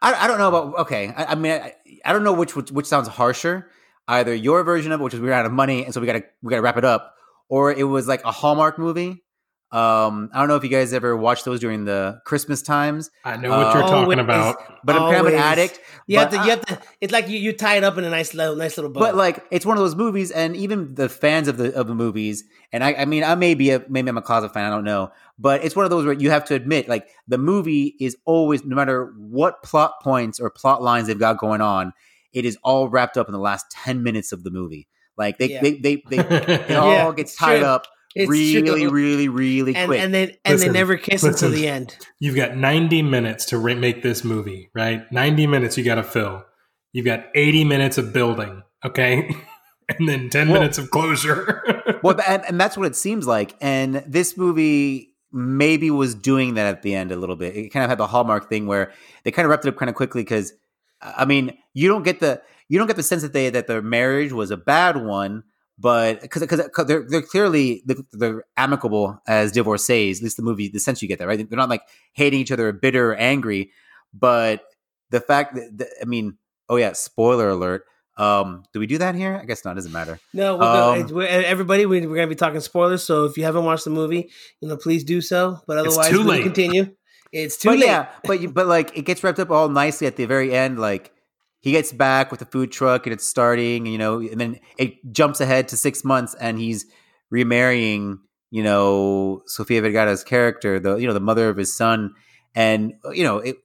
I, 0.00 0.14
I 0.14 0.26
don't 0.26 0.38
know 0.38 0.48
about 0.48 0.78
okay. 0.80 1.12
I, 1.16 1.26
I 1.26 1.34
mean, 1.34 1.52
I, 1.52 1.74
I 2.04 2.12
don't 2.12 2.24
know 2.24 2.32
which, 2.32 2.56
which 2.56 2.72
which 2.72 2.86
sounds 2.86 3.08
harsher. 3.08 3.70
Either 4.06 4.34
your 4.34 4.64
version 4.64 4.90
of 4.92 5.00
it, 5.00 5.04
which 5.04 5.14
is 5.14 5.20
we 5.20 5.28
ran 5.28 5.40
out 5.40 5.46
of 5.46 5.52
money, 5.52 5.84
and 5.84 5.92
so 5.92 6.00
we 6.00 6.06
gotta 6.06 6.24
we 6.42 6.50
gotta 6.50 6.62
wrap 6.62 6.76
it 6.76 6.84
up, 6.84 7.14
or 7.48 7.72
it 7.72 7.84
was 7.84 8.08
like 8.08 8.24
a 8.24 8.32
Hallmark 8.32 8.78
movie. 8.78 9.22
Um, 9.70 10.30
I 10.32 10.38
don't 10.38 10.48
know 10.48 10.56
if 10.56 10.64
you 10.64 10.70
guys 10.70 10.94
ever 10.94 11.14
watched 11.14 11.44
those 11.44 11.60
during 11.60 11.84
the 11.84 12.22
Christmas 12.24 12.62
times, 12.62 13.10
I 13.22 13.36
know 13.36 13.50
what 13.50 13.74
you're 13.74 13.82
Uh, 13.84 13.86
talking 13.88 13.94
always- 13.96 14.18
about. 14.18 14.56
but 14.82 14.96
I'm 14.96 15.12
kind 15.12 15.26
of 15.26 15.32
an 15.32 15.38
addict. 15.38 15.78
You 16.06 16.18
have 16.20 16.30
to, 16.30 16.38
I- 16.38 16.44
you 16.44 16.50
have 16.50 16.64
to. 16.66 16.78
It's 17.02 17.12
like 17.12 17.28
you, 17.28 17.38
you 17.38 17.52
tie 17.52 17.76
it 17.76 17.84
up 17.84 17.98
in 17.98 18.04
a 18.04 18.08
nice 18.08 18.32
little, 18.32 18.56
nice 18.56 18.78
little 18.78 18.90
bow. 18.90 19.00
But 19.00 19.14
like 19.14 19.44
it's 19.50 19.66
one 19.66 19.76
of 19.76 19.82
those 19.82 19.94
movies, 19.94 20.30
and 20.30 20.56
even 20.56 20.94
the 20.94 21.10
fans 21.10 21.48
of 21.48 21.58
the 21.58 21.74
of 21.74 21.86
the 21.86 21.94
movies, 21.94 22.44
and 22.72 22.82
I, 22.82 22.94
I 22.94 23.04
mean, 23.04 23.24
I 23.24 23.34
may 23.34 23.54
be 23.54 23.70
a 23.70 23.84
maybe 23.90 24.08
I'm 24.08 24.16
a 24.16 24.22
closet 24.22 24.54
fan, 24.54 24.64
I 24.64 24.74
don't 24.74 24.84
know, 24.84 25.10
but 25.38 25.62
it's 25.62 25.76
one 25.76 25.84
of 25.84 25.90
those 25.90 26.06
where 26.06 26.14
you 26.14 26.30
have 26.30 26.46
to 26.46 26.54
admit, 26.54 26.88
like 26.88 27.06
the 27.26 27.36
movie 27.38 27.94
is 28.00 28.16
always, 28.24 28.64
no 28.64 28.74
matter 28.74 29.12
what 29.18 29.62
plot 29.62 30.00
points 30.02 30.40
or 30.40 30.48
plot 30.48 30.82
lines 30.82 31.08
they've 31.08 31.18
got 31.18 31.36
going 31.36 31.60
on, 31.60 31.92
it 32.32 32.46
is 32.46 32.56
all 32.62 32.88
wrapped 32.88 33.18
up 33.18 33.28
in 33.28 33.32
the 33.32 33.38
last 33.38 33.66
ten 33.70 34.02
minutes 34.02 34.32
of 34.32 34.44
the 34.44 34.50
movie. 34.50 34.88
Like 35.18 35.36
they 35.36 35.50
Yeah. 35.50 35.60
they 35.60 35.72
they, 35.74 35.96
they 36.08 36.18
it 36.18 36.70
Yeah, 36.70 37.04
all 37.04 37.12
gets 37.12 37.36
tied 37.36 37.58
true. 37.58 37.66
up 37.66 37.86
It's 38.22 38.28
really, 38.30 38.82
true. 38.82 38.90
really, 38.90 39.28
really 39.28 39.74
and 39.76 39.86
quick. 39.88 40.00
and 40.00 40.12
then 40.12 40.30
and 40.44 40.54
Listen, 40.54 40.72
they 40.72 40.78
never 40.78 40.96
kiss 40.96 41.22
listen. 41.22 41.46
until 41.46 41.50
the 41.50 41.68
end. 41.68 41.96
You've 42.18 42.34
got 42.36 42.56
90 42.56 43.02
minutes 43.02 43.44
to 43.46 43.58
re- 43.58 43.74
make 43.74 44.02
this 44.02 44.24
movie, 44.24 44.70
right? 44.74 45.10
90 45.12 45.46
minutes 45.46 45.78
you 45.78 45.84
got 45.84 45.96
to 45.96 46.02
fill. 46.02 46.44
You've 46.92 47.06
got 47.06 47.26
80 47.34 47.64
minutes 47.64 47.96
of 47.98 48.12
building, 48.12 48.62
okay? 48.84 49.30
and 49.88 50.08
then 50.08 50.30
10 50.30 50.48
Well- 50.48 50.60
minutes 50.60 50.78
of 50.78 50.90
closure. 50.90 51.98
well, 52.02 52.18
and, 52.26 52.42
and 52.46 52.60
that's 52.60 52.76
what 52.76 52.86
it 52.86 52.96
seems 52.96 53.26
like. 53.26 53.54
And 53.60 54.02
this 54.06 54.36
movie 54.36 55.14
maybe 55.30 55.90
was 55.90 56.14
doing 56.14 56.54
that 56.54 56.66
at 56.66 56.82
the 56.82 56.94
end 56.94 57.12
a 57.12 57.16
little 57.16 57.36
bit. 57.36 57.54
It 57.54 57.68
kind 57.68 57.84
of 57.84 57.90
had 57.90 57.98
the 57.98 58.06
hallmark 58.06 58.48
thing 58.48 58.66
where 58.66 58.92
they 59.24 59.30
kind 59.30 59.44
of 59.44 59.50
wrapped 59.50 59.64
it 59.66 59.68
up 59.68 59.76
kind 59.76 59.90
of 59.90 59.94
quickly 59.94 60.22
because, 60.22 60.54
I 61.02 61.24
mean, 61.26 61.56
you 61.74 61.86
don't 61.88 62.02
get 62.02 62.18
the 62.20 62.42
you 62.68 62.78
don't 62.78 62.86
get 62.86 62.96
the 62.96 63.02
sense 63.02 63.22
that 63.22 63.32
they 63.32 63.48
that 63.50 63.66
their 63.66 63.82
marriage 63.82 64.32
was 64.32 64.50
a 64.50 64.56
bad 64.56 64.96
one, 64.96 65.44
but 65.78 66.20
because 66.20 66.42
because 66.42 66.86
they're 66.86 67.06
they're 67.08 67.22
clearly 67.22 67.82
they're, 67.86 67.96
they're 68.12 68.44
amicable 68.56 69.20
as 69.28 69.52
divorcees. 69.52 70.18
At 70.18 70.24
least 70.24 70.36
the 70.36 70.42
movie, 70.42 70.68
the 70.68 70.80
sense 70.80 71.00
you 71.00 71.08
get 71.08 71.20
that 71.20 71.28
right. 71.28 71.48
They're 71.48 71.56
not 71.56 71.68
like 71.68 71.82
hating 72.14 72.40
each 72.40 72.50
other, 72.50 72.68
or 72.68 72.72
bitter, 72.72 73.12
or 73.12 73.16
angry. 73.16 73.70
But 74.12 74.62
the 75.10 75.20
fact 75.20 75.54
that, 75.54 75.78
that 75.78 75.88
I 76.02 76.04
mean, 76.04 76.36
oh 76.68 76.76
yeah, 76.76 76.92
spoiler 76.92 77.50
alert. 77.50 77.84
Um, 78.16 78.64
do 78.72 78.80
we 78.80 78.88
do 78.88 78.98
that 78.98 79.14
here? 79.14 79.38
I 79.40 79.44
guess 79.44 79.64
not. 79.64 79.76
Doesn't 79.76 79.92
matter. 79.92 80.18
No, 80.34 80.56
we're 80.56 80.62
gonna, 80.62 81.06
Um, 81.06 81.26
everybody, 81.28 81.86
we, 81.86 82.00
we're 82.00 82.16
going 82.16 82.26
to 82.28 82.34
be 82.34 82.34
talking 82.34 82.58
spoilers. 82.58 83.04
So 83.04 83.26
if 83.26 83.38
you 83.38 83.44
haven't 83.44 83.64
watched 83.64 83.84
the 83.84 83.90
movie, 83.90 84.30
you 84.60 84.66
know, 84.66 84.76
please 84.76 85.04
do 85.04 85.20
so. 85.20 85.60
But 85.68 85.78
otherwise, 85.78 86.10
we'll 86.10 86.42
continue. 86.42 86.96
It's 87.30 87.56
too 87.56 87.68
but 87.68 87.78
late. 87.78 87.86
yeah, 87.86 88.08
but 88.24 88.40
you, 88.40 88.48
but 88.50 88.66
like 88.66 88.96
it 88.98 89.02
gets 89.02 89.22
wrapped 89.22 89.38
up 89.38 89.52
all 89.52 89.68
nicely 89.68 90.08
at 90.08 90.16
the 90.16 90.24
very 90.24 90.52
end. 90.52 90.80
Like 90.80 91.12
he 91.60 91.72
gets 91.72 91.92
back 91.92 92.30
with 92.30 92.40
the 92.40 92.46
food 92.46 92.70
truck 92.70 93.06
and 93.06 93.12
it's 93.12 93.26
starting, 93.26 93.86
you 93.86 93.98
know, 93.98 94.20
and 94.20 94.40
then 94.40 94.60
it 94.76 95.12
jumps 95.12 95.40
ahead 95.40 95.68
to 95.68 95.76
six 95.76 96.04
months 96.04 96.34
and 96.40 96.58
he's 96.58 96.86
remarrying, 97.30 98.20
you 98.50 98.62
know, 98.62 99.42
Sofia 99.46 99.82
Vergara's 99.82 100.24
character, 100.24 100.78
the 100.78 100.96
you 100.96 101.06
know 101.06 101.14
the 101.14 101.20
mother 101.20 101.48
of 101.48 101.56
his 101.56 101.74
son, 101.74 102.14
and 102.54 102.94
you 103.12 103.24
know 103.24 103.38
it 103.38 103.56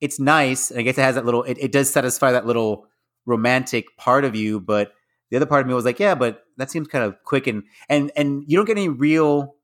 it's 0.00 0.20
nice. 0.20 0.70
And 0.70 0.80
I 0.80 0.82
guess 0.82 0.98
it 0.98 1.02
has 1.02 1.14
that 1.14 1.24
little. 1.24 1.42
It, 1.44 1.58
it 1.58 1.72
does 1.72 1.90
satisfy 1.90 2.32
that 2.32 2.46
little 2.46 2.86
romantic 3.24 3.96
part 3.96 4.24
of 4.24 4.36
you, 4.36 4.60
but 4.60 4.92
the 5.30 5.36
other 5.36 5.46
part 5.46 5.62
of 5.62 5.66
me 5.66 5.74
was 5.74 5.84
like, 5.84 5.98
yeah, 5.98 6.14
but 6.14 6.44
that 6.56 6.70
seems 6.70 6.88
kind 6.88 7.04
of 7.04 7.16
quick 7.24 7.46
and 7.46 7.64
and 7.88 8.12
and 8.16 8.44
you 8.46 8.56
don't 8.56 8.66
get 8.66 8.76
any 8.76 8.88
real 8.88 9.56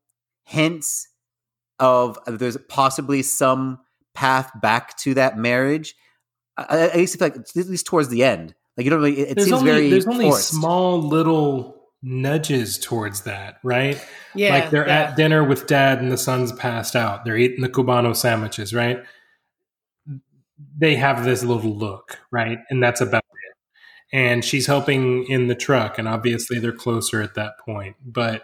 hints 0.43 1.07
of 1.79 2.17
there's 2.27 2.57
possibly 2.69 3.21
some 3.21 3.79
path 4.13 4.51
back 4.61 4.97
to 4.97 5.13
that 5.13 5.37
marriage. 5.37 5.95
I, 6.57 6.63
I 6.69 6.79
at 6.81 6.95
least 6.95 7.17
feel 7.17 7.27
like 7.27 7.35
at 7.35 7.55
least 7.55 7.85
towards 7.85 8.09
the 8.09 8.23
end, 8.23 8.53
like 8.77 8.85
you 8.85 8.89
don't 8.89 8.99
really. 8.99 9.19
It, 9.19 9.31
it 9.31 9.35
there's 9.35 9.47
seems 9.47 9.59
only, 9.59 9.71
very 9.71 9.89
there's 9.89 10.07
only 10.07 10.29
forced. 10.29 10.49
small 10.49 11.01
little 11.01 11.81
nudges 12.01 12.77
towards 12.77 13.21
that, 13.21 13.59
right? 13.63 14.03
yeah, 14.35 14.49
like 14.49 14.69
they're 14.69 14.87
yeah. 14.87 15.01
at 15.03 15.15
dinner 15.15 15.43
with 15.43 15.67
dad 15.67 15.99
and 15.99 16.11
the 16.11 16.17
son's 16.17 16.51
passed 16.51 16.95
out. 16.95 17.25
They're 17.25 17.37
eating 17.37 17.61
the 17.61 17.69
Cubano 17.69 18.15
sandwiches, 18.15 18.73
right? 18.73 19.03
They 20.77 20.95
have 20.95 21.23
this 21.23 21.43
little 21.43 21.75
look, 21.75 22.19
right? 22.31 22.59
And 22.69 22.81
that's 22.81 23.01
about 23.01 23.23
it. 23.23 24.17
And 24.17 24.43
she's 24.43 24.67
helping 24.67 25.25
in 25.25 25.47
the 25.47 25.55
truck, 25.55 25.97
and 25.97 26.07
obviously 26.07 26.59
they're 26.59 26.71
closer 26.71 27.21
at 27.21 27.35
that 27.35 27.53
point. 27.59 27.95
But 28.05 28.43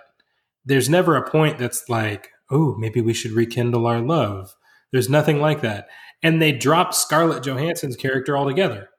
there's 0.65 0.89
never 0.89 1.15
a 1.15 1.29
point 1.29 1.57
that's 1.57 1.89
like, 1.89 2.29
oh, 2.49 2.75
maybe 2.75 3.01
we 3.01 3.13
should 3.13 3.31
rekindle 3.31 3.85
our 3.85 3.99
love. 3.99 4.55
There's 4.91 5.09
nothing 5.09 5.39
like 5.39 5.61
that. 5.61 5.87
And 6.21 6.41
they 6.41 6.51
drop 6.51 6.93
Scarlett 6.93 7.43
Johansson's 7.43 7.95
character 7.95 8.37
altogether. 8.37 8.89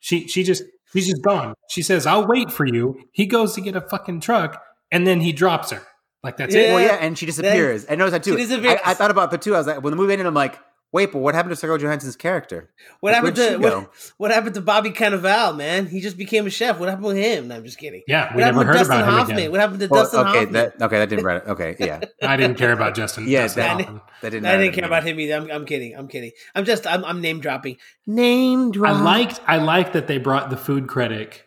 She 0.00 0.28
she 0.28 0.44
just 0.44 0.62
she's 0.92 1.08
just 1.08 1.22
gone. 1.22 1.54
She 1.70 1.82
says, 1.82 2.06
"I'll 2.06 2.26
wait 2.26 2.52
for 2.52 2.64
you." 2.66 2.96
He 3.12 3.26
goes 3.26 3.54
to 3.54 3.60
get 3.60 3.74
a 3.74 3.80
fucking 3.80 4.20
truck, 4.20 4.62
and 4.92 5.06
then 5.06 5.20
he 5.20 5.32
drops 5.32 5.70
her. 5.72 5.82
Like 6.22 6.36
that's 6.36 6.54
it. 6.54 6.68
Well, 6.72 6.80
Yeah. 6.80 6.86
yeah, 6.86 6.98
and 7.00 7.18
she 7.18 7.26
disappears. 7.26 7.86
I 7.90 7.96
noticed 7.96 8.12
that 8.12 8.22
too. 8.22 8.36
I, 8.68 8.80
I 8.84 8.94
thought 8.94 9.10
about 9.10 9.30
the 9.32 9.38
two. 9.38 9.54
I 9.54 9.58
was 9.58 9.66
like, 9.66 9.82
when 9.82 9.90
the 9.90 9.96
movie 9.96 10.12
ended, 10.12 10.26
I'm 10.26 10.34
like, 10.34 10.58
wait, 10.92 11.12
but 11.12 11.18
what 11.18 11.34
happened 11.34 11.50
to 11.50 11.56
Scarlett 11.56 11.80
Johansson's 11.82 12.16
character? 12.16 12.70
What 13.00 13.12
Like, 13.12 13.16
happened 13.16 13.36
to 13.36 13.56
what, 13.58 13.90
what 14.16 14.30
happened 14.30 14.54
to 14.54 14.60
Bobby 14.60 14.90
Cannavale, 14.90 15.56
man? 15.56 15.86
He 15.86 16.00
just 16.00 16.16
became 16.16 16.46
a 16.46 16.50
chef. 16.50 16.78
What 16.78 16.88
happened 16.88 17.06
with 17.06 17.16
him? 17.16 17.48
No, 17.48 17.56
I'm 17.56 17.64
just 17.64 17.78
kidding. 17.78 18.02
Yeah, 18.08 18.30
we 18.34 18.36
What 18.42 18.44
happened 18.44 18.56
never 18.58 18.64
heard 18.66 18.78
Dustin 18.78 18.96
about 18.96 19.08
him 19.08 19.14
Hoffman? 19.14 19.36
again. 19.38 19.50
What 19.50 19.60
happened 19.60 19.80
to 19.80 19.86
Well, 19.88 20.02
Dustin 20.04 20.20
okay, 20.20 20.28
Hoffman? 20.30 20.52
that 20.54 20.82
okay, 20.82 20.98
that 20.98 21.08
didn't. 21.08 21.24
Right. 21.24 21.46
Okay, 21.46 21.76
yeah, 21.78 22.00
I 22.22 22.36
didn't 22.36 22.56
care 22.58 22.72
about 22.72 22.94
Justin. 22.94 23.28
Yeah, 23.28 23.42
Dustin 23.42 23.62
that- 23.62 23.76
Hoffman. 23.80 24.00
that 24.22 24.30
didn't. 24.30 24.46
I 24.46 24.56
didn't 24.56 24.74
care 24.74 24.82
me. 24.82 24.86
about 24.88 25.04
him 25.04 25.20
either. 25.20 25.34
I'm, 25.34 25.50
I'm 25.50 25.64
kidding. 25.66 25.94
I'm 25.96 26.08
kidding. 26.08 26.30
I'm 26.54 26.64
just 26.64 26.86
I'm, 26.86 27.04
I'm 27.04 27.20
name 27.20 27.40
dropping. 27.40 27.76
Name 28.06 28.70
drop. 28.72 28.96
I 28.96 29.00
liked 29.02 29.40
I 29.46 29.56
liked 29.58 29.92
that 29.92 30.06
they 30.06 30.18
brought 30.18 30.50
the 30.50 30.56
food 30.56 30.88
critic 30.88 31.44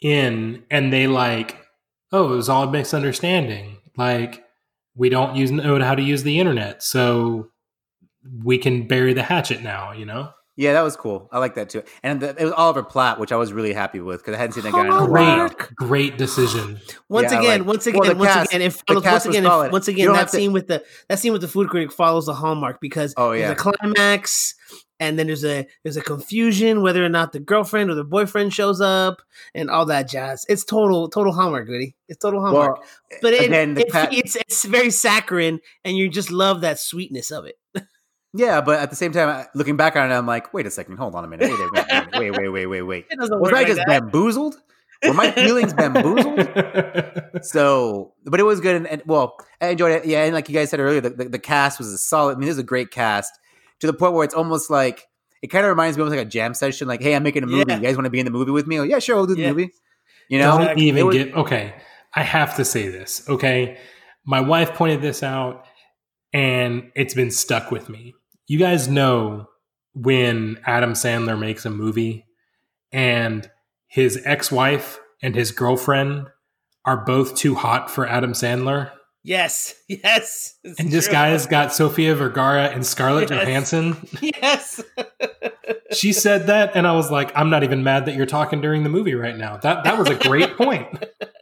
in 0.00 0.62
and 0.70 0.92
they 0.92 1.06
like, 1.06 1.56
oh, 2.12 2.32
it 2.32 2.36
was 2.36 2.48
all 2.48 2.64
a 2.68 2.70
misunderstanding. 2.70 3.78
Like 3.96 4.44
we 4.94 5.08
don't 5.08 5.36
use 5.36 5.50
know 5.50 5.78
how 5.82 5.94
to 5.94 6.02
use 6.02 6.22
the 6.22 6.38
internet, 6.40 6.82
so 6.82 7.50
we 8.44 8.58
can 8.58 8.86
bury 8.86 9.12
the 9.12 9.22
hatchet 9.22 9.62
now. 9.62 9.92
You 9.92 10.06
know, 10.06 10.30
Yeah, 10.56 10.72
that 10.74 10.82
was 10.82 10.96
cool. 10.96 11.28
I 11.32 11.38
like 11.38 11.54
that 11.56 11.68
too. 11.70 11.82
And 12.02 12.20
the, 12.20 12.30
it 12.40 12.44
was 12.44 12.52
Oliver 12.52 12.82
Platt, 12.82 13.18
which 13.20 13.32
I 13.32 13.36
was 13.36 13.52
really 13.52 13.72
happy 13.72 14.00
with 14.00 14.20
because 14.20 14.34
I 14.34 14.38
hadn't 14.38 14.54
seen 14.54 14.64
that 14.64 14.72
guy 14.72 14.80
in 14.82 14.86
a 14.88 14.92
Hallmark. 14.92 15.10
while. 15.10 15.48
great 15.48 15.76
great 15.76 16.18
decision. 16.18 16.80
Once 17.08 17.32
Yeah, 17.32 17.38
again, 17.40 17.58
like- 17.60 17.68
once 17.68 17.86
again, 17.86 18.02
the 18.04 18.14
once 18.16 18.32
cast- 18.32 18.50
again, 18.54 18.62
it 18.62 18.72
follows. 18.72 18.92
Once 19.02 19.36
again, 19.38 19.66
if, 19.66 19.72
once 19.72 19.88
again, 19.88 20.06
that 20.12 20.16
have 20.18 20.30
to- 20.30 20.36
scene 20.36 20.52
with 20.52 20.66
the 20.68 20.84
that 21.08 21.18
scene 21.18 21.32
with 21.32 21.42
the 21.42 21.48
food 21.48 21.68
critic 21.68 21.92
follows 21.92 22.26
the 22.26 22.34
hallmark 22.34 22.80
because 22.80 23.12
Oh, 23.16 23.32
yeah. 23.32 23.48
there's 23.48 23.60
a 23.60 23.72
climax, 23.72 24.54
and 24.98 25.18
then 25.18 25.26
there's 25.26 25.44
a 25.44 25.66
there's 25.82 25.96
a 25.98 26.02
confusion 26.02 26.80
whether 26.82 27.04
or 27.04 27.08
not 27.10 27.32
the 27.32 27.38
girlfriend 27.40 27.90
or 27.90 27.94
the 27.94 28.04
boyfriend 28.04 28.52
shows 28.54 28.80
up, 28.80 29.20
and 29.54 29.68
all 29.70 29.84
that 29.86 30.08
jazz. 30.08 30.44
It's 30.48 30.64
total 30.64 31.08
total 31.10 31.32
hallmark, 31.34 31.66
goody. 31.66 31.96
It's 32.08 32.18
total 32.18 32.40
hallmark. 32.40 32.78
Well, 32.78 32.86
but 33.22 33.34
it, 33.34 33.44
again, 33.46 33.76
it- 33.76 33.92
ca- 33.92 34.08
it's 34.10 34.36
it's 34.36 34.64
very 34.64 34.90
saccharine, 34.90 35.60
and 35.84 35.96
you 35.96 36.08
just 36.08 36.30
love 36.30 36.62
that 36.62 36.78
sweetness 36.80 37.30
of 37.30 37.44
it. 37.44 37.56
Yeah, 38.36 38.60
but 38.60 38.78
at 38.78 38.90
the 38.90 38.96
same 38.96 39.12
time, 39.12 39.46
looking 39.54 39.76
back 39.76 39.96
on 39.96 40.10
it, 40.10 40.14
I'm 40.14 40.26
like, 40.26 40.52
wait 40.54 40.66
a 40.66 40.70
second, 40.70 40.96
hold 40.98 41.14
on 41.14 41.24
a 41.24 41.28
minute, 41.28 41.50
wait, 41.50 41.58
a 41.58 41.72
minute, 41.72 42.10
wait, 42.18 42.30
wait, 42.30 42.48
wait, 42.48 42.66
wait, 42.66 42.82
wait. 42.82 43.06
Was 43.18 43.30
I 43.30 43.56
like 43.56 43.66
just 43.66 43.78
that. 43.78 43.86
bamboozled? 43.86 44.56
Were 45.06 45.12
my 45.14 45.30
feelings 45.30 45.72
bamboozled? 45.74 46.48
So, 47.42 48.14
but 48.24 48.40
it 48.40 48.44
was 48.44 48.60
good, 48.60 48.76
and, 48.76 48.86
and 48.86 49.02
well, 49.04 49.36
I 49.60 49.68
enjoyed 49.68 49.92
it. 49.92 50.06
Yeah, 50.06 50.24
and 50.24 50.32
like 50.34 50.48
you 50.48 50.54
guys 50.54 50.70
said 50.70 50.80
earlier, 50.80 51.02
the, 51.02 51.10
the, 51.10 51.24
the 51.28 51.38
cast 51.38 51.78
was 51.78 51.92
a 51.92 51.98
solid. 51.98 52.36
I 52.36 52.38
mean, 52.38 52.46
this 52.46 52.54
is 52.54 52.58
a 52.58 52.62
great 52.64 52.90
cast 52.90 53.30
to 53.80 53.86
the 53.86 53.92
point 53.92 54.14
where 54.14 54.24
it's 54.24 54.34
almost 54.34 54.70
like 54.70 55.04
it 55.42 55.48
kind 55.48 55.64
of 55.66 55.68
reminds 55.68 55.98
me 55.98 56.02
of 56.02 56.08
like 56.08 56.18
a 56.18 56.24
jam 56.24 56.54
session. 56.54 56.88
Like, 56.88 57.02
hey, 57.02 57.14
I'm 57.14 57.22
making 57.22 57.42
a 57.42 57.46
movie. 57.46 57.64
Yeah. 57.68 57.76
You 57.76 57.82
guys 57.82 57.94
want 57.94 58.06
to 58.06 58.10
be 58.10 58.18
in 58.20 58.24
the 58.24 58.30
movie 58.30 58.52
with 58.52 58.66
me? 58.66 58.80
Oh, 58.80 58.84
yeah, 58.84 58.98
sure, 58.98 59.16
we'll 59.16 59.26
do 59.26 59.34
the 59.34 59.42
Yeah. 59.42 59.50
movie. 59.50 59.70
You 60.30 60.38
know, 60.38 60.58
Don't 60.58 60.78
even 60.78 61.06
was- 61.06 61.14
get 61.14 61.34
okay. 61.34 61.74
I 62.14 62.22
have 62.22 62.56
to 62.56 62.64
say 62.64 62.88
this. 62.88 63.28
Okay, 63.28 63.76
my 64.24 64.40
wife 64.40 64.72
pointed 64.72 65.02
this 65.02 65.22
out, 65.22 65.66
and 66.32 66.90
it's 66.94 67.12
been 67.12 67.30
stuck 67.30 67.70
with 67.70 67.90
me. 67.90 68.14
You 68.46 68.58
guys 68.58 68.88
know 68.88 69.48
when 69.94 70.58
Adam 70.66 70.92
Sandler 70.92 71.38
makes 71.38 71.64
a 71.64 71.70
movie, 71.70 72.26
and 72.92 73.50
his 73.88 74.20
ex-wife 74.24 75.00
and 75.22 75.34
his 75.34 75.50
girlfriend 75.50 76.28
are 76.84 76.98
both 77.04 77.34
too 77.34 77.54
hot 77.54 77.90
for 77.90 78.06
Adam 78.08 78.32
Sandler, 78.32 78.90
Yes, 79.24 79.74
yes. 79.88 80.54
it's 80.62 80.78
and 80.78 80.88
this 80.92 81.06
true. 81.06 81.12
guy's 81.14 81.46
got 81.46 81.72
Sofia 81.74 82.14
Vergara 82.14 82.66
and 82.68 82.86
Scarlett 82.86 83.28
Yes. 83.30 83.40
Johansson. 83.44 84.08
yes. 84.22 84.82
She 85.92 86.12
said 86.12 86.48
that, 86.48 86.74
and 86.76 86.86
I 86.86 86.92
was 86.92 87.10
like, 87.12 87.30
I'm 87.36 87.48
not 87.48 87.62
even 87.62 87.82
mad 87.84 88.06
that 88.06 88.16
you're 88.16 88.26
talking 88.26 88.60
during 88.60 88.82
the 88.82 88.88
movie 88.88 89.14
right 89.14 89.36
now. 89.36 89.56
That 89.58 89.84
that 89.84 89.96
was 89.98 90.08
a 90.08 90.16
great 90.16 90.56
point. 90.56 90.86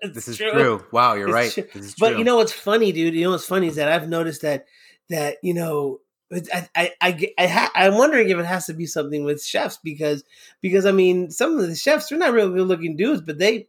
This 0.03 0.29
is 0.29 0.37
true. 0.37 0.85
Wow, 0.93 1.15
you're 1.15 1.29
It's 1.29 1.35
right. 1.35 1.51
true. 1.51 1.63
This 1.75 1.87
is 1.87 1.95
true. 1.95 2.09
But 2.11 2.19
you 2.19 2.25
know 2.25 2.37
what's 2.37 2.53
funny, 2.53 2.93
dude? 2.93 3.15
You 3.15 3.25
know 3.25 3.31
what's 3.31 3.47
funny 3.47 3.69
is 3.69 3.77
that 3.77 3.89
I've 3.89 4.07
noticed 4.09 4.43
that 4.43 4.67
that 5.09 5.39
you 5.43 5.55
know 5.55 6.01
I 6.53 6.69
I 6.75 6.93
I, 7.01 7.35
I 7.39 7.47
ha- 7.47 7.73
I'm 7.75 7.95
wondering 7.95 8.31
if 8.31 8.39
it 8.39 8.47
has 8.47 8.67
to 8.67 8.75
be 8.75 8.87
something 8.87 9.25
with 9.25 9.45
chefs 9.45 9.79
because 9.83 10.25
because 10.61 10.87
I 10.87 10.93
mean 10.93 11.31
some 11.31 11.59
of 11.59 11.67
the 11.67 11.75
chefs 11.75 12.09
they're 12.09 12.19
not 12.19 12.33
really 12.33 12.55
good 12.55 12.67
looking 12.67 12.97
dudes, 12.97 13.23
but 13.23 13.39
they 13.39 13.69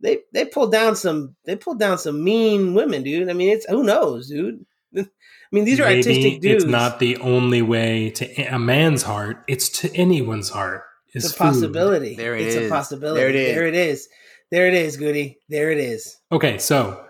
they 0.00 0.20
they 0.32 0.44
pull 0.44 0.68
down 0.68 0.96
some 0.96 1.36
they 1.44 1.56
pull 1.56 1.74
down 1.74 1.98
some 1.98 2.22
mean 2.22 2.74
women, 2.74 3.02
dude. 3.02 3.28
I 3.28 3.32
mean 3.32 3.50
it's 3.50 3.66
who 3.66 3.82
knows, 3.82 4.28
dude. 4.28 4.64
I 4.96 5.06
mean 5.52 5.64
these 5.64 5.80
are 5.80 5.84
Maybe 5.84 5.98
artistic 5.98 6.40
dudes. 6.40 6.64
It's 6.64 6.70
not 6.70 6.98
the 6.98 7.16
only 7.18 7.62
way 7.62 8.10
to 8.10 8.54
a 8.54 8.58
man's 8.58 9.02
heart. 9.02 9.44
It's 9.48 9.68
to 9.80 9.94
anyone's 9.94 10.50
heart. 10.50 10.84
Is 11.14 11.24
it's 11.24 11.34
a 11.34 11.36
food. 11.36 11.44
possibility. 11.44 12.14
There 12.16 12.34
it 12.34 12.42
it's 12.42 12.56
is. 12.56 12.66
a 12.66 12.74
possibility. 12.74 13.20
There 13.20 13.28
it 13.28 13.36
is. 13.36 13.54
There 13.54 13.66
it 13.66 13.74
is. 13.74 14.08
There 14.50 14.66
it 14.66 14.74
is, 14.74 14.96
Goody. 14.96 15.38
There 15.48 15.70
it 15.70 15.78
is. 15.78 16.16
Okay, 16.30 16.58
so 16.58 17.04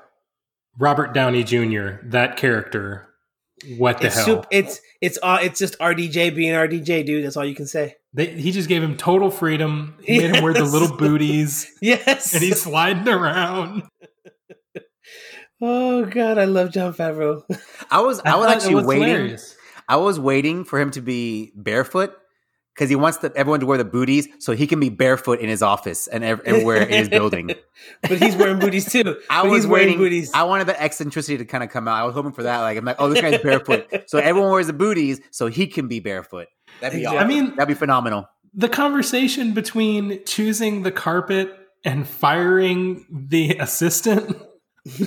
Robert 0.79 1.15
Downey 1.15 1.45
Jr. 1.45 1.97
That 2.05 2.37
character. 2.37 3.09
What 3.79 3.99
the 3.99 4.07
it's 4.07 4.15
hell? 4.17 4.25
sup- 4.25 4.47
it's 4.51 4.81
it's 5.01 5.19
uh, 5.23 5.39
it's 5.43 5.59
just 5.59 5.79
RDJ 5.79 6.35
being 6.35 6.53
RDJ, 6.53 7.07
dude. 7.07 7.25
That's 7.25 7.37
all 7.37 7.45
you 7.45 7.55
can 7.55 7.67
say. 7.67 7.97
They, 8.13 8.27
he 8.27 8.53
just 8.53 8.69
gave 8.69 8.83
him 8.83 8.97
total 8.97 9.31
freedom. 9.31 9.97
He 10.03 10.19
made 10.19 10.37
him 10.37 10.43
wear 10.45 10.53
the 10.53 10.65
little 10.65 10.97
booties, 10.97 11.71
Yes. 11.83 12.33
and 12.35 12.43
he's 12.43 12.61
sliding 12.63 13.09
around. 13.09 13.83
oh 15.61 16.05
god, 16.07 16.39
I 16.39 16.45
love 16.45 16.73
Jon 16.73 16.93
Favreau. 16.95 17.43
I 17.91 18.01
was 18.01 18.21
I, 18.25 18.37
was 18.37 18.47
actually 18.47 18.75
was 18.77 18.87
waiting. 18.87 19.09
hilarious. 19.09 19.57
I 19.89 19.97
was 19.97 20.19
waiting 20.19 20.65
for 20.65 20.81
him 20.81 20.91
to 20.93 21.01
be 21.01 21.53
barefoot 21.55 22.15
because 22.75 22.91
he 22.91 22.97
wants 22.97 23.19
the, 23.19 23.33
everyone 23.37 23.61
to 23.61 23.67
wear 23.67 23.79
the 23.79 23.85
booties 23.85 24.27
so 24.41 24.53
he 24.53 24.67
can 24.67 24.81
be 24.81 24.89
barefoot 24.89 25.39
in 25.41 25.49
his 25.49 25.63
office 25.63 26.07
and 26.09 26.25
ev- 26.25 26.41
everywhere 26.45 26.83
in 26.83 26.89
his 26.89 27.09
building. 27.09 27.53
but 28.03 28.19
he's 28.19 28.35
wearing 28.37 28.59
booties 28.59 28.91
too. 28.91 29.17
I 29.31 29.43
But 29.43 29.51
was 29.51 29.63
he's 29.63 29.67
wearing 29.69 29.87
waiting. 29.87 29.99
booties. 29.99 30.33
I 30.35 30.43
wanted 30.43 30.67
the 30.67 30.81
eccentricity 30.83 31.39
to 31.39 31.45
kind 31.45 31.63
of 31.65 31.71
come 31.71 31.87
out. 31.89 31.95
I 31.95 32.05
was 32.05 32.15
hoping 32.15 32.33
for 32.33 32.43
that. 32.43 32.61
Like 32.61 32.77
I'm 32.77 32.85
like, 32.85 32.97
oh, 32.99 33.09
this 33.09 33.21
guy's 33.21 33.41
barefoot, 33.41 33.87
so 34.09 34.19
everyone 34.19 34.51
wears 34.51 34.67
the 34.67 34.73
booties 34.73 35.21
so 35.31 35.47
he 35.47 35.67
can 35.67 35.89
be 35.89 36.01
barefoot. 36.01 36.49
That'd 36.81 36.99
be 36.99 37.07
awesome. 37.07 37.19
I 37.19 37.25
mean- 37.27 37.51
that'd 37.57 37.69
be 37.69 37.75
phenomenal. 37.75 38.29
the 38.53 38.69
conversation 38.69 39.53
between 39.55 40.25
choosing 40.25 40.83
the 40.83 40.91
carpet 40.93 41.57
and 41.85 42.09
firing 42.09 43.07
the 43.11 43.57
assistant. 43.59 44.37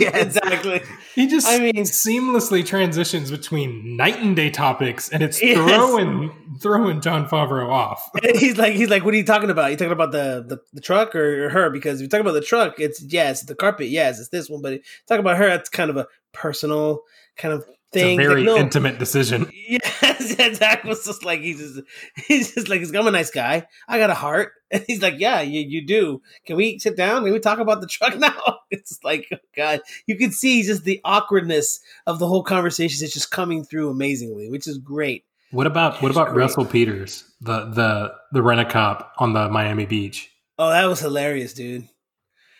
yeah, 0.00 0.16
exactly. 0.16 0.82
He 1.14 1.28
just 1.28 1.46
I 1.46 1.58
mean- 1.58 1.74
seamlessly 1.74 2.66
transitions 2.66 3.30
between 3.30 3.96
night 3.96 4.18
and 4.18 4.34
day 4.34 4.50
topics, 4.50 5.08
and 5.10 5.22
it's 5.22 5.40
Yes. 5.40 5.56
throwing 5.56 6.30
throwing 6.60 7.00
Jon 7.00 7.28
Favreau 7.28 7.68
off. 7.70 8.10
And 8.22 8.36
he's 8.36 8.56
like, 8.58 8.74
he's 8.74 8.90
like, 8.90 9.04
what 9.04 9.14
are 9.14 9.16
you 9.16 9.24
talking 9.24 9.50
about? 9.50 9.70
You 9.70 9.76
talking 9.76 9.92
about 9.92 10.12
the 10.12 10.44
the, 10.46 10.58
the 10.72 10.80
truck 10.80 11.14
or, 11.14 11.46
or 11.46 11.48
her? 11.50 11.70
Because 11.70 12.00
if 12.00 12.02
you're 12.02 12.08
talking 12.08 12.26
about 12.26 12.34
the 12.40 12.46
truck, 12.46 12.80
it's 12.80 13.00
yes, 13.02 13.42
the 13.42 13.54
carpet, 13.54 13.88
yes, 13.88 14.18
it's 14.18 14.28
this 14.30 14.50
one. 14.50 14.60
But 14.62 14.80
talk 15.08 15.20
about 15.20 15.36
her, 15.38 15.48
it's 15.48 15.68
kind 15.68 15.90
of 15.90 15.96
a 15.96 16.06
personal 16.32 17.02
kind 17.36 17.54
of 17.54 17.64
thing. 17.92 18.18
It's 18.18 18.26
a 18.26 18.28
very 18.28 18.44
no, 18.44 18.56
intimate 18.56 18.98
decision. 18.98 19.50
Yes, 19.72 20.36
yeah, 20.38 20.52
Zach 20.52 20.84
was 20.84 21.04
just 21.04 21.24
like 21.24 21.40
he's 21.40 21.58
just 21.58 21.80
he's 22.26 22.54
just 22.54 22.68
like 22.68 22.80
he's 22.80 22.94
I'm 22.94 23.06
a 23.06 23.10
nice 23.10 23.30
guy. 23.30 23.66
I 23.88 23.98
got 23.98 24.10
a 24.10 24.14
heart. 24.14 24.52
And 24.72 24.84
he's 24.86 25.02
like, 25.02 25.14
Yeah, 25.18 25.40
you, 25.42 25.60
you 25.60 25.86
do. 25.86 26.22
Can 26.46 26.56
we 26.56 26.78
sit 26.78 26.96
down? 26.96 27.24
Can 27.24 27.32
we 27.32 27.38
talk 27.38 27.58
about 27.58 27.80
the 27.80 27.86
truck 27.86 28.18
now? 28.18 28.58
It's 28.70 28.98
like 29.04 29.28
oh 29.32 29.36
God. 29.56 29.80
You 30.06 30.16
can 30.16 30.32
see 30.32 30.62
just 30.62 30.84
the 30.84 31.00
awkwardness 31.04 31.80
of 32.06 32.18
the 32.18 32.26
whole 32.26 32.42
conversation 32.42 33.04
is 33.04 33.12
just 33.12 33.30
coming 33.30 33.64
through 33.64 33.90
amazingly, 33.90 34.50
which 34.50 34.66
is 34.66 34.78
great. 34.78 35.24
What 35.52 35.66
about 35.66 36.02
what 36.02 36.10
about 36.10 36.28
great. 36.28 36.38
Russell 36.38 36.64
Peters, 36.64 37.24
the 37.40 37.66
the 37.66 38.14
the 38.32 38.42
rent 38.42 38.60
a 38.60 38.64
cop 38.64 39.12
on 39.18 39.32
the 39.32 39.48
Miami 39.48 39.86
Beach? 39.86 40.30
Oh, 40.58 40.70
that 40.70 40.86
was 40.86 41.00
hilarious, 41.00 41.52
dude. 41.54 41.88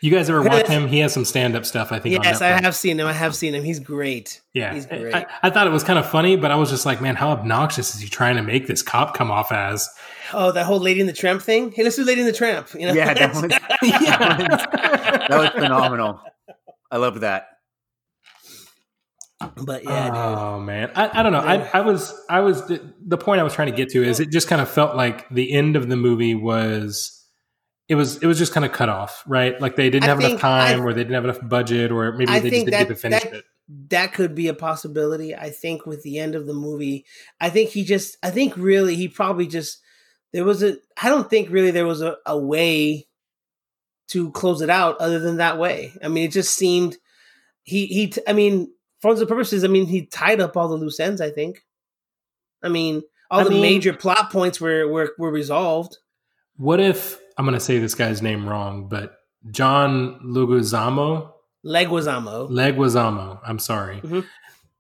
You 0.03 0.11
guys 0.11 0.29
ever 0.29 0.43
watch 0.43 0.67
him? 0.67 0.89
He 0.89 0.99
has 0.99 1.13
some 1.13 1.25
stand 1.25 1.55
up 1.55 1.65
stuff. 1.65 1.93
I 1.93 2.01
think. 2.01 2.19
on 2.19 2.25
Yes, 2.25 2.43
I 2.43 2.49
have 2.49 2.75
seen 2.75 2.99
him. 2.99 3.07
I 3.07 3.13
have 3.13 3.37
seen 3.37 3.55
him. 3.55 3.63
He's 3.63 3.79
great. 3.79 4.41
Yeah, 4.53 4.75
he's 4.75 4.85
great. 4.85 5.15
I, 5.15 5.27
I 5.45 5.51
thought 5.51 5.69
it 5.69 5.71
was 5.71 5.85
kind 5.85 5.97
of 5.97 6.11
funny, 6.11 6.35
but 6.35 6.51
I 6.51 6.57
was 6.57 6.71
just 6.71 6.85
like, 6.85 7.01
man, 7.01 7.15
how 7.15 7.31
obnoxious 7.31 7.95
is 7.95 8.01
he 8.01 8.09
trying 8.09 8.35
to 8.35 8.43
make 8.43 8.67
this 8.67 8.83
cop 8.83 9.15
come 9.15 9.31
off 9.31 9.53
as? 9.53 9.89
Oh, 10.33 10.51
that 10.51 10.67
whole 10.67 10.81
Lady 10.81 11.01
in 11.01 11.07
the 11.07 11.13
Tramp 11.13 11.41
thing. 11.41 11.71
Hey, 11.71 11.85
let's 11.85 11.95
do 11.95 12.03
Lady 12.03 12.21
in 12.21 12.27
the 12.27 12.33
Tramp. 12.33 12.75
You 12.75 12.89
know? 12.89 12.95
Yeah, 12.95 13.15
that 13.15 13.33
was, 13.33 13.43
that 13.43 15.29
was 15.31 15.51
phenomenal. 15.51 16.21
I 16.91 16.97
love 16.97 17.21
that. 17.21 17.47
but 19.39 19.85
yeah, 19.85 20.07
dude. 20.07 20.17
oh 20.17 20.59
man, 20.59 20.91
I, 20.97 21.21
I 21.21 21.23
don't 21.23 21.33
know. 21.33 21.39
I, 21.39 21.71
I 21.75 21.81
was 21.83 22.13
I 22.29 22.41
was 22.41 22.67
the 22.67 23.19
point 23.19 23.41
I 23.41 23.45
was 23.45 23.55
trying 23.55 23.71
to 23.71 23.77
get 23.77 23.91
to 23.91 24.03
is 24.03 24.19
it 24.19 24.31
just 24.31 24.49
kind 24.49 24.61
of 24.61 24.69
felt 24.69 24.97
like 24.97 25.29
the 25.29 25.53
end 25.53 25.77
of 25.77 25.89
the 25.89 25.97
movie 25.97 26.35
was. 26.35 27.21
It 27.89 27.95
was 27.97 28.17
it 28.23 28.27
was 28.27 28.39
just 28.39 28.53
kind 28.55 28.65
of 28.65 28.73
cut 28.73 28.89
off, 28.89 29.23
right? 29.27 29.61
Like 29.61 29.77
they 29.77 29.91
didn't 29.91 30.05
I 30.05 30.09
have 30.09 30.21
enough 30.21 30.41
time, 30.41 30.81
I- 30.81 30.85
or 30.85 30.93
they 30.95 31.01
didn't 31.03 31.15
have 31.15 31.25
enough 31.25 31.41
budget, 31.49 31.91
or 31.91 32.13
maybe 32.13 32.31
I 32.31 32.41
they 32.41 32.51
just 32.51 32.65
didn't 32.67 32.71
that- 32.73 32.79
get 32.79 32.89
to 32.89 32.95
finish 32.95 33.23
that- 33.25 33.35
it. 33.35 33.45
that 33.91 34.15
could 34.15 34.35
be 34.35 34.49
a 34.49 34.55
possibility. 34.55 35.35
I 35.35 35.51
think 35.51 35.85
with 35.87 36.03
the 36.03 36.19
end 36.19 36.35
of 36.35 36.47
the 36.47 36.55
movie, 36.55 37.05
I 37.41 37.51
think 37.51 37.71
he 37.71 37.85
just, 37.85 38.17
I 38.23 38.31
think 38.31 38.55
really 38.57 38.95
he 38.95 39.09
probably 39.09 39.47
just, 39.47 39.81
there 40.33 40.45
was 40.45 40.63
a, 40.63 40.77
I 41.03 41.09
don't 41.09 41.29
think 41.29 41.51
really 41.51 41.71
there 41.71 41.87
was 41.87 42.03
a, 42.03 42.17
a 42.25 42.39
way 42.39 43.09
to 44.09 44.31
close 44.31 44.61
it 44.63 44.71
out 44.71 44.99
other 44.99 45.19
than 45.19 45.39
that 45.39 45.59
way. 45.59 45.93
I 46.03 46.09
mean, 46.09 46.25
it 46.25 46.33
just 46.33 46.55
seemed, 46.55 46.97
he, 47.63 47.87
he, 47.87 48.09
t- 48.09 48.23
I 48.27 48.33
mean, 48.33 48.73
for 49.01 49.09
all 49.09 49.15
the 49.15 49.27
purposes, 49.27 49.65
I 49.65 49.69
mean, 49.69 49.87
he 49.87 50.07
tied 50.07 50.41
up 50.41 50.57
all 50.57 50.69
the 50.69 50.77
loose 50.77 51.01
ends, 51.01 51.21
I 51.21 51.31
think. 51.31 51.65
I 52.63 52.69
mean, 52.69 53.03
all 53.31 53.41
I 53.41 53.45
the 53.45 53.51
mean- 53.51 53.63
major 53.63 53.93
plot 53.93 54.31
points 54.31 54.61
were, 54.61 54.87
were, 54.89 55.13
were 55.19 55.31
resolved. 55.31 55.97
What 56.57 56.79
if 56.81 57.19
I'm 57.43 57.47
going 57.47 57.59
to 57.59 57.65
say 57.65 57.81
this 57.81 57.97
guy's 57.97 58.23
name 58.23 58.49
wrong, 58.49 58.87
but 58.87 59.17
John 59.51 60.21
Leguizamo, 60.25 61.33
Leguizamo. 61.67 62.49
Leguizamo. 62.49 63.41
I'm 63.45 63.59
sorry. 63.59 64.01
Mhm. 64.01 64.25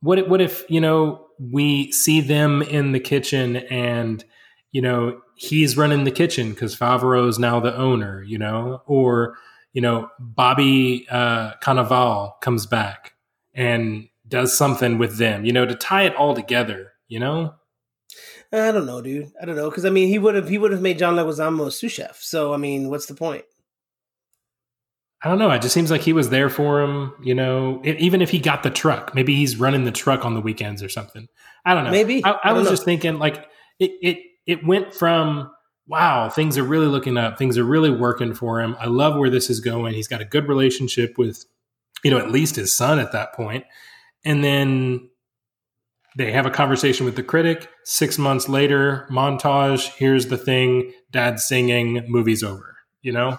What 0.00 0.20
if, 0.20 0.28
what 0.28 0.40
if 0.40 0.64
you 0.70 0.80
know 0.80 1.26
we 1.40 1.90
see 1.90 2.20
them 2.20 2.62
in 2.62 2.92
the 2.92 3.00
kitchen 3.00 3.56
and 3.56 4.24
you 4.70 4.80
know 4.80 5.20
he's 5.34 5.76
running 5.76 6.04
the 6.04 6.12
kitchen 6.12 6.50
because 6.50 6.76
Favreau 6.76 7.28
is 7.28 7.36
now 7.36 7.58
the 7.58 7.76
owner, 7.76 8.22
you 8.22 8.38
know, 8.38 8.82
or 8.86 9.34
you 9.72 9.82
know 9.82 10.08
Bobby 10.20 11.04
uh, 11.10 11.54
Cannavale 11.64 12.40
comes 12.42 12.66
back 12.66 13.14
and 13.54 14.08
does 14.28 14.56
something 14.56 14.98
with 14.98 15.18
them, 15.18 15.44
you 15.44 15.52
know, 15.52 15.66
to 15.66 15.74
tie 15.74 16.04
it 16.04 16.14
all 16.14 16.32
together, 16.36 16.92
you 17.08 17.18
know. 17.18 17.54
I 18.52 18.70
don't 18.70 18.86
know, 18.86 19.00
dude. 19.00 19.32
I 19.40 19.46
don't 19.46 19.56
know 19.56 19.70
because 19.70 19.84
I 19.84 19.90
mean, 19.90 20.08
he 20.08 20.18
would 20.18 20.34
have 20.34 20.48
he 20.48 20.58
would 20.58 20.72
have 20.72 20.82
made 20.82 20.98
John 20.98 21.14
Leguizamo 21.14 21.66
a 21.66 21.70
sous 21.70 21.92
chef. 21.92 22.20
So 22.22 22.52
I 22.52 22.58
mean, 22.58 22.90
what's 22.90 23.06
the 23.06 23.14
point? 23.14 23.44
I 25.24 25.28
don't 25.28 25.38
know. 25.38 25.50
It 25.52 25.62
just 25.62 25.72
seems 25.72 25.90
like 25.90 26.00
he 26.00 26.12
was 26.12 26.30
there 26.30 26.50
for 26.50 26.82
him, 26.82 27.14
you 27.22 27.34
know. 27.34 27.80
It, 27.84 27.98
even 28.00 28.20
if 28.20 28.30
he 28.30 28.40
got 28.40 28.64
the 28.64 28.70
truck, 28.70 29.14
maybe 29.14 29.36
he's 29.36 29.56
running 29.56 29.84
the 29.84 29.92
truck 29.92 30.24
on 30.24 30.34
the 30.34 30.40
weekends 30.40 30.82
or 30.82 30.88
something. 30.88 31.28
I 31.64 31.74
don't 31.74 31.84
know. 31.84 31.92
Maybe. 31.92 32.24
I, 32.24 32.32
I 32.32 32.38
I 32.44 32.52
was 32.52 32.64
know. 32.64 32.70
just 32.70 32.84
thinking, 32.84 33.18
like 33.18 33.46
it, 33.78 33.92
it, 34.02 34.18
it 34.46 34.66
went 34.66 34.92
from 34.92 35.50
wow, 35.86 36.28
things 36.28 36.56
are 36.58 36.64
really 36.64 36.86
looking 36.86 37.16
up, 37.16 37.38
things 37.38 37.58
are 37.58 37.64
really 37.64 37.90
working 37.90 38.34
for 38.34 38.60
him. 38.60 38.76
I 38.78 38.86
love 38.86 39.16
where 39.16 39.30
this 39.30 39.50
is 39.50 39.60
going. 39.60 39.94
He's 39.94 40.08
got 40.08 40.20
a 40.20 40.24
good 40.24 40.48
relationship 40.48 41.18
with, 41.18 41.44
you 42.02 42.10
know, 42.10 42.18
at 42.18 42.30
least 42.30 42.56
his 42.56 42.72
son 42.72 42.98
at 42.98 43.12
that 43.12 43.32
point, 43.34 43.64
and 44.24 44.42
then 44.42 45.08
they 46.16 46.32
have 46.32 46.46
a 46.46 46.50
conversation 46.50 47.06
with 47.06 47.16
the 47.16 47.22
critic. 47.22 47.68
Six 47.84 48.18
months 48.18 48.48
later, 48.48 49.06
montage. 49.10 49.88
Here's 49.96 50.26
the 50.26 50.36
thing: 50.36 50.92
Dad 51.10 51.40
singing. 51.40 52.04
Movie's 52.08 52.42
over. 52.42 52.76
You 53.02 53.12
know. 53.12 53.38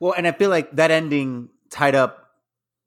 Well, 0.00 0.12
and 0.12 0.26
I 0.26 0.32
feel 0.32 0.50
like 0.50 0.72
that 0.76 0.90
ending 0.90 1.48
tied 1.70 1.94
up 1.94 2.30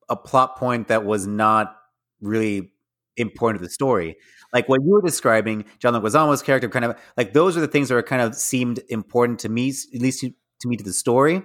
a 0.10 0.16
plot 0.16 0.58
point 0.58 0.88
that 0.88 1.06
was 1.06 1.26
not 1.26 1.76
really 2.22 2.72
important 3.18 3.62
to 3.62 3.68
the 3.68 3.72
story. 3.72 4.18
Like 4.54 4.68
what 4.68 4.82
you 4.84 4.92
were 4.92 5.02
describing, 5.02 5.66
John 5.80 5.94
Leguizamo's 5.94 6.42
character, 6.42 6.70
kind 6.70 6.86
of 6.86 6.98
like 7.18 7.34
those 7.34 7.56
are 7.56 7.62
the 7.62 7.68
things 7.68 7.90
that 7.90 7.96
are 7.96 8.04
kind 8.04 8.22
of 8.22 8.36
seemed 8.36 8.80
important 8.90 9.40
to 9.40 9.50
me, 9.50 9.70
at 9.70 10.02
least 10.02 10.22
to, 10.22 10.32
to 10.62 10.68
me, 10.68 10.76
to 10.78 10.84
the 10.84 10.94
story. 10.94 11.44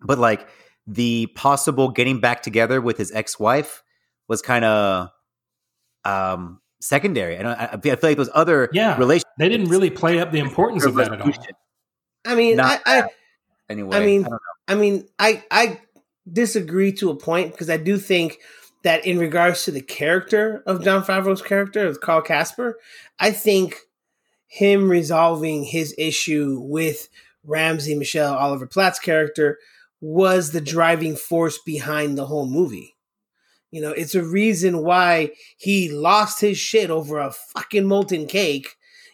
But 0.00 0.18
like 0.18 0.48
the 0.86 1.26
possible 1.34 1.90
getting 1.90 2.20
back 2.20 2.42
together 2.42 2.80
with 2.80 2.96
his 2.96 3.12
ex-wife 3.12 3.82
was 4.28 4.40
kind 4.40 4.64
of 4.64 5.10
um 6.04 6.60
secondary. 6.80 7.38
I. 7.38 7.52
I 7.52 7.72
I 7.74 7.76
feel 7.80 7.96
like 8.02 8.16
those 8.16 8.30
other 8.34 8.68
Yeah. 8.72 8.98
relationships. 8.98 9.30
They 9.38 9.48
didn't 9.48 9.68
really 9.68 9.90
play 9.90 10.18
up 10.20 10.32
the 10.32 10.40
importance 10.40 10.84
of 10.84 10.94
that 10.94 11.12
at 11.12 11.20
all. 11.22 11.32
I 12.24 12.34
mean, 12.34 12.58
I, 12.60 12.62
Not 12.62 12.80
I 12.86 13.02
Anyway, 13.68 13.96
I 13.96 14.04
mean, 14.04 14.22
don't 14.22 14.32
know. 14.32 14.38
I 14.68 14.74
mean, 14.74 15.08
I 15.18 15.42
I 15.50 15.80
disagree 16.30 16.92
to 16.92 17.10
a 17.10 17.16
point 17.16 17.52
because 17.52 17.70
I 17.70 17.76
do 17.78 17.98
think 17.98 18.38
that 18.82 19.06
in 19.06 19.18
regards 19.18 19.64
to 19.64 19.70
the 19.70 19.80
character 19.80 20.62
of 20.66 20.82
Jon 20.84 21.04
Favreau's 21.04 21.42
character 21.42 21.86
of 21.86 22.00
Carl 22.00 22.20
Casper, 22.22 22.78
I 23.18 23.30
think 23.30 23.76
him 24.46 24.90
resolving 24.90 25.64
his 25.64 25.94
issue 25.96 26.58
with 26.60 27.08
Ramsey 27.44 27.94
Michel 27.94 28.34
Oliver 28.34 28.66
Platt's 28.66 28.98
character 28.98 29.58
was 30.00 30.50
the 30.50 30.60
driving 30.60 31.16
force 31.16 31.58
behind 31.58 32.18
the 32.18 32.26
whole 32.26 32.46
movie. 32.46 32.96
You 33.72 33.80
know, 33.82 33.90
it's 33.90 34.14
a 34.14 34.22
reason 34.22 34.84
why 34.84 35.30
he 35.56 35.90
lost 35.90 36.40
his 36.40 36.58
shit 36.58 36.90
over 36.90 37.18
a 37.18 37.32
fucking 37.32 37.86
molten 37.86 38.26
cake. 38.26 38.68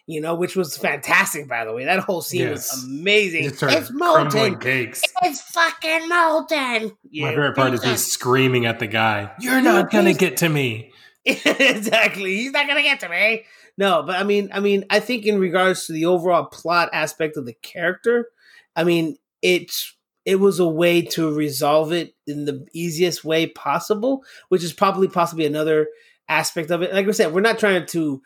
You 0.05 0.21
know, 0.21 0.33
which 0.33 0.55
was 0.55 0.75
fantastic, 0.75 1.47
by 1.47 1.65
the 1.65 1.71
way. 1.73 1.85
That 1.85 1.99
whole 1.99 2.21
scene 2.21 2.41
Yes. 2.41 2.73
was 2.75 2.83
amazing. 2.83 3.43
Just 3.49 3.61
It's 3.63 3.91
molten. 3.93 4.57
cakes. 4.59 5.03
It's 5.21 5.39
fucking 5.41 6.09
molten. 6.09 6.91
My 7.13 7.29
favorite 7.29 7.55
part 7.55 7.73
is 7.75 7.83
he's 7.83 8.05
screaming 8.11 8.65
at 8.65 8.79
the 8.79 8.87
guy, 8.87 9.31
You're 9.39 9.61
not 9.61 9.91
going 9.91 10.05
to 10.05 10.13
get 10.13 10.37
to 10.37 10.49
me. 10.49 10.91
exactly. 11.25 12.37
He's 12.37 12.51
not 12.51 12.67
gonna 12.67 12.81
get 12.81 13.01
to 13.01 13.09
me. 13.09 13.43
No, 13.77 14.03
but 14.03 14.15
I 14.15 14.23
mean, 14.23 14.49
I 14.53 14.59
mean, 14.61 14.85
I 14.89 14.99
think 14.99 15.25
in 15.25 15.39
regards 15.39 15.85
to 15.85 15.93
the 15.93 16.05
overall 16.05 16.45
plot 16.45 16.89
aspect 16.93 17.37
of 17.37 17.45
the 17.45 17.53
character, 17.53 18.27
I 18.75 18.83
mean, 18.83 19.17
it's 19.41 19.95
it 20.29 20.39
was 20.39 20.59
a 20.59 20.67
way 20.67 21.01
to 21.01 21.33
resolve 21.33 21.91
it 21.91 22.13
in 22.27 22.45
the 22.45 22.67
easiest 22.71 23.25
way 23.25 23.47
possible, 23.47 24.23
which 24.49 24.63
is 24.63 24.71
probably 24.71 25.07
possibly 25.07 25.47
another 25.47 25.87
aspect 26.27 26.69
of 26.69 26.83
it. 26.83 26.93
Like 26.93 27.07
I 27.07 27.11
said, 27.11 27.33
we're 27.33 27.41
not 27.41 27.57
trying 27.57 27.87
to. 27.87 28.21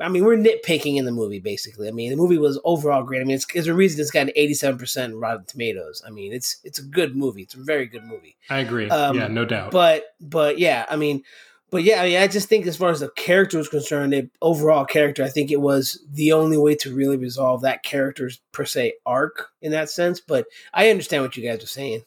I 0.00 0.08
mean, 0.08 0.24
we're 0.24 0.36
nitpicking 0.36 0.96
in 0.96 1.04
the 1.04 1.10
movie, 1.10 1.40
basically. 1.40 1.88
I 1.88 1.90
mean, 1.90 2.10
the 2.10 2.16
movie 2.16 2.38
was 2.38 2.60
overall 2.62 3.02
great. 3.02 3.20
I 3.20 3.24
mean, 3.24 3.34
it's, 3.34 3.46
it's 3.52 3.66
a 3.66 3.74
reason 3.74 4.00
it's 4.00 4.12
got 4.12 4.28
an 4.28 4.32
eighty-seven 4.36 4.78
percent 4.78 5.16
Rotten 5.16 5.46
Tomatoes. 5.46 6.00
I 6.06 6.10
mean, 6.10 6.32
it's 6.32 6.58
it's 6.62 6.78
a 6.78 6.84
good 6.84 7.16
movie. 7.16 7.42
It's 7.42 7.54
a 7.54 7.60
very 7.64 7.86
good 7.86 8.04
movie. 8.04 8.36
I 8.48 8.60
agree. 8.60 8.88
Um, 8.88 9.16
yeah, 9.16 9.26
no 9.26 9.44
doubt. 9.44 9.72
But 9.72 10.04
but 10.20 10.60
yeah, 10.60 10.86
I 10.88 10.94
mean, 10.94 11.24
but 11.70 11.84
yeah, 11.84 12.00
I 12.02 12.04
mean, 12.06 12.18
I 12.18 12.26
just 12.28 12.48
think 12.48 12.66
as 12.66 12.76
far 12.76 12.90
as 12.90 13.00
the 13.00 13.10
character 13.10 13.58
was 13.58 13.68
concerned, 13.68 14.12
the 14.12 14.30
overall 14.40 14.84
character, 14.84 15.22
I 15.22 15.28
think 15.28 15.50
it 15.50 15.60
was 15.60 16.02
the 16.10 16.32
only 16.32 16.56
way 16.56 16.74
to 16.76 16.94
really 16.94 17.16
resolve 17.16 17.62
that 17.62 17.82
character's 17.82 18.40
per 18.52 18.64
se 18.64 18.94
arc 19.04 19.48
in 19.60 19.72
that 19.72 19.90
sense. 19.90 20.20
But 20.20 20.46
I 20.72 20.90
understand 20.90 21.22
what 21.22 21.36
you 21.36 21.42
guys 21.48 21.62
are 21.62 21.66
saying. 21.66 22.04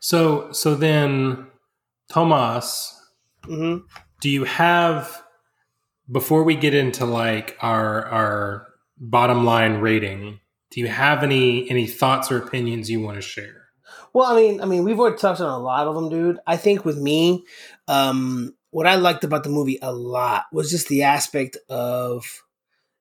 so, 0.00 0.50
so 0.52 0.74
then, 0.74 1.46
Tomas, 2.08 2.92
hmm 3.44 3.78
do 4.20 4.30
you 4.30 4.44
have, 4.44 5.22
before 6.10 6.42
we 6.42 6.56
get 6.56 6.72
into 6.74 7.04
like 7.04 7.56
our, 7.60 8.06
our 8.06 8.66
bottom 8.98 9.44
line 9.44 9.74
rating, 9.74 10.40
do 10.70 10.80
you 10.80 10.88
have 10.88 11.22
any, 11.22 11.70
any 11.70 11.86
thoughts 11.86 12.32
or 12.32 12.38
opinions 12.38 12.90
you 12.90 13.00
want 13.00 13.16
to 13.16 13.22
share? 13.22 13.66
Well, 14.14 14.32
I 14.32 14.34
mean, 14.34 14.60
I 14.62 14.64
mean, 14.64 14.82
we've 14.84 14.98
already 14.98 15.18
touched 15.18 15.42
on 15.42 15.50
a 15.50 15.58
lot 15.58 15.86
of 15.86 15.94
them, 15.94 16.08
dude. 16.08 16.38
I 16.46 16.56
think 16.56 16.86
with 16.86 16.96
me, 16.96 17.44
um, 17.86 18.54
what 18.76 18.86
I 18.86 18.96
liked 18.96 19.24
about 19.24 19.42
the 19.42 19.48
movie 19.48 19.78
a 19.80 19.90
lot 19.90 20.44
was 20.52 20.70
just 20.70 20.88
the 20.88 21.04
aspect 21.04 21.56
of 21.70 22.42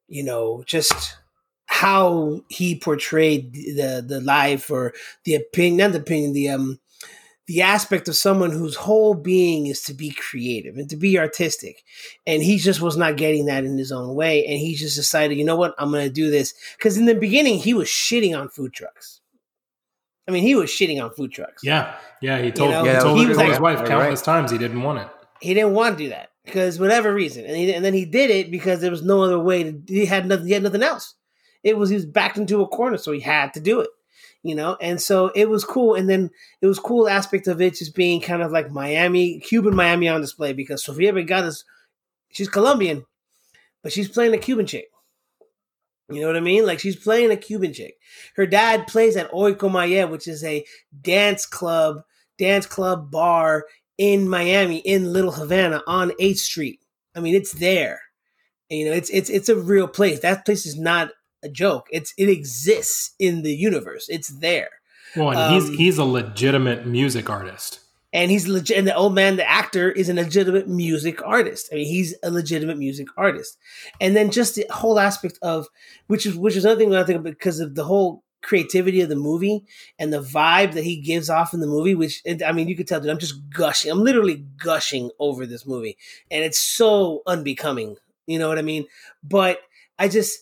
you 0.08 0.24
know, 0.24 0.64
just 0.66 1.18
how 1.66 2.40
he 2.48 2.80
portrayed 2.80 3.54
the 3.54 4.02
the 4.08 4.22
life 4.22 4.72
or 4.72 4.94
the 5.26 5.36
opinion, 5.36 5.78
not 5.78 5.92
the 5.92 6.00
opinion, 6.00 6.32
the 6.32 6.48
um 6.48 6.80
the 7.48 7.62
aspect 7.62 8.08
of 8.08 8.16
someone 8.16 8.52
whose 8.52 8.78
whole 8.78 9.16
being 9.16 9.68
is 9.68 9.82
to 9.82 9.94
be 9.94 10.12
creative 10.12 10.78
and 10.78 10.90
to 10.90 10.96
be 10.96 11.20
artistic. 11.20 11.84
And 12.26 12.42
he 12.42 12.58
just 12.58 12.80
was 12.80 12.96
not 12.96 13.18
getting 13.18 13.48
that 13.48 13.66
in 13.66 13.78
his 13.78 13.92
own 13.92 14.16
way. 14.16 14.46
And 14.46 14.58
he 14.58 14.76
just 14.76 14.96
decided, 14.96 15.38
you 15.38 15.44
know 15.44 15.58
what, 15.58 15.76
I'm 15.78 15.92
going 15.92 16.08
to 16.08 16.14
do 16.14 16.32
this. 16.32 16.54
Because 16.78 16.98
in 16.98 17.06
the 17.06 17.14
beginning, 17.14 17.60
he 17.60 17.74
was 17.74 17.90
shitting 17.90 18.40
on 18.40 18.48
food 18.48 18.74
trucks. 18.74 19.20
I 20.28 20.32
mean, 20.32 20.42
he 20.42 20.56
was 20.56 20.72
shitting 20.72 21.04
on 21.04 21.12
food 21.12 21.34
trucks. 21.34 21.64
Yeah. 21.64 21.96
Yeah. 22.20 22.42
He 22.42 22.52
told, 22.52 22.72
know? 22.72 22.84
he 22.84 22.92
told, 22.94 23.18
he 23.18 23.26
he 23.26 23.30
was 23.30 23.40
his 23.40 23.60
wife 23.60 23.86
countless 23.86 24.22
right. 24.22 24.26
times 24.26 24.50
he 24.50 24.58
didn't 24.58 24.82
want 24.82 25.00
it. 25.00 25.10
He 25.42 25.54
didn't 25.54 25.74
want 25.74 25.98
to 25.98 26.04
do 26.04 26.10
that 26.10 26.30
because 26.46 26.80
whatever 26.80 27.14
reason. 27.14 27.46
And, 27.46 27.56
he, 27.56 27.74
and 27.74 27.84
then 27.84 27.94
he 27.94 28.06
did 28.06 28.30
it 28.30 28.52
because 28.52 28.82
there 28.82 28.92
was 28.92 29.04
no 29.04 29.24
other 29.24 29.40
way 29.40 29.64
to, 29.64 29.82
he 29.88 30.06
had 30.06 30.26
nothing, 30.26 30.48
he 30.48 30.54
had 30.54 30.64
nothing 30.64 30.84
else. 30.84 31.16
It 31.64 31.78
was, 31.78 31.90
he 31.90 31.96
was 31.96 32.06
backed 32.06 32.38
into 32.38 32.62
a 32.62 32.68
corner. 32.68 32.98
So 32.98 33.12
he 33.12 33.20
had 33.20 33.54
to 33.54 33.60
do 33.60 33.82
it. 33.82 33.90
You 34.44 34.54
know, 34.54 34.78
and 34.80 35.02
so 35.02 35.30
it 35.30 35.50
was 35.50 35.66
cool. 35.66 35.96
And 35.96 36.08
then 36.08 36.30
it 36.62 36.68
was 36.68 36.78
cool 36.78 37.10
aspect 37.10 37.48
of 37.48 37.62
it 37.62 37.78
just 37.78 37.96
being 37.96 38.22
kind 38.22 38.44
of 38.44 38.52
like 38.52 38.70
Miami, 38.70 39.40
Cuban 39.40 39.76
Miami 39.76 40.08
on 40.08 40.22
display 40.22 40.54
because 40.54 40.84
Sofia 40.84 41.14
Vergara 41.14 41.48
is 41.48 41.66
she's 42.32 42.48
Colombian, 42.48 43.06
but 43.82 43.92
she's 43.92 44.08
playing 44.08 44.36
a 44.36 44.38
Cuban 44.38 44.68
chick. 44.68 44.86
You 46.10 46.22
know 46.22 46.28
what 46.28 46.38
I 46.38 46.42
mean? 46.42 46.66
Like 46.66 46.80
she's 46.80 46.96
playing 46.96 47.32
a 47.32 47.38
Cuban 47.38 47.74
chick. 47.74 47.96
Her 48.36 48.46
dad 48.46 48.86
plays 48.86 49.18
at 49.18 49.32
Hoy 49.32 49.56
Como 49.56 49.80
Ayer, 49.80 50.06
which 50.06 50.28
is 50.28 50.44
a 50.44 50.64
dance 51.02 51.48
club, 51.48 52.04
dance 52.38 52.68
club 52.68 53.10
bar 53.10 53.66
in 53.98 54.28
Miami, 54.30 54.78
in 54.78 55.14
Little 55.14 55.32
Havana 55.32 55.82
on 55.88 56.12
8th 56.20 56.38
Street. 56.38 56.80
I 57.16 57.20
mean, 57.22 57.36
it's 57.36 57.54
there. 57.54 58.02
And, 58.70 58.80
you 58.80 58.86
know, 58.86 58.94
it's 58.94 59.10
it's 59.10 59.30
it's 59.30 59.50
a 59.50 59.56
real 59.56 59.88
place. 59.88 60.20
That 60.22 60.46
place 60.46 60.66
is 60.66 60.78
not 60.78 61.12
a 61.44 61.50
joke. 61.50 61.88
It's 61.92 62.14
it 62.18 62.30
exists 62.30 63.12
in 63.20 63.44
the 63.44 63.54
universe. 63.56 64.08
It's 64.10 64.30
there. 64.40 64.70
Well, 65.16 65.30
and 65.30 65.38
Um, 65.40 65.54
he's, 65.54 65.78
he's 65.78 65.98
a 65.98 66.04
legitimate 66.04 66.86
music 66.86 67.30
artist. 67.30 67.80
and 68.12 68.32
he's 68.32 68.48
legit. 68.48 68.78
And 68.78 68.88
the 68.88 68.96
old 68.96 69.14
man, 69.16 69.38
the 69.38 69.50
actor, 69.50 69.90
is 69.92 70.10
a 70.10 70.14
legitimate 70.14 70.68
music 70.68 71.22
artist. 71.26 71.70
I 71.72 71.76
mean, 71.76 71.86
he's 71.88 72.16
a 72.24 72.32
legitimate 72.32 72.78
music 72.78 73.08
artist. 73.16 73.58
And 74.02 74.14
then 74.16 74.30
just 74.32 74.56
the 74.56 74.66
whole 74.72 75.00
aspect 75.00 75.38
of 75.42 75.68
which 76.08 76.26
is 76.26 76.36
which 76.36 76.58
is 76.58 76.66
another 76.66 76.80
thing 76.80 76.94
I 76.96 77.04
think 77.04 77.24
because 77.24 77.60
of 77.62 77.76
the 77.76 77.86
whole 77.86 78.24
creativity 78.46 79.02
of 79.02 79.10
the 79.10 79.16
movie 79.16 79.66
and 80.00 80.14
the 80.14 80.22
vibe 80.22 80.74
that 80.74 80.84
he 80.84 81.02
gives 81.02 81.30
off 81.30 81.54
in 81.54 81.60
the 81.60 81.68
movie. 81.68 81.96
Which 81.96 82.22
I 82.46 82.52
mean, 82.52 82.68
you 82.68 82.76
could 82.76 82.88
tell 82.88 83.00
that 83.00 83.10
I'm 83.10 83.20
just 83.20 83.50
gushing. 83.50 83.92
I'm 83.92 84.04
literally 84.04 84.46
gushing 84.58 85.12
over 85.20 85.46
this 85.46 85.66
movie, 85.66 85.98
and 86.32 86.44
it's 86.44 86.60
so 86.60 87.24
unbecoming. 87.28 87.98
You 88.28 88.40
know 88.40 88.48
what 88.48 88.60
I 88.60 88.64
mean? 88.64 88.86
But 89.24 89.60
I 90.00 90.08
just 90.08 90.40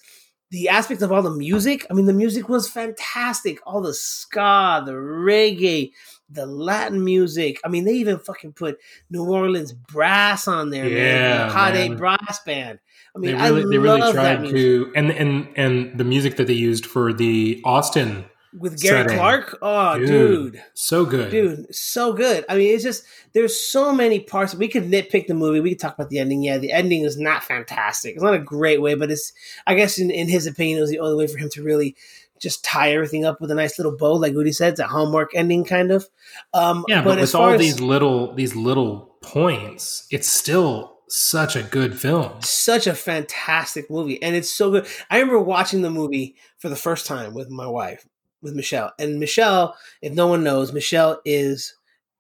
the 0.52 0.70
aspect 0.70 1.02
of 1.02 1.12
all 1.12 1.24
the 1.24 1.32
music. 1.32 1.88
I 1.90 1.94
mean, 1.94 2.06
the 2.06 2.14
music 2.14 2.48
was 2.48 2.70
fantastic. 2.70 3.58
All 3.66 3.82
the 3.82 3.94
ska, 3.94 4.84
the 4.86 4.92
reggae, 4.92 5.92
the 6.30 6.46
Latin 6.46 7.04
music. 7.04 7.60
I 7.66 7.70
mean, 7.70 7.86
they 7.86 7.94
even 7.94 8.20
fucking 8.20 8.54
put 8.54 8.78
New 9.10 9.26
Orleans 9.26 9.74
brass 9.74 10.48
on 10.48 10.70
there, 10.70 10.84
man. 10.84 10.92
Yeah, 10.92 11.46
The 11.48 11.54
Hot 11.54 11.74
man. 11.74 11.92
Eight 11.92 11.98
brass 11.98 12.40
band. 12.46 12.80
I 13.16 13.20
mean, 13.20 13.38
they 13.38 13.44
really, 13.44 13.64
they 13.70 13.78
really 13.78 14.12
tried 14.12 14.48
to, 14.50 14.92
and, 14.96 15.12
and, 15.12 15.48
and 15.56 15.98
the 15.98 16.04
music 16.04 16.38
that 16.38 16.48
they 16.48 16.54
used 16.54 16.86
for 16.86 17.14
the 17.14 17.62
Austin, 17.64 18.26
with 18.58 18.80
Gary 18.82 19.04
setting. 19.04 19.18
Clark. 19.18 19.58
Oh, 19.62 19.98
Dude. 19.98 20.54
dude. 20.54 20.64
so 20.74 21.06
good. 21.06 21.32
Dude, 21.32 21.74
so 21.76 22.14
good. 22.14 22.46
I 22.48 22.56
mean, 22.56 22.74
it's 22.74 22.84
just 22.84 23.04
there's 23.34 23.60
so 23.60 23.94
many 23.94 24.20
parts. 24.20 24.54
We 24.54 24.68
could 24.68 24.84
nitpick 24.84 25.28
the 25.28 25.34
movie. 25.34 25.60
We 25.60 25.72
could 25.72 25.80
talk 25.80 25.96
about 25.96 26.10
the 26.10 26.20
ending. 26.20 26.44
Yeah, 26.44 26.58
the 26.58 26.72
ending 26.72 27.02
is 27.02 27.18
not 27.18 27.44
fantastic. 27.44 28.14
It's 28.14 28.24
not 28.24 28.36
a 28.36 28.40
great 28.40 28.82
way, 28.82 28.96
but 28.96 29.12
it's 29.12 29.34
I 29.66 29.76
guess 29.76 29.98
in, 29.98 30.12
in 30.12 30.30
his 30.30 30.46
opinion, 30.46 30.78
it 30.78 30.82
was 30.82 30.92
the 30.92 31.00
only 31.00 31.16
way 31.16 31.28
for 31.28 31.38
him 31.38 31.50
to 31.50 31.64
really 31.64 31.96
just 32.40 32.64
tie 32.64 32.94
everything 32.94 33.26
up 33.26 33.40
with 33.40 33.50
a 33.52 33.56
nice 33.56 33.80
little 33.80 33.96
bow, 33.96 34.14
like 34.14 34.34
Woody 34.34 34.52
said. 34.52 34.74
It's 34.74 34.80
a 34.80 34.88
hallmark 34.88 35.32
ending, 35.34 35.64
kind 35.64 35.92
of. 35.92 36.08
Um, 36.54 36.86
Yeah, 36.88 37.04
but, 37.04 37.18
as 37.18 37.34
with 37.34 37.42
all 37.42 37.50
as 37.52 37.60
these 37.60 37.80
little 37.80 38.36
these 38.36 38.56
little 38.56 39.16
points, 39.22 40.06
it's 40.12 40.28
still 40.28 40.93
such 41.10 41.56
a 41.56 41.64
good 41.64 42.00
film. 42.00 42.42
such 42.42 42.88
a 42.88 42.96
fantastic 42.96 43.90
movie, 43.90 44.22
and 44.22 44.36
it's 44.36 44.54
so 44.54 44.72
good. 44.72 44.88
I 45.10 45.18
remember 45.20 45.40
watching 45.40 45.82
the 45.82 45.90
movie 45.90 46.36
for 46.58 46.70
the 46.70 46.76
first 46.76 47.06
time 47.06 47.34
with 47.34 47.50
my 47.50 47.68
wife, 47.68 48.06
with 48.42 48.56
Michelle, 48.56 48.94
and 49.00 49.20
Michelle. 49.20 49.76
If 50.02 50.14
no 50.14 50.28
one 50.28 50.44
knows, 50.44 50.74
Michelle 50.74 51.22
is 51.26 51.76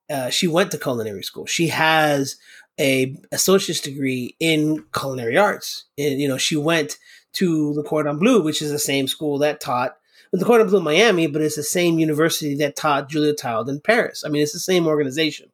uh, 0.09 0.29
she 0.29 0.47
went 0.47 0.71
to 0.71 0.77
culinary 0.77 1.23
school. 1.23 1.45
She 1.45 1.67
has 1.67 2.35
a 2.79 3.15
associate's 3.31 3.81
degree 3.81 4.35
in 4.39 4.85
culinary 4.93 5.37
arts, 5.37 5.85
and 5.97 6.19
you 6.19 6.27
know 6.27 6.37
she 6.37 6.55
went 6.55 6.97
to 7.33 7.73
the 7.73 7.83
Cordon 7.83 8.19
Bleu, 8.19 8.41
which 8.43 8.61
is 8.61 8.71
the 8.71 8.79
same 8.79 9.07
school 9.07 9.39
that 9.39 9.59
taught 9.59 9.97
the 10.31 10.45
Cordon 10.45 10.67
Bleu 10.67 10.81
Miami, 10.81 11.27
but 11.27 11.41
it's 11.41 11.55
the 11.55 11.63
same 11.63 11.99
university 11.99 12.55
that 12.55 12.75
taught 12.75 13.09
Julia 13.09 13.35
Child 13.35 13.69
in 13.69 13.79
Paris. 13.79 14.23
I 14.25 14.29
mean, 14.29 14.41
it's 14.41 14.53
the 14.53 14.59
same 14.59 14.87
organization. 14.87 15.51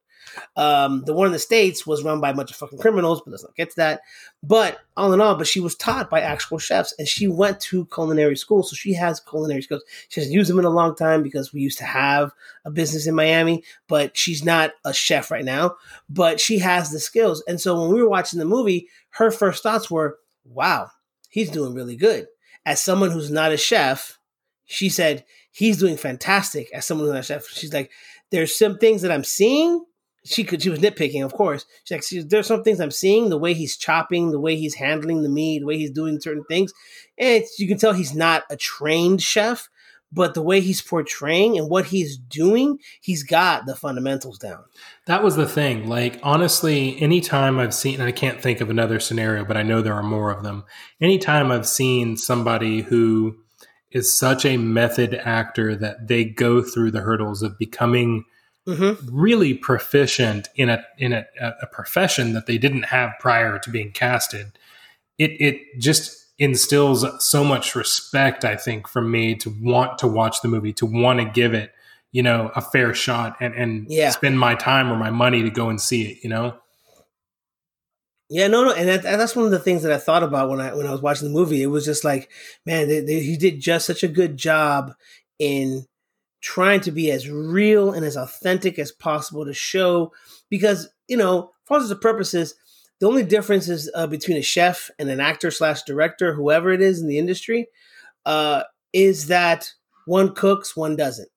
Um, 0.55 1.03
the 1.05 1.13
one 1.13 1.27
in 1.27 1.33
the 1.33 1.39
States 1.39 1.85
was 1.85 2.03
run 2.03 2.21
by 2.21 2.29
a 2.29 2.33
bunch 2.33 2.51
of 2.51 2.57
fucking 2.57 2.79
criminals, 2.79 3.21
but 3.21 3.31
let's 3.31 3.43
not 3.43 3.55
get 3.55 3.69
to 3.71 3.75
that. 3.77 4.01
But 4.41 4.79
all 4.95 5.13
in 5.13 5.21
all, 5.21 5.35
but 5.35 5.47
she 5.47 5.59
was 5.59 5.75
taught 5.75 6.09
by 6.09 6.21
actual 6.21 6.57
chefs 6.57 6.93
and 6.97 7.07
she 7.07 7.27
went 7.27 7.59
to 7.61 7.85
culinary 7.87 8.37
school. 8.37 8.63
So 8.63 8.75
she 8.75 8.93
has 8.93 9.19
culinary 9.19 9.61
skills. 9.61 9.83
She 10.09 10.21
hasn't 10.21 10.33
used 10.33 10.49
them 10.49 10.59
in 10.59 10.65
a 10.65 10.69
long 10.69 10.95
time 10.95 11.23
because 11.23 11.53
we 11.53 11.61
used 11.61 11.77
to 11.79 11.85
have 11.85 12.31
a 12.65 12.71
business 12.71 13.07
in 13.07 13.15
Miami, 13.15 13.63
but 13.87 14.17
she's 14.17 14.43
not 14.43 14.71
a 14.85 14.93
chef 14.93 15.31
right 15.31 15.45
now, 15.45 15.75
but 16.09 16.39
she 16.39 16.59
has 16.59 16.91
the 16.91 16.99
skills. 16.99 17.43
And 17.47 17.59
so 17.59 17.79
when 17.79 17.93
we 17.93 18.01
were 18.01 18.09
watching 18.09 18.39
the 18.39 18.45
movie, 18.45 18.87
her 19.11 19.31
first 19.31 19.63
thoughts 19.63 19.89
were, 19.89 20.17
wow, 20.45 20.89
he's 21.29 21.49
doing 21.49 21.73
really 21.73 21.95
good. 21.95 22.27
As 22.65 22.81
someone 22.81 23.11
who's 23.11 23.31
not 23.31 23.51
a 23.51 23.57
chef, 23.57 24.17
she 24.65 24.89
said, 24.89 25.25
he's 25.51 25.79
doing 25.79 25.97
fantastic 25.97 26.71
as 26.73 26.85
someone 26.85 27.07
who's 27.07 27.13
not 27.13 27.21
a 27.21 27.23
chef. 27.23 27.47
She's 27.47 27.73
like, 27.73 27.91
there's 28.31 28.57
some 28.57 28.77
things 28.77 29.01
that 29.01 29.11
I'm 29.11 29.23
seeing 29.23 29.83
she 30.25 30.43
could 30.43 30.61
she 30.61 30.69
was 30.69 30.79
nitpicking, 30.79 31.23
of 31.23 31.33
course. 31.33 31.65
She's 31.83 31.95
like, 31.95 32.03
"See, 32.03 32.21
there's 32.21 32.47
some 32.47 32.63
things 32.63 32.79
I'm 32.79 32.91
seeing, 32.91 33.29
the 33.29 33.37
way 33.37 33.53
he's 33.53 33.77
chopping, 33.77 34.31
the 34.31 34.39
way 34.39 34.55
he's 34.55 34.75
handling 34.75 35.23
the 35.23 35.29
meat, 35.29 35.59
the 35.59 35.65
way 35.65 35.77
he's 35.77 35.91
doing 35.91 36.19
certain 36.19 36.43
things. 36.45 36.73
And 37.17 37.43
you 37.57 37.67
can 37.67 37.77
tell 37.77 37.93
he's 37.93 38.15
not 38.15 38.43
a 38.49 38.57
trained 38.57 39.21
chef, 39.21 39.69
but 40.11 40.33
the 40.33 40.41
way 40.41 40.59
he's 40.59 40.81
portraying 40.81 41.57
and 41.57 41.69
what 41.69 41.87
he's 41.87 42.17
doing, 42.17 42.79
he's 43.01 43.23
got 43.23 43.65
the 43.65 43.75
fundamentals 43.75 44.39
down. 44.39 44.63
That 45.05 45.23
was 45.23 45.35
the 45.35 45.47
thing. 45.47 45.87
Like, 45.87 46.19
honestly, 46.23 46.99
anytime 47.01 47.59
I've 47.59 47.73
seen, 47.73 47.95
and 47.95 48.03
I 48.03 48.11
can't 48.11 48.41
think 48.41 48.61
of 48.61 48.69
another 48.69 48.99
scenario, 48.99 49.45
but 49.45 49.57
I 49.57 49.63
know 49.63 49.81
there 49.81 49.93
are 49.93 50.03
more 50.03 50.31
of 50.31 50.43
them. 50.43 50.63
Anytime 50.99 51.51
I've 51.51 51.67
seen 51.67 52.17
somebody 52.17 52.81
who 52.81 53.37
is 53.91 54.17
such 54.17 54.45
a 54.45 54.57
method 54.57 55.13
actor 55.13 55.75
that 55.75 56.07
they 56.07 56.23
go 56.23 56.61
through 56.61 56.91
the 56.91 57.01
hurdles 57.01 57.41
of 57.41 57.57
becoming 57.57 58.25
Mm-hmm. 58.69 59.15
really 59.15 59.53
proficient 59.53 60.49
in 60.55 60.69
a 60.69 60.85
in 60.97 61.13
a, 61.13 61.25
a 61.39 61.67
profession 61.67 62.33
that 62.33 62.45
they 62.45 62.57
didn't 62.57 62.83
have 62.83 63.11
prior 63.19 63.57
to 63.59 63.69
being 63.69 63.91
casted, 63.91 64.57
it 65.17 65.31
it 65.39 65.79
just 65.79 66.17
instills 66.37 67.05
so 67.23 67.43
much 67.43 67.75
respect, 67.75 68.45
I 68.45 68.55
think, 68.55 68.87
from 68.87 69.11
me 69.11 69.35
to 69.35 69.53
want 69.61 69.97
to 69.99 70.07
watch 70.07 70.41
the 70.41 70.47
movie, 70.47 70.71
to 70.73 70.85
want 70.85 71.19
to 71.19 71.25
give 71.25 71.53
it, 71.53 71.73
you 72.11 72.23
know, 72.23 72.51
a 72.55 72.61
fair 72.61 72.93
shot 72.93 73.35
and 73.39 73.53
and 73.53 73.87
Yeah. 73.89 74.11
spend 74.11 74.39
my 74.39 74.55
time 74.55 74.91
or 74.91 74.95
my 74.97 75.09
money 75.09 75.43
to 75.43 75.49
go 75.49 75.69
and 75.69 75.81
see 75.81 76.03
it, 76.11 76.23
you 76.23 76.29
know. 76.29 76.57
Yeah, 78.31 78.47
no, 78.47 78.63
no, 78.63 78.73
and, 78.73 78.87
that, 78.87 79.01
that's 79.01 79.35
one 79.35 79.45
of 79.45 79.51
the 79.51 79.57
things 79.59 79.81
that 79.81 79.91
I 79.91 79.97
thought 79.97 80.21
about 80.21 80.49
when 80.51 80.61
I 80.61 80.75
when 80.75 80.85
I 80.85 80.91
was 80.91 81.01
watching 81.01 81.27
the 81.27 81.33
movie. 81.33 81.63
It 81.63 81.67
was 81.67 81.83
just 81.83 82.03
like, 82.03 82.29
man, 82.65 82.87
they, 82.87 82.99
they, 82.99 83.21
he 83.21 83.35
did 83.37 83.59
just 83.59 83.87
such 83.87 84.03
a 84.03 84.07
good 84.07 84.37
job 84.37 84.93
in 85.39 85.87
trying 86.41 86.81
to 86.81 86.91
be 86.91 87.11
as 87.11 87.29
real 87.29 87.91
and 87.91 88.05
as 88.05 88.15
authentic 88.15 88.79
as 88.79 88.91
possible 88.91 89.45
to 89.45 89.53
show, 89.53 90.11
because 90.49 90.89
you 91.07 91.17
know, 91.17 91.51
for 91.65 91.75
all 91.75 91.77
intents 91.77 91.91
and 91.91 92.01
purposes, 92.01 92.55
the 92.99 93.07
only 93.07 93.23
difference 93.23 93.67
is 93.69 93.89
uh, 93.95 94.07
between 94.07 94.37
a 94.37 94.41
chef 94.41 94.89
and 94.99 95.09
an 95.09 95.19
actor 95.19 95.51
slash 95.51 95.83
director, 95.83 96.33
whoever 96.33 96.71
it 96.71 96.81
is 96.81 97.01
in 97.01 97.07
the 97.07 97.17
industry, 97.17 97.67
uh, 98.25 98.63
is 98.93 99.27
that 99.27 99.73
one 100.05 100.33
cooks, 100.33 100.75
one 100.75 100.95
doesn't. 100.95 101.29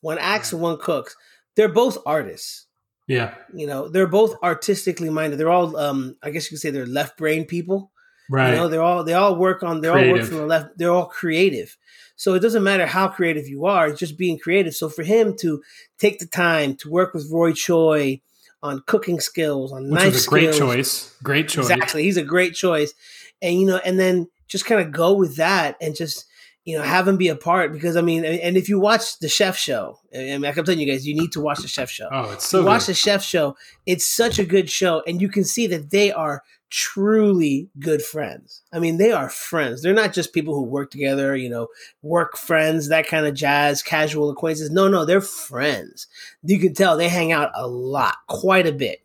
One 0.00 0.18
acts, 0.18 0.52
and 0.52 0.62
one 0.62 0.78
cooks. 0.78 1.16
They're 1.56 1.68
both 1.68 1.98
artists. 2.06 2.66
Yeah, 3.08 3.34
you 3.54 3.66
know 3.68 3.88
they're 3.88 4.08
both 4.08 4.36
artistically 4.42 5.10
minded. 5.10 5.38
They're 5.38 5.50
all 5.50 5.76
um 5.76 6.16
i 6.22 6.30
guess 6.30 6.44
you 6.44 6.56
could 6.56 6.60
say 6.60 6.70
they're 6.70 6.86
left 6.86 7.16
brain 7.16 7.44
people 7.44 7.92
right. 8.30 8.50
you 8.50 8.56
know 8.56 8.68
they're 8.68 8.82
all 8.82 9.04
they 9.04 9.14
all 9.14 9.36
work 9.36 9.62
on 9.62 9.80
they 9.80 9.88
all 9.88 10.10
work 10.10 10.24
from 10.24 10.38
the 10.38 10.46
left. 10.46 10.78
They're 10.78 10.92
all 10.92 11.06
creative 11.06 11.76
so 12.16 12.34
it 12.34 12.40
doesn't 12.40 12.62
matter 12.62 12.86
how 12.86 13.08
creative 13.08 13.46
you 13.46 13.66
are 13.66 13.88
it's 13.88 14.00
just 14.00 14.16
being 14.16 14.38
creative 14.38 14.74
so 14.74 14.88
for 14.88 15.02
him 15.02 15.36
to 15.38 15.62
take 15.98 16.18
the 16.18 16.26
time 16.26 16.74
to 16.76 16.90
work 16.90 17.14
with 17.14 17.30
roy 17.30 17.52
choi 17.52 18.20
on 18.62 18.82
cooking 18.86 19.20
skills 19.20 19.72
on 19.72 19.84
Which 19.84 19.92
knife 19.92 20.12
was 20.12 20.26
a 20.26 20.28
great 20.28 20.54
skills, 20.54 20.74
choice. 20.74 21.16
Great 21.22 21.48
choice. 21.48 21.70
Exactly. 21.70 22.02
He's 22.02 22.16
a 22.16 22.22
great 22.22 22.54
choice. 22.54 22.92
And 23.40 23.60
you 23.60 23.66
know, 23.66 23.80
and 23.84 23.98
then 23.98 24.28
just 24.48 24.66
kind 24.66 24.80
of 24.80 24.92
go 24.92 25.12
with 25.14 25.36
that 25.36 25.76
and 25.80 25.94
just 25.94 26.26
you 26.66 26.76
know, 26.76 26.82
have 26.82 27.06
him 27.06 27.16
be 27.16 27.28
a 27.28 27.36
part 27.36 27.72
because 27.72 27.96
I 27.96 28.00
mean, 28.02 28.24
and 28.24 28.56
if 28.56 28.68
you 28.68 28.80
watch 28.80 29.20
the 29.20 29.28
Chef 29.28 29.56
Show, 29.56 30.00
I 30.12 30.18
mean, 30.18 30.44
I'm 30.44 30.52
telling 30.52 30.80
you 30.80 30.92
guys, 30.92 31.06
you 31.06 31.14
need 31.14 31.30
to 31.32 31.40
watch 31.40 31.60
the 31.60 31.68
Chef 31.68 31.88
Show. 31.88 32.08
Oh, 32.10 32.32
it's 32.32 32.46
so 32.46 32.64
watch 32.64 32.86
the 32.86 32.94
Chef 32.94 33.22
Show. 33.22 33.56
It's 33.86 34.04
such 34.04 34.40
a 34.40 34.44
good 34.44 34.68
show, 34.68 35.00
and 35.06 35.22
you 35.22 35.28
can 35.28 35.44
see 35.44 35.68
that 35.68 35.90
they 35.90 36.10
are 36.10 36.42
truly 36.68 37.70
good 37.78 38.02
friends. 38.02 38.62
I 38.72 38.80
mean, 38.80 38.96
they 38.96 39.12
are 39.12 39.30
friends. 39.30 39.80
They're 39.80 39.94
not 39.94 40.12
just 40.12 40.32
people 40.32 40.56
who 40.56 40.64
work 40.64 40.90
together, 40.90 41.36
you 41.36 41.48
know, 41.48 41.68
work 42.02 42.36
friends, 42.36 42.88
that 42.88 43.06
kind 43.06 43.26
of 43.26 43.34
jazz, 43.34 43.80
casual 43.80 44.28
acquaintances. 44.28 44.72
No, 44.72 44.88
no, 44.88 45.04
they're 45.04 45.20
friends. 45.20 46.08
You 46.42 46.58
can 46.58 46.74
tell 46.74 46.96
they 46.96 47.08
hang 47.08 47.30
out 47.30 47.52
a 47.54 47.68
lot, 47.68 48.16
quite 48.26 48.66
a 48.66 48.72
bit. 48.72 49.02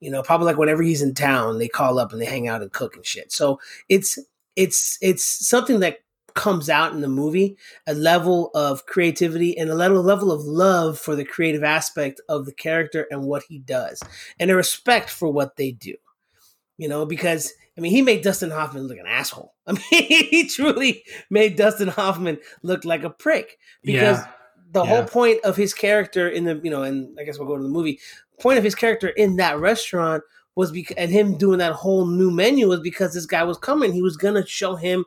You 0.00 0.10
know, 0.10 0.22
probably 0.22 0.46
like 0.46 0.58
whenever 0.58 0.82
he's 0.82 1.02
in 1.02 1.14
town, 1.14 1.58
they 1.58 1.68
call 1.68 2.00
up 2.00 2.10
and 2.12 2.20
they 2.20 2.26
hang 2.26 2.48
out 2.48 2.62
and 2.62 2.72
cook 2.72 2.96
and 2.96 3.06
shit. 3.06 3.30
So 3.30 3.60
it's 3.88 4.18
it's 4.56 4.98
it's 5.00 5.24
something 5.24 5.78
that 5.80 5.98
comes 6.36 6.70
out 6.70 6.92
in 6.92 7.00
the 7.00 7.08
movie 7.08 7.56
a 7.88 7.94
level 7.94 8.50
of 8.54 8.86
creativity 8.86 9.56
and 9.58 9.68
a 9.70 9.74
level 9.74 10.00
level 10.02 10.30
of 10.30 10.42
love 10.44 10.96
for 10.98 11.16
the 11.16 11.24
creative 11.24 11.64
aspect 11.64 12.20
of 12.28 12.46
the 12.46 12.52
character 12.54 13.06
and 13.10 13.24
what 13.24 13.42
he 13.48 13.58
does 13.58 14.00
and 14.38 14.50
a 14.50 14.54
respect 14.54 15.10
for 15.10 15.32
what 15.32 15.56
they 15.56 15.72
do 15.72 15.94
you 16.78 16.88
know 16.88 17.04
because 17.06 17.52
i 17.76 17.80
mean 17.80 17.90
he 17.90 18.02
made 18.02 18.22
dustin 18.22 18.50
hoffman 18.50 18.86
look 18.86 18.98
an 18.98 19.06
asshole 19.06 19.54
i 19.66 19.72
mean 19.72 19.82
he 20.30 20.46
truly 20.48 21.02
made 21.30 21.56
dustin 21.56 21.88
hoffman 21.88 22.38
look 22.62 22.84
like 22.84 23.02
a 23.02 23.10
prick 23.10 23.58
because 23.82 24.18
Yeah. 24.18 24.26
the 24.72 24.84
Yeah. 24.84 24.90
whole 24.90 25.04
point 25.04 25.42
of 25.42 25.56
his 25.56 25.72
character 25.72 26.28
in 26.28 26.44
the 26.44 26.60
you 26.62 26.70
know 26.70 26.82
and 26.82 27.18
i 27.18 27.24
guess 27.24 27.38
we'll 27.38 27.48
go 27.48 27.56
to 27.56 27.62
the 27.62 27.68
movie 27.68 27.98
point 28.38 28.58
of 28.58 28.64
his 28.64 28.74
character 28.74 29.08
in 29.08 29.36
that 29.36 29.58
restaurant 29.58 30.22
was 30.54 30.70
because 30.72 30.96
and 30.98 31.10
him 31.10 31.36
doing 31.38 31.58
that 31.58 31.72
whole 31.72 32.06
new 32.06 32.30
menu 32.30 32.68
was 32.68 32.80
because 32.80 33.14
this 33.14 33.26
guy 33.26 33.42
was 33.44 33.58
coming 33.58 33.92
he 33.92 34.02
was 34.02 34.16
gonna 34.16 34.44
show 34.46 34.74
him 34.74 35.04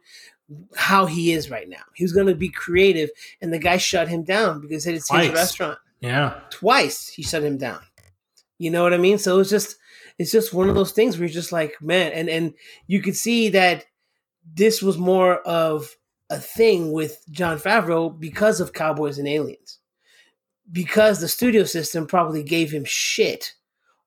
how 0.76 1.06
he 1.06 1.32
is 1.34 1.50
right 1.50 1.68
now. 1.70 1.84
He 1.96 2.04
was 2.04 2.14
gonna 2.14 2.36
be 2.36 2.50
creative 2.50 3.10
and 3.42 3.54
the 3.54 3.60
guy 3.60 3.78
shut 3.78 4.08
him 4.08 4.24
down 4.24 4.62
because 4.62 4.86
it's 4.88 5.08
Twice. 5.08 5.26
his 5.28 5.34
restaurant. 5.36 5.80
Yeah. 6.02 6.40
twice 6.50 7.08
he 7.10 7.24
shut 7.24 7.44
him 7.44 7.58
down. 7.58 7.82
You 8.58 8.72
know 8.72 8.84
what 8.84 8.94
i 8.94 8.98
mean? 8.98 9.18
So 9.18 9.40
it's 9.40 9.50
just 9.50 9.76
it's 10.18 10.32
just 10.32 10.54
one 10.54 10.70
of 10.70 10.76
those 10.76 10.92
things 10.92 11.18
where 11.18 11.28
you're 11.28 11.34
just 11.34 11.52
like 11.52 11.82
man 11.82 12.12
and 12.14 12.30
and 12.30 12.54
you 12.88 13.02
could 13.02 13.16
see 13.16 13.50
that 13.50 13.86
this 14.56 14.82
was 14.82 14.98
more 14.98 15.40
of 15.42 15.96
a 16.30 16.40
thing 16.40 16.92
with 16.92 17.22
jon 17.32 17.58
favreau 17.58 18.18
because 18.18 18.60
of 18.60 18.74
cowboys 18.74 19.18
and 19.18 19.28
aliens. 19.28 19.80
Because 20.72 21.20
the 21.20 21.28
studio 21.28 21.64
system 21.64 22.06
probably 22.06 22.44
gave 22.44 22.72
him 22.72 22.86
shit 22.86 23.54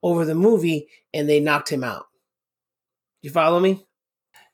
over 0.03 0.25
the 0.25 0.35
movie 0.35 0.89
and 1.13 1.29
they 1.29 1.41
knocked 1.41 1.69
him 1.71 1.83
out. 1.85 2.07
You 3.21 3.31
follow 3.31 3.59
me? 3.61 3.85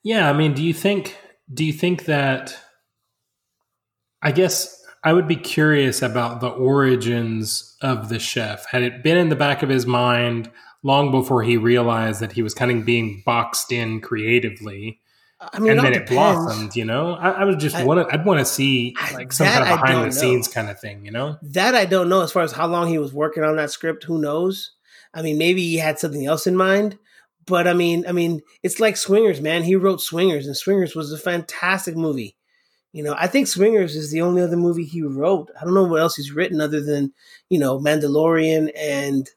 Yeah, 0.02 0.28
I 0.28 0.32
mean, 0.32 0.54
do 0.54 0.62
you 0.62 0.72
think 0.74 1.16
do 1.52 1.64
you 1.64 1.72
think 1.72 2.04
that 2.04 2.56
I 4.22 4.32
guess 4.32 4.78
I 5.04 5.12
would 5.12 5.28
be 5.28 5.36
curious 5.36 6.02
about 6.02 6.40
the 6.40 6.48
origins 6.48 7.76
of 7.80 8.08
the 8.08 8.18
chef. 8.18 8.66
Had 8.66 8.82
it 8.82 9.02
been 9.02 9.16
in 9.16 9.28
the 9.28 9.36
back 9.36 9.62
of 9.62 9.68
his 9.68 9.86
mind 9.86 10.50
long 10.82 11.10
before 11.10 11.42
he 11.42 11.56
realized 11.56 12.20
that 12.20 12.32
he 12.32 12.42
was 12.42 12.54
kind 12.54 12.70
of 12.70 12.84
being 12.84 13.22
boxed 13.24 13.72
in 13.72 14.00
creatively, 14.00 15.00
i 15.40 15.58
mean 15.60 15.70
and 15.70 15.80
it 15.80 15.82
then 15.82 15.92
it 15.92 16.06
depends. 16.06 16.12
blossomed, 16.12 16.76
you 16.76 16.84
know? 16.84 17.14
I, 17.14 17.30
I 17.30 17.44
would 17.44 17.60
just 17.60 17.80
want 17.84 18.08
to 18.08 18.12
I'd 18.12 18.24
want 18.24 18.40
to 18.40 18.44
see 18.44 18.96
like 19.12 19.32
some 19.32 19.46
kind 19.46 19.62
of 19.62 19.80
behind 19.80 20.10
the 20.10 20.14
scenes 20.14 20.48
kind 20.48 20.68
of 20.68 20.80
thing, 20.80 21.04
you 21.04 21.12
know? 21.12 21.38
That 21.42 21.74
I 21.74 21.84
don't 21.84 22.08
know 22.08 22.22
as 22.22 22.32
far 22.32 22.42
as 22.42 22.52
how 22.52 22.66
long 22.66 22.88
he 22.88 22.98
was 22.98 23.12
working 23.12 23.44
on 23.44 23.56
that 23.56 23.70
script. 23.70 24.04
Who 24.04 24.18
knows? 24.18 24.72
I 25.14 25.22
mean, 25.22 25.38
maybe 25.38 25.62
he 25.62 25.76
had 25.76 25.98
something 25.98 26.26
else 26.26 26.46
in 26.46 26.56
mind. 26.56 26.98
But 27.48 27.66
I 27.66 27.72
mean, 27.72 28.04
I 28.06 28.12
mean, 28.12 28.42
it's 28.62 28.80
like 28.80 28.96
Swingers, 28.96 29.40
man. 29.40 29.62
He 29.62 29.76
wrote 29.76 30.00
Swingers, 30.00 30.46
and 30.46 30.56
Swingers 30.56 30.94
was 30.94 31.12
a 31.12 31.18
fantastic 31.18 31.96
movie. 31.96 32.36
You 32.92 33.02
know, 33.02 33.14
I 33.18 33.26
think 33.26 33.46
Swingers 33.46 33.96
is 33.96 34.10
the 34.10 34.22
only 34.22 34.42
other 34.42 34.56
movie 34.56 34.84
he 34.84 35.02
wrote. 35.02 35.50
I 35.60 35.64
don't 35.64 35.74
know 35.74 35.84
what 35.84 36.00
else 36.00 36.16
he's 36.16 36.32
written 36.32 36.60
other 36.60 36.80
than 36.80 37.12
you 37.48 37.58
know 37.58 37.78
Mandalorian 37.78 38.70
and 38.76 39.28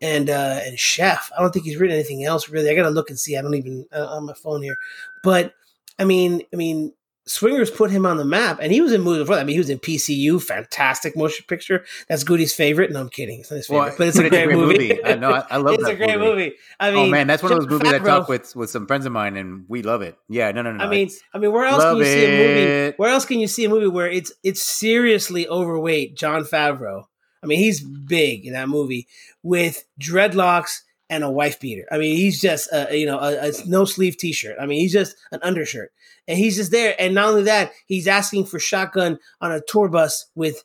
and 0.00 0.30
uh 0.30 0.60
and 0.64 0.78
Chef. 0.78 1.30
I 1.36 1.40
don't 1.40 1.52
think 1.52 1.64
he's 1.64 1.76
written 1.76 1.94
anything 1.94 2.24
else 2.24 2.48
really. 2.48 2.70
I 2.70 2.74
gotta 2.74 2.90
look 2.90 3.10
and 3.10 3.18
see. 3.18 3.36
I 3.36 3.42
don't 3.42 3.54
even 3.54 3.86
uh, 3.92 4.06
on 4.06 4.26
my 4.26 4.34
phone 4.34 4.62
here, 4.62 4.76
but 5.22 5.54
I 5.98 6.04
mean, 6.04 6.42
I 6.52 6.56
mean, 6.56 6.92
Swingers 7.28 7.70
put 7.70 7.90
him 7.90 8.06
on 8.06 8.16
the 8.16 8.24
map, 8.24 8.58
and 8.60 8.72
he 8.72 8.80
was 8.80 8.92
in 8.92 9.02
movies 9.02 9.20
before 9.20 9.36
that. 9.36 9.42
I 9.42 9.44
mean, 9.44 9.54
he 9.54 9.60
was 9.60 9.70
in 9.70 9.78
PCU, 9.78 10.42
fantastic 10.42 11.16
motion 11.16 11.44
picture. 11.46 11.84
That's 12.08 12.24
Goody's 12.24 12.54
favorite. 12.54 12.90
No, 12.90 13.00
I'm 13.00 13.08
kidding. 13.08 13.40
It's 13.40 13.50
not 13.50 13.58
his 13.58 13.66
favorite, 13.66 13.88
Well, 13.88 13.94
but 13.98 14.08
it's 14.08 14.18
a 14.18 14.28
great, 14.28 14.48
movie. 14.48 15.04
I 15.04 15.14
know. 15.14 15.32
I, 15.32 15.44
I 15.50 15.56
love 15.58 15.74
it's 15.74 15.84
that 15.84 15.92
a 15.92 15.96
great 15.96 16.18
movie. 16.18 16.54
I 16.80 16.88
oh, 16.88 16.92
mean, 16.92 17.08
oh 17.08 17.10
man, 17.10 17.26
that's 17.26 17.42
one 17.42 17.52
of 17.52 17.58
those 17.58 17.68
movies 17.68 17.92
I 17.92 17.98
talk 17.98 18.28
with 18.28 18.56
with 18.56 18.70
some 18.70 18.86
friends 18.86 19.06
of 19.06 19.12
mine, 19.12 19.36
and 19.36 19.66
we 19.68 19.82
love 19.82 20.02
it. 20.02 20.16
Yeah, 20.28 20.50
no, 20.52 20.62
no, 20.62 20.72
no. 20.72 20.84
I 20.84 20.88
mean, 20.88 21.10
I 21.34 21.38
mean, 21.38 21.52
where 21.52 21.66
else 21.66 21.82
can 21.84 21.96
you 21.98 22.04
see 22.04 22.24
a 22.24 22.38
movie? 22.38 22.94
Where 22.96 23.10
else 23.10 23.24
can 23.24 23.40
you 23.40 23.46
see 23.46 23.64
a 23.64 23.68
movie 23.68 23.88
where 23.88 24.10
it's 24.10 24.32
it's 24.42 24.62
seriously 24.62 25.46
overweight 25.48 26.16
Jon 26.16 26.44
Favreau? 26.44 27.04
I 27.42 27.46
mean, 27.46 27.58
he's 27.58 27.80
big 27.80 28.46
in 28.46 28.54
that 28.54 28.68
movie 28.68 29.06
with 29.42 29.84
dreadlocks 30.00 30.80
and 31.10 31.24
a 31.24 31.30
wife 31.30 31.60
beater. 31.60 31.84
I 31.90 31.98
mean, 31.98 32.16
he's 32.16 32.40
just 32.40 32.68
a 32.72 32.96
you 32.96 33.06
know 33.06 33.18
a, 33.18 33.48
a 33.48 33.52
no 33.66 33.84
sleeve 33.84 34.16
t 34.16 34.32
shirt. 34.32 34.56
I 34.60 34.66
mean, 34.66 34.80
he's 34.80 34.92
just 34.92 35.16
an 35.32 35.40
undershirt, 35.42 35.92
and 36.26 36.38
he's 36.38 36.56
just 36.56 36.70
there. 36.70 36.94
And 36.98 37.14
not 37.14 37.28
only 37.28 37.44
that, 37.44 37.72
he's 37.86 38.08
asking 38.08 38.46
for 38.46 38.58
shotgun 38.58 39.18
on 39.40 39.52
a 39.52 39.60
tour 39.60 39.88
bus 39.88 40.26
with 40.34 40.64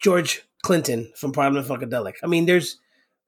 George 0.00 0.42
Clinton 0.62 1.12
from 1.16 1.32
Parliament 1.32 1.66
Funkadelic. 1.66 2.14
I 2.22 2.26
mean, 2.26 2.46
there's 2.46 2.78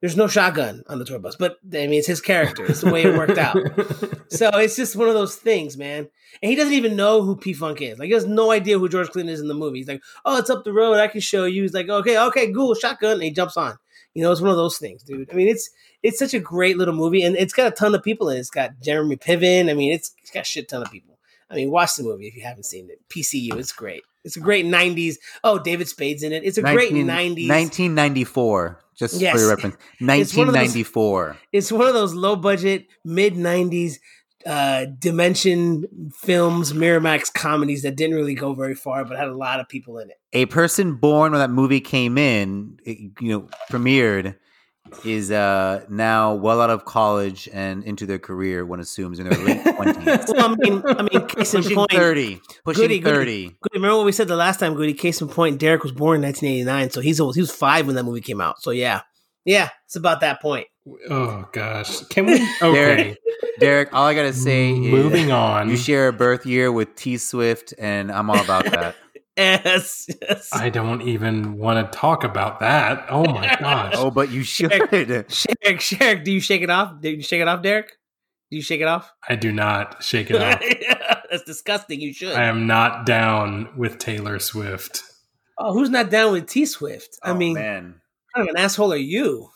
there's 0.01 0.17
no 0.17 0.27
shotgun 0.27 0.83
on 0.87 0.99
the 0.99 1.05
tour 1.05 1.19
bus, 1.19 1.35
but 1.35 1.57
I 1.73 1.87
mean, 1.87 1.93
it's 1.93 2.07
his 2.07 2.21
character. 2.21 2.65
It's 2.65 2.81
the 2.81 2.91
way 2.91 3.03
it 3.03 3.17
worked 3.17 3.37
out. 3.37 3.57
So 4.27 4.49
it's 4.57 4.75
just 4.75 4.95
one 4.95 5.07
of 5.07 5.13
those 5.13 5.35
things, 5.35 5.77
man. 5.77 6.09
And 6.41 6.49
he 6.49 6.55
doesn't 6.55 6.73
even 6.73 6.95
know 6.95 7.21
who 7.21 7.37
P 7.37 7.53
Funk 7.53 7.81
is. 7.81 7.97
Like 7.99 8.07
he 8.07 8.13
has 8.13 8.25
no 8.25 8.51
idea 8.51 8.77
who 8.77 8.89
George 8.89 9.09
Clinton 9.09 9.33
is 9.33 9.39
in 9.39 9.47
the 9.47 9.53
movie. 9.53 9.77
He's 9.77 9.87
like, 9.87 10.03
"Oh, 10.25 10.37
it's 10.37 10.49
up 10.49 10.63
the 10.63 10.73
road. 10.73 10.97
I 10.97 11.07
can 11.07 11.21
show 11.21 11.45
you." 11.45 11.61
He's 11.61 11.73
like, 11.73 11.87
"Okay, 11.87 12.17
okay, 12.19 12.51
cool, 12.51 12.73
shotgun." 12.73 13.13
And 13.13 13.23
he 13.23 13.31
jumps 13.31 13.55
on. 13.55 13.77
You 14.15 14.23
know, 14.23 14.31
it's 14.31 14.41
one 14.41 14.49
of 14.49 14.57
those 14.57 14.77
things, 14.77 15.03
dude. 15.03 15.29
I 15.31 15.35
mean, 15.35 15.47
it's 15.49 15.69
it's 16.01 16.17
such 16.17 16.33
a 16.33 16.39
great 16.39 16.77
little 16.77 16.95
movie, 16.95 17.21
and 17.21 17.35
it's 17.35 17.53
got 17.53 17.67
a 17.67 17.71
ton 17.75 17.93
of 17.93 18.01
people 18.01 18.29
in 18.29 18.37
it. 18.37 18.39
It's 18.39 18.49
got 18.49 18.79
Jeremy 18.81 19.17
Piven. 19.17 19.69
I 19.69 19.73
mean, 19.75 19.91
it's, 19.93 20.13
it's 20.23 20.31
got 20.31 20.41
a 20.41 20.45
shit 20.45 20.67
ton 20.69 20.81
of 20.81 20.91
people. 20.91 21.19
I 21.51 21.55
mean, 21.55 21.69
watch 21.69 21.95
the 21.95 22.03
movie 22.03 22.27
if 22.27 22.35
you 22.35 22.41
haven't 22.43 22.63
seen 22.63 22.89
it. 22.89 22.99
PCU, 23.09 23.55
it's 23.59 23.71
great. 23.71 24.01
It's 24.23 24.37
a 24.37 24.39
great 24.39 24.65
'90s. 24.65 25.15
Oh, 25.43 25.59
David 25.59 25.87
Spade's 25.87 26.23
in 26.23 26.31
it. 26.33 26.43
It's 26.43 26.57
a 26.57 26.61
great 26.63 26.91
'90s. 26.91 27.47
1994, 27.49 28.79
just 28.97 29.19
Yes. 29.21 29.33
for 29.33 29.39
your 29.39 29.49
reference. 29.49 29.75
It's 29.99 30.35
one 30.35 30.47
of 30.47 30.53
those- 30.53 30.73
1994. 30.75 31.37
it's 31.51 31.71
one 31.71 31.87
of 31.87 31.93
those 31.93 32.13
low 32.13 32.35
budget 32.35 32.87
mid 33.03 33.33
90s 33.35 33.99
uh 34.45 34.85
dimension 34.99 36.11
films 36.13 36.73
miramax 36.73 37.33
comedies 37.33 37.81
that 37.81 37.95
didn't 37.95 38.15
really 38.15 38.35
go 38.35 38.53
very 38.53 38.75
far 38.75 39.03
but 39.03 39.17
had 39.17 39.27
a 39.27 39.35
lot 39.35 39.59
of 39.59 39.67
people 39.67 39.97
in 39.97 40.09
it 40.09 40.17
a 40.35 40.45
person 40.47 40.95
born 40.95 41.31
when 41.31 41.39
that 41.39 41.49
movie 41.49 41.79
came 41.79 42.17
in, 42.17 42.77
it, 42.83 42.97
you 43.21 43.29
know, 43.29 43.47
premiered, 43.71 44.35
is 45.05 45.31
uh, 45.31 45.83
now 45.89 46.35
well 46.35 46.61
out 46.61 46.69
of 46.69 46.83
college 46.85 47.49
and 47.53 47.83
into 47.85 48.05
their 48.05 48.19
career. 48.19 48.65
One 48.65 48.81
assumes 48.81 49.17
in 49.17 49.29
their 49.29 49.39
late 49.39 49.63
twenties, 49.75 50.25
well, 50.27 50.51
i 50.51 50.55
mean 50.59 50.83
i 50.85 51.01
mean 51.01 51.27
case 51.27 51.53
in 51.53 51.61
pushing 51.63 51.75
point 51.75 51.91
thirty, 51.91 52.41
pushing 52.63 52.83
Goody, 52.83 52.99
goody. 52.99 53.15
thirty. 53.15 53.43
Goody, 53.47 53.75
remember 53.75 53.97
what 53.97 54.05
we 54.05 54.11
said 54.11 54.27
the 54.27 54.35
last 54.35 54.59
time 54.59 54.75
goody 54.75 54.93
case 54.93 55.21
in 55.21 55.27
point 55.27 55.59
derek 55.59 55.81
was 55.83 55.91
born 55.91 56.17
in 56.17 56.21
1989 56.23 56.91
so 56.91 57.01
he's 57.01 57.17
he 57.17 57.41
was 57.41 57.51
five 57.51 57.87
when 57.87 57.95
that 57.95 58.03
movie 58.03 58.21
came 58.21 58.39
out 58.39 58.61
so 58.61 58.71
yeah 58.71 59.01
yeah 59.43 59.69
it's 59.85 59.95
about 59.95 60.19
that 60.19 60.41
point 60.41 60.67
oh 61.09 61.47
gosh. 61.51 62.01
Can 62.09 62.25
we 62.25 62.33
Okay. 62.61 62.95
Derek, 62.95 63.19
Derek 63.59 63.93
all 63.93 64.05
I 64.05 64.13
gotta 64.13 64.33
say 64.33 64.71
is 64.71 64.77
Moving 64.91 65.31
on. 65.31 65.69
you 65.69 65.77
share 65.77 66.07
a 66.07 66.13
birth 66.13 66.45
year 66.45 66.71
with 66.71 66.95
T 66.95 67.17
Swift, 67.17 67.73
and 67.77 68.11
I'm 68.11 68.29
all 68.29 68.39
about 68.39 68.65
that. 68.65 68.95
yes, 69.37 70.07
yes. 70.21 70.49
I 70.53 70.69
don't 70.69 71.01
even 71.01 71.57
want 71.57 71.91
to 71.91 71.97
talk 71.97 72.23
about 72.23 72.59
that. 72.61 73.05
Oh 73.09 73.25
my 73.25 73.55
gosh. 73.59 73.93
oh, 73.97 74.09
but 74.11 74.29
you 74.31 74.43
should. 74.43 74.71
Sherrick, 74.71 75.27
Sherrick, 75.79 76.23
do 76.23 76.31
you 76.31 76.39
shake 76.39 76.61
it 76.61 76.69
off 76.69 77.01
do 77.01 77.09
you 77.09 77.21
shake 77.21 77.41
it 77.41 77.47
off 77.47 77.61
derek 77.61 77.89
do 78.51 78.57
you 78.57 78.61
shake 78.63 78.81
it 78.81 78.87
off 78.87 79.11
I 79.27 79.35
do 79.35 79.51
not 79.51 80.03
shake 80.03 80.29
it 80.31 80.41
off. 80.41 80.61
that's 81.29 81.43
disgusting 81.43 81.99
you 81.99 82.13
should 82.13 82.33
I 82.33 82.43
am 82.45 82.67
not 82.67 83.05
down 83.05 83.69
with 83.77 83.97
Taylor 83.97 84.39
Swift. 84.39 85.01
oh 85.59 85.73
who's 85.73 85.89
not 85.89 86.09
down 86.09 86.31
with 86.31 86.47
t 86.47 86.65
swift 86.65 87.17
i 87.23 87.31
Oh, 87.31 87.33
mean 87.33 87.55
man, 87.55 87.95
what 88.33 88.39
kind 88.39 88.49
of 88.49 88.55
an 88.55 88.61
asshole 88.61 88.93
are 88.93 88.97
you 88.97 89.49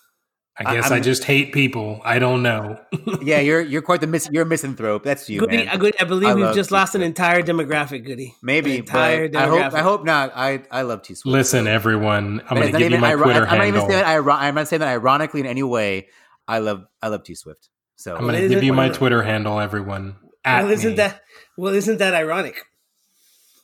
I 0.60 0.76
guess 0.76 0.92
I, 0.92 0.96
I'm- 0.96 1.04
just 1.04 1.24
hate 1.24 1.54
people. 1.54 2.02
I 2.04 2.20
don't 2.20 2.44
know. 2.44 2.80
yeah, 3.22 3.40
you're 3.40 3.62
you're 3.62 3.82
quite 3.82 4.02
the 4.02 4.08
mis- 4.08 4.30
you're 4.32 4.44
a 4.44 4.46
misanthrope. 4.46 5.04
That's 5.04 5.30
you, 5.30 5.40
Goody, 5.40 5.58
man. 5.58 5.68
I, 5.70 5.78
Goody, 5.78 6.00
I 6.00 6.04
believe 6.04 6.30
I 6.30 6.34
we've 6.36 6.54
just 6.54 6.70
T 6.70 6.76
lost 6.76 6.96
an 6.96 7.02
entire 7.02 7.42
demographic, 7.42 8.06
Goody. 8.06 8.36
Maybe, 8.44 8.74
An 8.74 8.80
entire 8.80 9.30
but 9.30 9.38
I 9.42 9.48
hope 9.48 9.74
I 9.74 9.82
hope 9.82 10.04
not. 10.06 10.34
I 10.36 10.64
I 10.70 10.82
love 10.82 11.02
T 11.04 11.16
Swift. 11.16 11.32
Listen, 11.32 11.66
everyone, 11.68 12.42
I'm 12.50 12.58
going 12.58 12.68
to 12.68 12.72
not 12.74 12.80
give 12.80 12.92
you 12.92 12.98
my 13.00 13.12
iro- 13.12 13.24
Twitter 13.24 13.48
I'm 13.48 13.58
not 13.58 13.68
even 13.68 13.80
handle. 13.80 13.90
saying 13.90 14.04
that. 14.04 14.14
Iro- 14.16 14.34
I'm 14.34 14.56
not 14.56 14.68
saying 14.68 14.80
that 14.82 14.90
ironically 14.90 15.40
in 15.40 15.46
any 15.46 15.64
way. 15.64 16.08
I 16.48 16.60
love 16.60 16.86
I 17.02 17.08
love 17.08 17.24
T 17.24 17.36
Swift. 17.36 17.70
So 17.96 18.16
I'm 18.16 18.24
going 18.24 18.42
to 18.42 18.48
give 18.50 18.64
you 18.64 18.74
my 18.74 18.90
Twitter 18.90 19.24
handle, 19.24 19.60
everyone. 19.60 20.16
At 20.44 20.64
Well, 20.64 20.72
isn't 20.72 20.90
me. 20.92 20.96
that 20.98 21.22
well? 21.58 21.74
Isn't 21.74 21.98
that 22.00 22.14
ironic? 22.14 22.56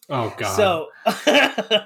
Oh 0.09 0.33
God. 0.37 0.55
So, 0.55 0.87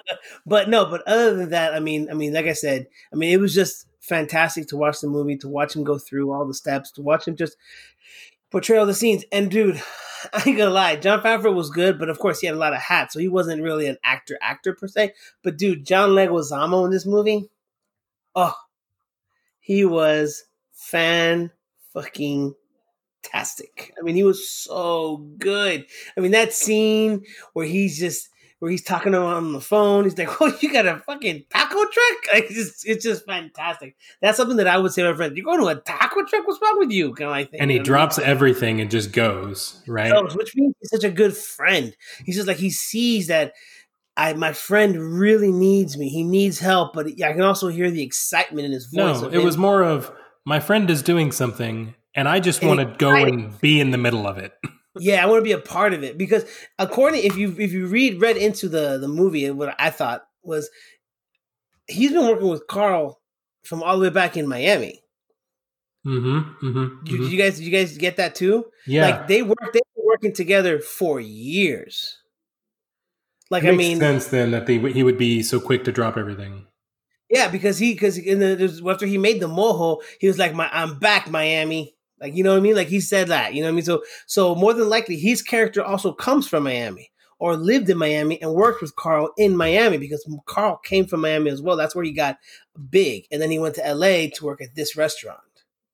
but 0.46 0.70
no, 0.70 0.86
but 0.90 1.02
other 1.08 1.36
than 1.36 1.50
that, 1.52 1.74
I 1.74 1.80
mean, 1.80 2.10
I 2.10 2.14
mean, 2.14 2.34
like 2.34 2.46
I 2.46 2.54
said, 2.54 2.88
I 3.14 3.16
mean, 3.16 3.32
it 3.34 3.38
was 3.40 3.54
just 3.54 3.86
fantastic 4.10 4.68
to 4.70 4.78
watch 4.78 5.02
the 5.02 5.08
movie, 5.08 5.38
to 5.38 5.50
watch 5.50 5.76
him 5.76 5.86
go 5.86 6.00
through 6.00 6.34
all 6.34 6.46
the 6.48 6.56
steps, 6.56 6.92
to 6.94 7.04
watch 7.04 7.28
him 7.28 7.38
just. 7.38 7.56
portray 8.52 8.78
all 8.78 8.86
the 8.86 8.94
scenes. 8.94 9.26
And 9.32 9.52
dude, 9.52 9.82
I 10.34 10.44
ain't 10.46 10.58
gonna 10.58 10.72
lie, 10.72 10.98
Jon 10.98 11.22
Favreau 11.22 11.54
was 11.54 11.70
good, 11.70 12.00
but 12.00 12.10
of 12.10 12.20
course 12.20 12.40
he 12.40 12.48
had 12.48 12.56
a 12.56 12.60
lot 12.60 12.74
of 12.74 12.80
hats, 12.82 13.14
so 13.14 13.20
he 13.20 13.30
wasn't 13.30 13.64
really 13.64 13.88
an 13.88 13.98
actor 14.04 14.38
actor 14.42 14.74
per 14.74 14.88
se. 14.88 15.14
But 15.44 15.58
dude, 15.58 15.86
John 15.86 16.12
Leguizamo 16.12 16.86
in 16.86 16.92
this 16.92 17.06
movie, 17.06 17.50
oh, 18.36 18.56
he 19.60 19.86
was 19.86 20.46
fan 20.74 21.52
fucking 21.94 22.56
tastic. 23.24 23.94
I 24.00 24.04
mean, 24.04 24.16
he 24.16 24.24
was 24.24 24.50
so 24.50 25.18
good. 25.38 25.86
I 26.18 26.22
mean, 26.22 26.32
that 26.32 26.54
scene 26.54 27.24
where 27.54 27.66
he's 27.68 28.00
just 28.00 28.30
where 28.60 28.70
he's 28.70 28.84
talking 28.84 29.14
to 29.14 29.18
him 29.18 29.24
on 29.24 29.54
the 29.54 29.62
phone. 29.62 30.04
He's 30.04 30.18
like, 30.18 30.30
"Oh, 30.42 30.56
you 30.62 30.72
got 30.72 30.86
a 30.86 31.00
fucking 31.00 31.46
taco 31.50 31.76
truck!" 31.76 32.18
It's 32.34 32.54
just, 32.54 32.88
it's 32.88 33.04
just 33.04 33.26
fantastic. 33.26 33.96
That's 34.22 34.38
something 34.38 34.58
that 34.58 34.68
I 34.68 34.78
would 34.78 34.92
say 34.92 35.04
to 35.04 35.12
my 35.12 35.16
friend. 35.16 35.36
You're 35.36 35.46
going 35.46 35.60
to 35.60 35.68
a 35.68 35.76
taco 35.76 36.24
truck? 36.26 36.48
What's 36.48 36.62
wrong 36.62 36.80
with 36.80 36.92
you? 36.92 37.14
Kind 37.14 37.30
of 37.30 37.32
like 37.32 37.52
thing. 37.52 37.62
And 37.62 37.72
he 37.72 37.80
drops 37.80 38.20
everything 38.20 38.82
and 38.82 38.92
just 38.92 39.12
goes 39.12 39.82
right. 39.88 40.12
Goes, 40.12 40.36
which 40.36 40.56
means 40.56 40.76
he's 40.80 40.90
such 40.90 41.04
a 41.04 41.12
good 41.12 41.36
friend. 41.36 41.96
He's 42.26 42.36
just 42.36 42.48
like 42.48 42.58
he 42.58 42.70
sees 42.70 43.28
that 43.28 43.54
I 44.20 44.34
my 44.34 44.54
friend 44.54 45.20
really 45.20 45.52
needs 45.52 45.98
me. 45.98 46.10
He 46.10 46.24
needs 46.24 46.60
help, 46.60 46.94
but 46.94 47.08
I 47.08 47.32
can 47.32 47.42
also 47.42 47.70
hear 47.70 47.90
the 47.90 48.04
excitement 48.04 48.66
in 48.66 48.74
his 48.74 48.88
voice. 48.88 49.22
No, 49.22 49.28
it 49.28 49.36
him. 49.36 49.46
was 49.46 49.58
more 49.58 49.82
of 49.82 50.12
my 50.46 50.60
friend 50.60 50.90
is 50.90 51.02
doing 51.02 51.32
something, 51.32 51.96
and 52.16 52.28
I 52.28 52.40
just 52.40 52.64
want 52.64 52.80
to 52.80 52.96
go 52.98 53.16
and 53.16 53.60
be 53.62 53.80
in 53.80 53.92
the 53.92 53.98
middle 53.98 54.28
of 54.28 54.38
it. 54.38 54.54
yeah, 55.00 55.24
I 55.24 55.26
want 55.28 55.40
to 55.40 55.44
be 55.44 55.52
a 55.52 55.58
part 55.60 55.94
of 55.94 56.04
it 56.04 56.18
because 56.18 56.46
according 56.78 57.24
if 57.24 57.38
you 57.38 57.56
if 57.58 57.72
you 57.74 57.88
read 57.88 58.22
read 58.22 58.38
into 58.38 58.70
the 58.70 58.98
the 58.98 59.08
movie, 59.08 59.50
what 59.52 59.76
I 59.80 59.90
thought 59.90 60.26
was 60.44 60.70
he's 61.88 62.12
been 62.12 62.28
working 62.28 62.48
with 62.50 62.68
Carl 62.68 63.22
from 63.64 63.82
all 63.84 63.98
the 63.98 64.04
way 64.04 64.10
back 64.10 64.38
in 64.38 64.48
Miami. 64.48 65.02
Mm-hmm. 66.06 66.66
Mm-hmm. 66.68 67.06
You, 67.08 67.18
Did 67.18 67.32
you 67.32 67.38
guys 67.38 67.58
did 67.58 67.66
you 67.66 67.72
guys 67.72 67.98
get 67.98 68.18
that 68.18 68.36
too? 68.36 68.66
yeah, 68.88 69.06
Like 69.08 69.28
they 69.28 69.42
worked 69.44 69.74
they 69.74 69.82
were 69.96 70.06
working 70.06 70.34
together 70.34 70.80
for 70.80 71.20
years. 71.20 72.18
Like 73.50 73.64
it 73.64 73.70
I 73.70 73.72
makes 73.72 73.78
mean, 73.90 74.00
sense 74.00 74.28
then 74.28 74.52
that 74.52 74.66
they, 74.68 74.78
he 74.92 75.04
would 75.04 75.18
be 75.18 75.42
so 75.44 75.60
quick 75.60 75.84
to 75.86 75.92
drop 75.92 76.18
everything. 76.18 76.68
Yeah, 77.30 77.48
because 77.50 77.78
he 77.80 77.94
because 77.94 78.18
in 78.18 78.40
the 78.40 78.56
there's- 78.56 78.82
after 78.88 79.06
he 79.06 79.18
made 79.18 79.40
the 79.42 79.48
mojo, 79.48 80.02
he 80.20 80.28
was 80.28 80.38
like, 80.40 80.54
"My 80.56 80.70
I'm 80.72 80.98
back, 81.00 81.30
Miami." 81.30 81.96
Like 82.22 82.36
you 82.36 82.44
know 82.44 82.52
what 82.52 82.58
I 82.58 82.62
mean? 82.62 82.76
Like 82.76 82.88
he 82.88 83.00
said 83.00 83.28
that. 83.30 83.54
You 83.54 83.62
know 83.62 83.68
what 83.68 83.74
I 83.74 83.76
mean? 83.76 83.86
So 83.86 84.04
so 84.26 84.56
more 84.56 84.74
than 84.74 84.90
likely, 84.90 85.18
his 85.18 85.42
character 85.42 85.84
also 85.84 86.14
comes 86.14 86.48
from 86.48 86.64
Miami 86.64 87.12
or 87.40 87.56
lived 87.56 87.90
in 87.90 87.98
Miami 87.98 88.42
and 88.42 88.54
worked 88.54 88.82
with 88.82 88.96
Carl 88.96 89.32
in 89.38 89.56
Miami 89.56 89.98
because 89.98 90.28
Carl 90.46 90.78
came 90.78 91.06
from 91.06 91.22
Miami 91.22 91.50
as 91.50 91.62
well. 91.62 91.78
That's 91.78 91.96
where 91.96 92.04
he 92.04 92.12
got 92.12 92.38
big, 92.90 93.26
and 93.32 93.42
then 93.42 93.52
he 93.52 93.60
went 93.60 93.76
to 93.76 93.86
L.A. 93.86 94.30
to 94.32 94.46
work 94.46 94.62
at 94.62 94.76
this 94.76 94.96
restaurant. 94.96 95.40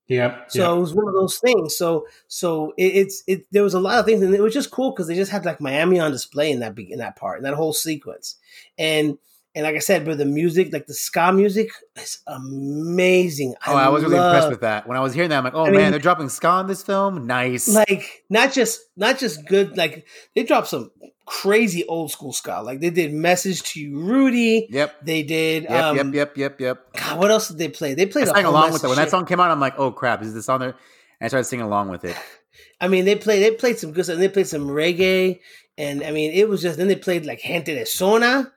Yep. 0.08 0.52
So 0.52 0.78
it 0.78 0.80
was 0.80 0.94
one 0.94 1.08
of 1.08 1.16
those 1.16 1.40
things. 1.40 1.76
So 1.76 2.06
so 2.28 2.74
it, 2.78 2.96
it's 2.96 3.24
it. 3.28 3.48
There 3.52 3.64
was 3.64 3.74
a 3.74 3.80
lot 3.80 4.00
of 4.00 4.06
things, 4.06 4.22
and 4.22 4.36
it 4.36 4.42
was 4.42 4.54
just 4.54 4.72
cool 4.72 4.92
because 4.92 5.08
they 5.08 5.16
just 5.16 5.32
had 5.32 5.46
like 5.46 5.60
Miami 5.60 6.00
on 6.00 6.12
display 6.12 6.52
in 6.52 6.60
that 6.60 6.78
in 6.78 7.00
that 7.00 7.16
part, 7.16 7.38
in 7.38 7.44
that 7.44 7.56
whole 7.56 7.74
sequence, 7.74 8.36
and 8.78 9.18
and 9.56 9.64
like 9.64 9.76
I 9.76 9.80
said, 9.80 10.04
but 10.06 10.18
the 10.18 10.26
music, 10.26 10.74
like 10.74 10.86
the 10.86 10.94
ska 10.94 11.32
music, 11.32 11.70
is 11.96 12.20
amazing. 12.28 13.56
Oh, 13.66 13.76
I 13.76 13.88
was 13.88 14.04
really 14.04 14.18
impressed 14.18 14.50
with 14.50 14.62
that. 14.62 14.86
When 14.86 14.98
I 14.98 15.00
was 15.00 15.14
hearing 15.14 15.30
that, 15.30 15.38
I'm 15.38 15.44
like, 15.46 15.54
oh 15.56 15.66
I 15.66 15.72
man, 15.72 15.82
mean- 15.82 15.92
they're 15.92 16.00
dropping 16.00 16.28
ska 16.30 16.60
in 16.60 16.68
this 16.68 16.84
film. 16.84 17.26
Nice. 17.26 17.68
Like 17.74 18.24
not 18.30 18.52
just 18.52 18.82
not 18.98 19.18
just 19.18 19.46
good. 19.48 19.78
Like 19.78 20.06
they 20.36 20.44
dropped 20.44 20.68
some 20.68 20.92
crazy 21.26 21.86
old 21.86 22.12
school 22.12 22.34
ska. 22.34 22.62
Like 22.62 22.82
they 22.82 22.90
did 22.90 23.14
"Message 23.14 23.64
to 23.74 23.80
You, 23.80 24.00
Rudy." 24.00 24.68
yep. 24.70 24.96
They 25.04 25.24
did. 25.24 25.64
Yep, 25.64 25.84
um, 25.84 25.96
yep, 25.96 26.14
yep, 26.14 26.38
yep, 26.38 26.62
yep. 26.62 26.94
God, 26.94 27.20
what 27.20 27.32
else 27.32 27.48
did 27.48 27.58
they 27.58 27.70
play? 27.70 27.94
They 27.94 28.04
I 28.04 28.08
played 28.08 28.28
a 28.28 28.34
sang 28.34 28.46
along 28.46 28.74
with 28.74 28.82
that 28.82 28.90
When 28.90 28.98
that 28.98 29.10
song 29.10 29.26
came 29.26 29.40
out, 29.40 29.52
I'm 29.52 29.60
like, 29.60 29.78
oh 29.78 29.92
crap, 29.92 30.22
is 30.22 30.34
this 30.34 30.50
on 30.50 30.60
there? 30.60 30.76
And 31.20 31.26
I 31.26 31.28
started 31.28 31.46
singing 31.46 31.66
along 31.66 31.90
with 31.90 32.04
it. 32.04 32.16
I 32.82 32.88
mean, 32.90 33.06
they 33.06 33.16
played 33.16 33.42
they 33.42 33.52
played 33.52 33.80
some 33.80 33.94
good 33.94 34.04
stuff. 34.06 34.18
They 34.18 34.28
played 34.28 34.48
some 34.48 34.68
reggae, 34.68 35.40
and 35.78 36.04
I 36.04 36.12
mean, 36.12 36.34
it 36.34 36.50
was 36.50 36.62
just. 36.62 36.78
Then 36.78 36.88
they 36.88 36.96
played 36.96 37.26
like 37.26 37.40
Gente 37.42 37.74
de 37.74 37.86
Zona, 37.86 38.52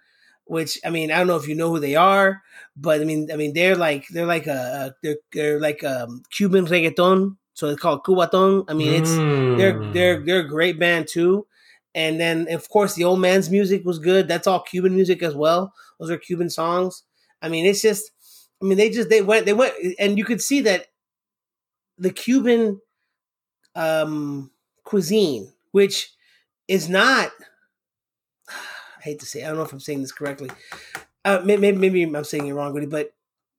which 0.48 0.78
I 0.84 0.90
mean, 0.90 1.10
I 1.12 1.18
don't 1.18 1.26
know 1.26 1.36
if 1.36 1.48
you 1.48 1.54
know 1.54 1.70
who 1.70 1.80
they 1.80 1.96
are, 1.96 2.42
but 2.76 3.00
I 3.00 3.04
mean, 3.04 3.30
I 3.32 3.36
mean, 3.36 3.52
they're 3.54 3.76
like 3.76 4.06
they're 4.08 4.26
like 4.26 4.46
a 4.46 4.94
they're 5.02 5.16
they're 5.32 5.60
like 5.60 5.84
um 5.84 6.22
Cuban 6.30 6.66
reggaeton, 6.66 7.36
so 7.54 7.68
it's 7.68 7.80
called 7.80 8.04
Cubaton. 8.04 8.64
I 8.68 8.74
mean, 8.74 8.94
it's 8.94 9.22
they're 9.54 9.74
Mm. 9.74 9.92
they're 9.92 10.24
they're 10.24 10.40
a 10.40 10.48
great 10.48 10.78
band 10.78 11.08
too. 11.08 11.46
And 11.94 12.20
then 12.20 12.46
of 12.52 12.68
course 12.68 12.94
the 12.94 13.04
old 13.04 13.20
man's 13.20 13.50
music 13.50 13.84
was 13.84 13.98
good. 13.98 14.28
That's 14.28 14.46
all 14.46 14.62
Cuban 14.62 14.94
music 14.94 15.22
as 15.22 15.34
well. 15.34 15.72
Those 15.98 16.10
are 16.10 16.18
Cuban 16.18 16.50
songs. 16.50 17.02
I 17.42 17.48
mean, 17.48 17.66
it's 17.66 17.82
just 17.82 18.10
I 18.62 18.66
mean 18.66 18.78
they 18.78 18.90
just 18.90 19.08
they 19.10 19.22
went 19.22 19.46
they 19.46 19.52
went 19.54 19.74
and 19.98 20.18
you 20.18 20.24
could 20.24 20.42
see 20.42 20.60
that 20.62 20.86
the 21.98 22.10
Cuban 22.10 22.80
um 23.74 24.50
cuisine, 24.84 25.52
which 25.72 26.12
is 26.68 26.88
not 26.88 27.32
hate 29.08 29.20
to 29.20 29.26
say, 29.26 29.44
I 29.44 29.48
don't 29.48 29.56
know 29.56 29.62
if 29.64 29.72
I'm 29.72 29.80
saying 29.80 30.00
this 30.00 30.12
correctly. 30.12 30.50
Uh, 31.24 31.40
maybe, 31.44 31.72
maybe 31.72 32.02
I'm 32.02 32.24
saying 32.24 32.46
it 32.46 32.52
wrong, 32.52 32.88
but 32.88 33.12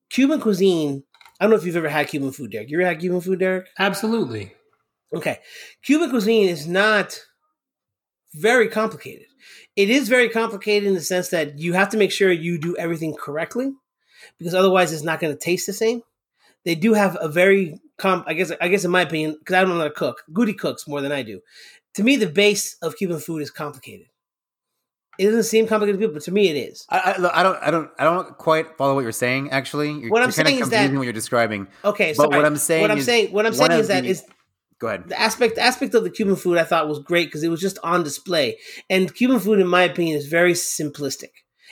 Cuban 0.09 0.41
cuisine. 0.41 1.03
I 1.39 1.43
don't 1.43 1.51
know 1.51 1.57
if 1.57 1.65
you've 1.65 1.75
ever 1.75 1.89
had 1.89 2.07
Cuban 2.07 2.31
food, 2.31 2.51
Derek. 2.51 2.69
You 2.69 2.79
ever 2.79 2.89
had 2.89 2.99
Cuban 2.99 3.21
food, 3.21 3.39
Derek? 3.39 3.67
absolutely. 3.77 4.53
Okay. 5.13 5.39
Cuban 5.83 6.09
cuisine 6.09 6.49
is 6.49 6.67
not 6.67 7.19
very 8.33 8.67
complicated. 8.67 9.25
It 9.75 9.89
is 9.89 10.09
very 10.09 10.29
complicated 10.29 10.87
in 10.87 10.93
the 10.93 11.01
sense 11.01 11.29
that 11.29 11.57
you 11.57 11.73
have 11.73 11.89
to 11.89 11.97
make 11.97 12.11
sure 12.11 12.31
you 12.31 12.59
do 12.59 12.75
everything 12.77 13.15
correctly 13.15 13.73
because 14.37 14.53
otherwise 14.53 14.91
it's 14.91 15.03
not 15.03 15.19
going 15.19 15.33
to 15.33 15.39
taste 15.39 15.65
the 15.65 15.73
same. 15.73 16.01
They 16.65 16.75
do 16.75 16.93
have 16.93 17.17
a 17.19 17.29
very 17.29 17.79
com 17.97 18.23
I 18.27 18.33
guess 18.33 18.51
I 18.59 18.67
guess 18.67 18.85
in 18.85 18.91
my 18.91 19.01
opinion 19.01 19.37
because 19.39 19.55
I 19.55 19.61
don't 19.61 19.69
know 19.69 19.77
how 19.77 19.83
to 19.85 19.91
cook. 19.91 20.23
Goody 20.33 20.53
cooks 20.53 20.87
more 20.87 21.01
than 21.01 21.11
I 21.11 21.23
do. 21.23 21.41
To 21.95 22.03
me 22.03 22.17
the 22.17 22.27
base 22.27 22.75
of 22.81 22.97
Cuban 22.97 23.19
food 23.19 23.41
is 23.41 23.49
complicated. 23.49 24.07
It 25.19 25.25
doesn't 25.25 25.43
seem 25.43 25.67
complicated 25.67 25.99
to 25.99 26.03
people, 26.07 26.13
but 26.15 26.23
to 26.23 26.31
me 26.31 26.47
it 26.49 26.55
is. 26.55 26.85
I, 26.89 26.97
I, 26.99 27.39
I 27.39 27.43
don't, 27.43 27.57
I 27.61 27.71
don't, 27.71 27.89
I 27.99 28.03
don't 28.05 28.37
quite 28.37 28.77
follow 28.77 28.95
what 28.95 29.01
you're 29.01 29.11
saying. 29.11 29.51
Actually, 29.51 29.91
you're, 29.91 30.09
What 30.09 30.21
I'm 30.23 30.29
you're 30.29 30.33
kinda 30.33 30.49
saying 30.49 30.61
is 30.61 30.69
that- 30.69 30.93
what 30.93 31.03
you're 31.03 31.13
describing. 31.13 31.67
Okay, 31.83 32.13
But 32.15 32.23
sorry. 32.23 32.37
what 32.37 32.45
I'm 32.45 32.55
saying 32.57 32.81
what 32.83 32.91
I'm 32.91 32.97
is 32.99 33.05
saying 33.05 33.31
what 33.33 33.45
I'm 33.45 33.53
saying 33.53 33.71
is 33.73 33.87
that 33.89 34.03
the- 34.03 34.09
is 34.09 34.23
Go 34.79 34.87
ahead. 34.87 35.09
the 35.09 35.19
aspect 35.19 35.55
the 35.55 35.61
aspect 35.61 35.93
of 35.93 36.03
the 36.05 36.09
Cuban 36.09 36.37
food 36.37 36.57
I 36.57 36.63
thought 36.63 36.87
was 36.87 36.99
great 36.99 37.25
because 37.27 37.43
it 37.43 37.49
was 37.49 37.59
just 37.59 37.77
on 37.83 38.01
display. 38.03 38.57
And 38.89 39.13
Cuban 39.13 39.39
food, 39.39 39.59
in 39.59 39.67
my 39.67 39.83
opinion, 39.83 40.17
is 40.17 40.27
very 40.27 40.53
simplistic. 40.53 41.31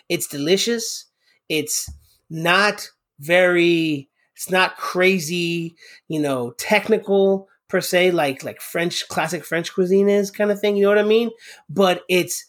It's 0.10 0.28
delicious. 0.28 1.06
It's 1.48 1.90
not 2.30 2.90
very. 3.20 4.10
It's 4.36 4.52
not 4.52 4.76
crazy. 4.76 5.78
You 6.10 6.20
know, 6.20 6.52
technical 6.58 7.48
per 7.70 7.80
se, 7.82 8.12
like 8.12 8.44
like 8.44 8.60
French 8.62 9.08
classic 9.08 9.46
French 9.46 9.74
cuisine 9.74 10.10
is 10.10 10.30
kind 10.30 10.52
of 10.52 10.60
thing. 10.60 10.76
You 10.76 10.84
know 10.84 10.90
what 10.90 11.00
I 11.00 11.04
mean? 11.04 11.30
But 11.70 12.04
it's 12.10 12.46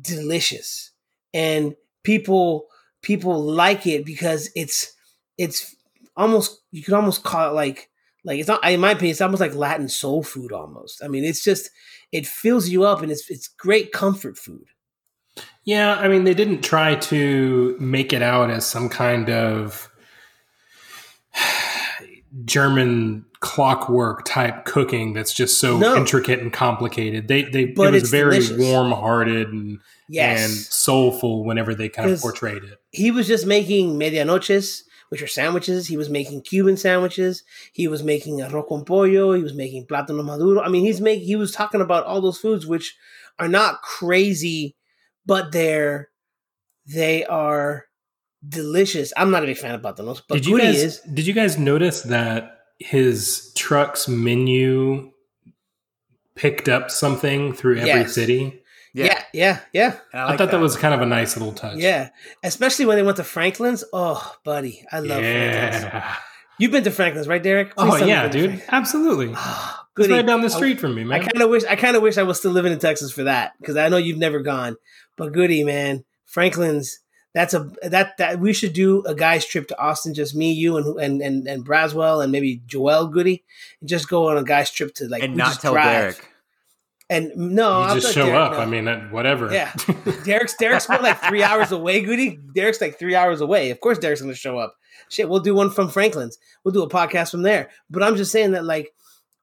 delicious, 0.00 0.92
and 1.32 1.74
people 2.02 2.66
people 3.02 3.42
like 3.42 3.86
it 3.86 4.04
because 4.04 4.50
it's 4.54 4.92
it's 5.36 5.76
almost 6.16 6.60
you 6.70 6.82
could 6.82 6.94
almost 6.94 7.22
call 7.22 7.50
it 7.50 7.54
like 7.54 7.90
like 8.24 8.38
it's 8.38 8.48
not 8.48 8.64
in 8.68 8.80
my 8.80 8.92
opinion 8.92 9.12
it's 9.12 9.20
almost 9.20 9.40
like 9.40 9.54
latin 9.54 9.88
soul 9.88 10.22
food 10.22 10.52
almost. 10.52 11.02
I 11.02 11.08
mean 11.08 11.24
it's 11.24 11.44
just 11.44 11.70
it 12.12 12.26
fills 12.26 12.68
you 12.68 12.84
up 12.84 13.02
and 13.02 13.12
it's 13.12 13.28
it's 13.30 13.48
great 13.48 13.92
comfort 13.92 14.36
food. 14.36 14.66
Yeah, 15.64 15.96
I 15.96 16.08
mean, 16.08 16.24
they 16.24 16.34
didn't 16.34 16.62
try 16.62 16.94
to 16.94 17.76
make 17.78 18.12
it 18.12 18.22
out 18.22 18.50
as 18.50 18.66
some 18.66 18.88
kind 18.88 19.28
of 19.28 19.90
German 22.44 23.24
clockwork 23.40 24.24
type 24.24 24.64
cooking 24.64 25.12
that's 25.12 25.32
just 25.32 25.58
so 25.60 25.78
No. 25.78 25.96
intricate 25.96 26.40
and 26.40 26.52
complicated. 26.52 27.28
They 27.28 27.42
they 27.42 27.66
But 27.66 27.94
it 27.94 28.00
was 28.02 28.10
very 28.10 28.40
warm 28.58 28.90
hearted 28.92 29.48
and 29.52 29.78
yes 30.08 30.44
and 30.44 30.52
soulful 30.52 31.44
whenever 31.44 31.74
they 31.74 31.88
kind 31.88 32.10
of 32.10 32.20
portrayed 32.20 32.64
it. 32.64 32.78
he 32.90 33.10
was 33.10 33.26
just 33.28 33.46
making 33.46 33.98
medianoches 33.98 34.82
which 35.10 35.22
are 35.22 35.26
sandwiches 35.26 35.86
he 35.86 35.96
was 35.98 36.08
making 36.10 36.40
cuban 36.42 36.76
sandwiches 36.78 37.42
he 37.72 37.86
was 37.88 38.02
making 38.02 38.38
arroz 38.38 38.66
con 38.68 38.84
pollo 38.86 39.34
he 39.34 39.42
was 39.42 39.52
making 39.54 39.86
plátano 39.86 40.24
maduro 40.24 40.60
i 40.62 40.68
mean 40.68 40.82
he's 40.84 41.00
making 41.00 41.26
he 41.26 41.36
was 41.36 41.52
talking 41.52 41.80
about 41.82 42.04
all 42.06 42.20
those 42.22 42.38
foods 42.38 42.66
which 42.66 42.96
are 43.38 43.48
not 43.48 43.82
crazy 43.82 44.74
but 45.26 45.52
they're 45.52 46.08
they 46.86 47.24
are 47.26 47.84
delicious 48.46 49.12
i'm 49.16 49.30
not 49.30 49.42
a 49.42 49.46
big 49.46 49.56
fan 49.56 49.74
of 49.74 49.80
platanos 49.82 50.20
but 50.28 50.34
did 50.36 50.46
you 50.46 50.56
Goody 50.56 50.66
guys 50.68 50.82
is 50.82 51.00
did 51.12 51.26
you 51.26 51.32
guys 51.34 51.58
notice 51.58 52.02
that 52.02 52.58
his 52.78 53.52
truck's 53.56 54.06
menu 54.08 55.10
picked 56.34 56.68
up 56.68 56.90
something 56.90 57.52
through 57.52 57.76
every 57.78 57.88
Yes. 57.88 58.14
city? 58.14 58.62
yeah 58.94 59.22
yeah 59.32 59.60
yeah 59.72 59.96
And 60.12 60.22
I, 60.22 60.24
like 60.30 60.38
thought 60.38 60.50
that. 60.52 60.60
was 60.60 60.76
kind 60.76 60.94
of 60.94 61.00
a 61.02 61.06
nice 61.06 61.36
little 61.36 61.52
touch. 61.52 61.76
Yeah, 61.78 62.10
especially 62.42 62.86
when 62.86 62.96
they 62.96 63.02
went 63.02 63.16
to 63.18 63.24
Franklin's. 63.24 63.84
Oh, 63.92 64.34
buddy, 64.44 64.84
I 64.90 65.00
love 65.00 65.18
Franklin's. 65.20 65.84
yeah. 65.84 66.14
You've 66.58 66.72
been 66.72 66.84
to 66.84 66.90
Franklin's, 66.90 67.28
right, 67.28 67.42
Derek? 67.42 67.72
Oh, 67.76 67.88
Please 67.90 68.02
Oh 68.02 68.06
yeah, 68.06 68.22
you've 68.24 68.32
been 68.32 68.42
to 68.42 68.56
dude. 68.56 68.62
Absolutely. 68.68 69.34
Oh, 69.36 69.76
It's 69.98 70.08
right 70.08 70.26
down 70.26 70.40
the 70.40 70.46
I- 70.46 70.50
street 70.56 70.80
from 70.80 70.94
me, 70.94 71.04
I 71.12 71.18
kind 71.20 71.42
of 71.42 71.50
wish. 71.50 71.64
I 71.64 71.76
kind 71.76 71.96
of 71.96 72.02
wish 72.02 72.18
I 72.18 72.22
was 72.24 72.38
still 72.38 72.50
living 72.52 72.72
in 72.72 72.78
Texas 72.78 73.12
for 73.12 73.24
that 73.24 73.52
because 73.60 73.76
I 73.76 73.88
know 73.88 73.96
you've 73.98 74.18
never 74.18 74.40
gone. 74.40 74.76
But 75.16 75.32
goody, 75.32 75.64
man, 75.64 76.04
Franklin's. 76.26 77.00
That's 77.38 77.54
a 77.54 77.70
that 77.84 78.16
that 78.16 78.40
we 78.40 78.52
should 78.52 78.72
do 78.72 79.04
a 79.04 79.14
guy's 79.14 79.46
trip 79.46 79.68
to 79.68 79.78
Austin, 79.80 80.12
just 80.12 80.34
me, 80.34 80.50
you, 80.50 80.76
and 80.76 80.98
and 80.98 81.22
and, 81.22 81.46
and 81.46 81.64
Braswell, 81.64 82.20
and 82.20 82.32
maybe 82.32 82.62
Joel 82.66 83.06
Goody, 83.06 83.44
and 83.80 83.88
just 83.88 84.08
go 84.08 84.28
on 84.28 84.36
a 84.36 84.42
guy's 84.42 84.72
trip 84.72 84.92
to 84.94 85.06
like 85.08 85.22
and 85.22 85.36
not 85.36 85.60
tell 85.60 85.72
drive. 85.72 85.86
Derek. 85.86 86.28
And 87.08 87.30
no, 87.36 87.86
You 87.94 88.00
just 88.00 88.12
show 88.12 88.26
Derek, 88.26 88.40
up. 88.40 88.52
no. 88.54 88.58
I 88.58 88.66
mean, 88.66 88.86
whatever. 89.12 89.52
Yeah, 89.52 89.72
Derek's 90.24 90.56
Derek's 90.56 90.88
what, 90.88 91.00
like 91.00 91.20
three 91.22 91.44
hours 91.44 91.70
away, 91.70 92.00
Goody. 92.00 92.40
Derek's 92.56 92.80
like 92.80 92.98
three 92.98 93.14
hours 93.14 93.40
away. 93.40 93.70
Of 93.70 93.78
course, 93.80 93.98
Derek's 93.98 94.20
gonna 94.20 94.34
show 94.34 94.58
up. 94.58 94.74
Shit, 95.08 95.28
we'll 95.28 95.38
do 95.38 95.54
one 95.54 95.70
from 95.70 95.90
Franklin's. 95.90 96.38
We'll 96.64 96.74
do 96.74 96.82
a 96.82 96.88
podcast 96.90 97.30
from 97.30 97.42
there. 97.42 97.70
But 97.88 98.02
I'm 98.02 98.16
just 98.16 98.32
saying 98.32 98.50
that, 98.50 98.64
like, 98.64 98.92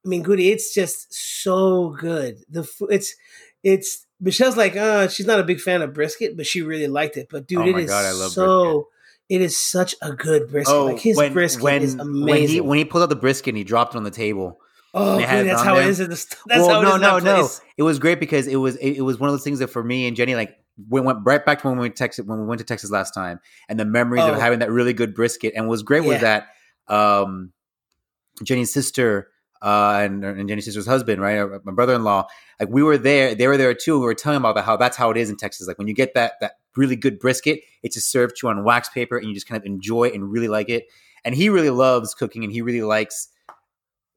I 0.05 0.09
mean, 0.09 0.21
Goody, 0.21 0.51
it's 0.51 0.73
just 0.73 1.13
so 1.13 1.95
good. 1.97 2.39
The 2.49 2.63
fu- 2.65 2.87
it's 2.87 3.15
it's 3.63 4.04
Michelle's 4.19 4.57
like, 4.57 4.75
uh, 4.75 5.07
she's 5.07 5.25
not 5.25 5.39
a 5.39 5.43
big 5.43 5.59
fan 5.59 5.81
of 5.81 5.93
brisket, 5.93 6.37
but 6.37 6.45
she 6.45 6.61
really 6.61 6.87
liked 6.87 7.17
it. 7.17 7.27
But 7.29 7.47
dude, 7.47 7.59
Oh 7.59 7.67
it 7.67 7.77
is 7.77 7.89
God, 7.89 8.31
so. 8.31 8.87
It 9.27 9.41
is 9.41 9.59
such 9.59 9.95
a 10.03 10.11
good 10.11 10.49
brisket. 10.51 10.75
like 10.75 10.99
his 10.99 11.17
brisket 11.31 11.61
Oh, 11.61 11.65
when, 11.65 11.81
is 11.81 11.95
When 11.95 12.13
he, 12.13 12.21
amazing. 12.21 12.67
when 12.67 12.77
he 12.77 12.85
pulled 12.85 13.01
out 13.03 13.09
the 13.09 13.15
brisket 13.15 13.49
and 13.49 13.57
he 13.57 13.63
dropped 13.63 13.95
it 13.95 13.97
on 13.97 14.03
the 14.03 14.11
table. 14.11 14.59
oh, 14.93 15.17
dude, 15.19 15.27
that's 15.27 15.63
how 15.63 15.75
it 15.77 15.79
there. 15.81 15.89
is. 15.89 15.99
At 15.99 16.09
the, 16.11 16.15
that's 16.45 16.61
well, 16.61 16.69
how 16.69 16.79
it 16.81 16.83
no, 16.83 16.89
is 17.17 17.23
in 17.23 17.25
no, 17.27 17.41
no. 17.41 17.49
It 17.77 17.83
was 17.83 17.97
great 17.97 18.19
because 18.19 18.45
it 18.47 18.57
was 18.57 18.75
it, 18.75 18.97
it 18.97 19.01
was 19.01 19.19
one 19.19 19.27
of 19.29 19.33
those 19.33 19.43
things 19.43 19.59
that 19.59 19.69
for 19.69 19.83
me 19.83 20.07
and 20.07 20.15
Jenny, 20.15 20.35
like 20.35 20.55
we 20.89 21.01
went 21.01 21.19
right 21.23 21.43
back 21.43 21.59
to 21.61 21.67
when 21.67 21.77
we 21.77 21.81
went 21.81 21.95
to 21.95 22.03
Texas 22.03 22.23
when 22.25 22.39
we 22.39 22.45
went 22.45 22.59
to 22.59 22.65
Texas 22.65 22.91
last 22.91 23.15
time, 23.15 23.39
and 23.67 23.79
the 23.79 23.85
memories 23.85 24.23
Oh. 24.23 24.33
of 24.33 24.39
having 24.39 24.59
that 24.59 24.69
really 24.71 24.93
good 24.93 25.15
brisket. 25.15 25.53
And 25.55 25.65
what 25.65 25.71
was 25.71 25.81
great 25.83 26.03
was 26.03 26.21
that 26.21 26.47
um, 26.87 27.51
Jenny's 28.43 28.71
sister 28.71 29.29
uh, 29.61 29.99
and, 30.01 30.23
and 30.23 30.47
Jenny's 30.49 30.65
sister's 30.65 30.85
husband, 30.85 31.21
right, 31.21 31.39
uh, 31.39 31.59
my 31.63 31.71
brother-in-law, 31.71 32.27
like 32.59 32.69
we 32.69 32.83
were 32.83 32.97
there, 32.97 33.35
they 33.35 33.47
were 33.47 33.57
there 33.57 33.73
too. 33.73 33.99
We 33.99 34.05
were 34.05 34.13
telling 34.13 34.37
about 34.37 34.63
how 34.63 34.77
that's 34.77 34.97
how 34.97 35.11
it 35.11 35.17
is 35.17 35.29
in 35.29 35.37
Texas. 35.37 35.67
Like 35.67 35.77
when 35.77 35.87
you 35.87 35.93
get 35.93 36.13
that 36.13 36.33
that 36.41 36.53
really 36.75 36.95
good 36.95 37.19
brisket, 37.19 37.61
it's 37.83 37.95
just 37.95 38.11
served 38.11 38.35
to 38.37 38.47
you 38.47 38.49
on 38.51 38.63
wax 38.63 38.89
paper, 38.89 39.17
and 39.17 39.27
you 39.27 39.33
just 39.33 39.47
kind 39.47 39.59
of 39.59 39.65
enjoy 39.65 40.05
it 40.05 40.13
and 40.13 40.31
really 40.31 40.47
like 40.47 40.69
it. 40.69 40.85
And 41.23 41.33
he 41.33 41.49
really 41.49 41.69
loves 41.71 42.13
cooking, 42.13 42.43
and 42.43 42.53
he 42.53 42.61
really 42.61 42.83
likes 42.83 43.29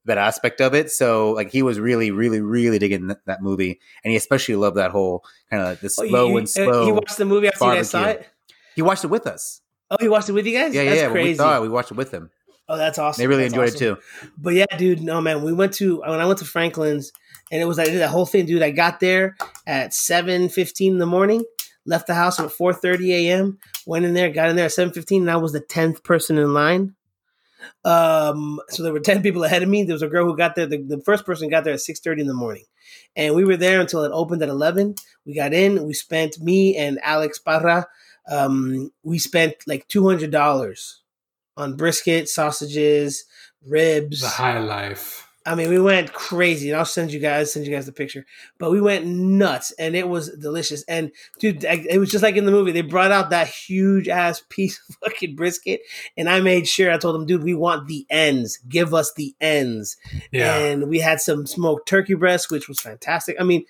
that 0.04 0.18
aspect 0.18 0.60
of 0.60 0.74
it. 0.74 0.90
So 0.90 1.32
like 1.32 1.50
he 1.50 1.62
was 1.62 1.78
really, 1.78 2.10
really, 2.10 2.40
really 2.40 2.78
digging 2.78 3.08
that, 3.08 3.24
that 3.26 3.42
movie, 3.42 3.80
and 4.04 4.10
he 4.10 4.16
especially 4.16 4.56
loved 4.56 4.76
that 4.76 4.90
whole 4.90 5.24
kind 5.50 5.62
of 5.62 5.68
like 5.70 5.80
the 5.80 5.94
Oh, 5.98 6.02
you- 6.02 6.10
slow 6.10 6.36
and 6.36 6.44
uh, 6.44 6.50
slow. 6.50 6.84
He 6.86 6.92
watched 6.92 7.16
the 7.16 7.24
movie 7.24 7.48
after 7.48 7.64
you 7.66 7.74
guys 7.74 7.90
saw 7.90 8.04
it. 8.04 8.26
He 8.74 8.82
watched 8.82 9.04
it 9.04 9.08
with 9.08 9.26
us. 9.26 9.60
Oh, 9.90 9.96
he 10.00 10.08
watched 10.08 10.28
it 10.28 10.32
with 10.32 10.46
you 10.46 10.52
guys. 10.52 10.74
Yeah, 10.74 10.84
that's 10.84 11.00
yeah. 11.00 11.06
We 11.08 11.12
crazy. 11.12 11.34
saw 11.38 11.56
it, 11.58 11.62
we 11.62 11.68
watched 11.68 11.90
it 11.90 11.96
with 11.96 12.10
him. 12.12 12.30
Oh, 12.68 12.76
that's 12.76 12.98
awesome. 12.98 13.22
They 13.22 13.26
really 13.26 13.44
That's 13.44 13.54
enjoyed 13.54 13.74
awesome. 13.74 13.98
it 14.20 14.22
too. 14.22 14.30
But 14.36 14.54
yeah, 14.54 14.66
dude, 14.76 15.00
no 15.00 15.20
man, 15.20 15.42
we 15.42 15.52
went 15.52 15.72
to 15.74 16.00
when 16.00 16.20
I 16.20 16.26
went 16.26 16.38
to 16.40 16.44
Franklin's, 16.44 17.12
and 17.50 17.62
it 17.62 17.64
was 17.64 17.78
like 17.78 17.88
that 17.88 18.10
whole 18.10 18.26
thing, 18.26 18.44
dude. 18.44 18.62
I 18.62 18.70
got 18.70 19.00
there 19.00 19.36
at 19.66 19.94
seven 19.94 20.48
fifteen 20.50 20.92
in 20.92 20.98
the 20.98 21.06
morning, 21.06 21.44
left 21.86 22.06
the 22.06 22.14
house 22.14 22.38
at 22.38 22.52
four 22.52 22.74
thirty 22.74 23.28
a.m. 23.28 23.58
Went 23.86 24.04
in 24.04 24.12
there, 24.12 24.28
got 24.28 24.50
in 24.50 24.56
there 24.56 24.66
at 24.66 24.72
seven 24.72 24.92
fifteen, 24.92 25.22
and 25.22 25.30
I 25.30 25.36
was 25.36 25.52
the 25.52 25.60
tenth 25.60 26.02
person 26.02 26.36
in 26.36 26.52
line. 26.52 26.94
Um, 27.84 28.60
so 28.68 28.82
there 28.82 28.92
were 28.92 29.00
ten 29.08 29.22
people 29.22 29.44
ahead 29.44 29.62
of 29.62 29.68
me. 29.70 29.84
There 29.84 29.94
was 29.94 30.02
a 30.02 30.08
girl 30.08 30.26
who 30.26 30.36
got 30.36 30.54
there. 30.54 30.66
The, 30.66 30.82
the 30.82 31.00
first 31.00 31.24
person 31.24 31.48
got 31.48 31.64
there 31.64 31.74
at 31.74 31.80
six 31.80 32.00
thirty 32.00 32.20
in 32.20 32.28
the 32.28 32.34
morning, 32.34 32.64
and 33.16 33.34
we 33.34 33.46
were 33.46 33.56
there 33.56 33.80
until 33.80 34.04
it 34.04 34.12
opened 34.12 34.42
at 34.42 34.50
eleven. 34.50 34.94
We 35.24 35.34
got 35.34 35.54
in. 35.54 35.86
We 35.86 35.94
spent 35.94 36.38
me 36.38 36.76
and 36.76 37.00
Alex 37.02 37.38
Parra. 37.38 37.86
Um, 38.30 38.92
we 39.02 39.18
spent 39.18 39.54
like 39.66 39.88
two 39.88 40.06
hundred 40.06 40.30
dollars 40.32 41.00
on 41.58 41.76
brisket, 41.76 42.28
sausages, 42.28 43.24
ribs. 43.66 44.20
The 44.20 44.28
high 44.28 44.58
life. 44.58 45.28
I 45.48 45.54
mean, 45.54 45.70
we 45.70 45.80
went 45.80 46.12
crazy, 46.12 46.68
and 46.68 46.78
I'll 46.78 46.84
send 46.84 47.10
you 47.10 47.20
guys 47.20 47.52
send 47.52 47.66
you 47.66 47.72
guys 47.72 47.86
the 47.86 47.92
picture. 47.92 48.26
But 48.58 48.70
we 48.70 48.82
went 48.82 49.06
nuts, 49.06 49.72
and 49.78 49.96
it 49.96 50.06
was 50.06 50.28
delicious. 50.36 50.82
And 50.82 51.10
dude, 51.38 51.64
it 51.64 51.98
was 51.98 52.10
just 52.10 52.22
like 52.22 52.36
in 52.36 52.44
the 52.44 52.52
movie. 52.52 52.70
They 52.70 52.82
brought 52.82 53.12
out 53.12 53.30
that 53.30 53.48
huge 53.48 54.08
ass 54.08 54.42
piece 54.50 54.78
of 54.88 54.96
fucking 54.96 55.36
brisket, 55.36 55.80
and 56.18 56.28
I 56.28 56.40
made 56.40 56.68
sure 56.68 56.92
I 56.92 56.98
told 56.98 57.14
them, 57.14 57.24
dude, 57.24 57.44
we 57.44 57.54
want 57.54 57.88
the 57.88 58.06
ends. 58.10 58.58
Give 58.68 58.92
us 58.92 59.14
the 59.14 59.34
ends. 59.40 59.96
Yeah. 60.30 60.54
And 60.54 60.88
we 60.88 60.98
had 60.98 61.20
some 61.20 61.46
smoked 61.46 61.88
turkey 61.88 62.14
breast, 62.14 62.50
which 62.50 62.68
was 62.68 62.80
fantastic. 62.80 63.36
I 63.40 63.44
mean, 63.44 63.64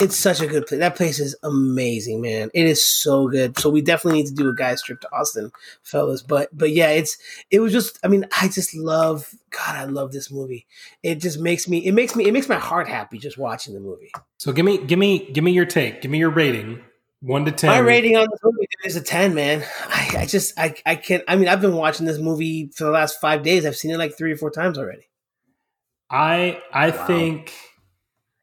it's 0.00 0.16
such 0.16 0.40
a 0.40 0.46
good 0.46 0.66
place. 0.66 0.80
That 0.80 0.94
place 0.96 1.18
is 1.18 1.34
amazing, 1.42 2.20
man. 2.20 2.50
It 2.52 2.66
is 2.66 2.84
so 2.84 3.28
good. 3.28 3.58
So 3.58 3.70
we 3.70 3.80
definitely 3.80 4.20
need 4.20 4.28
to 4.28 4.34
do 4.34 4.48
a 4.48 4.54
guy's 4.54 4.82
trip 4.82 5.00
to 5.00 5.08
Austin, 5.14 5.50
fellas. 5.82 6.22
But 6.22 6.48
but 6.56 6.70
yeah, 6.70 6.90
it's 6.90 7.16
it 7.50 7.60
was 7.60 7.72
just. 7.72 7.98
I 8.04 8.08
mean, 8.08 8.26
I 8.40 8.48
just 8.48 8.74
love. 8.74 9.34
God, 9.50 9.76
I 9.76 9.84
love 9.84 10.12
this 10.12 10.30
movie. 10.30 10.66
It 11.02 11.16
just 11.16 11.40
makes 11.40 11.66
me. 11.66 11.78
It 11.78 11.92
makes 11.92 12.14
me. 12.14 12.26
It 12.26 12.32
makes 12.32 12.48
my 12.48 12.58
heart 12.58 12.88
happy 12.88 13.18
just 13.18 13.38
watching 13.38 13.72
the 13.74 13.80
movie. 13.80 14.10
So 14.38 14.52
give 14.52 14.66
me, 14.66 14.78
give 14.78 14.98
me, 14.98 15.30
give 15.32 15.42
me 15.44 15.52
your 15.52 15.64
take. 15.66 16.02
Give 16.02 16.10
me 16.10 16.18
your 16.18 16.30
rating. 16.30 16.80
One 17.22 17.46
to 17.46 17.52
ten. 17.52 17.70
My 17.70 17.78
rating 17.78 18.16
on 18.16 18.26
this 18.30 18.40
movie 18.44 18.66
is 18.84 18.96
a 18.96 19.00
ten, 19.02 19.34
man. 19.34 19.64
I, 19.88 20.16
I 20.18 20.26
just 20.26 20.58
I 20.58 20.74
I 20.84 20.96
can't. 20.96 21.24
I 21.26 21.36
mean, 21.36 21.48
I've 21.48 21.62
been 21.62 21.74
watching 21.74 22.04
this 22.04 22.18
movie 22.18 22.70
for 22.74 22.84
the 22.84 22.90
last 22.90 23.18
five 23.20 23.42
days. 23.42 23.64
I've 23.64 23.76
seen 23.76 23.90
it 23.90 23.96
like 23.98 24.16
three 24.18 24.32
or 24.32 24.36
four 24.36 24.50
times 24.50 24.76
already. 24.76 25.08
I 26.10 26.60
I 26.72 26.90
Wow. 26.90 27.06
think 27.06 27.52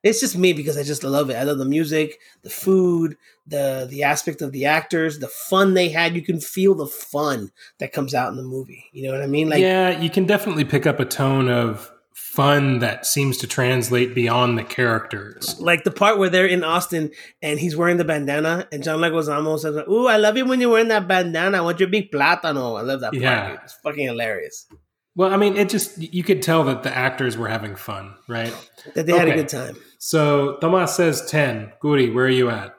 It's 0.03 0.19
just 0.19 0.37
me 0.37 0.51
because 0.53 0.77
I 0.77 0.83
just 0.83 1.03
love 1.03 1.29
it. 1.29 1.35
I 1.35 1.43
love 1.43 1.57
the 1.57 1.65
music, 1.65 2.19
the 2.43 2.49
food, 2.49 3.15
the 3.47 3.87
the 3.89 4.03
aspect 4.03 4.41
of 4.41 4.51
the 4.51 4.65
actors, 4.65 5.19
the 5.19 5.29
fun 5.29 5.73
they 5.73 5.89
had. 5.89 6.15
You 6.15 6.21
can 6.21 6.39
feel 6.39 6.75
the 6.75 6.87
fun 6.87 7.51
that 7.79 7.93
comes 7.93 8.13
out 8.13 8.29
in 8.29 8.35
the 8.35 8.43
movie. 8.43 8.85
You 8.91 9.07
know 9.07 9.13
what 9.13 9.23
I 9.23 9.27
mean? 9.27 9.49
Like 9.49 9.61
yeah, 9.61 9.97
you 9.99 10.09
can 10.09 10.25
definitely 10.25 10.65
pick 10.65 10.85
up 10.85 10.99
a 10.99 11.05
tone 11.05 11.49
of 11.49 11.89
fun 12.13 12.79
that 12.79 13.05
seems 13.05 13.37
to 13.37 13.47
translate 13.47 14.13
beyond 14.15 14.57
the 14.57 14.63
characters. 14.63 15.59
like 15.59 15.83
the 15.83 15.91
part 15.91 16.17
where 16.17 16.29
they're 16.29 16.47
in 16.47 16.63
Austin 16.63 17.11
and 17.41 17.59
he's 17.59 17.75
wearing 17.75 17.97
the 17.97 18.03
bandana 18.05 18.67
and 18.71 18.83
John 18.83 18.99
Leguizamo 18.99 19.57
says, 19.59 19.75
"Ooh, 19.87 20.07
I 20.07 20.17
love 20.17 20.35
it 20.37 20.47
when 20.47 20.59
you're 20.59 20.69
wearing 20.69 20.87
that 20.89 21.07
bandana. 21.07 21.59
I 21.59 21.61
want 21.61 21.79
your 21.79 21.89
big 21.89 22.11
plátano." 22.11 22.77
I 22.77 22.81
love 22.81 23.01
that 23.01 23.11
part. 23.11 23.21
Yeah. 23.21 23.49
dude. 23.51 23.59
It's 23.63 23.73
fucking 23.73 24.05
hilarious. 24.05 24.67
Well, 25.15 25.31
I 25.31 25.37
mean, 25.37 25.55
it 25.57 25.69
just 25.69 25.97
you 25.97 26.23
could 26.23 26.41
tell 26.41 26.63
that 26.63 26.83
the 26.83 26.95
actors 26.95 27.37
were 27.37 27.47
having 27.47 27.75
fun, 27.75 28.15
right? 28.27 28.53
That 28.95 29.05
they 29.05 29.15
had 29.15 29.27
a 29.27 29.35
good 29.35 29.49
time. 29.49 29.77
So 29.99 30.57
Tomas 30.57 30.95
says 30.95 31.25
ten. 31.29 31.71
Guri, 31.81 32.13
where 32.13 32.25
are 32.25 32.29
you 32.29 32.49
at? 32.49 32.75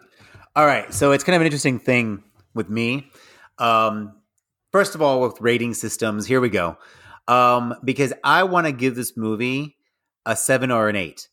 All 0.56 0.66
right, 0.66 0.92
so 0.92 1.12
it's 1.12 1.24
kind 1.24 1.34
of 1.34 1.42
an 1.42 1.46
interesting 1.46 1.78
thing 1.78 2.22
with 2.54 2.68
me. 2.68 3.10
Um, 3.58 4.14
first 4.72 4.94
of 4.94 5.02
all, 5.02 5.20
with 5.20 5.40
rating 5.40 5.74
systems, 5.74 6.26
here 6.26 6.40
we 6.40 6.48
go. 6.48 6.76
Um, 7.26 7.74
because 7.84 8.12
I 8.22 8.44
want 8.44 8.66
to 8.66 8.72
give 8.72 8.94
this 8.94 9.16
movie 9.16 9.76
a 10.26 10.36
seven 10.36 10.70
or 10.70 10.88
an 10.88 10.96
eight. 10.96 11.28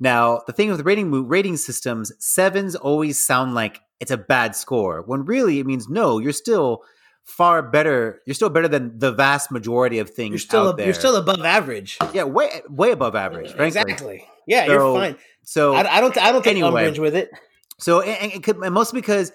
Now, 0.00 0.42
the 0.46 0.52
thing 0.52 0.70
with 0.70 0.80
rating 0.80 1.10
rating 1.28 1.56
systems, 1.56 2.12
sevens 2.18 2.74
always 2.74 3.18
sound 3.18 3.54
like 3.54 3.80
it's 4.00 4.10
a 4.10 4.16
bad 4.16 4.56
score, 4.56 5.02
when 5.02 5.24
really 5.24 5.60
it 5.60 5.66
means 5.66 5.88
no. 5.88 6.18
You're 6.18 6.32
still 6.32 6.82
far 7.24 7.62
better. 7.62 8.20
You're 8.26 8.34
still 8.34 8.50
better 8.50 8.68
than 8.68 8.98
the 8.98 9.12
vast 9.12 9.50
majority 9.50 9.98
of 9.98 10.10
things 10.10 10.30
You're 10.32 10.38
still 10.38 10.68
out 10.68 10.74
a, 10.74 10.76
there. 10.76 10.86
you're 10.86 10.94
still 10.94 11.16
above 11.16 11.44
average. 11.44 11.98
yeah, 12.12 12.24
way 12.24 12.62
way 12.68 12.90
above 12.92 13.14
average. 13.14 13.52
Frankly. 13.52 13.66
Exactly. 13.82 14.26
Yeah, 14.46 14.66
So- 14.66 14.72
you're 14.72 15.00
fine. 15.00 15.16
So 15.46 15.74
I, 15.74 15.96
I 15.96 16.00
don't. 16.00 16.16
I 16.16 16.32
don't 16.32 16.42
take 16.42 16.52
anyway. 16.52 16.68
umbrage 16.68 16.98
with 16.98 17.14
it. 17.14 17.30
So 17.78 18.00
and, 18.00 18.18
and, 18.22 18.32
it 18.32 18.42
could, 18.42 18.56
and 18.56 18.72
mostly 18.72 19.00
because 19.00 19.30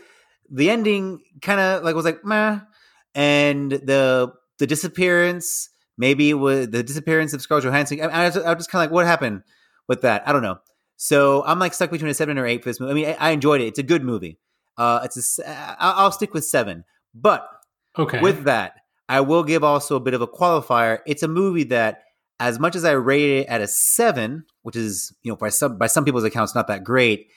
the 0.49 0.71
ending 0.71 1.19
kind 1.41 1.59
of 1.59 1.83
like 1.83 1.93
was 1.93 2.05
like 2.05 2.25
meh, 2.25 2.59
and 3.13 3.71
the 3.71 4.33
the 4.57 4.65
disappearance 4.65 5.69
maybe 5.99 6.29
it 6.31 6.35
was 6.35 6.69
the 6.69 6.81
disappearance 6.81 7.33
of 7.33 7.41
Scarlett 7.41 7.65
Johansson. 7.65 8.01
I, 8.01 8.05
I 8.05 8.25
was, 8.25 8.37
I 8.37 8.49
was 8.53 8.57
just 8.57 8.71
kind 8.71 8.81
of 8.83 8.89
like, 8.89 8.93
what 8.95 9.05
happened 9.05 9.43
with 9.87 10.01
that? 10.01 10.27
I 10.27 10.31
don't 10.31 10.41
know. 10.41 10.57
So 10.95 11.43
I'm 11.45 11.59
like 11.59 11.73
stuck 11.73 11.91
between 11.91 12.09
a 12.09 12.13
seven 12.13 12.39
or 12.39 12.47
eight 12.47 12.63
for 12.63 12.69
this 12.69 12.79
movie. 12.79 12.91
I 12.91 12.95
mean, 12.95 13.05
I, 13.19 13.27
I 13.27 13.29
enjoyed 13.31 13.61
it. 13.61 13.65
It's 13.67 13.79
a 13.79 13.83
good 13.83 14.03
movie. 14.03 14.39
Uh, 14.77 15.01
it's 15.03 15.39
a. 15.39 15.75
I'll 15.79 16.11
stick 16.11 16.33
with 16.33 16.45
seven, 16.45 16.85
but 17.13 17.47
Okay. 17.99 18.19
with 18.21 18.43
that, 18.45 18.73
I 19.07 19.21
will 19.21 19.43
give 19.43 19.63
also 19.63 19.95
a 19.95 19.99
bit 19.99 20.13
of 20.13 20.21
a 20.21 20.27
qualifier. 20.27 20.99
It's 21.05 21.23
a 21.23 21.27
movie 21.27 21.65
that, 21.65 22.03
as 22.39 22.59
much 22.59 22.75
as 22.75 22.85
I 22.85 22.91
rate 22.91 23.39
it 23.41 23.47
at 23.47 23.61
a 23.61 23.67
seven, 23.67 24.45
which 24.61 24.75
is 24.75 25.13
you 25.23 25.31
know 25.31 25.35
by 25.35 25.49
some 25.49 25.77
by 25.77 25.87
some 25.87 26.05
people's 26.05 26.23
accounts 26.23 26.55
not 26.55 26.67
that 26.67 26.83
great, 26.83 27.27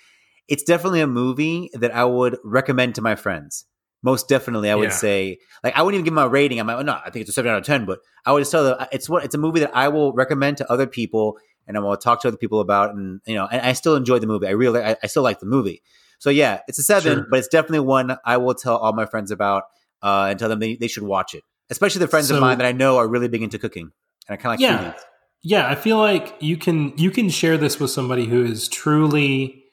it's 0.49 0.63
definitely 0.63 1.01
a 1.01 1.07
movie 1.07 1.71
that 1.75 1.95
I 1.95 2.05
would 2.05 2.39
recommend 2.45 2.95
to 2.97 3.03
my 3.03 3.15
friends. 3.17 3.65
Most 4.05 4.29
definitely, 4.29 4.69
I 4.71 4.75
would 4.75 4.89
Yeah. 4.91 4.97
say. 4.97 5.39
Like 5.63 5.77
I 5.77 5.83
wouldn't 5.83 5.99
even 6.01 6.05
give 6.15 6.23
a 6.23 6.29
rating. 6.29 6.59
I'm 6.59 6.67
like, 6.67 6.85
no, 6.85 6.93
I 7.05 7.11
think 7.11 7.23
it's 7.23 7.31
a 7.31 7.33
seven 7.33 7.53
out 7.53 7.59
of 7.59 7.65
ten. 7.65 7.85
But 7.87 8.01
I 8.27 8.33
would 8.33 8.41
just 8.41 8.51
tell 8.51 8.65
them 8.65 8.87
it's 8.93 9.09
what 9.09 9.25
it's 9.25 9.35
a 9.35 9.39
movie 9.39 9.61
that 9.61 9.75
I 9.77 9.89
will 9.89 10.13
recommend 10.13 10.57
to 10.59 10.71
other 10.73 10.87
people, 10.87 11.39
and 11.67 11.77
I 11.77 11.81
will 11.81 11.97
talk 11.97 12.21
to 12.23 12.29
other 12.29 12.37
people 12.37 12.61
about. 12.61 12.95
And 12.95 13.21
you 13.27 13.35
know, 13.35 13.47
and 13.51 13.61
I 13.63 13.73
still 13.75 13.97
enjoy 13.97 14.19
the 14.19 14.27
movie. 14.27 14.47
I 14.49 14.51
really, 14.51 14.81
I, 14.83 14.97
I 15.03 15.07
still 15.07 15.23
like 15.23 15.39
the 15.41 15.47
movie. 15.47 15.83
So 16.19 16.31
yeah, 16.31 16.61
it's 16.69 16.79
a 16.79 16.83
seven, 16.83 17.19
Sure. 17.19 17.27
but 17.31 17.39
it's 17.41 17.49
definitely 17.49 17.81
one 17.81 18.17
I 18.25 18.37
will 18.37 18.55
tell 18.55 18.77
all 18.77 18.93
my 18.93 19.07
friends 19.07 19.31
about 19.33 19.65
uh, 20.03 20.27
and 20.31 20.39
tell 20.39 20.49
them 20.49 20.59
they, 20.59 20.77
they 20.77 20.89
should 20.89 21.03
watch 21.03 21.35
it. 21.35 21.43
Especially 21.71 22.01
the 22.01 22.09
friends 22.09 22.31
of 22.31 22.41
mine 22.41 22.59
that 22.59 22.67
I 22.67 22.73
know 22.73 22.99
are 22.99 23.09
really 23.09 23.29
big 23.29 23.43
into 23.43 23.59
cooking. 23.59 23.91
And 24.29 24.35
I 24.35 24.37
kind 24.37 24.55
of 24.55 24.61
like 24.61 24.61
yeah. 24.61 24.93
foodies. 24.93 25.01
Yeah, 25.45 25.69
I 25.69 25.75
feel 25.75 25.99
like 25.99 26.37
you 26.41 26.57
can 26.57 26.97
you 26.97 27.11
can 27.11 27.29
share 27.29 27.57
this 27.57 27.81
with 27.81 27.91
somebody 27.91 28.27
who 28.27 28.45
is 28.45 28.69
truly 28.69 29.65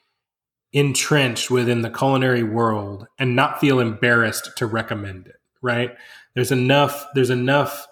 entrenched 0.72 1.50
within 1.50 1.82
the 1.82 1.90
culinary 1.90 2.42
world 2.42 3.06
and 3.18 3.36
not 3.36 3.60
feel 3.60 3.80
embarrassed 3.80 4.50
to 4.56 4.66
recommend 4.66 5.26
it, 5.26 5.36
right? 5.62 5.92
There's 6.34 6.52
enough 6.52 7.06
there's 7.14 7.30
enough 7.30 7.86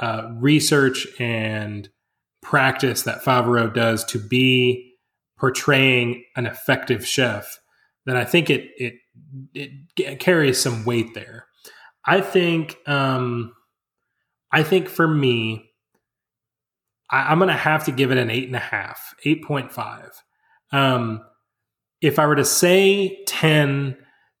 uh, 0.00 0.30
research 0.34 1.06
and 1.20 1.88
practice 2.42 3.02
that 3.02 3.22
Favreau 3.22 3.72
does 3.72 4.04
to 4.06 4.18
be 4.18 4.94
portraying 5.38 6.24
an 6.36 6.46
effective 6.46 7.06
chef 7.06 7.60
that 8.06 8.16
I 8.16 8.24
think 8.24 8.50
it 8.50 8.70
it 8.76 8.94
it 9.54 10.18
carries 10.18 10.60
some 10.60 10.84
weight 10.84 11.14
there. 11.14 11.46
I 12.04 12.20
think 12.20 12.78
um, 12.86 13.52
I 14.52 14.62
think 14.62 14.88
for 14.88 15.06
me, 15.06 15.70
I, 17.10 17.32
am 17.32 17.40
to 17.40 17.52
have 17.52 17.84
to 17.84 17.92
give 17.92 18.10
it 18.10 18.18
an 18.18 18.30
eight 18.30 18.46
and 18.46 18.56
a 18.56 18.60
half, 18.60 19.14
eight 19.24 19.44
point 19.44 19.72
five. 19.72 20.10
Um, 20.72 21.24
if 22.00 22.18
I 22.18 22.26
were 22.26 22.36
to 22.36 22.44
say 22.44 23.22
ten, 23.26 23.96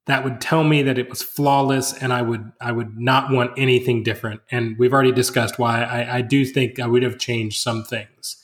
that 0.06 0.24
would 0.24 0.40
tell 0.40 0.64
me 0.64 0.82
that 0.82 0.98
it 0.98 1.10
was 1.10 1.22
flawless, 1.22 1.92
and 1.92 2.12
I 2.12 2.22
would 2.22 2.50
I 2.60 2.72
would 2.72 2.98
not 2.98 3.30
want 3.30 3.52
anything 3.58 4.02
different. 4.02 4.40
And 4.50 4.76
we've 4.78 4.92
already 4.92 5.12
discussed 5.12 5.58
why 5.58 5.82
I, 5.82 6.18
I 6.18 6.22
do 6.22 6.44
think 6.44 6.80
I 6.80 6.86
would 6.86 7.02
have 7.02 7.18
changed 7.18 7.60
some 7.60 7.84
things. 7.84 8.36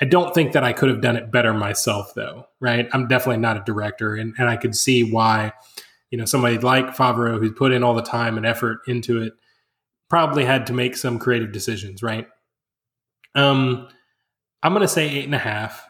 I 0.00 0.04
don't 0.04 0.34
think 0.34 0.52
that 0.52 0.62
I 0.62 0.72
could 0.74 0.90
have 0.90 1.00
done 1.00 1.16
it 1.16 1.30
better 1.30 1.54
myself, 1.54 2.12
though. 2.14 2.46
Right? 2.60 2.88
I'm 2.92 3.08
definitely 3.08 3.40
not 3.40 3.56
a 3.56 3.64
director, 3.64 4.14
and, 4.14 4.34
and 4.38 4.48
I 4.48 4.56
could 4.56 4.74
see 4.74 5.02
why 5.10 5.52
you 6.10 6.18
know 6.18 6.24
somebody 6.24 6.58
like 6.58 6.96
Favreau 6.96 7.38
who's 7.38 7.52
put 7.52 7.72
in 7.72 7.82
all 7.82 7.94
the 7.94 8.02
time 8.02 8.36
and 8.36 8.46
effort 8.46 8.78
into 8.86 9.22
it 9.22 9.32
probably 10.08 10.44
had 10.44 10.66
to 10.68 10.72
make 10.72 10.96
some 10.96 11.18
creative 11.18 11.52
decisions, 11.52 12.02
right? 12.02 12.28
Um, 13.34 13.88
I'm 14.62 14.72
going 14.72 14.82
to 14.82 14.88
say 14.88 15.08
eight 15.08 15.24
and 15.24 15.34
a 15.34 15.38
half. 15.38 15.86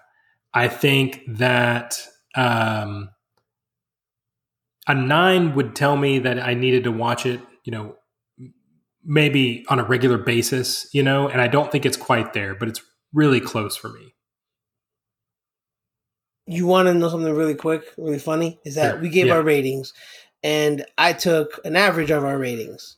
I 0.54 0.68
think 0.68 1.22
that 1.28 2.00
um, 2.34 3.10
a 4.86 4.94
nine 4.94 5.54
would 5.54 5.76
tell 5.76 5.96
me 5.96 6.18
that 6.20 6.38
I 6.38 6.54
needed 6.54 6.84
to 6.84 6.92
watch 6.92 7.26
it, 7.26 7.40
you 7.64 7.72
know, 7.72 7.96
maybe 9.04 9.64
on 9.68 9.78
a 9.78 9.84
regular 9.84 10.18
basis, 10.18 10.88
you 10.92 11.02
know, 11.02 11.28
and 11.28 11.40
I 11.40 11.46
don't 11.46 11.70
think 11.70 11.86
it's 11.86 11.96
quite 11.96 12.32
there, 12.32 12.54
but 12.54 12.68
it's 12.68 12.80
really 13.12 13.40
close 13.40 13.76
for 13.76 13.88
me. 13.88 14.14
You 16.46 16.66
want 16.66 16.86
to 16.86 16.94
know 16.94 17.08
something 17.08 17.32
really 17.32 17.54
quick, 17.54 17.82
really 17.98 18.18
funny? 18.18 18.58
Is 18.64 18.76
that 18.76 19.00
we 19.00 19.08
gave 19.08 19.26
yeah. 19.26 19.34
our 19.34 19.42
ratings 19.42 19.92
and 20.46 20.84
I 20.96 21.12
took 21.12 21.60
an 21.64 21.74
average 21.74 22.12
of 22.12 22.24
our 22.24 22.38
ratings. 22.38 22.96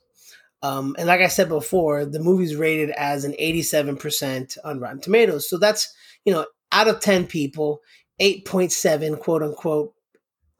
Um, 0.62 0.94
and 0.98 1.06
like 1.06 1.20
I 1.20 1.28
said 1.28 1.48
before, 1.48 2.04
the 2.04 2.20
movie's 2.20 2.54
rated 2.54 2.90
as 2.90 3.24
an 3.24 3.34
87% 3.40 4.58
on 4.64 4.80
Rotten 4.80 5.00
Tomatoes. 5.00 5.48
So 5.48 5.56
that's, 5.56 5.94
you 6.26 6.32
know, 6.32 6.44
out 6.72 6.88
of 6.88 7.00
10 7.00 7.26
people, 7.26 7.80
8.7, 8.20 9.18
quote 9.20 9.42
unquote, 9.42 9.94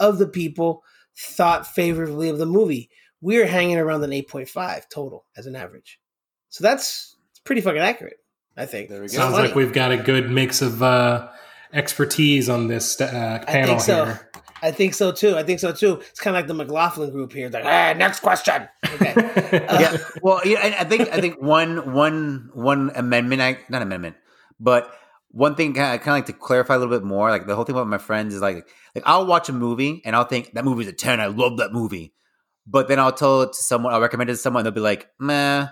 of 0.01 0.19
the 0.19 0.29
people 0.29 0.83
thought 1.15 1.67
favorably 1.67 2.31
of 2.31 2.39
the 2.39 2.47
movie. 2.47 2.89
We're 3.21 3.47
hanging 3.47 3.77
around 3.77 4.03
an 4.05 4.11
8.5 4.11 4.89
total 4.89 5.27
as 5.37 5.47
an 5.47 5.57
average. 5.57 6.01
So 6.49 6.63
that's 6.63 7.17
pretty 7.45 7.61
fucking 7.61 7.81
accurate, 7.81 8.19
I 8.57 8.65
think. 8.65 8.89
There 8.89 9.03
we 9.03 9.09
go. 9.09 9.13
Sounds 9.13 9.35
like 9.35 9.55
we've 9.55 9.75
got 9.75 9.93
a 9.93 9.99
good 9.99 10.31
mix 10.31 10.63
of 10.63 10.83
uh, 10.83 11.29
expertise 11.73 12.49
on 12.49 12.69
this 12.69 13.01
uh, 13.01 13.45
panel 13.47 13.79
so. 13.79 14.05
here. 14.05 14.31
I 14.63 14.73
think 14.73 14.95
so 14.95 15.13
too. 15.13 15.37
I 15.37 15.43
think 15.43 15.61
so 15.61 15.73
too. 15.73 16.01
It's 16.11 16.21
kind 16.21 16.37
of 16.37 16.41
like 16.41 16.49
the 16.49 16.55
McLaughlin 16.55 17.11
group 17.11 17.33
here. 17.33 17.49
like, 17.49 17.65
ah, 17.65 17.95
next 17.97 18.21
question. 18.21 18.69
Okay. 18.85 19.15
Uh, 19.49 19.79
yeah. 19.81 19.97
Well, 20.21 20.43
yeah, 20.45 20.77
I 20.79 20.85
think 20.85 21.09
I 21.09 21.23
think 21.23 21.41
one 21.41 21.95
one 21.95 22.51
one 22.53 22.91
amendment, 22.95 23.41
I, 23.41 23.59
not 23.71 23.81
amendment, 23.81 24.17
but 24.61 24.93
one 25.31 25.55
thing 25.55 25.71
I 25.79 25.97
kind 25.97 26.09
of 26.09 26.15
like 26.15 26.27
to 26.27 26.33
clarify 26.35 26.75
a 26.75 26.79
little 26.79 26.95
bit 26.95 27.05
more. 27.05 27.31
Like 27.31 27.47
the 27.47 27.55
whole 27.55 27.65
thing 27.65 27.75
about 27.75 27.87
my 27.87 27.97
friends 27.97 28.35
is 28.35 28.43
like, 28.43 28.69
like 28.95 29.05
I'll 29.07 29.27
watch 29.27 29.49
a 29.49 29.55
movie 29.55 30.03
and 30.05 30.15
I'll 30.15 30.25
think 30.25 30.53
that 30.53 30.67
movie's 30.67 30.89
a 30.89 30.93
ten. 30.93 31.19
I 31.19 31.27
love 31.27 31.57
that 31.59 31.73
movie, 31.73 32.13
but 32.67 32.89
then 32.89 32.99
I'll 32.99 33.13
tell 33.13 33.43
it 33.43 33.53
to 33.55 33.63
someone. 33.63 33.95
I'll 33.95 34.03
recommend 34.03 34.29
it 34.29 34.35
to 34.35 34.39
someone. 34.39 34.65
They'll 34.65 34.73
be 34.73 34.81
like, 34.81 35.09
meh. 35.19 35.69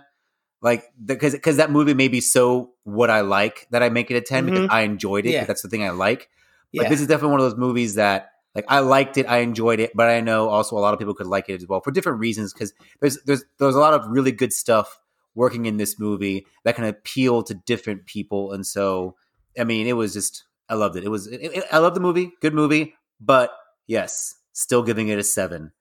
Like 0.62 0.84
because 1.04 1.32
because 1.32 1.58
that 1.58 1.70
movie 1.70 1.94
may 1.94 2.08
be 2.08 2.20
so 2.20 2.72
what 2.84 3.10
I 3.10 3.20
like 3.20 3.66
that 3.70 3.82
I 3.82 3.88
make 3.88 4.10
it 4.10 4.16
a 4.16 4.20
10 4.20 4.44
mm-hmm. 4.44 4.54
because 4.54 4.68
I 4.70 4.80
enjoyed 4.82 5.26
it. 5.26 5.32
Yeah. 5.32 5.44
That's 5.44 5.62
the 5.62 5.68
thing 5.68 5.84
I 5.84 5.90
like. 5.90 6.28
But 6.74 6.84
yeah. 6.84 6.88
this 6.88 7.00
is 7.00 7.06
definitely 7.06 7.32
one 7.32 7.40
of 7.40 7.50
those 7.50 7.58
movies 7.58 7.94
that 7.94 8.30
like 8.56 8.64
I 8.68 8.80
liked 8.80 9.18
it, 9.18 9.26
I 9.28 9.38
enjoyed 9.38 9.80
it, 9.80 9.92
but 9.94 10.08
I 10.08 10.22
know 10.22 10.48
also 10.48 10.78
a 10.78 10.80
lot 10.80 10.94
of 10.94 10.98
people 10.98 11.14
could 11.14 11.26
like 11.26 11.50
it 11.50 11.60
as 11.60 11.66
well 11.68 11.82
for 11.82 11.90
different 11.90 12.20
reasons 12.20 12.54
because 12.54 12.72
there's 13.00 13.18
there's 13.24 13.44
there's 13.58 13.74
a 13.74 13.78
lot 13.78 13.92
of 13.92 14.06
really 14.08 14.32
good 14.32 14.52
stuff 14.52 14.98
working 15.34 15.66
in 15.66 15.76
this 15.76 16.00
movie 16.00 16.46
that 16.64 16.74
can 16.74 16.84
appeal 16.84 17.42
to 17.42 17.54
different 17.54 18.06
people, 18.06 18.52
and 18.52 18.66
so 18.66 19.14
I 19.58 19.64
mean, 19.64 19.86
it 19.86 19.92
was 19.92 20.14
just 20.14 20.44
I 20.70 20.74
loved 20.74 20.96
it. 20.96 21.04
It 21.04 21.10
was 21.10 21.26
it, 21.26 21.40
it, 21.42 21.64
I 21.70 21.78
love 21.78 21.92
the 21.92 22.00
movie, 22.00 22.32
good 22.40 22.54
movie, 22.54 22.94
but 23.20 23.52
yes, 23.86 24.34
still 24.54 24.82
giving 24.82 25.08
it 25.08 25.18
a 25.18 25.22
seven. 25.22 25.72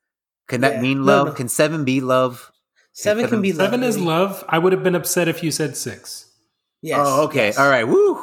Can 0.47 0.61
that 0.61 0.75
yeah. 0.75 0.81
mean 0.81 1.05
love? 1.05 1.27
No, 1.27 1.31
no. 1.31 1.35
Can 1.37 1.47
seven 1.47 1.85
be 1.85 2.01
love? 2.01 2.51
Seven, 2.95 3.25
seven 3.25 3.29
can 3.29 3.41
be 3.41 3.51
seven 3.51 3.81
love. 3.81 3.89
is 3.89 3.99
love. 3.99 4.45
I 4.47 4.57
would 4.57 4.71
have 4.71 4.81
been 4.81 4.95
upset 4.95 5.27
if 5.27 5.43
you 5.43 5.51
said 5.51 5.75
six. 5.75 6.31
Yes. 6.81 6.97
Oh, 7.01 7.25
okay. 7.25 7.47
Yes. 7.47 7.59
All 7.59 7.69
right. 7.69 7.85
Woo. 7.85 8.17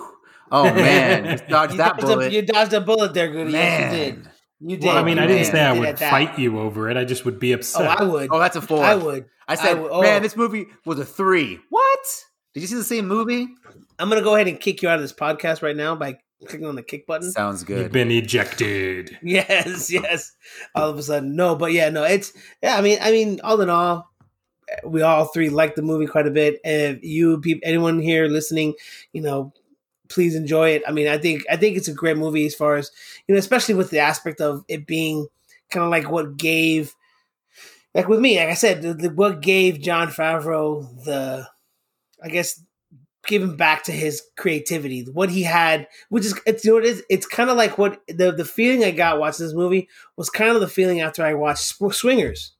Oh 0.51 0.65
man, 0.75 1.25
you 1.25 1.47
dodged 1.47 1.73
you 1.73 1.79
that 1.79 1.97
dodged 1.97 2.01
bullet. 2.01 2.33
A, 2.33 2.35
you 2.35 2.43
dodged 2.43 2.73
a 2.73 2.81
bullet 2.81 3.13
there, 3.13 3.31
Goody. 3.31 3.53
Man. 3.53 3.53
Yes, 3.53 3.93
you 3.93 3.99
did. 3.99 4.31
You 4.61 4.77
did. 4.79 4.87
Well, 4.87 4.97
I 4.97 5.03
mean, 5.03 5.19
I 5.19 5.27
didn't 5.27 5.45
say 5.45 5.61
I 5.61 5.79
would 5.79 5.99
fight 5.99 6.39
you 6.39 6.59
over 6.59 6.89
it. 6.89 6.97
I 6.97 7.05
just 7.05 7.27
would 7.27 7.39
be 7.39 7.53
upset. 7.53 7.83
Oh, 7.83 7.85
I 7.85 8.03
would. 8.03 8.29
Oh, 8.33 8.39
that's 8.39 8.57
a 8.57 8.63
four. 8.63 8.83
I 8.83 8.95
would. 8.95 9.27
I 9.47 9.57
said, 9.57 9.77
I 9.77 9.81
would. 9.81 9.91
Oh. 9.91 10.01
man, 10.01 10.23
this 10.23 10.37
movie 10.37 10.67
was 10.87 10.99
a 10.99 11.05
three. 11.05 11.61
What? 11.69 12.25
Did 12.55 12.61
you 12.61 12.67
see 12.67 12.77
the 12.77 12.85
same 12.85 13.07
movie? 13.07 13.49
I'm 13.99 14.09
gonna 14.09 14.23
go 14.23 14.37
ahead 14.37 14.49
and 14.49 14.59
kick 14.59 14.83
you 14.83 14.89
out 14.89 14.97
of 14.97 15.03
this 15.03 15.13
podcast 15.13 15.63
right 15.63 15.77
now 15.77 15.95
by 15.97 16.19
clicking 16.47 16.67
on 16.67 16.77
the 16.77 16.83
kick 16.83 17.07
button. 17.07 17.31
Sounds 17.31 17.65
good. 17.65 17.79
You've 17.79 17.93
been 17.93 18.11
ejected. 18.11 19.19
Yes, 19.23 19.91
yes. 19.91 20.33
All 20.75 20.91
of 20.91 20.99
a 20.99 21.03
sudden, 21.03 21.37
no, 21.37 21.55
but 21.57 21.73
yeah, 21.73 21.89
no. 21.91 22.05
It's 22.05 22.33
yeah. 22.63 22.77
I 22.77 22.81
mean, 22.81 22.99
I 23.01 23.11
mean, 23.11 23.41
all 23.43 23.61
in 23.61 23.71
all, 23.71 24.11
we 24.85 25.03
all 25.03 25.27
three 25.27 25.49
like 25.49 25.75
the 25.75 25.83
movie 25.83 26.07
quite 26.07 26.27
a 26.27 26.31
bit. 26.31 26.61
If 26.65 27.03
you, 27.03 27.41
people, 27.41 27.61
anyone 27.65 28.01
here 28.01 28.27
listening, 28.27 28.75
you 29.13 29.23
know, 29.23 29.53
please 30.09 30.35
enjoy 30.35 30.71
it. 30.71 30.83
I 30.87 30.93
mean, 30.93 31.09
I 31.09 31.19
think 31.19 31.45
I 31.51 31.57
think 31.57 31.77
it's 31.77 31.89
a 31.89 31.95
great 31.95 32.17
movie 32.17 32.47
as 32.47 32.55
far 32.55 32.77
as 32.77 32.91
you 33.27 33.35
know, 33.35 33.39
especially 33.39 33.75
with 33.75 33.91
the 33.91 34.01
aspect 34.01 34.41
of 34.41 34.65
it 34.69 34.87
being 34.87 35.27
kind 35.71 35.85
of 35.85 35.91
like 35.91 36.11
what 36.11 36.37
gave, 36.37 36.95
like 37.95 38.09
with 38.09 38.21
me, 38.21 38.39
like 38.39 38.51
I 38.51 38.55
said, 38.55 38.83
the, 38.83 38.95
the, 38.95 39.11
what 39.11 39.41
gave 39.41 39.81
Jon 39.81 40.09
Favreau 40.09 41.05
the, 41.05 41.49
I 42.23 42.29
guess, 42.29 42.63
giving 43.27 43.57
back 43.57 43.85
to 43.85 43.93
his 43.93 44.23
creativity, 44.37 45.07
what 45.13 45.31
he 45.31 45.43
had, 45.43 45.89
which 46.09 46.25
is 46.25 46.39
it's 46.47 46.65
you 46.65 46.73
know 46.73 46.79
it 46.79 46.85
is. 46.85 47.03
It's 47.09 47.27
kind 47.27 47.51
of 47.51 47.57
like 47.57 47.79
what 47.79 48.01
the 48.09 48.33
the 48.33 48.45
feeling 48.45 48.85
I 48.85 48.91
got 48.91 49.19
watching 49.19 49.47
this 49.47 49.55
movie 49.55 49.89
was 50.17 50.31
kind 50.31 50.51
of 50.51 50.61
the 50.61 50.69
feeling 50.69 51.01
after 51.01 51.25
I 51.25 51.35
watched 51.35 51.75
Swingers, 51.93 52.53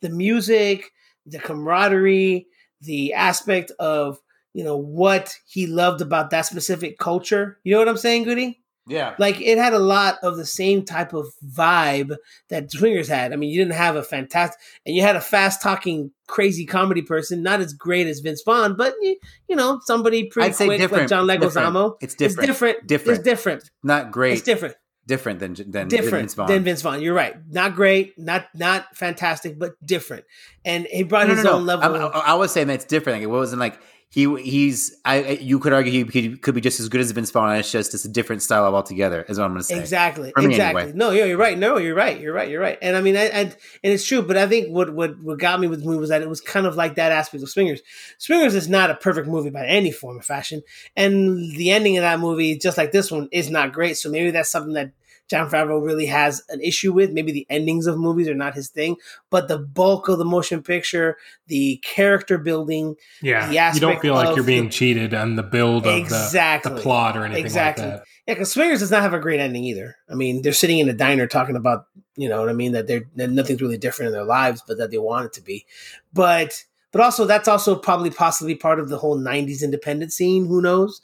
the 0.00 0.10
music, 0.10 0.92
the 1.26 1.38
camaraderie, 1.38 2.46
the 2.80 3.14
aspect 3.14 3.72
of 3.78 4.18
you 4.54 4.64
know 4.64 4.76
what 4.76 5.34
he 5.46 5.66
loved 5.66 6.00
about 6.00 6.30
that 6.30 6.46
specific 6.46 6.98
culture. 6.98 7.58
You 7.64 7.72
know 7.72 7.78
what 7.78 7.88
I'm 7.88 7.96
saying, 7.96 8.24
Goody? 8.24 8.60
Yeah. 8.88 9.14
Like 9.18 9.40
it 9.40 9.58
had 9.58 9.74
a 9.74 9.78
lot 9.78 10.18
of 10.22 10.36
the 10.36 10.44
same 10.44 10.84
type 10.84 11.12
of 11.12 11.28
vibe 11.46 12.16
that 12.48 12.70
Swingers 12.70 13.08
had. 13.08 13.32
I 13.32 13.36
mean, 13.36 13.50
you 13.50 13.58
didn't 13.58 13.74
have 13.74 13.94
a 13.94 14.02
fantastic, 14.02 14.58
and 14.84 14.96
you 14.96 15.02
had 15.02 15.14
a 15.14 15.20
fast 15.20 15.62
talking, 15.62 16.10
crazy 16.26 16.66
comedy 16.66 17.02
person, 17.02 17.42
not 17.42 17.60
as 17.60 17.72
great 17.72 18.08
as 18.08 18.18
Vince 18.18 18.42
Vaughn, 18.44 18.76
but 18.76 18.94
you, 19.00 19.16
you 19.48 19.54
know, 19.54 19.80
somebody 19.84 20.28
pretty 20.28 20.50
I'd 20.50 20.56
quick 20.56 20.90
like 20.90 21.08
John 21.08 21.28
Leguizamo. 21.28 21.96
It's 22.00 22.16
different. 22.16 22.40
It's 22.40 22.46
different. 22.46 22.86
Different. 22.88 23.18
It's 23.18 23.24
different. 23.24 23.70
Not 23.84 24.10
great. 24.10 24.32
It's 24.32 24.42
different 24.42 24.74
different 25.06 25.40
than 25.40 25.54
than 25.70 25.88
different 25.88 26.22
Vince 26.22 26.34
Vaughn. 26.34 26.48
than 26.48 26.64
Vince 26.64 26.82
Vaughn. 26.82 27.02
You're 27.02 27.14
right. 27.14 27.34
Not 27.50 27.74
great, 27.74 28.18
not 28.18 28.48
not 28.54 28.96
fantastic, 28.96 29.58
but 29.58 29.72
different. 29.84 30.24
And 30.64 30.86
he 30.86 31.02
brought 31.02 31.28
no, 31.28 31.34
his 31.34 31.44
no, 31.44 31.50
no. 31.50 31.56
own 31.58 31.66
level. 31.66 32.10
I, 32.14 32.18
I, 32.18 32.34
was 32.34 32.52
saying 32.52 32.68
that 32.68 32.74
it's 32.74 32.84
different. 32.84 33.18
Like 33.18 33.24
it 33.24 33.30
wasn't 33.30 33.60
like 33.60 33.78
he 34.12 34.26
he's 34.42 34.94
I 35.06 35.38
you 35.40 35.58
could 35.58 35.72
argue 35.72 35.90
he 36.04 36.36
could, 36.36 36.54
be 36.54 36.60
just 36.60 36.80
as 36.80 36.90
good 36.90 37.00
as 37.00 37.10
Vince 37.12 37.30
Vaughn. 37.30 37.56
It's 37.56 37.72
just 37.72 37.94
it's 37.94 38.04
a 38.04 38.10
different 38.10 38.42
style 38.42 38.66
of 38.66 38.74
altogether. 38.74 39.22
Is 39.26 39.38
what 39.38 39.46
I'm 39.46 39.52
going 39.52 39.60
to 39.60 39.64
say. 39.64 39.80
Exactly. 39.80 40.34
exactly. 40.36 40.82
Anyway. 40.82 40.92
No, 40.94 41.12
you're 41.12 41.38
right. 41.38 41.56
No, 41.56 41.78
you're 41.78 41.94
right. 41.94 42.20
You're 42.20 42.34
right. 42.34 42.50
You're 42.50 42.60
right. 42.60 42.76
And 42.82 42.94
I 42.94 43.00
mean, 43.00 43.16
I, 43.16 43.28
I, 43.28 43.40
and 43.40 43.56
it's 43.82 44.04
true. 44.04 44.20
But 44.20 44.36
I 44.36 44.46
think 44.46 44.68
what 44.68 44.92
what 44.92 45.18
what 45.18 45.38
got 45.38 45.60
me 45.60 45.66
with 45.66 45.80
the 45.80 45.86
movie 45.86 45.98
was 45.98 46.10
that 46.10 46.20
it 46.20 46.28
was 46.28 46.42
kind 46.42 46.66
of 46.66 46.76
like 46.76 46.96
that 46.96 47.10
aspect 47.10 47.42
of 47.42 47.48
Swingers. 47.48 47.80
Swingers 48.18 48.54
is 48.54 48.68
not 48.68 48.90
a 48.90 48.96
perfect 48.96 49.28
movie 49.28 49.48
by 49.48 49.64
any 49.64 49.90
form 49.90 50.18
of 50.18 50.26
fashion, 50.26 50.62
and 50.94 51.38
the 51.56 51.70
ending 51.70 51.96
of 51.96 52.02
that 52.02 52.20
movie, 52.20 52.58
just 52.58 52.76
like 52.76 52.92
this 52.92 53.10
one, 53.10 53.30
is 53.32 53.48
not 53.48 53.72
great. 53.72 53.96
So 53.96 54.10
maybe 54.10 54.30
that's 54.30 54.50
something 54.50 54.74
that 54.74 54.92
Jon 55.32 55.48
Favreau 55.48 55.82
really 55.82 56.04
has 56.04 56.42
an 56.50 56.60
issue 56.60 56.92
with. 56.92 57.10
Maybe 57.10 57.32
the 57.32 57.46
endings 57.48 57.86
of 57.86 57.96
movies 57.96 58.28
are 58.28 58.34
not 58.34 58.54
his 58.54 58.68
thing, 58.68 58.96
but 59.30 59.48
the 59.48 59.58
bulk 59.58 60.08
of 60.10 60.18
the 60.18 60.26
motion 60.26 60.62
picture, 60.62 61.16
the 61.46 61.78
character 61.82 62.36
building, 62.36 62.96
yeah, 63.22 63.72
you 63.72 63.80
don't 63.80 63.98
feel 63.98 64.12
like 64.12 64.36
you're 64.36 64.44
being 64.44 64.64
the, 64.64 64.70
cheated 64.70 65.14
on 65.14 65.36
the 65.36 65.42
build 65.42 65.86
of 65.86 65.96
exactly, 65.96 66.68
the, 66.68 66.76
the 66.76 66.82
plot 66.82 67.16
or 67.16 67.24
anything 67.24 67.46
exactly. 67.46 67.84
like 67.84 67.94
that. 67.94 68.04
Yeah, 68.26 68.34
because 68.34 68.52
Swingers 68.52 68.80
does 68.80 68.90
not 68.90 69.00
have 69.00 69.14
a 69.14 69.18
great 69.18 69.40
ending 69.40 69.64
either. 69.64 69.96
I 70.06 70.14
mean, 70.14 70.42
they're 70.42 70.52
sitting 70.52 70.78
in 70.78 70.88
a 70.90 70.92
diner 70.92 71.26
talking 71.26 71.56
about, 71.56 71.86
you 72.14 72.28
know 72.28 72.40
what 72.40 72.50
I 72.50 72.52
mean, 72.52 72.72
that 72.72 72.86
they're 72.86 73.08
that 73.16 73.30
nothing's 73.30 73.62
really 73.62 73.78
different 73.78 74.08
in 74.08 74.12
their 74.12 74.24
lives, 74.24 74.62
but 74.68 74.76
that 74.76 74.90
they 74.90 74.98
want 74.98 75.24
it 75.24 75.32
to 75.32 75.40
be. 75.40 75.64
But 76.12 76.62
but 76.92 77.00
also 77.00 77.24
that's 77.24 77.48
also 77.48 77.74
probably 77.74 78.10
possibly 78.10 78.54
part 78.54 78.78
of 78.78 78.90
the 78.90 78.98
whole 78.98 79.18
90s 79.18 79.62
independent 79.62 80.12
scene 80.12 80.44
who 80.44 80.60
knows 80.60 81.00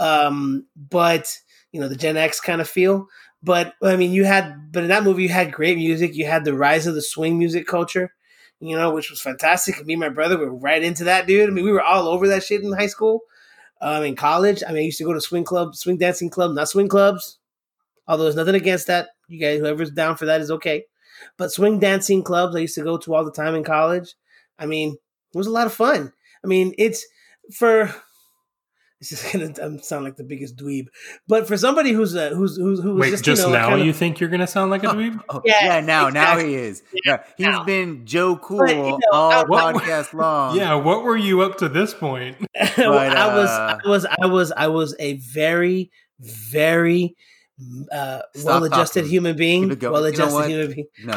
um, 0.00 0.66
but 0.76 1.38
you 1.70 1.80
know 1.80 1.88
the 1.88 1.96
gen 1.96 2.16
x 2.16 2.40
kind 2.40 2.60
of 2.60 2.68
feel 2.68 3.06
but 3.42 3.74
I 3.82 3.96
mean, 3.96 4.12
you 4.12 4.24
had, 4.24 4.72
but 4.72 4.82
in 4.82 4.88
that 4.88 5.04
movie, 5.04 5.24
you 5.24 5.28
had 5.28 5.52
great 5.52 5.76
music. 5.76 6.14
You 6.14 6.26
had 6.26 6.44
the 6.44 6.54
rise 6.54 6.86
of 6.86 6.94
the 6.94 7.02
swing 7.02 7.38
music 7.38 7.66
culture, 7.66 8.12
you 8.60 8.76
know, 8.76 8.90
which 8.92 9.10
was 9.10 9.20
fantastic. 9.20 9.84
Me 9.86 9.94
and 9.94 10.00
my 10.00 10.08
brother 10.08 10.38
were 10.38 10.54
right 10.54 10.82
into 10.82 11.04
that, 11.04 11.26
dude. 11.26 11.48
I 11.48 11.52
mean, 11.52 11.64
we 11.64 11.72
were 11.72 11.82
all 11.82 12.08
over 12.08 12.28
that 12.28 12.42
shit 12.42 12.62
in 12.62 12.72
high 12.72 12.86
school, 12.88 13.20
um, 13.80 14.02
in 14.02 14.16
college. 14.16 14.62
I 14.66 14.72
mean, 14.72 14.82
I 14.82 14.86
used 14.86 14.98
to 14.98 15.04
go 15.04 15.12
to 15.12 15.20
swing 15.20 15.44
club, 15.44 15.76
swing 15.76 15.98
dancing 15.98 16.30
club, 16.30 16.52
not 16.52 16.68
swing 16.68 16.88
clubs. 16.88 17.38
Although 18.08 18.24
there's 18.24 18.36
nothing 18.36 18.54
against 18.54 18.86
that. 18.86 19.10
You 19.28 19.38
guys, 19.38 19.60
whoever's 19.60 19.90
down 19.90 20.16
for 20.16 20.26
that 20.26 20.40
is 20.40 20.50
okay. 20.50 20.84
But 21.36 21.52
swing 21.52 21.78
dancing 21.78 22.22
clubs, 22.22 22.56
I 22.56 22.60
used 22.60 22.74
to 22.76 22.82
go 22.82 22.96
to 22.98 23.14
all 23.14 23.24
the 23.24 23.32
time 23.32 23.54
in 23.54 23.64
college. 23.64 24.14
I 24.58 24.66
mean, 24.66 24.96
it 25.34 25.36
was 25.36 25.46
a 25.46 25.52
lot 25.52 25.66
of 25.66 25.74
fun. 25.74 26.12
I 26.42 26.46
mean, 26.46 26.74
it's 26.78 27.06
for 27.52 27.94
this 29.00 29.12
is 29.12 29.22
gonna 29.32 29.52
um, 29.62 29.78
sound 29.80 30.04
like 30.04 30.16
the 30.16 30.24
biggest 30.24 30.56
dweeb, 30.56 30.86
but 31.28 31.46
for 31.46 31.56
somebody 31.56 31.92
who's 31.92 32.16
uh, 32.16 32.30
who's 32.30 32.56
who's 32.56 32.80
who's 32.82 32.98
Wait, 33.00 33.10
just, 33.10 33.24
just, 33.24 33.42
you 33.42 33.48
know, 33.48 33.54
now 33.54 33.68
kind 33.68 33.80
of- 33.80 33.86
you 33.86 33.92
think 33.92 34.18
you're 34.20 34.28
gonna 34.30 34.46
sound 34.46 34.70
like 34.70 34.82
a 34.82 34.88
dweeb? 34.88 35.20
Oh, 35.28 35.40
Yeah, 35.44 35.54
yeah, 35.62 35.80
now 35.80 36.08
now 36.08 36.36
he 36.38 36.54
is. 36.54 36.82
Yeah, 37.04 37.18
Yeah, 37.18 37.22
he's 37.36 37.46
now. 37.46 37.64
been 37.64 38.06
Joe 38.06 38.36
Cool 38.36 38.58
But, 38.58 38.70
you 38.70 38.82
know, 38.82 38.98
all 39.12 39.46
what- 39.46 39.74
podcast 39.76 40.12
long. 40.14 40.56
yeah, 40.56 40.74
what 40.74 41.04
were 41.04 41.16
you 41.16 41.42
up 41.42 41.58
to 41.58 41.68
this 41.68 41.94
point? 41.94 42.36
Well, 42.76 42.92
I 42.98 43.34
was 43.34 43.48
uh, 43.50 43.78
I 43.84 43.88
was 43.88 44.06
I 44.22 44.26
was 44.26 44.52
I 44.52 44.66
was 44.68 44.96
a 44.98 45.14
very 45.18 45.90
very 46.20 47.16
uh, 47.92 48.20
well-adjusted 48.44 49.00
talking. 49.00 49.10
human 49.10 49.36
being, 49.36 49.62
Keep 49.64 49.72
it 49.72 49.78
going. 49.80 50.12
You 50.12 50.18
know 50.18 50.26
well-adjusted 50.26 50.48
human 50.50 50.74
being. 50.74 50.86
No. 51.04 51.14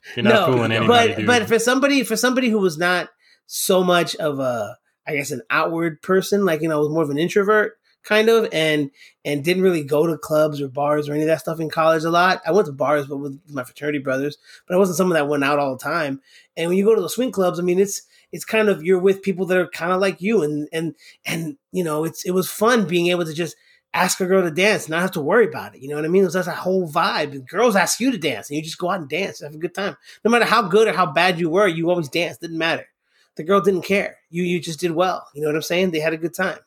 You're 0.16 0.24
not 0.24 0.34
No, 0.34 0.46
fooling 0.46 0.72
anybody, 0.72 1.08
but 1.08 1.16
dude. 1.18 1.26
but 1.26 1.48
for 1.48 1.58
somebody 1.58 2.04
for 2.04 2.16
somebody 2.16 2.48
who 2.50 2.58
was 2.58 2.78
not 2.78 3.08
so 3.46 3.82
much 3.82 4.14
of 4.16 4.38
a 4.38 4.76
I 5.06 5.16
guess 5.16 5.30
an 5.30 5.42
outward 5.50 6.02
person, 6.02 6.44
like 6.44 6.62
you 6.62 6.68
know, 6.68 6.76
I 6.76 6.80
was 6.80 6.90
more 6.90 7.02
of 7.02 7.10
an 7.10 7.18
introvert 7.18 7.78
kind 8.04 8.28
of, 8.28 8.48
and 8.52 8.90
and 9.24 9.44
didn't 9.44 9.62
really 9.62 9.84
go 9.84 10.06
to 10.06 10.18
clubs 10.18 10.60
or 10.60 10.68
bars 10.68 11.08
or 11.08 11.12
any 11.12 11.22
of 11.22 11.28
that 11.28 11.40
stuff 11.40 11.60
in 11.60 11.70
college 11.70 12.04
a 12.04 12.10
lot. 12.10 12.42
I 12.46 12.52
went 12.52 12.66
to 12.66 12.72
bars, 12.72 13.06
but 13.06 13.18
with 13.18 13.40
my 13.48 13.64
fraternity 13.64 13.98
brothers, 13.98 14.38
but 14.66 14.74
I 14.74 14.78
wasn't 14.78 14.96
someone 14.96 15.14
that 15.14 15.28
went 15.28 15.44
out 15.44 15.58
all 15.58 15.76
the 15.76 15.82
time. 15.82 16.20
And 16.56 16.68
when 16.68 16.78
you 16.78 16.84
go 16.84 16.94
to 16.94 17.02
the 17.02 17.08
swing 17.08 17.32
clubs, 17.32 17.58
I 17.58 17.62
mean, 17.62 17.78
it's 17.78 18.02
it's 18.32 18.44
kind 18.44 18.68
of 18.68 18.82
you're 18.82 18.98
with 18.98 19.22
people 19.22 19.46
that 19.46 19.58
are 19.58 19.68
kind 19.68 19.92
of 19.92 20.00
like 20.00 20.20
you, 20.20 20.42
and 20.42 20.68
and 20.72 20.94
and 21.24 21.56
you 21.72 21.84
know, 21.84 22.04
it's 22.04 22.24
it 22.24 22.32
was 22.32 22.50
fun 22.50 22.86
being 22.86 23.08
able 23.08 23.24
to 23.24 23.34
just 23.34 23.56
ask 23.94 24.20
a 24.20 24.26
girl 24.26 24.42
to 24.42 24.50
dance, 24.50 24.88
not 24.88 25.02
have 25.02 25.10
to 25.12 25.20
worry 25.20 25.46
about 25.46 25.74
it. 25.74 25.82
You 25.82 25.88
know 25.88 25.96
what 25.96 26.04
I 26.04 26.08
mean? 26.08 26.22
It 26.22 26.26
was 26.26 26.34
just 26.34 26.48
a 26.48 26.52
whole 26.52 26.90
vibe. 26.90 27.46
Girls 27.46 27.76
ask 27.76 28.00
you 28.00 28.10
to 28.10 28.18
dance, 28.18 28.48
and 28.48 28.56
you 28.56 28.62
just 28.62 28.78
go 28.78 28.90
out 28.90 29.00
and 29.00 29.08
dance, 29.08 29.40
have 29.40 29.54
a 29.54 29.58
good 29.58 29.74
time. 29.74 29.96
No 30.24 30.30
matter 30.30 30.46
how 30.46 30.62
good 30.62 30.88
or 30.88 30.92
how 30.92 31.06
bad 31.06 31.38
you 31.38 31.50
were, 31.50 31.68
you 31.68 31.90
always 31.90 32.08
dance. 32.08 32.38
Didn't 32.38 32.58
matter. 32.58 32.86
The 33.36 33.44
girl 33.44 33.60
didn't 33.60 33.82
care. 33.82 34.18
You 34.30 34.42
you 34.42 34.60
just 34.60 34.80
did 34.80 34.90
well. 34.92 35.26
You 35.34 35.42
know 35.42 35.48
what 35.48 35.56
I'm 35.56 35.62
saying? 35.62 35.90
They 35.90 36.00
had 36.00 36.12
a 36.12 36.18
good 36.18 36.34
time. 36.34 36.58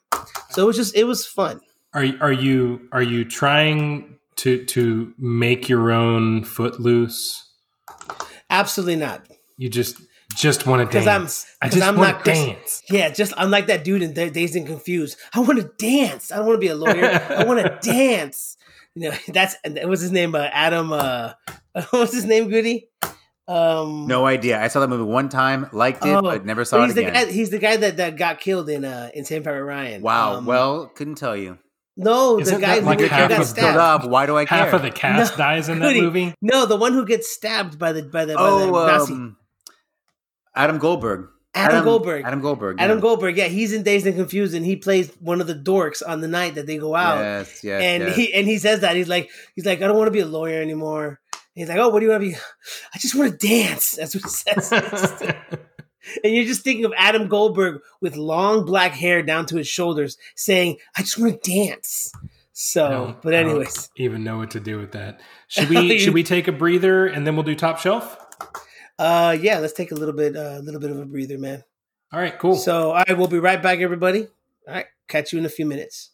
So 0.50 0.64
it 0.64 0.66
was 0.66 0.76
just 0.76 0.96
it 0.96 1.04
was 1.06 1.26
fun. 1.26 1.62
Are 1.94 2.06
are 2.22 2.32
you 2.34 2.88
are 2.92 3.04
you 3.04 3.26
trying 3.26 4.18
to 4.38 4.66
to 4.66 5.14
make 5.18 5.70
your 5.70 5.92
own 5.92 6.44
footloose? 6.44 7.42
Absolutely 8.50 8.96
not. 8.98 9.28
You 9.58 9.70
just 9.70 10.02
just 10.36 10.66
want 10.68 10.82
to 10.82 10.86
Because 10.88 11.08
I'm 11.08 11.22
dance. 11.22 11.46
I 11.62 11.70
just 11.70 11.84
I'm 11.84 11.96
want 11.96 12.18
not 12.18 12.26
to 12.26 12.32
dance. 12.32 12.84
Yeah, 12.90 13.10
just 13.10 13.34
I'm 13.38 13.52
like 13.52 13.68
that 13.68 13.84
dude 13.84 14.02
in 14.02 14.14
Da- 14.14 14.30
Dazed 14.30 14.56
and 14.56 14.68
Confused. 14.68 15.18
I 15.34 15.40
want 15.40 15.60
to 15.60 15.72
dance. 15.78 16.32
I 16.32 16.38
don't 16.38 16.48
want 16.48 16.58
to 16.58 16.62
be 16.62 16.68
a 16.68 16.76
lawyer. 16.76 17.06
I 17.30 17.44
want 17.46 17.60
to 17.60 17.80
dance. 17.90 18.58
You 18.96 19.10
know, 19.10 19.16
that's 19.28 19.56
what's 19.84 20.02
his 20.02 20.12
name? 20.12 20.36
Uh, 20.36 20.50
Adam. 20.52 20.92
Uh, 20.92 21.34
what's 21.92 22.14
his 22.14 22.26
name? 22.26 22.50
Goody. 22.50 22.90
Um, 23.48 24.08
No 24.08 24.26
idea. 24.26 24.60
I 24.62 24.68
saw 24.70 24.80
that 24.80 24.88
movie 24.90 25.04
one 25.04 25.30
time, 25.30 25.70
liked 25.72 26.04
it, 26.06 26.10
Oh, 26.10 26.22
but 26.22 26.46
never 26.46 26.62
but 26.62 26.68
saw 26.68 26.82
it 26.84 26.86
he's 26.88 26.96
the 26.96 27.02
again. 27.08 27.14
guy. 27.28 27.32
He's 27.32 27.50
the 27.52 27.60
guy 27.60 27.78
that, 27.78 27.98
that 27.98 28.18
got 28.18 28.40
killed 28.40 28.70
in 28.70 28.84
uh 28.86 29.10
in 29.14 29.24
Saving 29.26 29.44
Private 29.44 29.64
Ryan. 29.64 30.02
wow. 30.02 30.36
Um, 30.38 30.46
well, 30.46 30.88
couldn't 30.88 31.16
tell 31.16 31.36
you. 31.38 31.58
no, 31.96 32.38
the 32.38 32.42
Isn't 32.42 32.62
guy 32.62 32.76
that 32.76 32.80
who 32.82 32.86
like 32.88 33.00
who 33.00 33.08
got 33.10 33.32
of 33.32 33.46
stabbed. 33.46 33.78
up. 33.78 34.10
Why 34.10 34.26
do 34.26 34.36
I 34.36 34.46
care? 34.46 34.58
Half 34.58 34.74
of 34.74 34.82
the 34.82 34.92
cast 34.92 35.34
No, 35.34 35.38
dies 35.38 35.70
in 35.70 35.80
that 35.80 35.88
Goody. 35.90 36.02
movie. 36.02 36.34
No, 36.42 36.66
the 36.66 36.76
one 36.76 36.94
who 36.94 37.06
gets 37.06 37.30
stabbed 37.32 37.78
by 37.78 37.92
the 37.94 38.04
by 38.04 38.26
the, 38.26 38.34
by 38.36 38.42
the 38.44 38.66
oh, 38.66 38.72
Nazi. 38.88 39.14
um, 39.14 39.38
Adam 40.56 40.78
Goldberg. 40.78 41.30
Adam, 41.58 41.86
Goldberg. 41.86 42.26
Adam 42.26 42.42
Goldberg. 42.42 42.76
Adam 42.82 42.98
yeah. 42.98 43.02
Goldberg. 43.02 43.38
Yeah, 43.38 43.46
he's 43.48 43.72
in 43.72 43.84
Dazed 43.84 44.06
and 44.06 44.16
Confused, 44.18 44.54
and 44.54 44.66
he 44.66 44.76
plays 44.76 45.10
one 45.22 45.40
of 45.40 45.48
the 45.48 45.56
dorks 45.56 46.02
on 46.06 46.20
the 46.20 46.28
night 46.28 46.56
that 46.56 46.68
they 46.68 46.78
go 46.78 46.94
out. 46.96 47.20
Yes, 47.20 47.64
yes, 47.64 47.82
and 47.82 48.04
yes. 48.04 48.16
he 48.18 48.34
and 48.34 48.46
he 48.46 48.58
says 48.58 48.82
that 48.82 48.98
he's 48.98 49.08
like 49.08 49.30
he's 49.56 49.66
like 49.66 49.82
I 49.82 49.88
don't 49.88 49.96
want 49.98 50.08
to 50.08 50.12
be 50.12 50.20
a 50.20 50.26
lawyer 50.26 50.62
anymore. 50.62 51.22
He's 51.56 51.70
like, 51.70 51.78
oh, 51.78 51.90
what 51.90 52.02
do 52.02 52.06
you 52.06 52.12
want 52.12 52.24
to 52.24 52.30
be? 52.30 52.36
I 52.94 52.98
just 53.00 53.16
want 53.16 53.40
to 53.40 53.48
dance. 53.48 53.92
That's 53.92 54.14
what 54.14 54.24
he 54.24 54.30
says. 54.30 54.72
and 56.24 56.34
you're 56.36 56.46
just 56.46 56.64
thinking 56.64 56.86
of 56.86 56.94
Adam 56.98 57.28
Goldberg 57.28 57.82
with 58.02 58.16
long 58.16 58.66
black 58.66 58.92
hair 58.92 59.24
down 59.24 59.46
to 59.48 59.58
his 59.58 59.68
shoulders, 59.68 60.18
saying, 60.36 60.78
"I 60.98 61.02
just 61.02 61.18
want 61.18 61.42
to 61.42 61.52
dance." 61.52 62.12
So, 62.52 63.18
but 63.22 63.34
I 63.34 63.42
don't 63.42 63.52
anyways, 63.52 63.90
even 63.98 64.24
know 64.24 64.38
what 64.38 64.52
to 64.52 64.60
do 64.60 64.78
with 64.78 64.92
that. 64.92 65.22
Should 65.48 65.70
we 65.70 65.98
should 66.00 66.14
we 66.14 66.24
take 66.24 66.48
a 66.48 66.52
breather 66.52 67.08
and 67.08 67.26
then 67.26 67.36
we'll 67.36 67.44
do 67.44 67.56
top 67.56 67.80
shelf? 67.80 68.18
uh, 69.00 69.38
yeah, 69.40 69.60
let's 69.60 69.74
take 69.74 69.92
a 69.92 69.96
little 69.96 70.14
bit, 70.14 70.36
a 70.36 70.60
little 70.60 70.80
bit 70.80 70.92
of 70.92 71.00
a 71.00 71.06
breather, 71.06 71.38
man. 71.38 71.64
All 72.14 72.20
right, 72.20 72.38
cool. 72.38 72.56
So, 72.56 72.92
all 72.92 73.04
right, 73.08 73.18
we'll 73.18 73.28
be 73.28 73.40
right 73.40 73.62
back, 73.62 73.80
everybody. 73.80 74.28
All 74.68 74.74
right, 74.74 74.86
catch 75.08 75.34
you 75.34 75.40
in 75.40 75.46
a 75.46 75.50
few 75.50 75.66
minutes. 75.66 76.12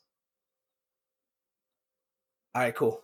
All 2.55 2.61
right, 2.61 2.75
cool. 2.75 3.01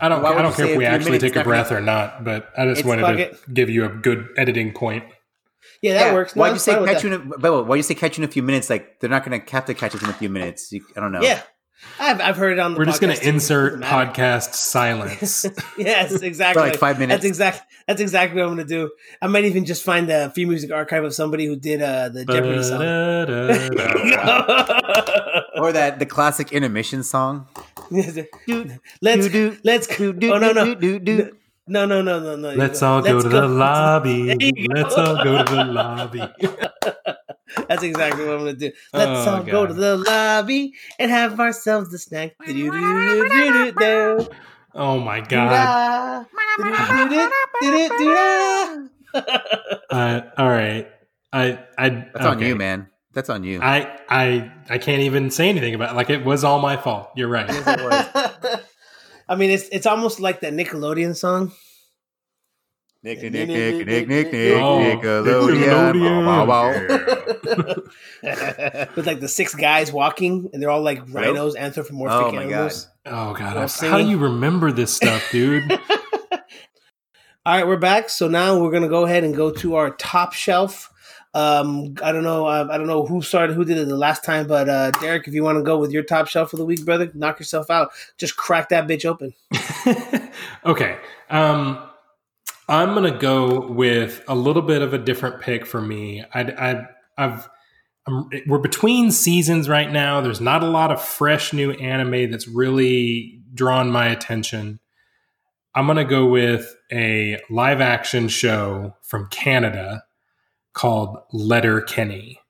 I 0.00 0.08
don't 0.08 0.22
Why 0.22 0.34
I 0.34 0.42
don't 0.42 0.54
care 0.54 0.66
if 0.66 0.76
we 0.76 0.84
actually 0.84 1.18
take 1.18 1.36
a 1.36 1.44
breath 1.44 1.72
or 1.72 1.80
not, 1.80 2.24
but 2.24 2.50
I 2.56 2.66
just 2.66 2.80
It's 2.80 2.88
wanted 2.88 3.02
fuck 3.02 3.16
to 3.16 3.22
it. 3.30 3.54
give 3.54 3.70
you 3.70 3.84
a 3.84 3.88
good 3.88 4.28
editing 4.36 4.72
point. 4.72 5.04
Yeah, 5.82 5.94
that 5.94 6.06
Yeah, 6.06 6.14
works. 6.14 6.34
No, 6.34 6.40
Why'd 6.40 6.52
you 6.54 6.58
say 6.58 6.74
catch 6.84 7.02
you 7.04 7.12
in 7.12 7.20
a, 7.20 7.38
but 7.38 7.64
why 7.66 7.76
you 7.76 7.82
say 7.82 7.94
catch 7.94 8.18
you 8.18 8.24
in 8.24 8.28
a 8.28 8.32
few 8.32 8.42
minutes? 8.42 8.68
Like 8.70 9.00
they're 9.00 9.10
not 9.10 9.24
going 9.24 9.40
to 9.40 9.52
have 9.52 9.66
to 9.66 9.74
catch 9.74 9.94
us 9.94 10.02
in 10.02 10.08
a 10.08 10.12
few 10.14 10.28
minutes. 10.28 10.72
You, 10.72 10.84
I 10.96 11.00
don't 11.00 11.12
know. 11.12 11.20
Yeah, 11.22 11.42
I've 12.00 12.20
I've 12.20 12.36
heard 12.36 12.52
it 12.52 12.58
on 12.58 12.72
the. 12.72 12.78
We're 12.78 12.86
just 12.86 13.00
going 13.00 13.14
to 13.16 13.28
insert 13.28 13.80
podcast 13.80 14.54
silence. 14.54 15.44
yes, 15.78 16.12
exactly. 16.22 16.62
For 16.62 16.68
like 16.68 16.78
five 16.78 16.98
minutes. 16.98 17.18
That's 17.18 17.26
exactly 17.26 17.66
that's 17.86 18.00
exactly 18.00 18.40
what 18.40 18.48
I'm 18.48 18.56
gonna 18.56 18.64
do. 18.68 18.90
I 19.22 19.28
might 19.28 19.44
even 19.44 19.64
just 19.64 19.84
find 19.84 20.08
the 20.08 20.32
free 20.34 20.44
music 20.46 20.72
archive 20.72 21.04
of 21.04 21.14
somebody 21.14 21.46
who 21.46 21.56
did 21.56 21.80
uh, 21.82 22.08
the 22.08 22.24
Jeopardy 22.24 22.62
song. 22.62 22.82
Or 25.58 25.72
that 25.72 25.98
the 25.98 26.06
classic 26.06 26.52
intermission 26.52 27.02
song. 27.02 27.48
Let's 29.02 29.28
Do, 29.28 29.56
let's 29.64 29.86
do, 29.96 30.12
do, 30.12 30.32
oh 30.32 30.38
no 30.38 30.52
no 30.52 30.74
do, 30.74 30.98
do, 30.98 30.98
do. 30.98 31.36
no 31.66 31.86
no 31.86 32.02
no 32.02 32.20
no 32.20 32.36
no. 32.36 32.50
Let's 32.52 32.82
all 32.82 33.02
go 33.02 33.14
Let's 33.14 33.24
to 33.24 33.28
the 33.30 33.48
lobby. 33.48 34.26
There 34.26 34.36
you 34.40 34.68
go. 34.68 34.74
Let's 34.74 34.94
all 34.94 35.24
go 35.24 35.44
to 35.44 35.54
the 35.54 35.64
lobby. 35.64 36.22
That's 37.68 37.82
exactly 37.82 38.24
what 38.24 38.34
I'm 38.34 38.38
gonna 38.40 38.52
do. 38.54 38.72
Let's 38.92 39.26
Oh, 39.26 39.30
all 39.36 39.42
go 39.42 39.66
to 39.66 39.74
the 39.74 39.96
lobby 39.96 40.74
and 40.98 41.10
have 41.10 41.40
ourselves 41.40 41.90
the 41.90 41.98
snack. 41.98 42.34
Oh 44.74 45.00
my 45.00 45.20
god. 45.20 46.26
Uh, 49.90 50.20
all 50.36 50.48
right. 50.48 50.86
I 51.32 51.58
I 51.78 51.88
That's 51.88 52.26
on 52.26 52.40
you, 52.40 52.56
man. 52.56 52.88
That's 53.18 53.30
on 53.30 53.42
you. 53.42 53.58
I 53.60 53.98
I 54.08 54.52
I 54.70 54.78
can't 54.78 55.02
even 55.02 55.32
say 55.32 55.48
anything 55.48 55.74
about 55.74 55.90
it. 55.90 55.96
like 55.96 56.08
it 56.08 56.24
was 56.24 56.44
all 56.44 56.60
my 56.60 56.76
fault. 56.76 57.10
You're 57.16 57.26
right. 57.26 57.46
I 57.50 59.34
mean, 59.36 59.50
it's 59.50 59.68
it's 59.72 59.86
almost 59.86 60.20
like 60.20 60.38
that 60.42 60.52
Nickelodeon 60.52 61.16
song. 61.16 61.50
Nick, 63.02 63.20
Nick, 63.22 63.32
Nick, 63.32 63.48
Nick, 63.48 63.86
Nick, 63.88 64.06
Nick, 64.08 64.32
Nick, 64.32 64.54
Oh, 64.62 64.78
Nickelodeon. 64.78 65.56
Nickelodeon. 65.56 66.26
Wow, 66.26 66.44
wow, 66.46 66.70
wow. 66.70 67.74
With 68.94 69.06
like 69.08 69.18
the 69.18 69.26
six 69.28 69.52
guys 69.52 69.92
walking, 69.92 70.48
and 70.52 70.62
they're 70.62 70.70
all 70.70 70.82
like 70.82 71.02
rhinos, 71.12 71.56
anthropomorphic 71.56 72.24
Oh 72.24 72.30
my 72.36 72.44
animals. 72.44 72.86
Oh 73.04 73.34
god. 73.34 73.56
I- 73.56 73.66
how 73.88 73.98
do 73.98 74.08
you 74.08 74.18
remember 74.18 74.70
this 74.70 74.94
stuff, 74.94 75.28
dude? 75.32 75.72
All 77.44 77.56
right, 77.56 77.66
we're 77.66 77.78
back. 77.78 78.10
So 78.10 78.28
now 78.28 78.60
we're 78.60 78.70
gonna 78.70 78.88
go 78.88 79.06
ahead 79.06 79.24
and 79.24 79.34
go 79.34 79.50
to 79.54 79.74
our 79.74 79.90
top 79.90 80.34
shelf. 80.34 80.92
Um, 81.34 81.94
I 82.02 82.12
don't 82.12 82.24
know. 82.24 82.46
Uh, 82.46 82.68
I 82.70 82.78
don't 82.78 82.86
know 82.86 83.04
who 83.04 83.20
started, 83.20 83.54
who 83.54 83.64
did 83.64 83.78
it 83.78 83.88
the 83.88 83.96
last 83.96 84.24
time, 84.24 84.46
but 84.46 84.68
uh, 84.68 84.90
Derek, 84.92 85.28
if 85.28 85.34
you 85.34 85.44
want 85.44 85.58
to 85.58 85.62
go 85.62 85.78
with 85.78 85.92
your 85.92 86.02
top 86.02 86.26
shelf 86.26 86.52
of 86.52 86.58
the 86.58 86.64
week, 86.64 86.84
brother, 86.84 87.10
knock 87.14 87.38
yourself 87.38 87.70
out. 87.70 87.90
Just 88.16 88.36
crack 88.36 88.70
that 88.70 88.86
bitch 88.86 89.04
open. 89.04 89.34
okay. 90.64 90.98
Um, 91.28 91.78
I'm 92.68 92.94
gonna 92.94 93.16
go 93.16 93.66
with 93.66 94.22
a 94.28 94.34
little 94.34 94.62
bit 94.62 94.82
of 94.82 94.94
a 94.94 94.98
different 94.98 95.40
pick 95.40 95.66
for 95.66 95.80
me. 95.80 96.24
I, 96.34 96.40
I, 96.40 96.86
I've, 97.16 97.48
I'm, 98.06 98.28
we're 98.46 98.58
between 98.58 99.10
seasons 99.10 99.68
right 99.68 99.90
now. 99.90 100.20
There's 100.20 100.40
not 100.40 100.62
a 100.62 100.66
lot 100.68 100.90
of 100.90 101.02
fresh 101.02 101.52
new 101.52 101.72
anime 101.72 102.30
that's 102.30 102.48
really 102.48 103.42
drawn 103.54 103.90
my 103.90 104.08
attention. 104.08 104.80
I'm 105.74 105.86
gonna 105.86 106.04
go 106.04 106.26
with 106.26 106.74
a 106.90 107.38
live 107.50 107.80
action 107.80 108.28
show 108.28 108.96
from 109.02 109.28
Canada 109.28 110.02
called 110.78 111.18
Letterkenny. 111.32 112.40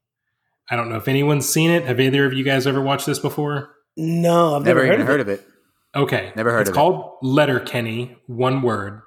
I 0.70 0.76
don't 0.76 0.90
know 0.90 0.96
if 0.96 1.08
anyone's 1.08 1.48
seen 1.48 1.70
it. 1.70 1.84
Have 1.86 1.98
either 1.98 2.26
of 2.26 2.34
you 2.34 2.44
guys 2.44 2.66
ever 2.66 2.82
watched 2.82 3.06
this 3.06 3.18
before? 3.18 3.70
No, 3.96 4.54
I've 4.54 4.64
never, 4.64 4.84
Never 4.84 4.98
heard, 4.98 5.06
heard 5.06 5.20
of 5.20 5.28
it. 5.28 5.40
of 5.40 5.46
it. 5.46 5.48
Okay. 5.96 6.32
Never 6.36 6.50
heard 6.52 6.60
it's 6.60 6.70
of 6.70 6.74
it. 6.74 6.76
called 6.76 7.14
Letterkenny, 7.22 8.16
one 8.26 8.60
word. 8.60 9.00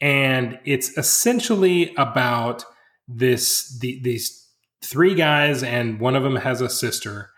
And 0.00 0.58
it's 0.64 0.96
essentially 0.96 1.94
about 1.96 2.64
this 3.06 3.78
the, 3.80 4.00
these 4.02 4.48
three 4.82 5.14
guys 5.14 5.62
and 5.62 6.00
one 6.00 6.16
of 6.16 6.22
them 6.22 6.36
has 6.36 6.60
a 6.62 6.70
sister 6.70 7.28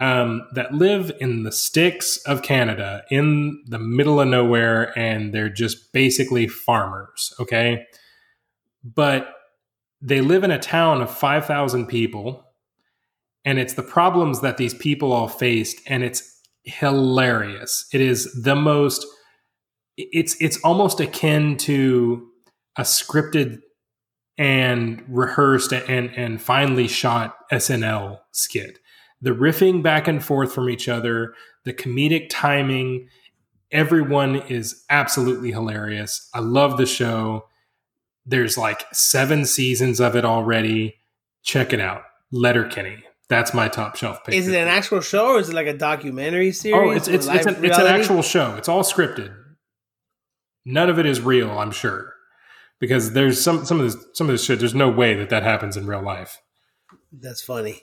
um, 0.00 0.46
that 0.54 0.74
live 0.74 1.10
in 1.18 1.44
the 1.44 1.52
sticks 1.52 2.18
of 2.26 2.42
Canada 2.42 3.04
in 3.10 3.64
the 3.66 3.78
middle 3.78 4.20
of 4.20 4.28
nowhere 4.28 4.96
and 4.98 5.32
they're 5.32 5.48
just 5.48 5.92
basically 5.92 6.46
farmers, 6.46 7.32
okay? 7.40 7.86
But 8.84 9.32
they 10.04 10.20
live 10.20 10.44
in 10.44 10.50
a 10.50 10.58
town 10.58 11.00
of 11.00 11.10
5,000 11.10 11.86
people 11.86 12.44
and 13.44 13.58
it's 13.58 13.74
the 13.74 13.82
problems 13.82 14.40
that 14.40 14.56
these 14.56 14.74
people 14.74 15.12
all 15.12 15.28
faced 15.28 15.80
and 15.86 16.02
it's 16.02 16.40
hilarious. 16.64 17.86
It 17.92 18.00
is 18.00 18.32
the 18.42 18.54
most 18.54 19.06
it's 19.96 20.36
it's 20.40 20.56
almost 20.58 20.98
akin 21.00 21.56
to 21.58 22.28
a 22.76 22.82
scripted 22.82 23.60
and 24.36 25.02
rehearsed 25.08 25.72
and 25.72 26.10
and 26.16 26.40
finally 26.40 26.88
shot 26.88 27.36
SNL 27.52 28.18
skit. 28.32 28.78
The 29.22 29.30
riffing 29.30 29.82
back 29.82 30.08
and 30.08 30.22
forth 30.22 30.52
from 30.52 30.68
each 30.68 30.88
other, 30.88 31.34
the 31.64 31.72
comedic 31.72 32.26
timing, 32.28 33.08
everyone 33.70 34.36
is 34.36 34.84
absolutely 34.90 35.52
hilarious. 35.52 36.28
I 36.34 36.40
love 36.40 36.76
the 36.76 36.86
show. 36.86 37.46
There's 38.26 38.56
like 38.56 38.84
seven 38.92 39.44
seasons 39.44 40.00
of 40.00 40.16
it 40.16 40.24
already. 40.24 40.96
Check 41.42 41.72
it 41.72 41.80
out. 41.80 42.02
Letterkenny. 42.32 43.04
That's 43.28 43.54
my 43.54 43.68
top 43.68 43.96
shelf 43.96 44.22
pick. 44.24 44.34
Is 44.34 44.48
it 44.48 44.56
an 44.56 44.68
actual 44.68 45.00
show 45.00 45.34
or 45.34 45.38
is 45.38 45.48
it 45.48 45.54
like 45.54 45.66
a 45.66 45.76
documentary 45.76 46.52
series? 46.52 46.76
Oh, 46.78 46.90
it's 46.90 47.08
it's 47.08 47.26
it's, 47.26 47.46
an, 47.46 47.64
it's 47.64 47.78
an 47.78 47.86
actual 47.86 48.22
show. 48.22 48.54
It's 48.56 48.68
all 48.68 48.82
scripted. 48.82 49.34
None 50.64 50.90
of 50.90 50.98
it 50.98 51.06
is 51.06 51.20
real, 51.20 51.50
I'm 51.50 51.70
sure, 51.70 52.14
because 52.80 53.12
there's 53.12 53.42
some 53.42 53.64
some 53.64 53.80
of 53.80 53.86
this 53.86 54.02
some 54.14 54.28
of 54.28 54.34
this 54.34 54.44
shit. 54.44 54.58
There's 54.58 54.74
no 54.74 54.90
way 54.90 55.14
that 55.14 55.30
that 55.30 55.42
happens 55.42 55.76
in 55.76 55.86
real 55.86 56.02
life. 56.02 56.40
That's 57.12 57.42
funny. 57.42 57.82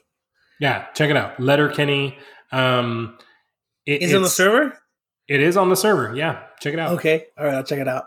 Yeah, 0.59 0.85
check 0.93 1.09
it 1.09 1.17
out. 1.17 1.39
Letterkenny. 1.39 2.17
Um, 2.51 3.17
it, 3.85 4.03
is 4.03 4.13
it 4.13 4.15
on 4.15 4.23
the 4.23 4.29
server? 4.29 4.77
It 5.27 5.41
is 5.41 5.57
on 5.57 5.69
the 5.69 5.75
server. 5.75 6.15
Yeah, 6.15 6.43
check 6.59 6.73
it 6.73 6.79
out. 6.79 6.93
Okay, 6.93 7.27
all 7.37 7.45
right, 7.45 7.55
I'll 7.55 7.63
check 7.63 7.79
it 7.79 7.87
out. 7.87 8.05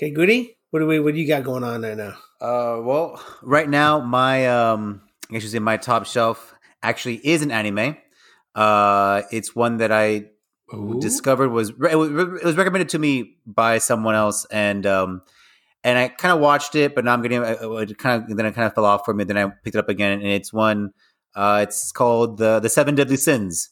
Okay, 0.00 0.12
Goody, 0.12 0.56
what 0.70 0.80
do 0.80 0.86
we 0.86 0.98
what 0.98 1.12
do 1.12 1.20
you 1.20 1.28
got 1.28 1.44
going 1.44 1.62
on 1.62 1.82
there 1.82 1.94
now? 1.94 2.16
Uh, 2.40 2.80
well, 2.80 3.22
right 3.42 3.68
now 3.68 4.00
my 4.00 4.46
um 4.46 5.02
I 5.28 5.34
guess 5.34 5.42
you 5.42 5.50
say 5.50 5.58
my 5.58 5.76
top 5.76 6.06
shelf 6.06 6.54
actually 6.82 7.16
is 7.16 7.42
an 7.42 7.50
anime. 7.50 7.98
Uh, 8.54 9.20
it's 9.30 9.54
one 9.54 9.76
that 9.76 9.92
I 9.92 10.24
Ooh. 10.72 10.98
discovered 11.02 11.50
was 11.50 11.68
it, 11.68 11.98
was 11.98 12.56
recommended 12.56 12.88
to 12.90 12.98
me 12.98 13.36
by 13.44 13.76
someone 13.76 14.14
else, 14.14 14.46
and 14.46 14.86
um, 14.86 15.20
and 15.84 15.98
I 15.98 16.08
kind 16.08 16.32
of 16.32 16.40
watched 16.40 16.74
it, 16.74 16.94
but 16.94 17.04
now 17.04 17.12
I'm 17.12 17.20
getting 17.20 17.42
it 17.42 17.98
kind 17.98 18.22
of 18.22 18.34
then 18.34 18.46
it 18.46 18.54
kind 18.54 18.66
of 18.66 18.74
fell 18.74 18.86
off 18.86 19.02
for 19.04 19.12
me. 19.12 19.24
Then 19.24 19.36
I 19.36 19.48
picked 19.48 19.76
it 19.76 19.80
up 19.80 19.90
again, 19.90 20.12
and 20.12 20.28
it's 20.28 20.50
one. 20.50 20.94
Uh, 21.34 21.66
it's 21.68 21.92
called 21.92 22.38
the 22.38 22.58
the 22.58 22.70
Seven 22.70 22.94
Deadly 22.94 23.18
Sins. 23.18 23.68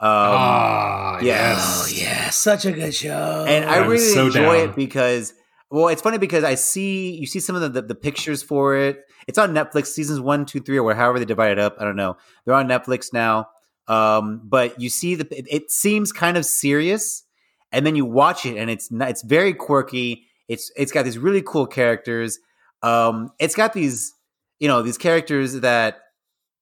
Um, 0.00 0.10
ah, 0.10 1.18
yes. 1.22 1.58
Oh, 1.62 1.94
yeah, 1.94 2.28
such 2.28 2.66
a 2.66 2.72
good 2.72 2.94
show. 2.94 3.46
And 3.48 3.64
I 3.64 3.78
really 3.78 4.00
so 4.00 4.26
enjoy 4.26 4.58
down. 4.58 4.70
it 4.70 4.76
because 4.76 5.32
well, 5.72 5.88
it's 5.88 6.02
funny 6.02 6.18
because 6.18 6.44
I 6.44 6.54
see 6.54 7.16
you 7.16 7.26
see 7.26 7.40
some 7.40 7.56
of 7.56 7.62
the, 7.62 7.68
the, 7.80 7.88
the 7.88 7.94
pictures 7.94 8.42
for 8.42 8.76
it. 8.76 9.00
It's 9.26 9.38
on 9.38 9.54
Netflix, 9.54 9.86
seasons 9.86 10.20
one, 10.20 10.44
two, 10.44 10.60
three, 10.60 10.78
or 10.78 10.94
however 10.94 11.18
they 11.18 11.24
divide 11.24 11.52
it 11.52 11.58
up. 11.58 11.76
I 11.78 11.84
don't 11.84 11.96
know. 11.96 12.18
They're 12.44 12.54
on 12.54 12.68
Netflix 12.68 13.10
now. 13.12 13.48
Um, 13.88 14.42
but 14.44 14.78
you 14.78 14.90
see 14.90 15.14
the 15.14 15.26
it, 15.36 15.46
it, 15.50 15.70
seems 15.70 16.12
kind 16.12 16.36
of 16.36 16.44
serious, 16.44 17.24
and 17.72 17.86
then 17.86 17.96
you 17.96 18.04
watch 18.04 18.44
it, 18.44 18.58
and 18.58 18.70
it's 18.70 18.92
not, 18.92 19.08
it's 19.08 19.22
very 19.22 19.54
quirky. 19.54 20.26
It's 20.46 20.70
it's 20.76 20.92
got 20.92 21.04
these 21.04 21.18
really 21.18 21.42
cool 21.42 21.66
characters. 21.66 22.38
Um, 22.82 23.30
it's 23.40 23.54
got 23.54 23.72
these 23.72 24.12
you 24.60 24.68
know 24.68 24.82
these 24.82 24.98
characters 24.98 25.60
that 25.60 26.00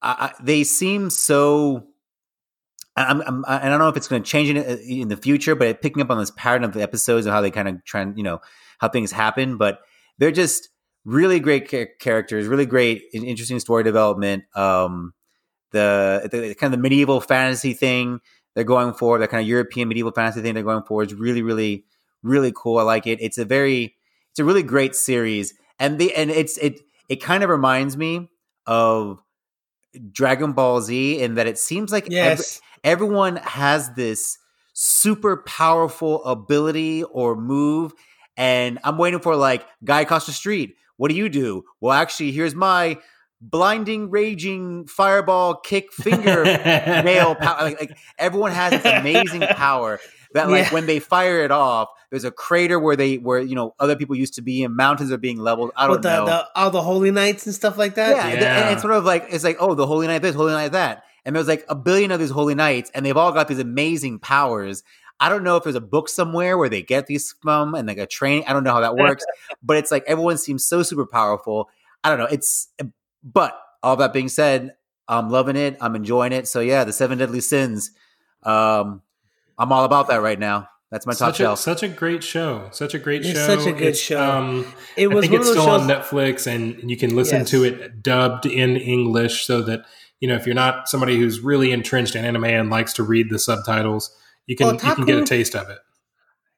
I, 0.00 0.30
I, 0.38 0.42
they 0.42 0.62
seem 0.62 1.10
so. 1.10 1.88
I'm, 2.96 3.22
I'm, 3.22 3.44
I 3.46 3.68
don't 3.68 3.78
know 3.78 3.88
if 3.88 3.96
it's 3.96 4.08
going 4.08 4.22
to 4.22 4.28
change 4.28 4.50
in, 4.50 4.56
in 4.56 5.08
the 5.08 5.16
future, 5.16 5.54
but 5.54 5.80
picking 5.80 6.02
up 6.02 6.10
on 6.10 6.18
this 6.18 6.32
pattern 6.32 6.64
of 6.64 6.72
the 6.72 6.82
episodes 6.82 7.24
and 7.24 7.32
how 7.32 7.40
they 7.40 7.50
kind 7.50 7.68
of 7.68 7.84
try 7.84 8.02
and 8.02 8.16
you 8.16 8.24
know 8.24 8.40
how 8.80 8.88
things 8.88 9.12
happen, 9.12 9.56
but 9.56 9.80
they're 10.18 10.32
just 10.32 10.70
really 11.04 11.40
great 11.40 11.68
characters, 11.98 12.46
really 12.46 12.66
great, 12.66 13.04
interesting 13.12 13.60
story 13.60 13.84
development. 13.84 14.44
Um, 14.54 15.12
the, 15.72 16.28
the, 16.30 16.54
kind 16.54 16.74
of 16.74 16.78
the 16.78 16.82
medieval 16.82 17.20
fantasy 17.20 17.74
thing 17.74 18.20
they're 18.54 18.64
going 18.64 18.94
for, 18.94 19.18
the 19.18 19.28
kind 19.28 19.42
of 19.42 19.46
European 19.48 19.88
medieval 19.88 20.12
fantasy 20.12 20.42
thing 20.42 20.54
they're 20.54 20.62
going 20.62 20.82
for 20.82 21.02
is 21.02 21.14
really, 21.14 21.42
really, 21.42 21.84
really 22.22 22.52
cool. 22.54 22.78
I 22.78 22.82
like 22.82 23.06
it. 23.06 23.20
It's 23.20 23.38
a 23.38 23.44
very, 23.44 23.96
it's 24.30 24.38
a 24.38 24.44
really 24.44 24.62
great 24.62 24.94
series, 24.94 25.54
and 25.78 25.98
the 25.98 26.14
and 26.14 26.30
it's 26.30 26.56
it 26.58 26.80
it 27.08 27.16
kind 27.16 27.42
of 27.42 27.50
reminds 27.50 27.96
me 27.96 28.30
of 28.66 29.22
Dragon 30.12 30.52
Ball 30.52 30.80
Z 30.80 31.20
in 31.20 31.34
that 31.34 31.46
it 31.46 31.58
seems 31.58 31.92
like 31.92 32.08
yes. 32.08 32.60
every, 32.84 33.08
everyone 33.08 33.36
has 33.36 33.92
this 33.94 34.38
super 34.72 35.38
powerful 35.38 36.24
ability 36.24 37.02
or 37.04 37.36
move 37.36 37.92
and 38.40 38.78
I'm 38.82 38.96
waiting 38.96 39.20
for 39.20 39.36
like 39.36 39.66
guy 39.84 40.00
across 40.00 40.24
the 40.24 40.32
street. 40.32 40.76
What 40.96 41.10
do 41.10 41.14
you 41.14 41.28
do? 41.28 41.64
Well, 41.78 41.92
actually, 41.92 42.32
here's 42.32 42.54
my 42.54 42.98
blinding, 43.38 44.08
raging 44.10 44.86
fireball 44.86 45.56
kick 45.56 45.92
finger 45.92 46.44
nail 46.44 47.34
power. 47.34 47.62
Like, 47.62 47.80
like, 47.80 47.98
everyone 48.18 48.52
has 48.52 48.82
this 48.82 48.84
amazing 48.84 49.42
power 49.42 50.00
that 50.32 50.48
like 50.48 50.66
yeah. 50.66 50.72
when 50.74 50.86
they 50.86 51.00
fire 51.00 51.44
it 51.44 51.50
off, 51.50 51.90
there's 52.08 52.24
a 52.24 52.30
crater 52.30 52.80
where 52.80 52.96
they 52.96 53.18
where 53.18 53.40
you 53.40 53.54
know 53.54 53.74
other 53.78 53.94
people 53.94 54.16
used 54.16 54.34
to 54.36 54.42
be 54.42 54.64
and 54.64 54.74
mountains 54.74 55.12
are 55.12 55.18
being 55.18 55.36
leveled. 55.36 55.72
I 55.76 55.86
don't 55.86 56.00
the, 56.00 56.08
know. 56.08 56.24
The, 56.24 56.46
all 56.54 56.70
the 56.70 56.82
holy 56.82 57.10
knights 57.10 57.44
and 57.44 57.54
stuff 57.54 57.76
like 57.76 57.96
that. 57.96 58.16
Yeah, 58.16 58.40
yeah. 58.40 58.62
and 58.62 58.72
it's 58.72 58.80
sort 58.80 58.94
of 58.94 59.04
like 59.04 59.26
it's 59.28 59.44
like 59.44 59.58
oh 59.60 59.74
the 59.74 59.86
holy 59.86 60.06
knight 60.06 60.22
this, 60.22 60.34
holy 60.34 60.52
knight 60.52 60.72
that, 60.72 61.04
and 61.26 61.36
there's 61.36 61.48
like 61.48 61.66
a 61.68 61.74
billion 61.74 62.10
of 62.10 62.20
these 62.20 62.30
holy 62.30 62.54
knights, 62.54 62.90
and 62.94 63.04
they've 63.04 63.18
all 63.18 63.32
got 63.32 63.48
these 63.48 63.58
amazing 63.58 64.18
powers. 64.18 64.82
I 65.20 65.28
don't 65.28 65.44
know 65.44 65.56
if 65.56 65.64
there's 65.64 65.76
a 65.76 65.80
book 65.80 66.08
somewhere 66.08 66.56
where 66.56 66.70
they 66.70 66.82
get 66.82 67.06
these 67.06 67.34
from 67.42 67.74
and 67.74 67.86
like 67.86 67.98
a 67.98 68.06
training. 68.06 68.44
I 68.46 68.54
don't 68.54 68.64
know 68.64 68.72
how 68.72 68.80
that 68.80 68.96
works, 68.96 69.24
but 69.62 69.76
it's 69.76 69.90
like 69.90 70.04
everyone 70.06 70.38
seems 70.38 70.66
so 70.66 70.82
super 70.82 71.06
powerful. 71.06 71.68
I 72.02 72.08
don't 72.08 72.18
know. 72.18 72.28
It's, 72.30 72.68
but 73.22 73.60
all 73.82 73.96
that 73.96 74.14
being 74.14 74.30
said, 74.30 74.74
I'm 75.06 75.28
loving 75.28 75.56
it. 75.56 75.76
I'm 75.80 75.94
enjoying 75.94 76.32
it. 76.32 76.48
So 76.48 76.60
yeah, 76.60 76.84
the 76.84 76.92
seven 76.92 77.18
deadly 77.18 77.40
sins. 77.40 77.90
Um, 78.42 79.02
I'm 79.58 79.72
all 79.72 79.84
about 79.84 80.08
that 80.08 80.22
right 80.22 80.38
now. 80.38 80.68
That's 80.90 81.06
my 81.06 81.12
top 81.12 81.18
such 81.18 81.36
shelf. 81.36 81.58
A, 81.58 81.62
such 81.62 81.82
a 81.82 81.88
great 81.88 82.24
show. 82.24 82.68
Such 82.72 82.94
a 82.94 82.98
great 82.98 83.24
it's 83.24 83.38
show. 83.38 83.46
Such 83.46 83.66
a 83.66 83.72
good 83.72 83.88
it's, 83.88 84.00
show. 84.00 84.20
Um, 84.20 84.66
it 84.96 85.08
was. 85.08 85.24
I 85.24 85.28
think 85.28 85.40
it's 85.40 85.50
still 85.50 85.66
shows- 85.66 85.82
on 85.82 85.88
Netflix, 85.88 86.46
and 86.46 86.90
you 86.90 86.96
can 86.96 87.14
listen 87.14 87.40
yes. 87.40 87.50
to 87.50 87.64
it 87.64 88.02
dubbed 88.02 88.46
in 88.46 88.76
English, 88.76 89.44
so 89.44 89.62
that 89.62 89.84
you 90.18 90.26
know 90.26 90.34
if 90.34 90.46
you're 90.46 90.54
not 90.54 90.88
somebody 90.88 91.16
who's 91.16 91.40
really 91.40 91.70
entrenched 91.70 92.16
in 92.16 92.24
anime 92.24 92.44
and 92.44 92.70
likes 92.70 92.92
to 92.94 93.04
read 93.04 93.30
the 93.30 93.38
subtitles, 93.38 94.10
you 94.50 94.56
can 94.56 94.74
you 94.74 94.94
can 94.96 95.04
get 95.04 95.18
a 95.18 95.24
taste 95.24 95.54
of 95.54 95.70
it. 95.70 95.78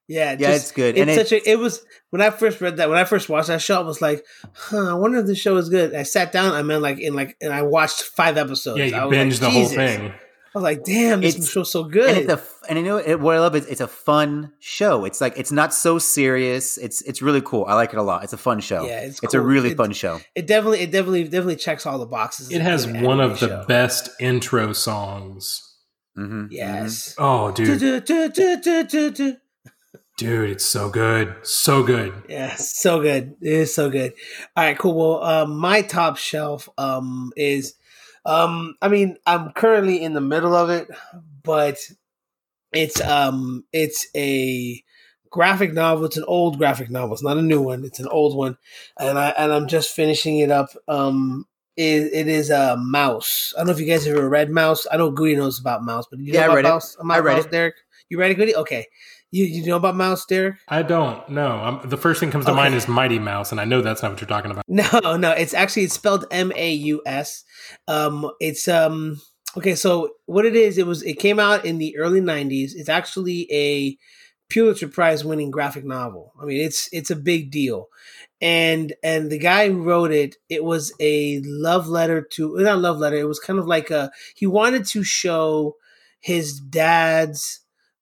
Yeah, 0.08 0.32
yeah, 0.32 0.52
just, 0.52 0.62
it's 0.62 0.72
good. 0.72 0.96
It's 0.96 1.10
and 1.10 1.14
such 1.14 1.32
it, 1.32 1.46
a. 1.46 1.50
It 1.50 1.58
was 1.58 1.84
when 2.08 2.22
I 2.22 2.30
first 2.30 2.62
read 2.62 2.78
that. 2.78 2.88
When 2.88 2.96
I 2.96 3.04
first 3.04 3.28
watched 3.28 3.48
that 3.48 3.60
show, 3.60 3.78
I 3.78 3.84
was 3.84 4.00
like, 4.00 4.24
"Huh, 4.54 4.92
I 4.92 4.94
wonder 4.94 5.18
if 5.18 5.26
the 5.26 5.34
show 5.34 5.58
is 5.58 5.68
good." 5.68 5.94
I 5.94 6.02
sat 6.04 6.32
down. 6.32 6.54
I 6.54 6.62
mean, 6.62 6.80
like 6.80 7.00
in 7.00 7.12
like, 7.12 7.36
and 7.42 7.52
I 7.52 7.62
watched 7.62 8.02
five 8.02 8.38
episodes. 8.38 8.78
Yeah, 8.78 8.86
you 8.86 8.96
I 8.96 9.00
binged 9.00 9.32
like, 9.32 9.40
the 9.40 9.50
whole 9.50 9.66
thing. 9.66 10.10
I 10.10 10.58
was 10.58 10.62
like, 10.62 10.84
"Damn, 10.84 11.20
this 11.20 11.36
it's, 11.36 11.50
show's 11.50 11.70
so 11.70 11.84
good." 11.84 12.08
And, 12.08 12.30
it's 12.30 12.32
a, 12.32 12.70
and 12.70 12.78
you 12.78 12.84
know 12.86 12.96
it, 12.96 13.20
what 13.20 13.36
I 13.36 13.40
love 13.40 13.54
is 13.54 13.66
it's 13.66 13.82
a 13.82 13.88
fun 13.88 14.54
show. 14.58 15.04
It's 15.04 15.20
like 15.20 15.34
it's 15.36 15.52
not 15.52 15.74
so 15.74 15.98
serious. 15.98 16.78
It's 16.78 17.02
it's 17.02 17.20
really 17.20 17.42
cool. 17.42 17.66
I 17.66 17.74
like 17.74 17.92
it 17.92 17.98
a 17.98 18.02
lot. 18.02 18.24
It's 18.24 18.32
a 18.32 18.38
fun 18.38 18.60
show. 18.60 18.86
Yeah, 18.86 19.00
it's, 19.00 19.22
it's 19.22 19.34
cool. 19.34 19.42
a 19.42 19.44
really 19.44 19.72
it, 19.72 19.76
fun 19.76 19.92
show. 19.92 20.18
It 20.34 20.46
definitely 20.46 20.80
it 20.80 20.90
definitely 20.90 21.24
definitely 21.24 21.56
checks 21.56 21.84
all 21.84 21.98
the 21.98 22.06
boxes. 22.06 22.50
It 22.50 22.62
has 22.62 22.86
one 22.86 23.20
of 23.20 23.38
the 23.38 23.48
show. 23.48 23.64
best 23.66 24.08
intro 24.18 24.72
songs 24.72 25.71
Mm-hmm, 26.16 26.46
yes. 26.50 27.14
Mm-hmm. 27.18 27.24
Oh, 27.24 27.50
dude. 27.52 28.04
dude, 30.16 30.50
it's 30.50 30.64
so 30.64 30.90
good. 30.90 31.34
So 31.42 31.82
good. 31.82 32.12
Yeah, 32.28 32.54
so 32.56 33.00
good. 33.00 33.36
It 33.40 33.52
is 33.52 33.74
so 33.74 33.90
good. 33.90 34.12
All 34.56 34.64
right, 34.64 34.78
cool. 34.78 34.94
Well, 34.94 35.24
um, 35.24 35.56
my 35.56 35.82
top 35.82 36.16
shelf 36.16 36.68
um, 36.76 37.32
is, 37.36 37.74
um, 38.24 38.74
I 38.82 38.88
mean, 38.88 39.16
I'm 39.26 39.52
currently 39.52 40.02
in 40.02 40.12
the 40.12 40.20
middle 40.20 40.54
of 40.54 40.70
it, 40.70 40.88
but 41.42 41.78
it's 42.72 43.00
um, 43.00 43.64
it's 43.72 44.06
a 44.14 44.82
graphic 45.30 45.72
novel. 45.72 46.04
It's 46.04 46.16
an 46.16 46.24
old 46.26 46.58
graphic 46.58 46.90
novel. 46.90 47.14
It's 47.14 47.22
not 47.22 47.38
a 47.38 47.42
new 47.42 47.60
one. 47.60 47.84
It's 47.84 48.00
an 48.00 48.08
old 48.08 48.36
one, 48.36 48.56
and 48.98 49.18
I 49.18 49.30
and 49.30 49.52
I'm 49.52 49.66
just 49.66 49.94
finishing 49.94 50.38
it 50.38 50.50
up. 50.50 50.68
Um, 50.88 51.46
it, 51.76 52.12
it 52.12 52.28
is 52.28 52.50
a 52.50 52.76
mouse. 52.76 53.52
I 53.56 53.60
don't 53.60 53.68
know 53.68 53.72
if 53.72 53.80
you 53.80 53.86
guys 53.86 54.06
ever 54.06 54.28
read 54.28 54.50
Maus. 54.50 54.86
I 54.90 54.96
know 54.96 55.10
Goody 55.10 55.36
knows 55.36 55.58
about 55.58 55.82
Maus, 55.82 56.04
but 56.10 56.18
you 56.20 56.32
yeah, 56.32 56.46
know 56.46 56.52
I 56.52 56.56
read 56.56 56.64
Maus? 56.66 56.94
It. 56.94 57.10
I 57.10 57.18
read 57.18 57.38
Maus, 57.38 57.46
it. 57.46 57.50
Derek. 57.50 57.74
You 58.08 58.18
read 58.18 58.30
it, 58.30 58.34
Goody? 58.34 58.54
Okay. 58.54 58.86
You 59.30 59.46
you 59.46 59.64
know 59.64 59.76
about 59.76 59.94
Maus, 59.94 60.26
Derek? 60.26 60.56
I 60.68 60.82
don't. 60.82 61.26
No. 61.30 61.46
I'm, 61.46 61.88
the 61.88 61.96
first 61.96 62.20
thing 62.20 62.30
comes 62.30 62.44
to 62.44 62.50
okay. 62.50 62.60
mind 62.60 62.74
is 62.74 62.86
Mighty 62.86 63.18
Mouse, 63.18 63.50
and 63.50 63.60
I 63.60 63.64
know 63.64 63.80
that's 63.80 64.02
not 64.02 64.12
what 64.12 64.20
you're 64.20 64.28
talking 64.28 64.50
about. 64.50 64.64
No, 64.68 65.16
no. 65.16 65.30
It's 65.30 65.54
actually 65.54 65.84
it's 65.84 65.94
spelled 65.94 66.26
M 66.30 66.52
A 66.54 66.72
U 66.72 67.02
S. 67.06 67.44
Um, 67.88 68.30
it's 68.40 68.68
um. 68.68 69.20
Okay, 69.56 69.74
so 69.74 70.10
what 70.26 70.46
it 70.46 70.56
is, 70.56 70.78
it 70.78 70.86
was 70.86 71.02
it 71.02 71.18
came 71.18 71.38
out 71.38 71.64
in 71.64 71.78
the 71.78 71.96
early 71.96 72.20
'90s. 72.20 72.72
It's 72.74 72.90
actually 72.90 73.50
a 73.50 73.96
Pulitzer 74.50 74.88
Prize 74.88 75.24
winning 75.24 75.50
graphic 75.50 75.84
novel. 75.84 76.34
I 76.40 76.44
mean, 76.44 76.60
it's 76.60 76.90
it's 76.92 77.10
a 77.10 77.16
big 77.16 77.50
deal 77.50 77.88
and 78.42 78.92
and 79.04 79.30
the 79.30 79.38
guy 79.38 79.70
who 79.70 79.82
wrote 79.82 80.10
it 80.10 80.36
it 80.50 80.64
was 80.64 80.92
a 81.00 81.40
love 81.44 81.88
letter 81.88 82.20
to 82.20 82.56
not 82.56 82.80
love 82.80 82.98
letter 82.98 83.16
it 83.16 83.28
was 83.28 83.38
kind 83.38 83.58
of 83.58 83.66
like 83.66 83.90
a 83.90 84.10
he 84.34 84.46
wanted 84.46 84.84
to 84.84 85.04
show 85.04 85.76
his 86.20 86.60
dad's 86.60 87.60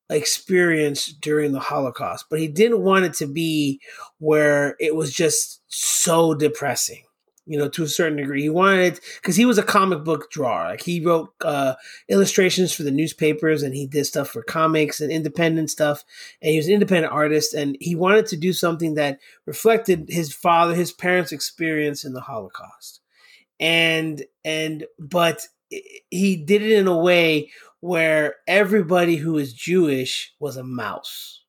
experience 0.09 1.07
during 1.07 1.53
the 1.53 1.61
holocaust 1.61 2.25
but 2.31 2.41
he 2.41 2.49
didn't 2.49 2.83
want 2.83 3.05
it 3.05 3.15
to 3.15 3.27
be 3.27 3.81
where 4.19 4.75
it 4.81 4.97
was 4.97 5.13
just 5.13 5.61
so 5.69 6.35
depressing 6.35 7.05
you 7.51 7.59
know, 7.59 7.69
to 7.69 7.83
a 7.83 7.89
certain 7.89 8.17
degree. 8.17 8.43
He 8.43 8.49
wanted 8.49 9.01
because 9.21 9.35
he 9.35 9.45
was 9.45 9.59
a 9.59 9.65
comic 9.65 10.05
book 10.05 10.31
drawer. 10.31 10.69
Like 10.69 10.83
he 10.83 11.05
wrote 11.05 11.31
uh, 11.45 11.75
illustrations 12.09 12.73
for 12.73 12.85
the 12.85 12.93
newspapers, 12.93 13.65
and 13.65 13.75
he 13.75 13.89
did 13.89 14.05
stuff 14.05 14.29
for 14.29 14.45
comics 14.45 15.01
and 15.01 15.11
independent 15.11 15.69
stuff. 15.69 16.05
And 16.41 16.53
he 16.53 16.59
was 16.59 16.69
an 16.69 16.75
independent 16.75 17.13
artist, 17.13 17.53
and 17.53 17.77
he 17.81 17.97
wanted 17.97 18.27
to 18.27 18.37
do 18.37 18.53
something 18.53 18.95
that 18.95 19.19
reflected 19.47 20.07
his 20.09 20.33
father, 20.33 20.77
his 20.77 20.93
parents' 20.93 21.33
experience 21.33 22.05
in 22.05 22.13
the 22.13 22.21
Holocaust. 22.21 23.01
And 23.59 24.25
and 24.45 24.87
but 25.01 25.49
he 25.69 26.37
did 26.37 26.63
it 26.63 26.71
in 26.71 26.87
a 26.87 26.97
way 26.97 27.51
where 27.81 28.37
everybody 28.47 29.17
who 29.17 29.39
is 29.39 29.53
Jewish 29.53 30.33
was 30.39 30.57
a 30.57 30.63
mouse 30.63 31.40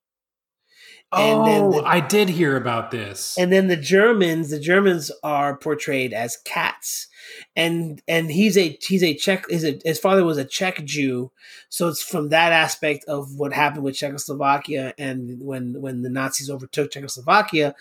oh, 1.12 1.72
the, 1.74 1.84
I 1.84 2.00
did 2.00 2.30
hear 2.30 2.56
about 2.56 2.92
this. 2.92 3.38
And 3.38 3.52
then 3.52 3.68
the 3.68 3.78
Germans, 3.78 4.50
the 4.50 4.60
Germans 4.60 5.12
are 5.24 5.58
portrayed 5.58 6.14
as 6.14 6.38
cats, 6.38 7.08
and 7.56 8.02
and 8.08 8.32
he's 8.32 8.58
a 8.58 8.78
he's 8.82 9.04
a 9.04 9.14
Czech. 9.14 9.50
His 9.50 9.66
his 9.84 10.00
father 10.00 10.24
was 10.24 10.38
a 10.38 10.46
Czech 10.46 10.84
Jew, 10.86 11.32
so 11.70 11.88
it's 11.88 12.02
from 12.02 12.30
that 12.30 12.52
aspect 12.52 13.06
of 13.06 13.36
what 13.36 13.54
happened 13.54 13.84
with 13.84 13.96
Czechoslovakia 13.96 14.94
and 14.98 15.42
when 15.42 15.82
when 15.82 16.02
the 16.02 16.10
Nazis 16.10 16.50
overtook 16.50 16.92
Czechoslovakia, 16.92 17.76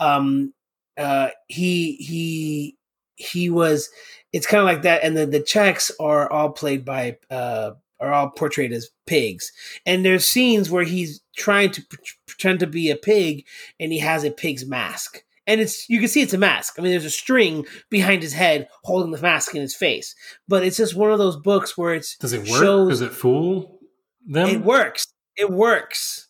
um, 0.00 0.52
uh, 0.96 1.28
he 1.48 1.96
he 1.96 2.76
he 3.16 3.50
was. 3.50 3.90
It's 4.32 4.48
kind 4.48 4.60
of 4.60 4.66
like 4.66 4.82
that, 4.82 5.04
and 5.04 5.16
then 5.16 5.30
the 5.30 5.40
Czechs 5.40 5.92
are 6.00 6.28
all 6.28 6.50
played 6.50 6.84
by 6.84 7.18
uh, 7.30 7.74
are 8.00 8.12
all 8.12 8.30
portrayed 8.30 8.72
as 8.72 8.90
pigs. 9.06 9.52
And 9.86 10.04
there's 10.04 10.28
scenes 10.28 10.70
where 10.70 10.84
he's 10.84 11.20
trying 11.36 11.70
to 11.72 11.82
pretend 12.26 12.60
to 12.60 12.66
be 12.66 12.90
a 12.90 12.96
pig 12.96 13.46
and 13.78 13.92
he 13.92 13.98
has 13.98 14.24
a 14.24 14.30
pig's 14.30 14.66
mask. 14.66 15.22
And 15.46 15.60
it's 15.60 15.88
you 15.90 15.98
can 15.98 16.08
see 16.08 16.22
it's 16.22 16.32
a 16.32 16.38
mask. 16.38 16.76
I 16.78 16.82
mean, 16.82 16.92
there's 16.92 17.04
a 17.04 17.10
string 17.10 17.66
behind 17.90 18.22
his 18.22 18.32
head 18.32 18.68
holding 18.82 19.12
the 19.12 19.20
mask 19.20 19.54
in 19.54 19.60
his 19.60 19.74
face. 19.74 20.14
But 20.48 20.64
it's 20.64 20.78
just 20.78 20.96
one 20.96 21.12
of 21.12 21.18
those 21.18 21.36
books 21.36 21.76
where 21.76 21.94
it's 21.94 22.16
does 22.16 22.32
it 22.32 22.48
work? 22.48 22.62
Shows, 22.62 22.88
does 22.88 23.00
it 23.02 23.12
fool 23.12 23.78
them? 24.26 24.48
It 24.48 24.62
works. 24.62 25.06
It 25.36 25.50
works. 25.50 26.28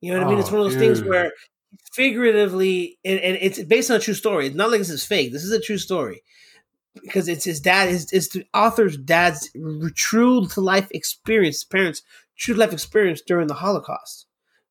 You 0.00 0.12
know 0.12 0.18
what 0.18 0.24
oh, 0.24 0.28
I 0.28 0.30
mean? 0.30 0.40
It's 0.40 0.50
one 0.50 0.60
of 0.60 0.66
those 0.66 0.76
oh, 0.76 0.78
dude. 0.78 0.96
things 0.96 1.08
where 1.08 1.32
figuratively, 1.92 2.98
and, 3.04 3.20
and, 3.20 3.38
it's 3.40 3.62
based 3.64 3.90
on 3.90 3.98
a 3.98 4.00
true 4.00 4.14
story. 4.14 4.46
It's 4.46 4.56
not 4.56 4.70
like 4.70 4.80
this 4.80 4.90
is 4.90 5.04
fake. 5.04 5.32
This 5.32 5.44
is 5.44 5.52
a 5.52 5.60
true 5.60 5.78
story 5.78 6.22
because 7.02 7.28
it's 7.28 7.44
his 7.44 7.60
dad 7.60 7.88
is 7.88 8.12
it's 8.12 8.28
the 8.28 8.46
author's 8.54 8.96
dad's 8.96 9.50
true 9.94 10.46
to 10.48 10.60
life 10.60 10.88
experience, 10.92 11.64
parents' 11.64 12.02
true 12.36 12.54
life 12.54 12.72
experience 12.72 13.20
during 13.20 13.46
the 13.46 13.54
Holocaust, 13.54 14.26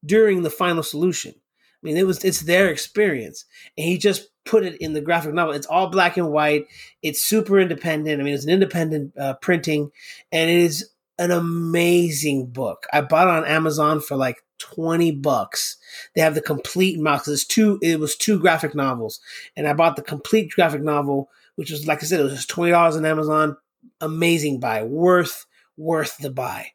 during 0.05 0.43
the 0.43 0.49
final 0.49 0.83
solution. 0.83 1.33
I 1.35 1.85
mean, 1.85 1.97
it 1.97 2.07
was 2.07 2.23
it's 2.23 2.41
their 2.41 2.69
experience, 2.69 3.45
and 3.77 3.85
he 3.85 3.97
just 3.97 4.29
put 4.45 4.63
it 4.63 4.77
in 4.81 4.93
the 4.93 5.01
graphic 5.01 5.33
novel. 5.33 5.53
It's 5.53 5.67
all 5.67 5.89
black 5.89 6.17
and 6.17 6.31
white. 6.31 6.67
It's 7.01 7.21
super 7.21 7.59
independent. 7.59 8.21
I 8.21 8.23
mean, 8.23 8.33
it's 8.33 8.45
an 8.45 8.51
independent 8.51 9.17
uh, 9.17 9.33
printing, 9.35 9.91
and 10.31 10.49
it 10.49 10.57
is 10.57 10.89
an 11.19 11.31
amazing 11.31 12.47
book. 12.47 12.87
I 12.91 13.01
bought 13.01 13.27
it 13.27 13.33
on 13.33 13.45
Amazon 13.45 13.99
for 13.99 14.15
like 14.15 14.37
twenty 14.59 15.11
bucks. 15.11 15.77
They 16.15 16.21
have 16.21 16.35
the 16.35 16.41
complete 16.41 16.99
Maus. 16.99 17.27
It's 17.27 17.45
two. 17.45 17.79
It 17.81 17.99
was 17.99 18.15
two 18.15 18.39
graphic 18.39 18.73
novels, 18.75 19.19
and 19.57 19.67
I 19.67 19.73
bought 19.73 19.97
the 19.97 20.03
complete 20.03 20.51
graphic 20.51 20.81
novel 20.81 21.29
which 21.55 21.71
was 21.71 21.87
like 21.87 22.03
I 22.03 22.05
said, 22.05 22.19
it 22.19 22.23
was 22.23 22.33
just 22.33 22.49
twenty 22.49 22.71
dollars 22.71 22.95
on 22.95 23.05
Amazon. 23.05 23.57
Amazing 24.01 24.59
buy, 24.59 24.83
worth 24.83 25.45
worth 25.77 26.17
the 26.17 26.29
buy. 26.29 26.67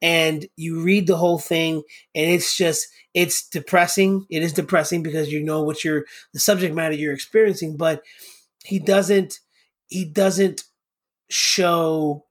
And 0.00 0.46
you 0.56 0.82
read 0.82 1.06
the 1.06 1.16
whole 1.16 1.38
thing, 1.38 1.82
and 2.14 2.30
it's 2.30 2.56
just 2.56 2.86
it's 3.14 3.48
depressing. 3.48 4.26
It 4.30 4.42
is 4.42 4.52
depressing 4.52 5.02
because 5.02 5.32
you 5.32 5.42
know 5.42 5.62
what 5.62 5.84
you're 5.84 6.04
the 6.32 6.40
subject 6.40 6.74
matter 6.74 6.94
you're 6.94 7.14
experiencing, 7.14 7.76
but 7.76 8.02
he 8.64 8.78
doesn't 8.78 9.40
he 9.88 10.04
doesn't 10.04 10.64
show 11.28 12.24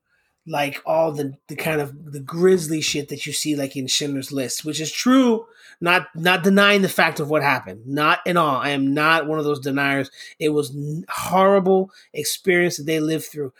like 0.48 0.82
all 0.86 1.12
the 1.12 1.34
the 1.48 1.56
kind 1.56 1.82
of 1.82 2.12
the 2.12 2.20
grisly 2.20 2.82
shit 2.82 3.10
that 3.10 3.26
you 3.26 3.34
see 3.34 3.56
like 3.56 3.76
in 3.76 3.88
Schindler's 3.88 4.32
List, 4.32 4.64
which 4.66 4.80
is 4.80 4.92
true. 4.92 5.46
Not 5.86 6.08
not 6.16 6.44
denying 6.44 6.82
the 6.82 6.90
fact 6.90 7.20
of 7.20 7.30
what 7.30 7.44
happened. 7.44 7.86
Not 7.86 8.20
at 8.26 8.38
all. 8.38 8.56
I 8.56 8.70
am 8.70 8.96
not 8.96 9.28
one 9.28 9.38
of 9.38 9.46
those 9.46 9.60
deniers. 9.60 10.10
It 10.40 10.50
was 10.50 10.76
horrible 11.08 11.92
experience 12.12 12.78
that 12.78 12.88
they 12.88 13.00
lived 13.00 13.26
through. 13.26 13.54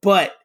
But 0.00 0.36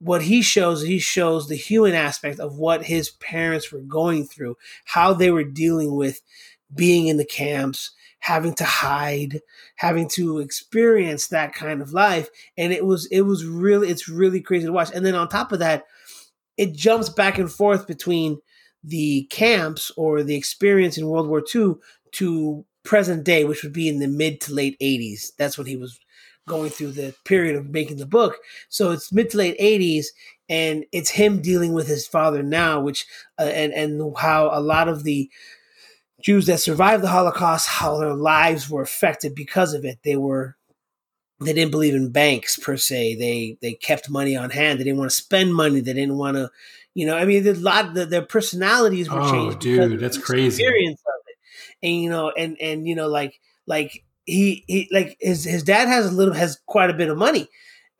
what 0.00 0.22
he 0.22 0.42
shows, 0.42 0.82
he 0.82 0.98
shows 0.98 1.46
the 1.46 1.54
human 1.54 1.94
aspect 1.94 2.40
of 2.40 2.58
what 2.58 2.86
his 2.86 3.10
parents 3.10 3.70
were 3.70 3.82
going 3.82 4.26
through, 4.26 4.56
how 4.84 5.12
they 5.12 5.30
were 5.30 5.44
dealing 5.44 5.94
with 5.94 6.22
being 6.74 7.06
in 7.06 7.18
the 7.18 7.24
camps, 7.24 7.92
having 8.18 8.54
to 8.54 8.64
hide, 8.64 9.42
having 9.76 10.08
to 10.08 10.40
experience 10.40 11.28
that 11.28 11.54
kind 11.54 11.80
of 11.80 11.92
life. 11.92 12.30
And 12.58 12.72
it 12.72 12.84
was 12.84 13.06
it 13.12 13.20
was 13.20 13.46
really 13.46 13.90
it's 13.90 14.08
really 14.08 14.40
crazy 14.40 14.66
to 14.66 14.72
watch. 14.72 14.90
And 14.92 15.06
then 15.06 15.14
on 15.14 15.28
top 15.28 15.52
of 15.52 15.60
that, 15.60 15.84
it 16.56 16.74
jumps 16.74 17.10
back 17.10 17.38
and 17.38 17.48
forth 17.48 17.86
between 17.86 18.40
the 18.82 19.26
camps 19.30 19.90
or 19.96 20.22
the 20.22 20.36
experience 20.36 20.96
in 20.96 21.06
World 21.06 21.28
War 21.28 21.42
II 21.54 21.74
to 22.12 22.64
present 22.84 23.24
day, 23.24 23.44
which 23.44 23.62
would 23.62 23.72
be 23.72 23.88
in 23.88 23.98
the 23.98 24.08
mid 24.08 24.40
to 24.42 24.54
late 24.54 24.76
80s. 24.80 25.32
That's 25.36 25.58
when 25.58 25.66
he 25.66 25.76
was 25.76 25.98
going 26.48 26.70
through 26.70 26.92
the 26.92 27.14
period 27.24 27.54
of 27.56 27.70
making 27.70 27.98
the 27.98 28.06
book. 28.06 28.38
So 28.68 28.90
it's 28.90 29.12
mid 29.12 29.30
to 29.30 29.38
late 29.38 29.58
80s 29.58 30.06
and 30.48 30.84
it's 30.92 31.10
him 31.10 31.40
dealing 31.40 31.72
with 31.72 31.86
his 31.86 32.06
father 32.06 32.42
now 32.42 32.80
which 32.80 33.06
uh, 33.38 33.44
and 33.44 33.72
and 33.72 34.16
how 34.18 34.50
a 34.52 34.60
lot 34.60 34.88
of 34.88 35.04
the 35.04 35.30
Jews 36.20 36.46
that 36.46 36.60
survived 36.60 37.02
the 37.02 37.08
Holocaust, 37.08 37.68
how 37.68 37.98
their 37.98 38.14
lives 38.14 38.68
were 38.68 38.82
affected 38.82 39.34
because 39.34 39.72
of 39.72 39.84
it. 39.84 39.98
They 40.02 40.16
were 40.16 40.56
they 41.40 41.54
didn't 41.54 41.70
believe 41.70 41.94
in 41.94 42.12
banks 42.12 42.58
per 42.58 42.76
se. 42.76 43.14
They 43.16 43.56
they 43.62 43.72
kept 43.72 44.10
money 44.10 44.36
on 44.36 44.50
hand. 44.50 44.78
They 44.78 44.84
didn't 44.84 44.98
want 44.98 45.10
to 45.10 45.16
spend 45.16 45.54
money. 45.54 45.80
They 45.80 45.94
didn't 45.94 46.18
want 46.18 46.36
to, 46.36 46.50
you 47.00 47.06
know. 47.06 47.16
I 47.16 47.24
mean, 47.24 47.46
a 47.46 47.52
lot 47.54 47.96
of 47.96 48.10
their 48.10 48.22
personalities 48.22 49.10
were 49.10 49.20
changed. 49.22 49.34
oh, 49.34 49.50
changed. 49.50 49.60
dude, 49.60 50.00
that's 50.00 50.18
crazy. 50.18 50.62
Experience 50.62 51.00
of 51.00 51.22
it, 51.28 51.86
and 51.86 52.02
you 52.02 52.10
know, 52.10 52.30
and 52.30 52.56
and 52.60 52.86
you 52.86 52.94
know, 52.94 53.08
like 53.08 53.40
like 53.66 54.04
he 54.26 54.64
he 54.66 54.88
like 54.92 55.16
his 55.20 55.44
his 55.44 55.62
dad 55.62 55.88
has 55.88 56.06
a 56.06 56.14
little 56.14 56.34
has 56.34 56.60
quite 56.66 56.90
a 56.90 56.94
bit 56.94 57.08
of 57.08 57.16
money, 57.16 57.48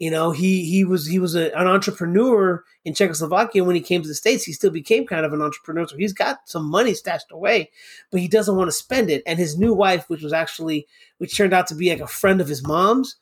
you 0.01 0.11
know, 0.11 0.31
he 0.31 0.65
he 0.65 0.83
was 0.83 1.07
he 1.07 1.19
was 1.19 1.35
a, 1.35 1.53
an 1.53 1.67
entrepreneur 1.67 2.65
in 2.87 2.95
Czechoslovakia 2.95 3.63
when 3.63 3.77
he 3.77 3.83
came 3.83 4.01
to 4.01 4.09
the 4.09 4.15
states. 4.15 4.45
He 4.45 4.55
still 4.55 4.71
became 4.71 5.07
kind 5.07 5.27
of 5.27 5.35
an 5.35 5.43
entrepreneur, 5.43 5.87
so 5.87 5.97
he's 5.99 6.15
got 6.15 6.39
some 6.47 6.65
money 6.65 6.95
stashed 6.95 7.31
away, 7.31 7.71
but 8.11 8.23
he 8.23 8.27
doesn't 8.27 8.57
want 8.57 8.69
to 8.69 8.73
spend 8.73 9.11
it. 9.11 9.23
And 9.27 9.39
his 9.39 9.59
new 9.59 9.75
wife, 9.75 10.09
which 10.09 10.23
was 10.23 10.33
actually 10.33 10.87
which 11.19 11.37
turned 11.37 11.53
out 11.53 11.67
to 11.67 11.75
be 11.75 11.91
like 11.91 12.01
a 12.01 12.07
friend 12.07 12.41
of 12.41 12.49
his 12.49 12.67
mom's, 12.67 13.17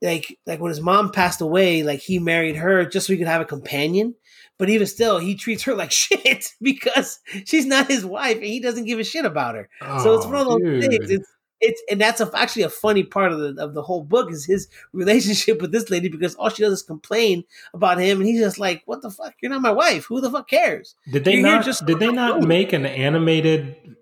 like 0.00 0.38
like 0.46 0.60
when 0.60 0.70
his 0.70 0.80
mom 0.80 1.10
passed 1.10 1.40
away, 1.40 1.82
like 1.82 1.98
he 1.98 2.20
married 2.20 2.54
her 2.54 2.84
just 2.84 3.08
so 3.08 3.12
he 3.12 3.18
could 3.18 3.26
have 3.26 3.42
a 3.42 3.44
companion. 3.44 4.14
But 4.60 4.68
even 4.68 4.86
still, 4.86 5.18
he 5.18 5.36
treats 5.36 5.62
her 5.62 5.74
like 5.74 5.90
shit 5.90 6.52
because 6.60 7.18
she's 7.46 7.64
not 7.64 7.88
his 7.88 8.04
wife 8.04 8.36
and 8.36 8.44
he 8.44 8.60
doesn't 8.60 8.84
give 8.84 8.98
a 8.98 9.04
shit 9.04 9.24
about 9.24 9.54
her. 9.54 9.70
Oh, 9.80 10.04
so 10.04 10.14
it's 10.14 10.26
one 10.26 10.34
of 10.34 10.46
oh, 10.46 10.50
those 10.50 10.60
dude. 10.60 10.90
things. 10.90 11.10
It's 11.10 11.28
it's 11.62 11.82
and 11.90 11.98
that's 11.98 12.20
a, 12.20 12.30
actually 12.34 12.64
a 12.64 12.68
funny 12.68 13.02
part 13.02 13.32
of 13.32 13.38
the 13.38 13.62
of 13.62 13.72
the 13.72 13.80
whole 13.80 14.04
book 14.04 14.30
is 14.30 14.44
his 14.44 14.68
relationship 14.92 15.62
with 15.62 15.72
this 15.72 15.88
lady 15.88 16.08
because 16.08 16.34
all 16.34 16.50
she 16.50 16.62
does 16.62 16.74
is 16.74 16.82
complain 16.82 17.44
about 17.72 17.98
him 17.98 18.18
and 18.18 18.28
he's 18.28 18.40
just 18.40 18.58
like, 18.58 18.82
"What 18.84 19.00
the 19.00 19.10
fuck? 19.10 19.32
You're 19.40 19.50
not 19.50 19.62
my 19.62 19.72
wife. 19.72 20.04
Who 20.04 20.20
the 20.20 20.30
fuck 20.30 20.48
cares?" 20.48 20.94
Did 21.10 21.24
they 21.24 21.36
You're 21.36 21.42
not? 21.42 21.64
Just 21.64 21.86
did 21.86 21.98
they 21.98 22.12
not 22.12 22.42
make 22.42 22.74
an 22.74 22.84
animated 22.84 23.96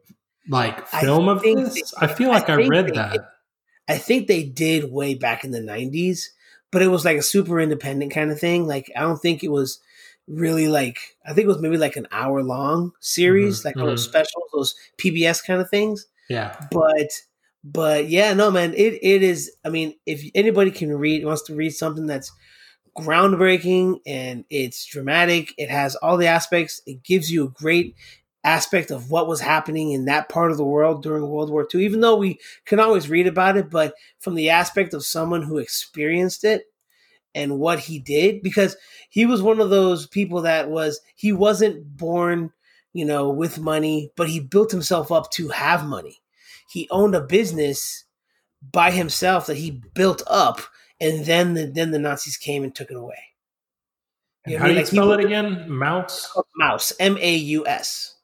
like 0.49 0.89
film 0.89 1.29
of 1.29 1.41
this? 1.43 1.93
They, 1.93 2.05
I 2.05 2.09
feel 2.09 2.31
like 2.31 2.51
I, 2.51 2.55
I 2.55 2.67
read 2.67 2.95
that. 2.97 3.31
I 3.89 3.97
think 3.97 4.27
they 4.27 4.43
did 4.43 4.91
way 4.91 5.15
back 5.15 5.45
in 5.45 5.53
the 5.53 5.61
'90s, 5.61 6.31
but 6.73 6.83
it 6.83 6.89
was 6.89 7.05
like 7.05 7.17
a 7.17 7.23
super 7.23 7.61
independent 7.61 8.13
kind 8.13 8.33
of 8.33 8.41
thing. 8.41 8.67
Like 8.67 8.91
I 8.97 9.03
don't 9.03 9.19
think 9.19 9.45
it 9.45 9.53
was 9.53 9.79
really 10.29 10.69
like 10.69 10.99
I 11.27 11.33
think 11.33 11.45
it 11.45 11.49
was 11.49 11.61
maybe 11.61 11.79
like 11.79 11.97
an 11.97 12.07
hour 12.13 12.43
long 12.43 12.93
series, 13.01 13.59
mm-hmm, 13.59 13.69
like 13.69 13.77
mm-hmm. 13.77 13.87
those 13.87 14.05
specials, 14.05 14.45
those 14.53 14.75
PBS 14.99 15.45
kind 15.45 15.61
of 15.61 15.71
things. 15.71 16.07
Yeah. 16.29 16.57
But 16.71 17.11
but 17.65 18.09
yeah, 18.09 18.35
no, 18.35 18.51
man, 18.51 18.75
it 18.75 18.99
it 19.03 19.23
is. 19.23 19.51
I 19.65 19.71
mean, 19.71 19.95
if 20.07 20.23
anybody 20.35 20.71
can 20.71 20.95
read 20.97 21.25
wants 21.25 21.43
to 21.43 21.55
read 21.55 21.71
something 21.71 22.07
that's 22.07 22.33
groundbreaking 22.97 24.01
and 24.07 24.45
it's 24.51 24.87
dramatic, 24.87 25.55
it 25.59 25.71
has 25.71 25.97
all 25.97 26.17
the 26.17 26.27
aspects. 26.27 26.81
It 26.87 27.03
gives 27.03 27.31
you 27.31 27.45
a 27.45 27.51
great 27.51 27.95
aspect 28.45 28.91
of 28.91 29.11
what 29.11 29.29
was 29.29 29.41
happening 29.41 29.93
in 29.93 30.05
that 30.07 30.29
part 30.29 30.51
of 30.51 30.57
the 30.57 30.65
world 30.65 31.03
during 31.03 31.29
World 31.29 31.51
War 31.51 31.67
II. 31.73 31.85
Even 31.85 32.01
though 32.01 32.17
we 32.17 32.39
can 32.65 32.81
always 32.81 33.11
read 33.11 33.27
about 33.27 33.57
it, 33.57 33.71
but 33.71 33.95
from 34.21 34.35
the 34.35 34.51
aspect 34.51 34.95
of 34.95 35.05
someone 35.05 35.43
who 35.43 35.59
experienced 35.59 36.45
it 36.45 36.65
and 37.35 37.59
what 37.59 37.79
he 37.79 37.99
did, 37.99 38.43
because 38.43 38.77
he 39.09 39.27
was 39.27 39.43
one 39.43 39.61
of 39.61 39.71
those 39.71 40.07
people 40.07 40.43
that 40.43 40.71
was 40.71 41.01
he 41.15 41.33
wasn't 41.33 41.97
born, 41.97 42.53
you 42.93 43.05
know, 43.05 43.29
with 43.29 43.59
money, 43.59 44.11
but 44.17 44.29
he 44.29 44.41
built 44.41 44.71
himself 44.71 45.13
up 45.13 45.31
to 45.33 45.49
have 45.49 45.87
money 45.87 46.21
he 46.69 46.87
owned 46.91 47.15
a 47.15 47.21
business 47.21 48.05
by 48.73 48.91
himself 48.91 49.47
that 49.47 49.57
he 49.57 49.83
built 49.95 50.23
up, 50.27 50.61
and 51.01 51.25
then 51.25 51.55
the, 51.55 51.67
then 51.67 51.91
the 51.91 51.99
Nazis 51.99 52.37
came 52.37 52.63
and 52.63 52.75
took 52.75 52.91
it 52.91 52.97
away. 52.97 53.23
You 54.47 54.59
how 54.59 54.67
do 54.67 54.73
you 54.73 54.79
like 54.79 54.87
spell 54.87 55.13
it 55.13 55.25
again? 55.25 55.71
Mouse? 55.71 56.37
Mouse. 56.57 56.93
Maus. 57.65 58.15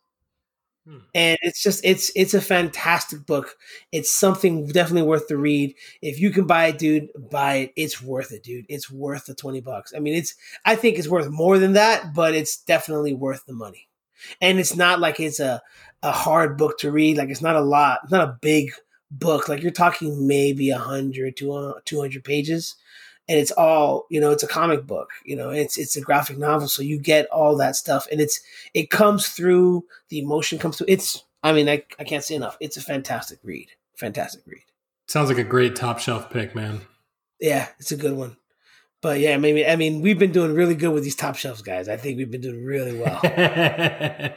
Hmm. 0.87 0.99
And 1.15 1.39
it's 1.41 1.63
just 1.63 1.83
it's 1.83 2.11
it's 2.15 2.35
a 2.35 2.41
fantastic 2.43 3.25
book. 3.25 3.57
It's 3.91 4.13
something 4.13 4.67
definitely 4.67 5.09
worth 5.09 5.29
the 5.29 5.39
read. 5.39 5.75
If 6.03 6.21
you 6.21 6.31
can 6.31 6.47
buy 6.47 6.67
it, 6.67 6.79
dude, 6.79 7.09
buy 7.31 7.55
it. 7.57 7.73
It's 7.77 8.03
worth 8.03 8.33
it, 8.33 8.43
dude. 8.43 8.67
It's 8.69 8.91
worth 8.91 9.25
the 9.27 9.35
20 9.35 9.61
bucks. 9.63 9.95
I 9.97 10.01
mean, 10.01 10.15
it's 10.15 10.35
I 10.67 10.77
think 10.77 10.99
it's 10.99 11.09
worth 11.09 11.31
more 11.31 11.59
than 11.59 11.73
that, 11.73 12.13
but 12.15 12.35
it's 12.35 12.59
definitely 12.59 13.15
worth 13.15 13.47
the 13.47 13.55
money. 13.55 13.89
And 14.43 14.59
it's 14.59 14.77
not 14.77 15.01
like 15.01 15.21
it's 15.21 15.41
a 15.41 15.63
a 16.03 16.13
hard 16.13 16.59
book 16.59 16.79
to 16.81 16.91
read. 16.93 17.17
Like 17.17 17.31
it's 17.31 17.43
not 17.43 17.57
a 17.57 17.61
lot, 17.61 18.01
it's 18.03 18.13
not 18.13 18.29
a 18.29 18.39
big 18.43 18.71
book. 19.11 19.49
Like 19.49 19.63
you're 19.63 19.73
talking 19.73 20.27
maybe 20.27 20.71
100 20.71 21.37
to 21.39 21.75
200 21.87 22.25
pages 22.25 22.77
and 23.29 23.39
it's 23.39 23.51
all 23.53 24.07
you 24.11 24.21
know 24.21 24.31
it's 24.31 24.43
a 24.43 24.49
comic 24.49 24.87
book 24.87 25.11
you 25.25 25.37
know 25.37 25.51
it's 25.51 25.79
it's 25.79 25.97
a 25.97 26.01
graphic 26.01 26.39
novel 26.39 26.69
so 26.69 26.83
you 26.83 26.99
get 26.99 27.27
all 27.27 27.57
that 27.57 27.77
stuff 27.77 28.07
and 28.11 28.21
it's 28.21 28.41
it 28.75 28.91
comes 28.91 29.29
through 29.29 29.85
the 30.09 30.19
emotion 30.19 30.59
comes 30.59 30.79
through 30.79 30.87
it's 30.89 31.25
i 31.43 31.53
mean 31.53 31.69
i, 31.69 31.83
I 31.99 32.05
can't 32.05 32.25
say 32.25 32.35
enough 32.35 32.57
it's 32.61 32.77
a 32.77 32.83
fantastic 32.83 33.39
read 33.43 33.69
fantastic 33.97 34.43
read. 34.47 34.63
Sounds 35.07 35.29
like 35.29 35.39
a 35.39 35.45
great 35.45 35.77
top 35.77 35.99
shelf 35.99 36.31
pick 36.31 36.55
man. 36.55 36.83
Yeah 37.41 37.69
it's 37.79 37.93
a 37.93 37.97
good 37.97 38.17
one. 38.17 38.37
But 39.01 39.21
yeah 39.21 39.37
maybe 39.37 39.67
i 39.67 39.77
mean 39.77 40.01
we've 40.01 40.19
been 40.19 40.33
doing 40.33 40.55
really 40.55 40.75
good 40.75 40.93
with 40.93 41.05
these 41.05 41.17
top 41.17 41.37
shelves 41.37 41.63
guys. 41.63 41.89
I 41.89 41.97
think 41.97 42.19
we've 42.19 42.31
been 42.31 42.41
doing 42.41 42.65
really 42.65 42.99
well 42.99 43.21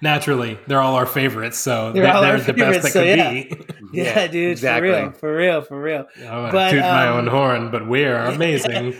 naturally 0.00 0.58
they're 0.66 0.80
all 0.80 0.94
our 0.94 1.06
favorites 1.06 1.58
so 1.58 1.92
they're, 1.92 2.04
they're, 2.04 2.38
they're 2.38 2.40
the 2.40 2.52
best 2.52 2.82
that 2.82 2.92
so 2.92 3.00
could 3.00 3.18
yeah. 3.18 3.32
be 3.32 3.66
yeah, 3.92 4.04
yeah, 4.04 4.26
dude 4.26 4.52
exactly. 4.52 4.90
for 5.18 5.36
real 5.36 5.62
for 5.62 5.80
real 5.80 6.06
for 6.06 6.22
real 6.22 6.28
I'm 6.28 6.52
but, 6.52 6.70
toot 6.70 6.82
um, 6.82 6.88
my 6.88 7.08
own 7.08 7.26
horn 7.26 7.70
but 7.70 7.86
we're 7.86 8.16
amazing 8.24 8.96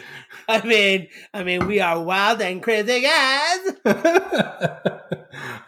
i 0.49 0.65
mean 0.67 1.09
i 1.35 1.43
mean 1.43 1.67
we 1.67 1.81
are 1.81 2.01
wild 2.01 2.41
and 2.41 2.63
crazy 2.63 3.03
guys 3.03 3.59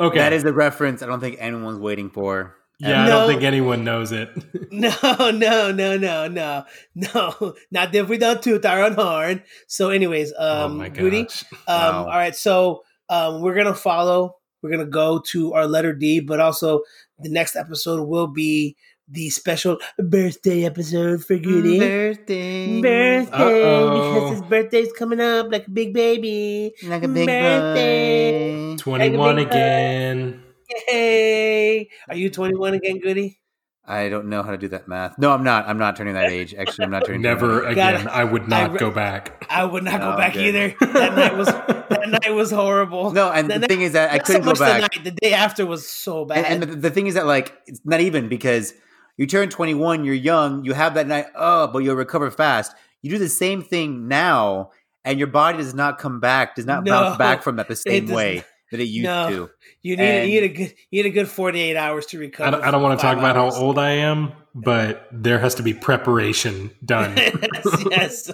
okay 0.00 0.18
that 0.18 0.32
is 0.32 0.42
the 0.42 0.52
reference 0.52 1.02
i 1.02 1.06
don't 1.06 1.20
think 1.20 1.36
anyone's 1.38 1.78
waiting 1.78 2.10
for 2.10 2.56
yeah, 2.80 2.88
no, 2.88 3.02
I 3.02 3.08
don't 3.08 3.28
think 3.28 3.42
anyone 3.42 3.84
knows 3.84 4.10
it. 4.10 4.30
no, 4.72 4.90
no, 5.02 5.70
no, 5.70 5.96
no, 5.96 6.28
no, 6.28 6.64
no. 6.94 7.54
Not 7.70 7.94
if 7.94 8.08
we 8.08 8.16
don't 8.16 8.42
toot 8.42 8.64
our 8.64 8.84
own 8.84 8.94
horn. 8.94 9.42
So, 9.66 9.90
anyways, 9.90 10.32
oh 10.38 10.64
um, 10.64 10.80
oh 10.80 10.88
Goody. 10.88 11.20
Um, 11.20 11.26
wow. 11.66 12.04
all 12.04 12.08
right. 12.08 12.34
So, 12.34 12.82
um, 13.10 13.42
we're 13.42 13.54
gonna 13.54 13.74
follow 13.74 14.36
we're 14.62 14.70
gonna 14.70 14.84
go 14.84 15.18
to 15.18 15.54
our 15.54 15.66
letter 15.66 15.92
D, 15.92 16.20
but 16.20 16.40
also 16.40 16.82
the 17.18 17.28
next 17.28 17.56
episode 17.56 18.06
will 18.08 18.26
be 18.26 18.76
the 19.08 19.28
special 19.30 19.78
birthday 19.98 20.64
episode 20.64 21.24
for 21.24 21.36
Goody. 21.36 21.78
Birthday. 21.78 22.80
Birthday. 22.80 23.32
Uh-oh. 23.32 24.14
Because 24.14 24.30
his 24.30 24.42
birthday's 24.42 24.92
coming 24.92 25.20
up 25.20 25.50
like 25.50 25.66
a 25.66 25.70
big 25.70 25.92
baby. 25.92 26.72
Like 26.84 27.02
a 27.02 27.08
big 27.08 27.26
birthday. 27.26 28.76
21 28.76 29.36
like 29.36 29.46
again. 29.48 30.42
Yay. 30.88 31.88
Are 32.08 32.14
you 32.14 32.30
21 32.30 32.74
again, 32.74 33.00
Goody? 33.00 33.39
I 33.86 34.08
don't 34.08 34.26
know 34.26 34.42
how 34.42 34.50
to 34.52 34.58
do 34.58 34.68
that 34.68 34.86
math. 34.86 35.18
No, 35.18 35.32
I'm 35.32 35.42
not. 35.42 35.66
I'm 35.68 35.78
not 35.78 35.96
turning 35.96 36.14
that 36.14 36.30
age. 36.30 36.54
Actually, 36.54 36.84
I'm 36.84 36.90
not 36.90 37.06
turning. 37.06 37.22
Never 37.22 37.64
again. 37.64 38.06
I 38.08 38.24
would 38.24 38.46
not 38.46 38.72
I, 38.72 38.76
go 38.76 38.90
back. 38.90 39.44
I 39.50 39.64
would 39.64 39.82
not 39.82 40.00
go 40.00 40.12
oh, 40.12 40.16
back 40.16 40.36
either. 40.36 40.74
That 40.80 41.14
night 41.14 41.36
was 41.36 41.46
that 41.46 42.08
night 42.08 42.34
was 42.34 42.50
horrible. 42.50 43.10
No, 43.10 43.30
and 43.30 43.50
the, 43.50 43.58
the 43.58 43.66
thing 43.66 43.80
is 43.80 43.92
that 43.92 44.12
I 44.12 44.18
couldn't 44.18 44.44
so 44.44 44.52
go 44.52 44.58
back. 44.58 44.92
The, 44.92 44.98
night, 44.98 45.04
the, 45.04 45.10
day 45.10 45.32
after 45.32 45.64
was 45.64 45.88
so 45.88 46.24
bad. 46.24 46.44
And, 46.44 46.62
and 46.62 46.72
the, 46.72 46.76
the, 46.76 46.90
thing 46.90 47.06
is 47.06 47.14
that 47.14 47.26
like 47.26 47.58
it's 47.66 47.80
not 47.84 48.00
even 48.00 48.28
because 48.28 48.74
you 49.16 49.26
turn 49.26 49.48
21, 49.48 50.04
you're 50.04 50.14
young, 50.14 50.64
you 50.64 50.72
have 50.74 50.94
that 50.94 51.06
night. 51.06 51.26
Oh, 51.34 51.66
but 51.68 51.78
you'll 51.78 51.96
recover 51.96 52.30
fast. 52.30 52.74
You 53.02 53.10
do 53.10 53.18
the 53.18 53.28
same 53.28 53.62
thing 53.62 54.08
now, 54.08 54.70
and 55.04 55.18
your 55.18 55.28
body 55.28 55.58
does 55.58 55.74
not 55.74 55.98
come 55.98 56.20
back. 56.20 56.54
Does 56.54 56.66
not 56.66 56.84
no, 56.84 56.92
bounce 56.92 57.16
back 57.16 57.42
from 57.42 57.56
that 57.56 57.68
the 57.68 57.76
same 57.76 58.08
way 58.08 58.44
that 58.70 58.80
it 58.80 58.84
used 58.84 59.04
no. 59.04 59.28
to. 59.28 59.50
You 59.82 59.96
need, 59.96 60.02
and, 60.02 60.30
you 60.30 60.40
need 60.40 60.50
a 60.50 60.54
good 60.54 60.74
you 60.90 61.02
need 61.02 61.08
a 61.08 61.12
good 61.12 61.28
forty 61.28 61.60
eight 61.60 61.76
hours 61.76 62.06
to 62.06 62.18
recover. 62.18 62.48
I 62.48 62.50
don't, 62.50 62.64
I 62.64 62.70
don't 62.70 62.82
want 62.82 62.98
to 62.98 63.02
talk 63.02 63.18
about 63.18 63.36
how 63.36 63.50
old 63.50 63.78
I 63.78 63.90
am, 63.90 64.32
but 64.54 65.08
there 65.12 65.38
has 65.38 65.56
to 65.56 65.62
be 65.62 65.74
preparation 65.74 66.70
done. 66.84 67.16
yes. 67.90 67.90
yes. 67.90 68.30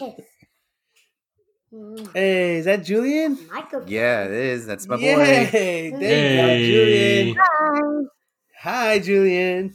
hey, 2.12 2.56
is 2.56 2.64
that 2.66 2.84
Julian? 2.84 3.38
Michael. 3.52 3.84
Yeah, 3.86 4.24
it 4.24 4.32
is. 4.32 4.66
That's 4.66 4.86
my 4.86 4.96
boy. 4.96 5.02
Yay, 5.02 5.90
there 5.90 6.00
hey. 6.00 7.24
you 7.24 7.34
Julian. 7.34 7.36
Hi. 7.40 7.80
Hi, 8.58 8.98
Julian. 8.98 9.74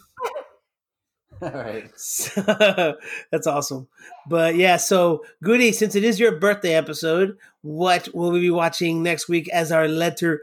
All 1.44 1.50
right. 1.50 1.90
So, 1.98 2.98
that's 3.32 3.48
awesome. 3.48 3.88
But 4.28 4.56
yeah, 4.56 4.78
so 4.78 5.24
Goody, 5.44 5.72
since 5.72 5.96
it 5.96 6.04
is 6.04 6.20
your 6.20 6.34
birthday 6.34 6.76
episode, 6.76 7.38
what 7.62 8.14
will 8.14 8.32
we 8.32 8.42
be 8.42 8.52
watching 8.52 9.02
next 9.02 9.28
week 9.28 9.50
as 9.50 9.72
our 9.72 9.88
letter 9.88 10.42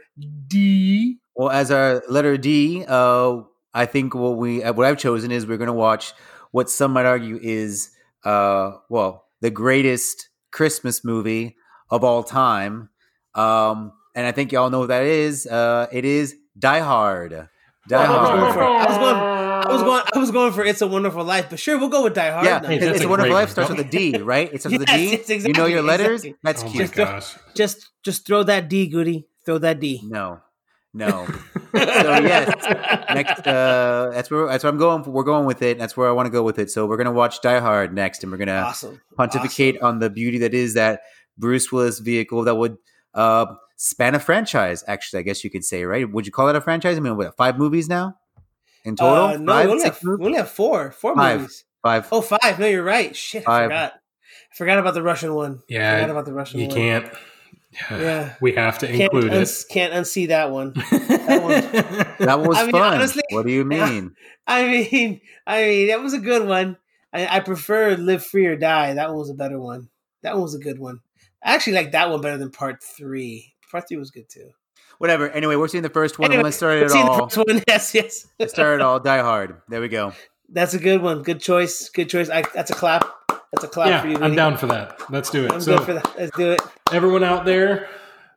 D? 0.49 1.19
Well, 1.37 1.51
as 1.51 1.70
our 1.70 2.03
letter 2.09 2.37
D, 2.37 2.85
uh, 2.89 3.43
I 3.73 3.87
think 3.87 4.15
what 4.15 4.39
we 4.39 4.59
what 4.61 4.87
I've 4.87 4.99
chosen 4.99 5.31
is 5.31 5.47
we're 5.47 5.57
going 5.57 5.69
to 5.69 5.73
watch 5.73 6.15
what 6.51 6.69
some 6.69 6.93
might 6.93 7.07
argue 7.07 7.39
is 7.41 7.91
uh, 8.25 8.73
well 8.89 9.27
the 9.41 9.51
greatest 9.51 10.31
Christmas 10.51 11.05
movie 11.05 11.57
of 11.91 12.03
all 12.03 12.25
time, 12.25 12.89
um, 13.37 13.93
and 14.16 14.27
I 14.27 14.33
think 14.33 14.51
y'all 14.51 14.70
know 14.70 14.81
what 14.81 14.89
that 14.89 15.05
is. 15.05 15.47
Uh, 15.47 15.87
it 15.93 16.05
is 16.05 16.35
Die 16.59 16.81
Hard. 16.81 17.49
Die 17.87 18.05
Hard. 18.05 19.38
I 19.66 19.72
was 19.72 19.82
going. 19.82 20.02
I 20.14 20.18
was 20.18 20.30
going. 20.30 20.43
I 20.43 20.47
was 20.47 20.52
going 20.52 20.52
for 20.52 20.64
"It's 20.64 20.82
a 20.82 20.86
Wonderful 20.86 21.24
Life," 21.24 21.47
but 21.51 21.59
sure, 21.59 21.78
we'll 21.78 21.89
go 21.89 22.05
with 22.05 22.14
Die 22.14 22.30
Hard. 22.30 22.44
Yeah, 22.44 22.66
hey, 22.66 22.78
"It's 22.78 23.05
a 23.05 23.09
Wonderful 23.09 23.35
Life" 23.35 23.51
starts 23.51 23.70
with 23.70 23.80
a 23.80 23.85
D, 23.85 24.18
right? 24.18 24.52
It 24.52 24.60
starts 24.60 24.72
yes, 24.72 24.80
with 24.80 24.89
a 24.90 24.97
D. 24.97 25.14
Exactly, 25.14 25.48
you 25.48 25.52
know 25.55 25.66
your 25.66 25.82
letters. 25.82 26.24
Exactly. 26.24 26.39
That's 26.43 26.62
oh 26.64 26.68
cute. 26.68 26.93
Just, 26.93 27.39
just, 27.55 27.89
just 28.02 28.26
throw 28.26 28.43
that 28.44 28.68
D, 28.68 28.86
Goody. 28.86 29.28
Throw 29.44 29.59
that 29.59 29.80
D. 29.80 30.01
No, 30.05 30.40
no. 30.94 31.26
so 31.26 31.72
yes, 31.72 32.55
next. 33.14 33.47
Uh, 33.47 34.10
that's 34.12 34.30
where 34.30 34.47
that's 34.47 34.64
where 34.64 34.72
I'm 34.72 34.78
going. 34.78 35.02
We're 35.05 35.24
going 35.24 35.47
with 35.47 35.62
it. 35.62 35.78
That's 35.78 35.97
where 35.97 36.09
I 36.09 36.12
want 36.12 36.26
to 36.26 36.30
go 36.30 36.43
with 36.43 36.59
it. 36.59 36.70
So 36.70 36.86
we're 36.86 36.97
gonna 36.97 37.12
watch 37.12 37.40
Die 37.40 37.60
Hard 37.60 37.94
next, 37.94 38.22
and 38.22 38.32
we're 38.32 38.39
gonna 38.39 38.64
awesome. 38.66 39.01
pontificate 39.16 39.76
awesome. 39.76 39.86
on 39.86 39.98
the 39.98 40.10
beauty 40.10 40.39
that 40.39 40.55
is 40.55 40.74
that 40.74 41.01
Bruce 41.36 41.70
Willis 41.70 41.98
vehicle 41.98 42.44
that 42.44 42.56
would 42.56 42.76
uh, 43.14 43.47
span 43.76 44.14
a 44.14 44.20
franchise. 44.20 44.82
Actually, 44.86 45.20
I 45.20 45.22
guess 45.22 45.44
you 45.44 45.51
could 45.51 45.64
say, 45.64 45.85
right? 45.85 46.10
Would 46.10 46.26
you 46.26 46.32
call 46.32 46.48
it 46.48 46.56
a 46.56 46.60
franchise? 46.60 46.97
I 46.97 47.01
mean, 47.01 47.16
what 47.16 47.36
five 47.36 47.59
movies 47.59 47.89
now? 47.89 48.14
In 48.89 48.97
total? 48.97 49.24
Uh, 49.24 49.36
no, 49.36 49.52
five, 49.52 49.66
we, 49.66 49.73
only 49.73 49.85
have, 49.85 49.98
we 50.02 50.27
only 50.27 50.39
have 50.39 50.51
four. 50.51 50.90
Four 50.90 51.15
five, 51.15 51.40
movies. 51.40 51.65
Five. 51.82 52.09
Oh, 52.10 52.20
five. 52.20 52.59
No, 52.59 52.66
you're 52.66 52.82
right. 52.82 53.15
Shit, 53.15 53.44
five. 53.44 53.62
I 53.62 53.65
forgot. 53.65 53.93
I 54.51 54.55
forgot 54.56 54.78
about 54.78 54.94
the 54.94 55.02
Russian 55.02 55.35
one. 55.35 55.62
Yeah, 55.69 55.93
I 55.93 55.97
forgot 55.97 56.10
about 56.10 56.24
the 56.24 56.32
Russian 56.32 56.60
you 56.60 56.69
one. 56.69 56.77
can't. 56.77 57.15
Yeah, 57.90 58.35
we 58.40 58.52
have 58.52 58.78
to 58.78 58.86
can't 58.86 59.01
include 59.01 59.32
it. 59.32 59.65
can't 59.70 59.93
unsee 59.93 60.28
that 60.28 60.51
one. 60.51 60.74
That, 61.28 61.43
one. 61.43 62.27
that 62.27 62.40
was 62.40 62.56
I 62.56 62.62
mean, 62.62 62.73
fun. 62.73 62.94
Honestly, 62.94 63.23
what 63.31 63.44
do 63.44 63.52
you 63.52 63.62
mean? 63.66 64.15
I 64.47 64.66
mean, 64.66 65.20
I 65.47 65.62
mean, 65.62 65.89
that 65.89 66.02
was 66.02 66.15
a 66.15 66.19
good 66.19 66.48
one. 66.48 66.78
I, 67.12 67.36
I 67.36 67.40
prefer 67.40 67.97
"Live 67.97 68.24
Free 68.24 68.47
or 68.47 68.56
Die." 68.56 68.94
That 68.94 69.10
one 69.10 69.19
was 69.19 69.28
a 69.28 69.35
better 69.35 69.60
one. 69.60 69.90
That 70.23 70.32
one 70.35 70.43
was 70.44 70.55
a 70.55 70.59
good 70.59 70.78
one. 70.78 71.01
I 71.44 71.55
actually 71.55 71.74
like 71.74 71.93
that 71.93 72.09
one 72.09 72.23
better 72.23 72.39
than 72.39 72.51
Part 72.51 72.82
Three. 72.82 73.52
Part 73.70 73.89
Three 73.89 73.98
was 73.98 74.10
good 74.10 74.31
too 74.31 74.52
whatever. 74.99 75.31
Anyway, 75.31 75.57
we're 75.57 75.69
seeing 75.69 75.83
the 75.83 75.89
first 75.89 76.19
one. 76.19 76.31
Anyway, 76.31 76.45
Let's 76.45 76.57
start 76.57 76.79
it 76.79 76.93
all. 76.93 77.29
The 77.29 77.35
first 77.35 77.37
one. 77.37 77.62
Yes, 77.69 77.95
yes. 77.95 78.27
Let's 78.39 78.53
start 78.53 78.81
it 78.81 78.83
all. 78.83 79.01
Die 79.01 79.19
Hard. 79.19 79.62
There 79.69 79.81
we 79.81 79.89
go. 79.89 80.12
That's 80.51 80.75
a 80.75 80.79
good 80.79 81.03
one. 81.03 81.23
Good 81.23 81.41
choice. 81.41 81.89
Good 81.89 82.09
choice. 82.09 82.29
I, 82.31 82.43
that's 82.55 82.70
a 82.70 82.75
clap. 82.75 83.09
That's 83.53 83.65
a 83.65 83.69
clap 83.69 83.89
yeah, 83.89 84.03
for 84.03 84.09
you. 84.09 84.19
I'm 84.19 84.35
down 84.35 84.57
for 84.57 84.66
that. 84.66 85.01
Let's 85.11 85.31
do 85.31 85.47
it. 85.47 85.53
I'm 85.53 85.61
so, 85.61 85.79
good 85.79 85.87
for 85.87 85.95
that. 85.95 86.15
Let's 86.19 86.37
do 86.37 86.53
it. 86.53 86.61
Everyone 86.93 87.25
out 87.25 87.45
there, 87.45 87.89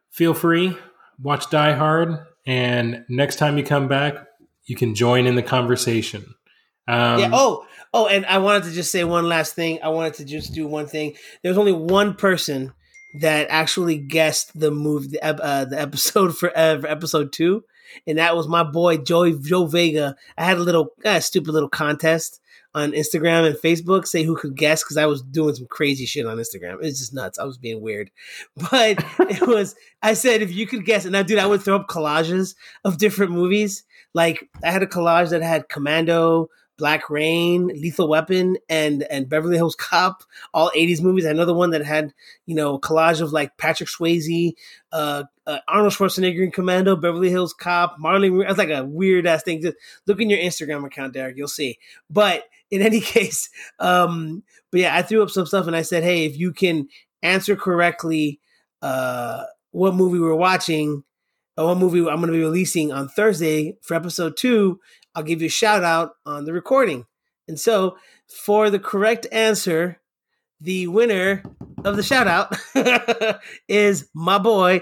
feel 0.10 0.34
free. 0.34 0.78
Watch 1.20 1.50
Die 1.50 1.74
Hard, 1.74 2.18
and 2.46 3.06
next 3.10 3.36
time 3.36 3.58
you 3.58 3.64
come 3.64 3.88
back, 3.88 4.16
you 4.66 4.76
can 4.76 4.96
join 4.96 5.28
in 5.28 5.36
the 5.36 5.44
conversation. 5.44 6.34
Um, 6.88 7.20
yeah. 7.20 7.30
Oh, 7.34 7.66
oh, 7.94 8.08
and 8.08 8.26
I 8.26 8.40
wanted 8.40 8.64
to 8.64 8.72
just 8.72 8.92
say 8.92 9.04
one 9.04 9.28
last 9.28 9.54
thing. 9.54 9.80
I 9.84 9.90
wanted 9.90 10.16
to 10.16 10.26
just 10.26 10.54
do 10.54 10.68
one 10.68 10.88
thing. 10.88 11.16
There's 11.44 11.58
only 11.58 11.74
one 11.74 12.16
person 12.16 12.74
that 13.16 13.48
actually 13.50 13.98
guessed 13.98 14.58
the 14.58 14.72
move 14.72 15.12
the, 15.12 15.24
uh, 15.24 15.66
the 15.66 15.80
episode 15.80 16.38
for, 16.38 16.56
uh, 16.58 16.80
for 16.80 16.88
episode 16.88 17.34
two, 17.34 17.64
and 18.08 18.18
that 18.18 18.36
was 18.36 18.48
my 18.48 18.64
boy 18.64 18.98
Joey 18.98 19.38
Joe 19.40 19.66
Vega. 19.66 20.16
I 20.38 20.46
had 20.46 20.58
a 20.58 20.64
little 20.64 20.90
uh, 21.04 21.20
stupid 21.20 21.52
little 21.52 21.70
contest 21.70 22.40
on 22.74 22.94
Instagram 22.94 23.46
and 23.46 23.58
Facebook, 23.58 24.08
say 24.08 24.24
who 24.24 24.36
could 24.36 24.56
guess 24.56 24.84
because 24.84 24.98
I 24.98 25.06
was 25.06 25.22
doing 25.22 25.56
some 25.56 25.68
crazy 25.68 26.06
shit 26.06 26.26
on 26.26 26.38
Instagram. 26.38 26.78
It's 26.82 27.00
just 27.00 27.14
nuts. 27.14 27.38
I 27.38 27.44
was 27.44 27.58
being 27.58 27.82
weird, 27.82 28.12
but 28.72 29.04
it 29.20 29.42
was. 29.48 29.76
I 30.02 30.14
said 30.14 30.42
if 30.42 30.52
you 30.52 30.66
could 30.68 30.86
guess, 30.86 31.06
and 31.06 31.16
I 31.16 31.24
dude, 31.24 31.40
I 31.40 31.48
would 31.48 31.62
throw 31.62 31.76
up 31.76 31.88
collages 31.88 32.56
of 32.84 32.98
different 32.98 33.32
movies. 33.32 33.84
Like 34.14 34.50
I 34.64 34.72
had 34.72 34.84
a 34.84 34.88
collage 34.88 35.30
that 35.30 35.42
had 35.42 35.70
Commando, 35.70 36.50
Black 36.82 37.12
Rain, 37.12 37.68
Lethal 37.68 38.10
Weapon, 38.10 38.58
and 38.68 39.04
and 39.04 39.30
Beverly 39.30 39.56
Hills 39.56 39.76
Cop, 39.76 40.24
all 40.52 40.72
'80s 40.76 41.00
movies. 41.00 41.26
Another 41.26 41.54
one 41.54 41.70
that 41.70 41.86
had 41.86 42.12
you 42.48 42.56
know 42.56 42.80
collage 42.80 43.22
of 43.22 43.32
like 43.32 43.56
Patrick 43.58 43.88
Swayze, 43.88 44.54
uh, 44.92 45.26
uh, 45.46 45.60
Arnold 45.68 45.94
Schwarzenegger 45.94 46.44
in 46.44 46.50
Commando, 46.50 46.96
Beverly 46.96 47.30
Hills 47.30 47.54
Cop, 47.54 47.98
Marlon. 48.00 48.50
It's 48.50 48.58
like 48.58 48.72
a 48.72 48.84
weird 48.84 49.28
ass 49.28 49.44
thing. 49.44 49.62
Just 49.62 49.78
look 50.08 50.20
in 50.20 50.32
your 50.32 50.40
Instagram 50.40 50.84
account, 50.84 51.14
Derek. 51.14 51.38
You'll 51.38 51.48
see. 51.48 51.78
But 52.10 52.46
in 52.72 52.82
any 52.82 53.00
case, 53.02 53.52
um, 53.78 54.42
but 54.72 54.80
yeah, 54.80 54.96
I 54.98 55.04
threw 55.04 55.22
up 55.22 55.30
some 55.30 55.46
stuff 55.46 55.68
and 55.68 55.76
I 55.76 55.84
said, 55.84 56.04
hey, 56.04 56.26
if 56.26 56.36
you 56.36 56.52
can 56.52 56.88
answer 57.22 57.56
correctly, 57.56 58.40
uh, 58.82 59.44
what 59.70 59.94
movie 59.94 60.18
we're 60.18 60.34
watching 60.34 61.04
or 61.58 61.68
what 61.68 61.78
movie 61.78 62.00
I'm 62.00 62.18
going 62.18 62.28
to 62.28 62.32
be 62.32 62.40
releasing 62.40 62.92
on 62.92 63.08
Thursday 63.08 63.78
for 63.82 63.94
episode 63.94 64.38
two, 64.38 64.80
I'll 65.16 65.24
give 65.24 65.42
you 65.42 65.48
a 65.48 65.50
shout 65.50 65.84
out 65.84 66.16
on 66.26 66.46
the 66.46 66.54
recording. 66.54 67.06
And 67.48 67.60
so, 67.60 67.98
for 68.28 68.70
the 68.70 68.80
correct 68.80 69.28
answer, 69.32 70.01
the 70.62 70.88
winner 70.88 71.44
of 71.84 71.96
the 71.96 72.04
shout 72.04 72.28
out 72.28 72.56
is 73.68 74.08
my 74.14 74.38
boy, 74.38 74.82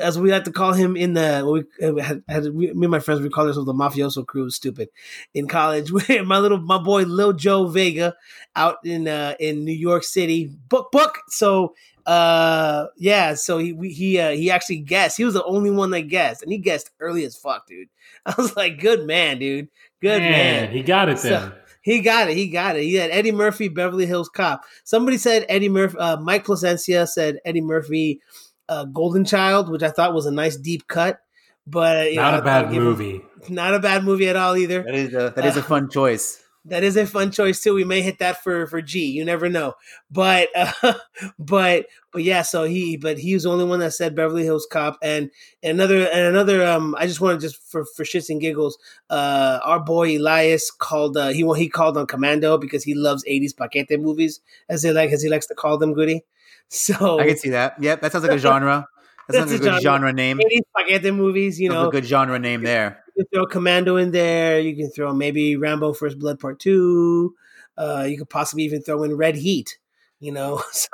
as 0.00 0.18
we 0.18 0.30
like 0.30 0.44
to 0.44 0.52
call 0.52 0.72
him 0.72 0.96
in 0.96 1.14
the 1.14 1.64
we 1.82 2.02
had, 2.02 2.22
had 2.28 2.54
me 2.54 2.68
and 2.68 2.90
my 2.90 2.98
friends 2.98 3.20
we 3.20 3.30
call 3.30 3.46
ourselves 3.46 3.66
the 3.66 3.72
mafioso 3.72 4.26
crew. 4.26 4.50
Stupid 4.50 4.90
in 5.34 5.48
college. 5.48 5.90
my 6.24 6.38
little 6.38 6.60
my 6.60 6.78
boy 6.78 7.02
Lil 7.02 7.32
Joe 7.32 7.66
Vega 7.66 8.14
out 8.54 8.76
in 8.84 9.08
uh, 9.08 9.34
in 9.40 9.64
New 9.64 9.72
York 9.72 10.04
City. 10.04 10.50
Book 10.68 10.92
book. 10.92 11.18
So 11.28 11.74
uh 12.06 12.86
yeah 12.96 13.34
so 13.34 13.58
he 13.58 13.74
he 13.90 14.18
uh, 14.18 14.30
he 14.30 14.48
actually 14.48 14.78
guessed 14.78 15.16
he 15.16 15.24
was 15.24 15.34
the 15.34 15.42
only 15.42 15.72
one 15.72 15.90
that 15.90 16.02
guessed 16.02 16.40
and 16.40 16.52
he 16.52 16.58
guessed 16.58 16.90
early 17.00 17.24
as 17.24 17.36
fuck 17.36 17.66
dude 17.66 17.88
i 18.26 18.32
was 18.38 18.54
like 18.54 18.78
good 18.78 19.04
man 19.04 19.40
dude 19.40 19.68
good 20.00 20.20
man, 20.20 20.66
man. 20.66 20.70
he 20.70 20.84
got 20.84 21.08
it 21.08 21.18
then 21.18 21.52
he 21.86 22.00
got 22.00 22.28
it. 22.28 22.36
He 22.36 22.48
got 22.48 22.74
it. 22.74 22.82
He 22.82 22.94
had 22.94 23.12
Eddie 23.12 23.30
Murphy, 23.30 23.68
Beverly 23.68 24.06
Hills 24.06 24.28
Cop. 24.28 24.64
Somebody 24.82 25.18
said 25.18 25.46
Eddie 25.48 25.68
Murphy. 25.68 25.96
Uh, 25.96 26.16
Mike 26.16 26.44
Placencia 26.44 27.06
said 27.06 27.38
Eddie 27.44 27.60
Murphy, 27.60 28.20
uh, 28.68 28.86
Golden 28.86 29.24
Child, 29.24 29.70
which 29.70 29.84
I 29.84 29.90
thought 29.90 30.12
was 30.12 30.26
a 30.26 30.32
nice 30.32 30.56
deep 30.56 30.88
cut. 30.88 31.20
But 31.64 32.12
not 32.14 32.32
know, 32.32 32.38
a 32.40 32.42
bad 32.42 32.72
movie. 32.72 33.22
Him, 33.44 33.54
not 33.54 33.72
a 33.72 33.78
bad 33.78 34.02
movie 34.02 34.28
at 34.28 34.34
all 34.34 34.56
either. 34.56 34.82
That 34.82 34.96
is 34.96 35.14
a 35.14 35.32
that 35.36 35.44
is 35.44 35.56
a 35.56 35.60
uh, 35.60 35.62
fun 35.62 35.88
choice 35.88 36.42
that 36.68 36.82
is 36.82 36.96
a 36.96 37.06
fun 37.06 37.30
choice 37.30 37.62
too. 37.62 37.74
We 37.74 37.84
may 37.84 38.02
hit 38.02 38.18
that 38.18 38.42
for 38.42 38.66
for 38.66 38.82
G. 38.82 39.06
You 39.06 39.24
never 39.24 39.48
know. 39.48 39.74
But 40.10 40.48
uh, 40.82 40.94
but 41.38 41.86
but 42.12 42.22
yeah. 42.22 42.42
So 42.42 42.64
he 42.64 42.96
but 42.96 43.18
he 43.18 43.34
was 43.34 43.44
the 43.44 43.50
only 43.50 43.64
one 43.64 43.80
that 43.80 43.92
said 43.92 44.14
Beverly 44.14 44.44
Hills 44.44 44.66
Cop 44.70 44.98
and, 45.02 45.30
and 45.62 45.78
another 45.78 46.06
and 46.08 46.26
another. 46.26 46.66
Um, 46.66 46.94
I 46.98 47.06
just 47.06 47.20
wanted 47.20 47.40
just 47.40 47.56
for 47.56 47.84
for 47.96 48.04
shits 48.04 48.30
and 48.30 48.40
giggles. 48.40 48.78
Uh, 49.08 49.60
our 49.62 49.80
boy 49.80 50.18
Elias 50.18 50.70
called. 50.70 51.16
Uh, 51.16 51.28
he 51.28 51.48
he 51.56 51.68
called 51.68 51.96
on 51.96 52.06
Commando 52.06 52.58
because 52.58 52.84
he 52.84 52.94
loves 52.94 53.24
'80s 53.24 53.56
paquete 53.56 54.00
movies 54.00 54.40
as 54.68 54.82
they 54.82 54.92
like 54.92 55.10
as 55.10 55.22
he 55.22 55.28
likes 55.28 55.46
to 55.46 55.54
call 55.54 55.78
them. 55.78 55.94
Goody. 55.94 56.24
So 56.68 57.20
I 57.20 57.28
can 57.28 57.36
see 57.36 57.50
that. 57.50 57.80
Yep, 57.80 58.00
that 58.00 58.10
sounds 58.10 58.24
like 58.24 58.34
a 58.34 58.38
genre. 58.40 58.88
That 59.28 59.34
sounds 59.34 59.52
like 59.52 59.60
a 59.60 59.64
good 59.64 59.82
genre, 59.82 60.08
genre 60.08 60.12
name. 60.12 60.38
80s 60.38 60.60
paquete 60.76 61.14
movies. 61.14 61.60
You 61.60 61.70
know, 61.70 61.88
a 61.88 61.92
good 61.92 62.04
genre 62.04 62.38
name 62.38 62.62
there 62.62 63.04
can 63.16 63.26
throw 63.32 63.46
Commando 63.46 63.96
in 63.96 64.10
there. 64.10 64.60
You 64.60 64.76
can 64.76 64.90
throw 64.90 65.12
maybe 65.12 65.56
Rambo 65.56 65.92
First 65.94 66.18
Blood 66.18 66.38
Part 66.38 66.60
Two. 66.60 67.34
Uh, 67.76 68.06
you 68.08 68.18
could 68.18 68.30
possibly 68.30 68.64
even 68.64 68.82
throw 68.82 69.02
in 69.02 69.16
Red 69.16 69.36
Heat. 69.36 69.78
You 70.20 70.32
know, 70.32 70.62
so 70.72 70.88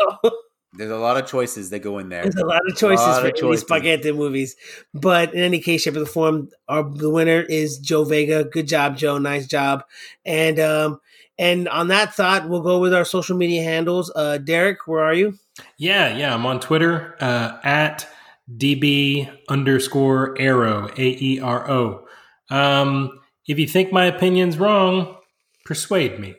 there's 0.73 0.91
a 0.91 0.97
lot 0.97 1.17
of 1.17 1.27
choices 1.27 1.71
that 1.71 1.81
go 1.81 1.99
in 1.99 2.09
there. 2.09 2.23
There's 2.23 2.37
a 2.37 2.47
lot 2.47 2.63
of 2.69 2.77
choices 2.77 3.07
lot 3.07 3.23
for 3.23 3.29
of 3.29 3.37
choices. 3.37 3.63
spaghetti 3.63 4.13
movies. 4.13 4.57
But 4.95 5.35
in 5.35 5.41
any 5.41 5.61
case, 5.61 5.83
shape, 5.83 5.97
or 5.97 6.07
form, 6.07 6.49
our 6.69 6.83
the 6.83 7.11
winner 7.11 7.41
is 7.41 7.79
Joe 7.79 8.05
Vega. 8.05 8.45
Good 8.45 8.69
job, 8.69 8.97
Joe. 8.97 9.19
Nice 9.19 9.47
job. 9.47 9.85
And 10.25 10.59
um, 10.59 11.01
and 11.39 11.69
on 11.69 11.89
that 11.89 12.15
thought, 12.15 12.49
we'll 12.49 12.63
go 12.63 12.79
with 12.79 12.95
our 12.95 13.05
social 13.05 13.37
media 13.37 13.63
handles. 13.63 14.13
Uh, 14.15 14.39
Derek, 14.39 14.87
where 14.87 15.03
are 15.03 15.15
you? 15.15 15.39
Yeah, 15.77 16.17
yeah, 16.17 16.35
I'm 16.35 16.47
on 16.47 16.61
Twitter 16.61 17.15
uh, 17.21 17.59
at 17.63 18.09
db 18.57 19.31
underscore 19.49 20.35
aero 20.39 20.89
a 20.97 21.17
e 21.21 21.41
r 21.41 21.71
o. 21.71 22.07
Um, 22.51 23.21
if 23.47 23.59
you 23.59 23.67
think 23.67 23.93
my 23.93 24.07
opinion's 24.07 24.59
wrong, 24.59 25.17
persuade 25.65 26.19
me. 26.19 26.35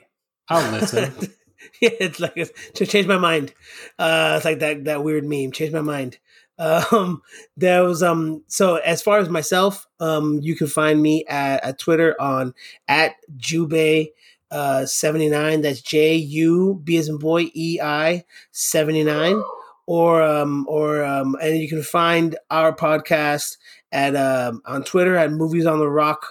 I'll 0.49 0.72
listen. 0.72 1.14
yeah, 1.81 1.90
it's 1.99 2.19
like 2.19 2.35
to 2.76 2.85
change 2.85 3.07
my 3.07 3.18
mind. 3.18 3.53
Uh, 3.98 4.35
it's 4.38 4.45
like 4.45 4.60
that 4.60 4.85
that 4.85 5.03
weird 5.03 5.26
meme. 5.26 5.52
Change 5.52 5.73
my 5.73 5.81
mind. 5.81 6.18
Um, 6.57 7.22
there 7.57 7.84
was 7.84 8.03
um. 8.03 8.44
So 8.48 8.76
as 8.77 9.02
far 9.02 9.19
as 9.19 9.30
myself, 9.30 9.88
um, 9.99 10.40
you 10.41 10.56
can 10.56 10.68
find 10.68 11.02
me 11.02 11.26
at, 11.26 11.64
at 11.64 11.80
Twitter 11.80 12.19
on 12.22 12.53
at 12.88 13.15
Jube. 13.38 14.07
Uh, 14.52 14.85
79 14.85 15.61
that's 15.61 15.81
J 15.81 16.14
U 16.14 16.80
B 16.84 16.98
as 16.98 17.10
in 17.10 17.18
boy 17.18 17.49
E 17.56 17.80
I 17.81 18.23
79 18.52 19.41
or 19.86 20.22
um 20.22 20.66
or 20.70 21.04
um 21.04 21.36
and 21.42 21.58
you 21.58 21.68
can 21.68 21.84
find 21.84 22.38
our 22.50 22.74
podcast 22.76 23.58
at 23.92 24.16
um, 24.16 24.62
on 24.66 24.84
Twitter 24.84 25.16
at 25.16 25.32
Movies 25.32 25.66
on 25.66 25.80
the 25.80 25.90
Rock, 25.90 26.26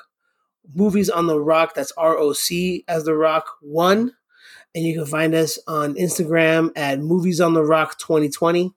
Movies 0.75 1.09
on 1.09 1.27
the 1.27 1.41
Rock. 1.41 1.75
That's 1.75 1.93
R 1.97 2.19
O 2.19 2.33
C 2.33 2.85
as 2.89 3.05
the 3.05 3.15
Rock 3.15 3.47
One, 3.63 4.13
and 4.75 4.85
you 4.85 4.95
can 4.95 5.07
find 5.07 5.35
us 5.35 5.59
on 5.67 5.95
Instagram 5.95 6.71
at 6.77 7.01
Movies 7.01 7.41
on 7.41 7.55
the 7.55 7.65
Rock 7.65 7.99
2020. 7.99 8.75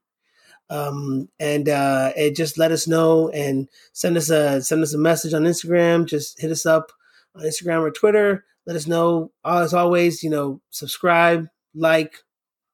Um, 0.68 1.30
and 1.40 1.70
uh, 1.70 2.12
and 2.18 2.36
just 2.36 2.58
let 2.58 2.72
us 2.72 2.88
know 2.88 3.30
and 3.30 3.70
send 3.94 4.18
us 4.18 4.30
a 4.30 4.62
send 4.62 4.82
us 4.84 4.94
a 4.94 4.98
message 4.98 5.34
on 5.34 5.44
Instagram. 5.44 6.06
Just 6.06 6.40
hit 6.40 6.52
us 6.52 6.66
up 6.66 6.92
on 7.36 7.44
Instagram 7.44 7.82
or 7.82 7.92
Twitter. 7.92 8.46
Let 8.66 8.76
us 8.76 8.88
know. 8.88 9.32
As 9.46 9.74
always, 9.74 10.24
you 10.24 10.30
know, 10.30 10.62
subscribe, 10.72 11.48
like, 11.76 12.24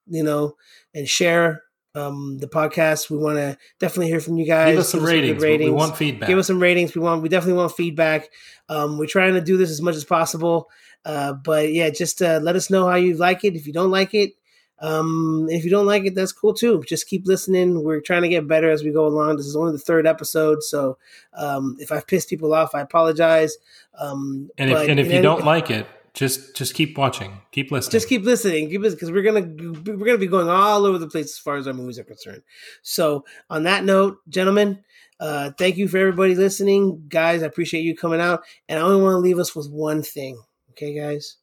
you 0.08 0.24
know, 0.24 0.56
and 0.94 1.08
share 1.08 1.64
um, 1.96 2.38
the 2.38 2.48
podcast. 2.48 3.10
We 3.10 3.18
want 3.18 3.38
to 3.38 3.58
definitely 3.80 4.08
hear 4.08 4.20
from 4.20 4.38
you 4.38 4.46
guys. 4.46 4.72
Give 4.72 4.80
us 4.80 4.90
some, 4.90 5.00
Give 5.00 5.08
us 5.08 5.12
ratings. 5.12 5.44
ratings. 5.44 5.70
We 5.70 5.76
want 5.76 5.98
feedback. 5.98 6.28
Give 6.30 6.38
us 6.38 6.48
some 6.48 6.60
ratings. 6.60 6.96
We 6.96 7.02
want. 7.02 7.22
We 7.22 7.30
definitely 7.30 7.58
want 7.58 7.74
feedback. 7.74 8.30
Um, 8.70 8.98
we're 8.98 9.08
trying 9.08 9.34
to 9.34 9.42
do 9.42 9.58
this 9.58 9.70
as 9.70 9.82
much 9.82 9.96
as 9.96 10.06
possible. 10.06 10.70
Uh, 11.04 11.34
but 11.34 11.72
yeah, 11.74 11.90
just 11.90 12.22
uh, 12.22 12.40
let 12.42 12.56
us 12.56 12.70
know 12.70 12.88
how 12.88 12.96
you 12.96 13.16
like 13.16 13.44
it. 13.44 13.56
If 13.56 13.66
you 13.68 13.74
don't 13.74 13.92
like 13.92 14.14
it, 14.14 14.34
um, 14.80 15.48
if 15.50 15.64
you 15.64 15.70
don't 15.70 15.86
like 15.86 16.06
it, 16.06 16.16
that's 16.16 16.32
cool 16.32 16.54
too. 16.54 16.84
Just 16.88 17.08
keep 17.08 17.28
listening. 17.28 17.84
We're 17.84 18.02
trying 18.02 18.24
to 18.24 18.30
get 18.30 18.48
better 18.48 18.70
as 18.70 18.84
we 18.84 18.92
go 18.92 19.06
along. 19.06 19.38
This 19.38 19.46
is 19.46 19.56
only 19.56 19.74
the 19.74 19.80
third 19.80 20.08
episode, 20.08 20.64
so 20.64 20.98
um, 21.34 21.78
if 21.80 21.92
I've 21.92 22.08
pissed 22.08 22.30
people 22.30 22.54
off, 22.54 22.74
I 22.74 22.82
apologize. 22.82 23.58
Um, 23.98 24.50
and 24.58 24.72
if, 24.72 24.90
and 24.90 25.00
if 25.00 25.12
you 25.12 25.22
don't 25.22 25.46
like 25.46 25.70
it, 25.70 25.86
just 26.14 26.56
just 26.56 26.74
keep 26.74 26.98
watching, 26.98 27.42
keep 27.52 27.72
listening. 27.72 27.92
Just 27.92 28.10
keep 28.10 28.24
listening, 28.24 28.70
keep 28.70 28.82
listening, 28.82 28.98
because 28.98 29.12
we're 29.12 29.24
gonna 29.24 29.96
we're 29.98 30.06
gonna 30.06 30.18
be 30.18 30.28
going 30.28 30.50
all 30.50 30.86
over 30.86 30.98
the 30.98 31.08
place 31.08 31.28
as 31.28 31.38
far 31.38 31.56
as 31.56 31.68
our 31.68 31.74
movies 31.74 32.00
are 32.00 32.04
concerned. 32.04 32.44
So, 32.82 33.24
on 33.50 33.64
that 33.64 33.86
note, 33.86 34.18
gentlemen, 34.28 34.84
uh, 35.20 35.52
thank 35.58 35.78
you 35.78 35.88
for 35.88 35.98
everybody 35.98 36.36
listening, 36.36 37.06
guys. 37.08 37.44
I 37.44 37.46
appreciate 37.46 37.82
you 37.82 37.96
coming 37.96 38.20
out, 38.20 38.44
and 38.68 38.78
I 38.78 38.82
only 38.82 39.02
want 39.02 39.14
to 39.14 39.20
leave 39.20 39.40
us 39.40 39.56
with 39.56 39.70
one 39.70 40.04
thing, 40.04 40.42
okay, 40.72 40.94
guys. 40.94 41.38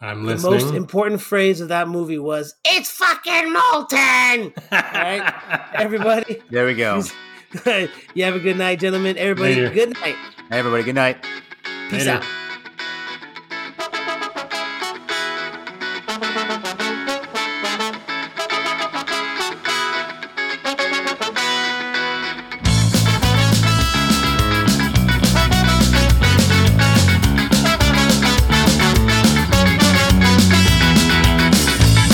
I'm 0.00 0.24
listening. 0.24 0.52
The 0.52 0.64
most 0.64 0.74
important 0.74 1.20
phrase 1.20 1.60
of 1.60 1.68
that 1.68 1.88
movie 1.88 2.18
was 2.18 2.54
"It's 2.64 2.90
fucking 2.90 3.52
molten." 3.52 4.52
all 4.70 4.78
right, 4.80 5.70
everybody. 5.74 6.40
There 6.50 6.66
we 6.66 6.74
go. 6.74 7.02
you 8.14 8.24
have 8.24 8.36
a 8.36 8.40
good 8.40 8.56
night, 8.58 8.78
gentlemen. 8.78 9.18
Everybody, 9.18 9.56
Later. 9.56 9.70
good 9.70 9.94
night. 9.94 10.14
Hey, 10.48 10.58
everybody, 10.58 10.84
good 10.84 10.94
night. 10.94 11.26
Peace 11.90 12.06
Later. 12.06 12.22
out. 12.22 12.24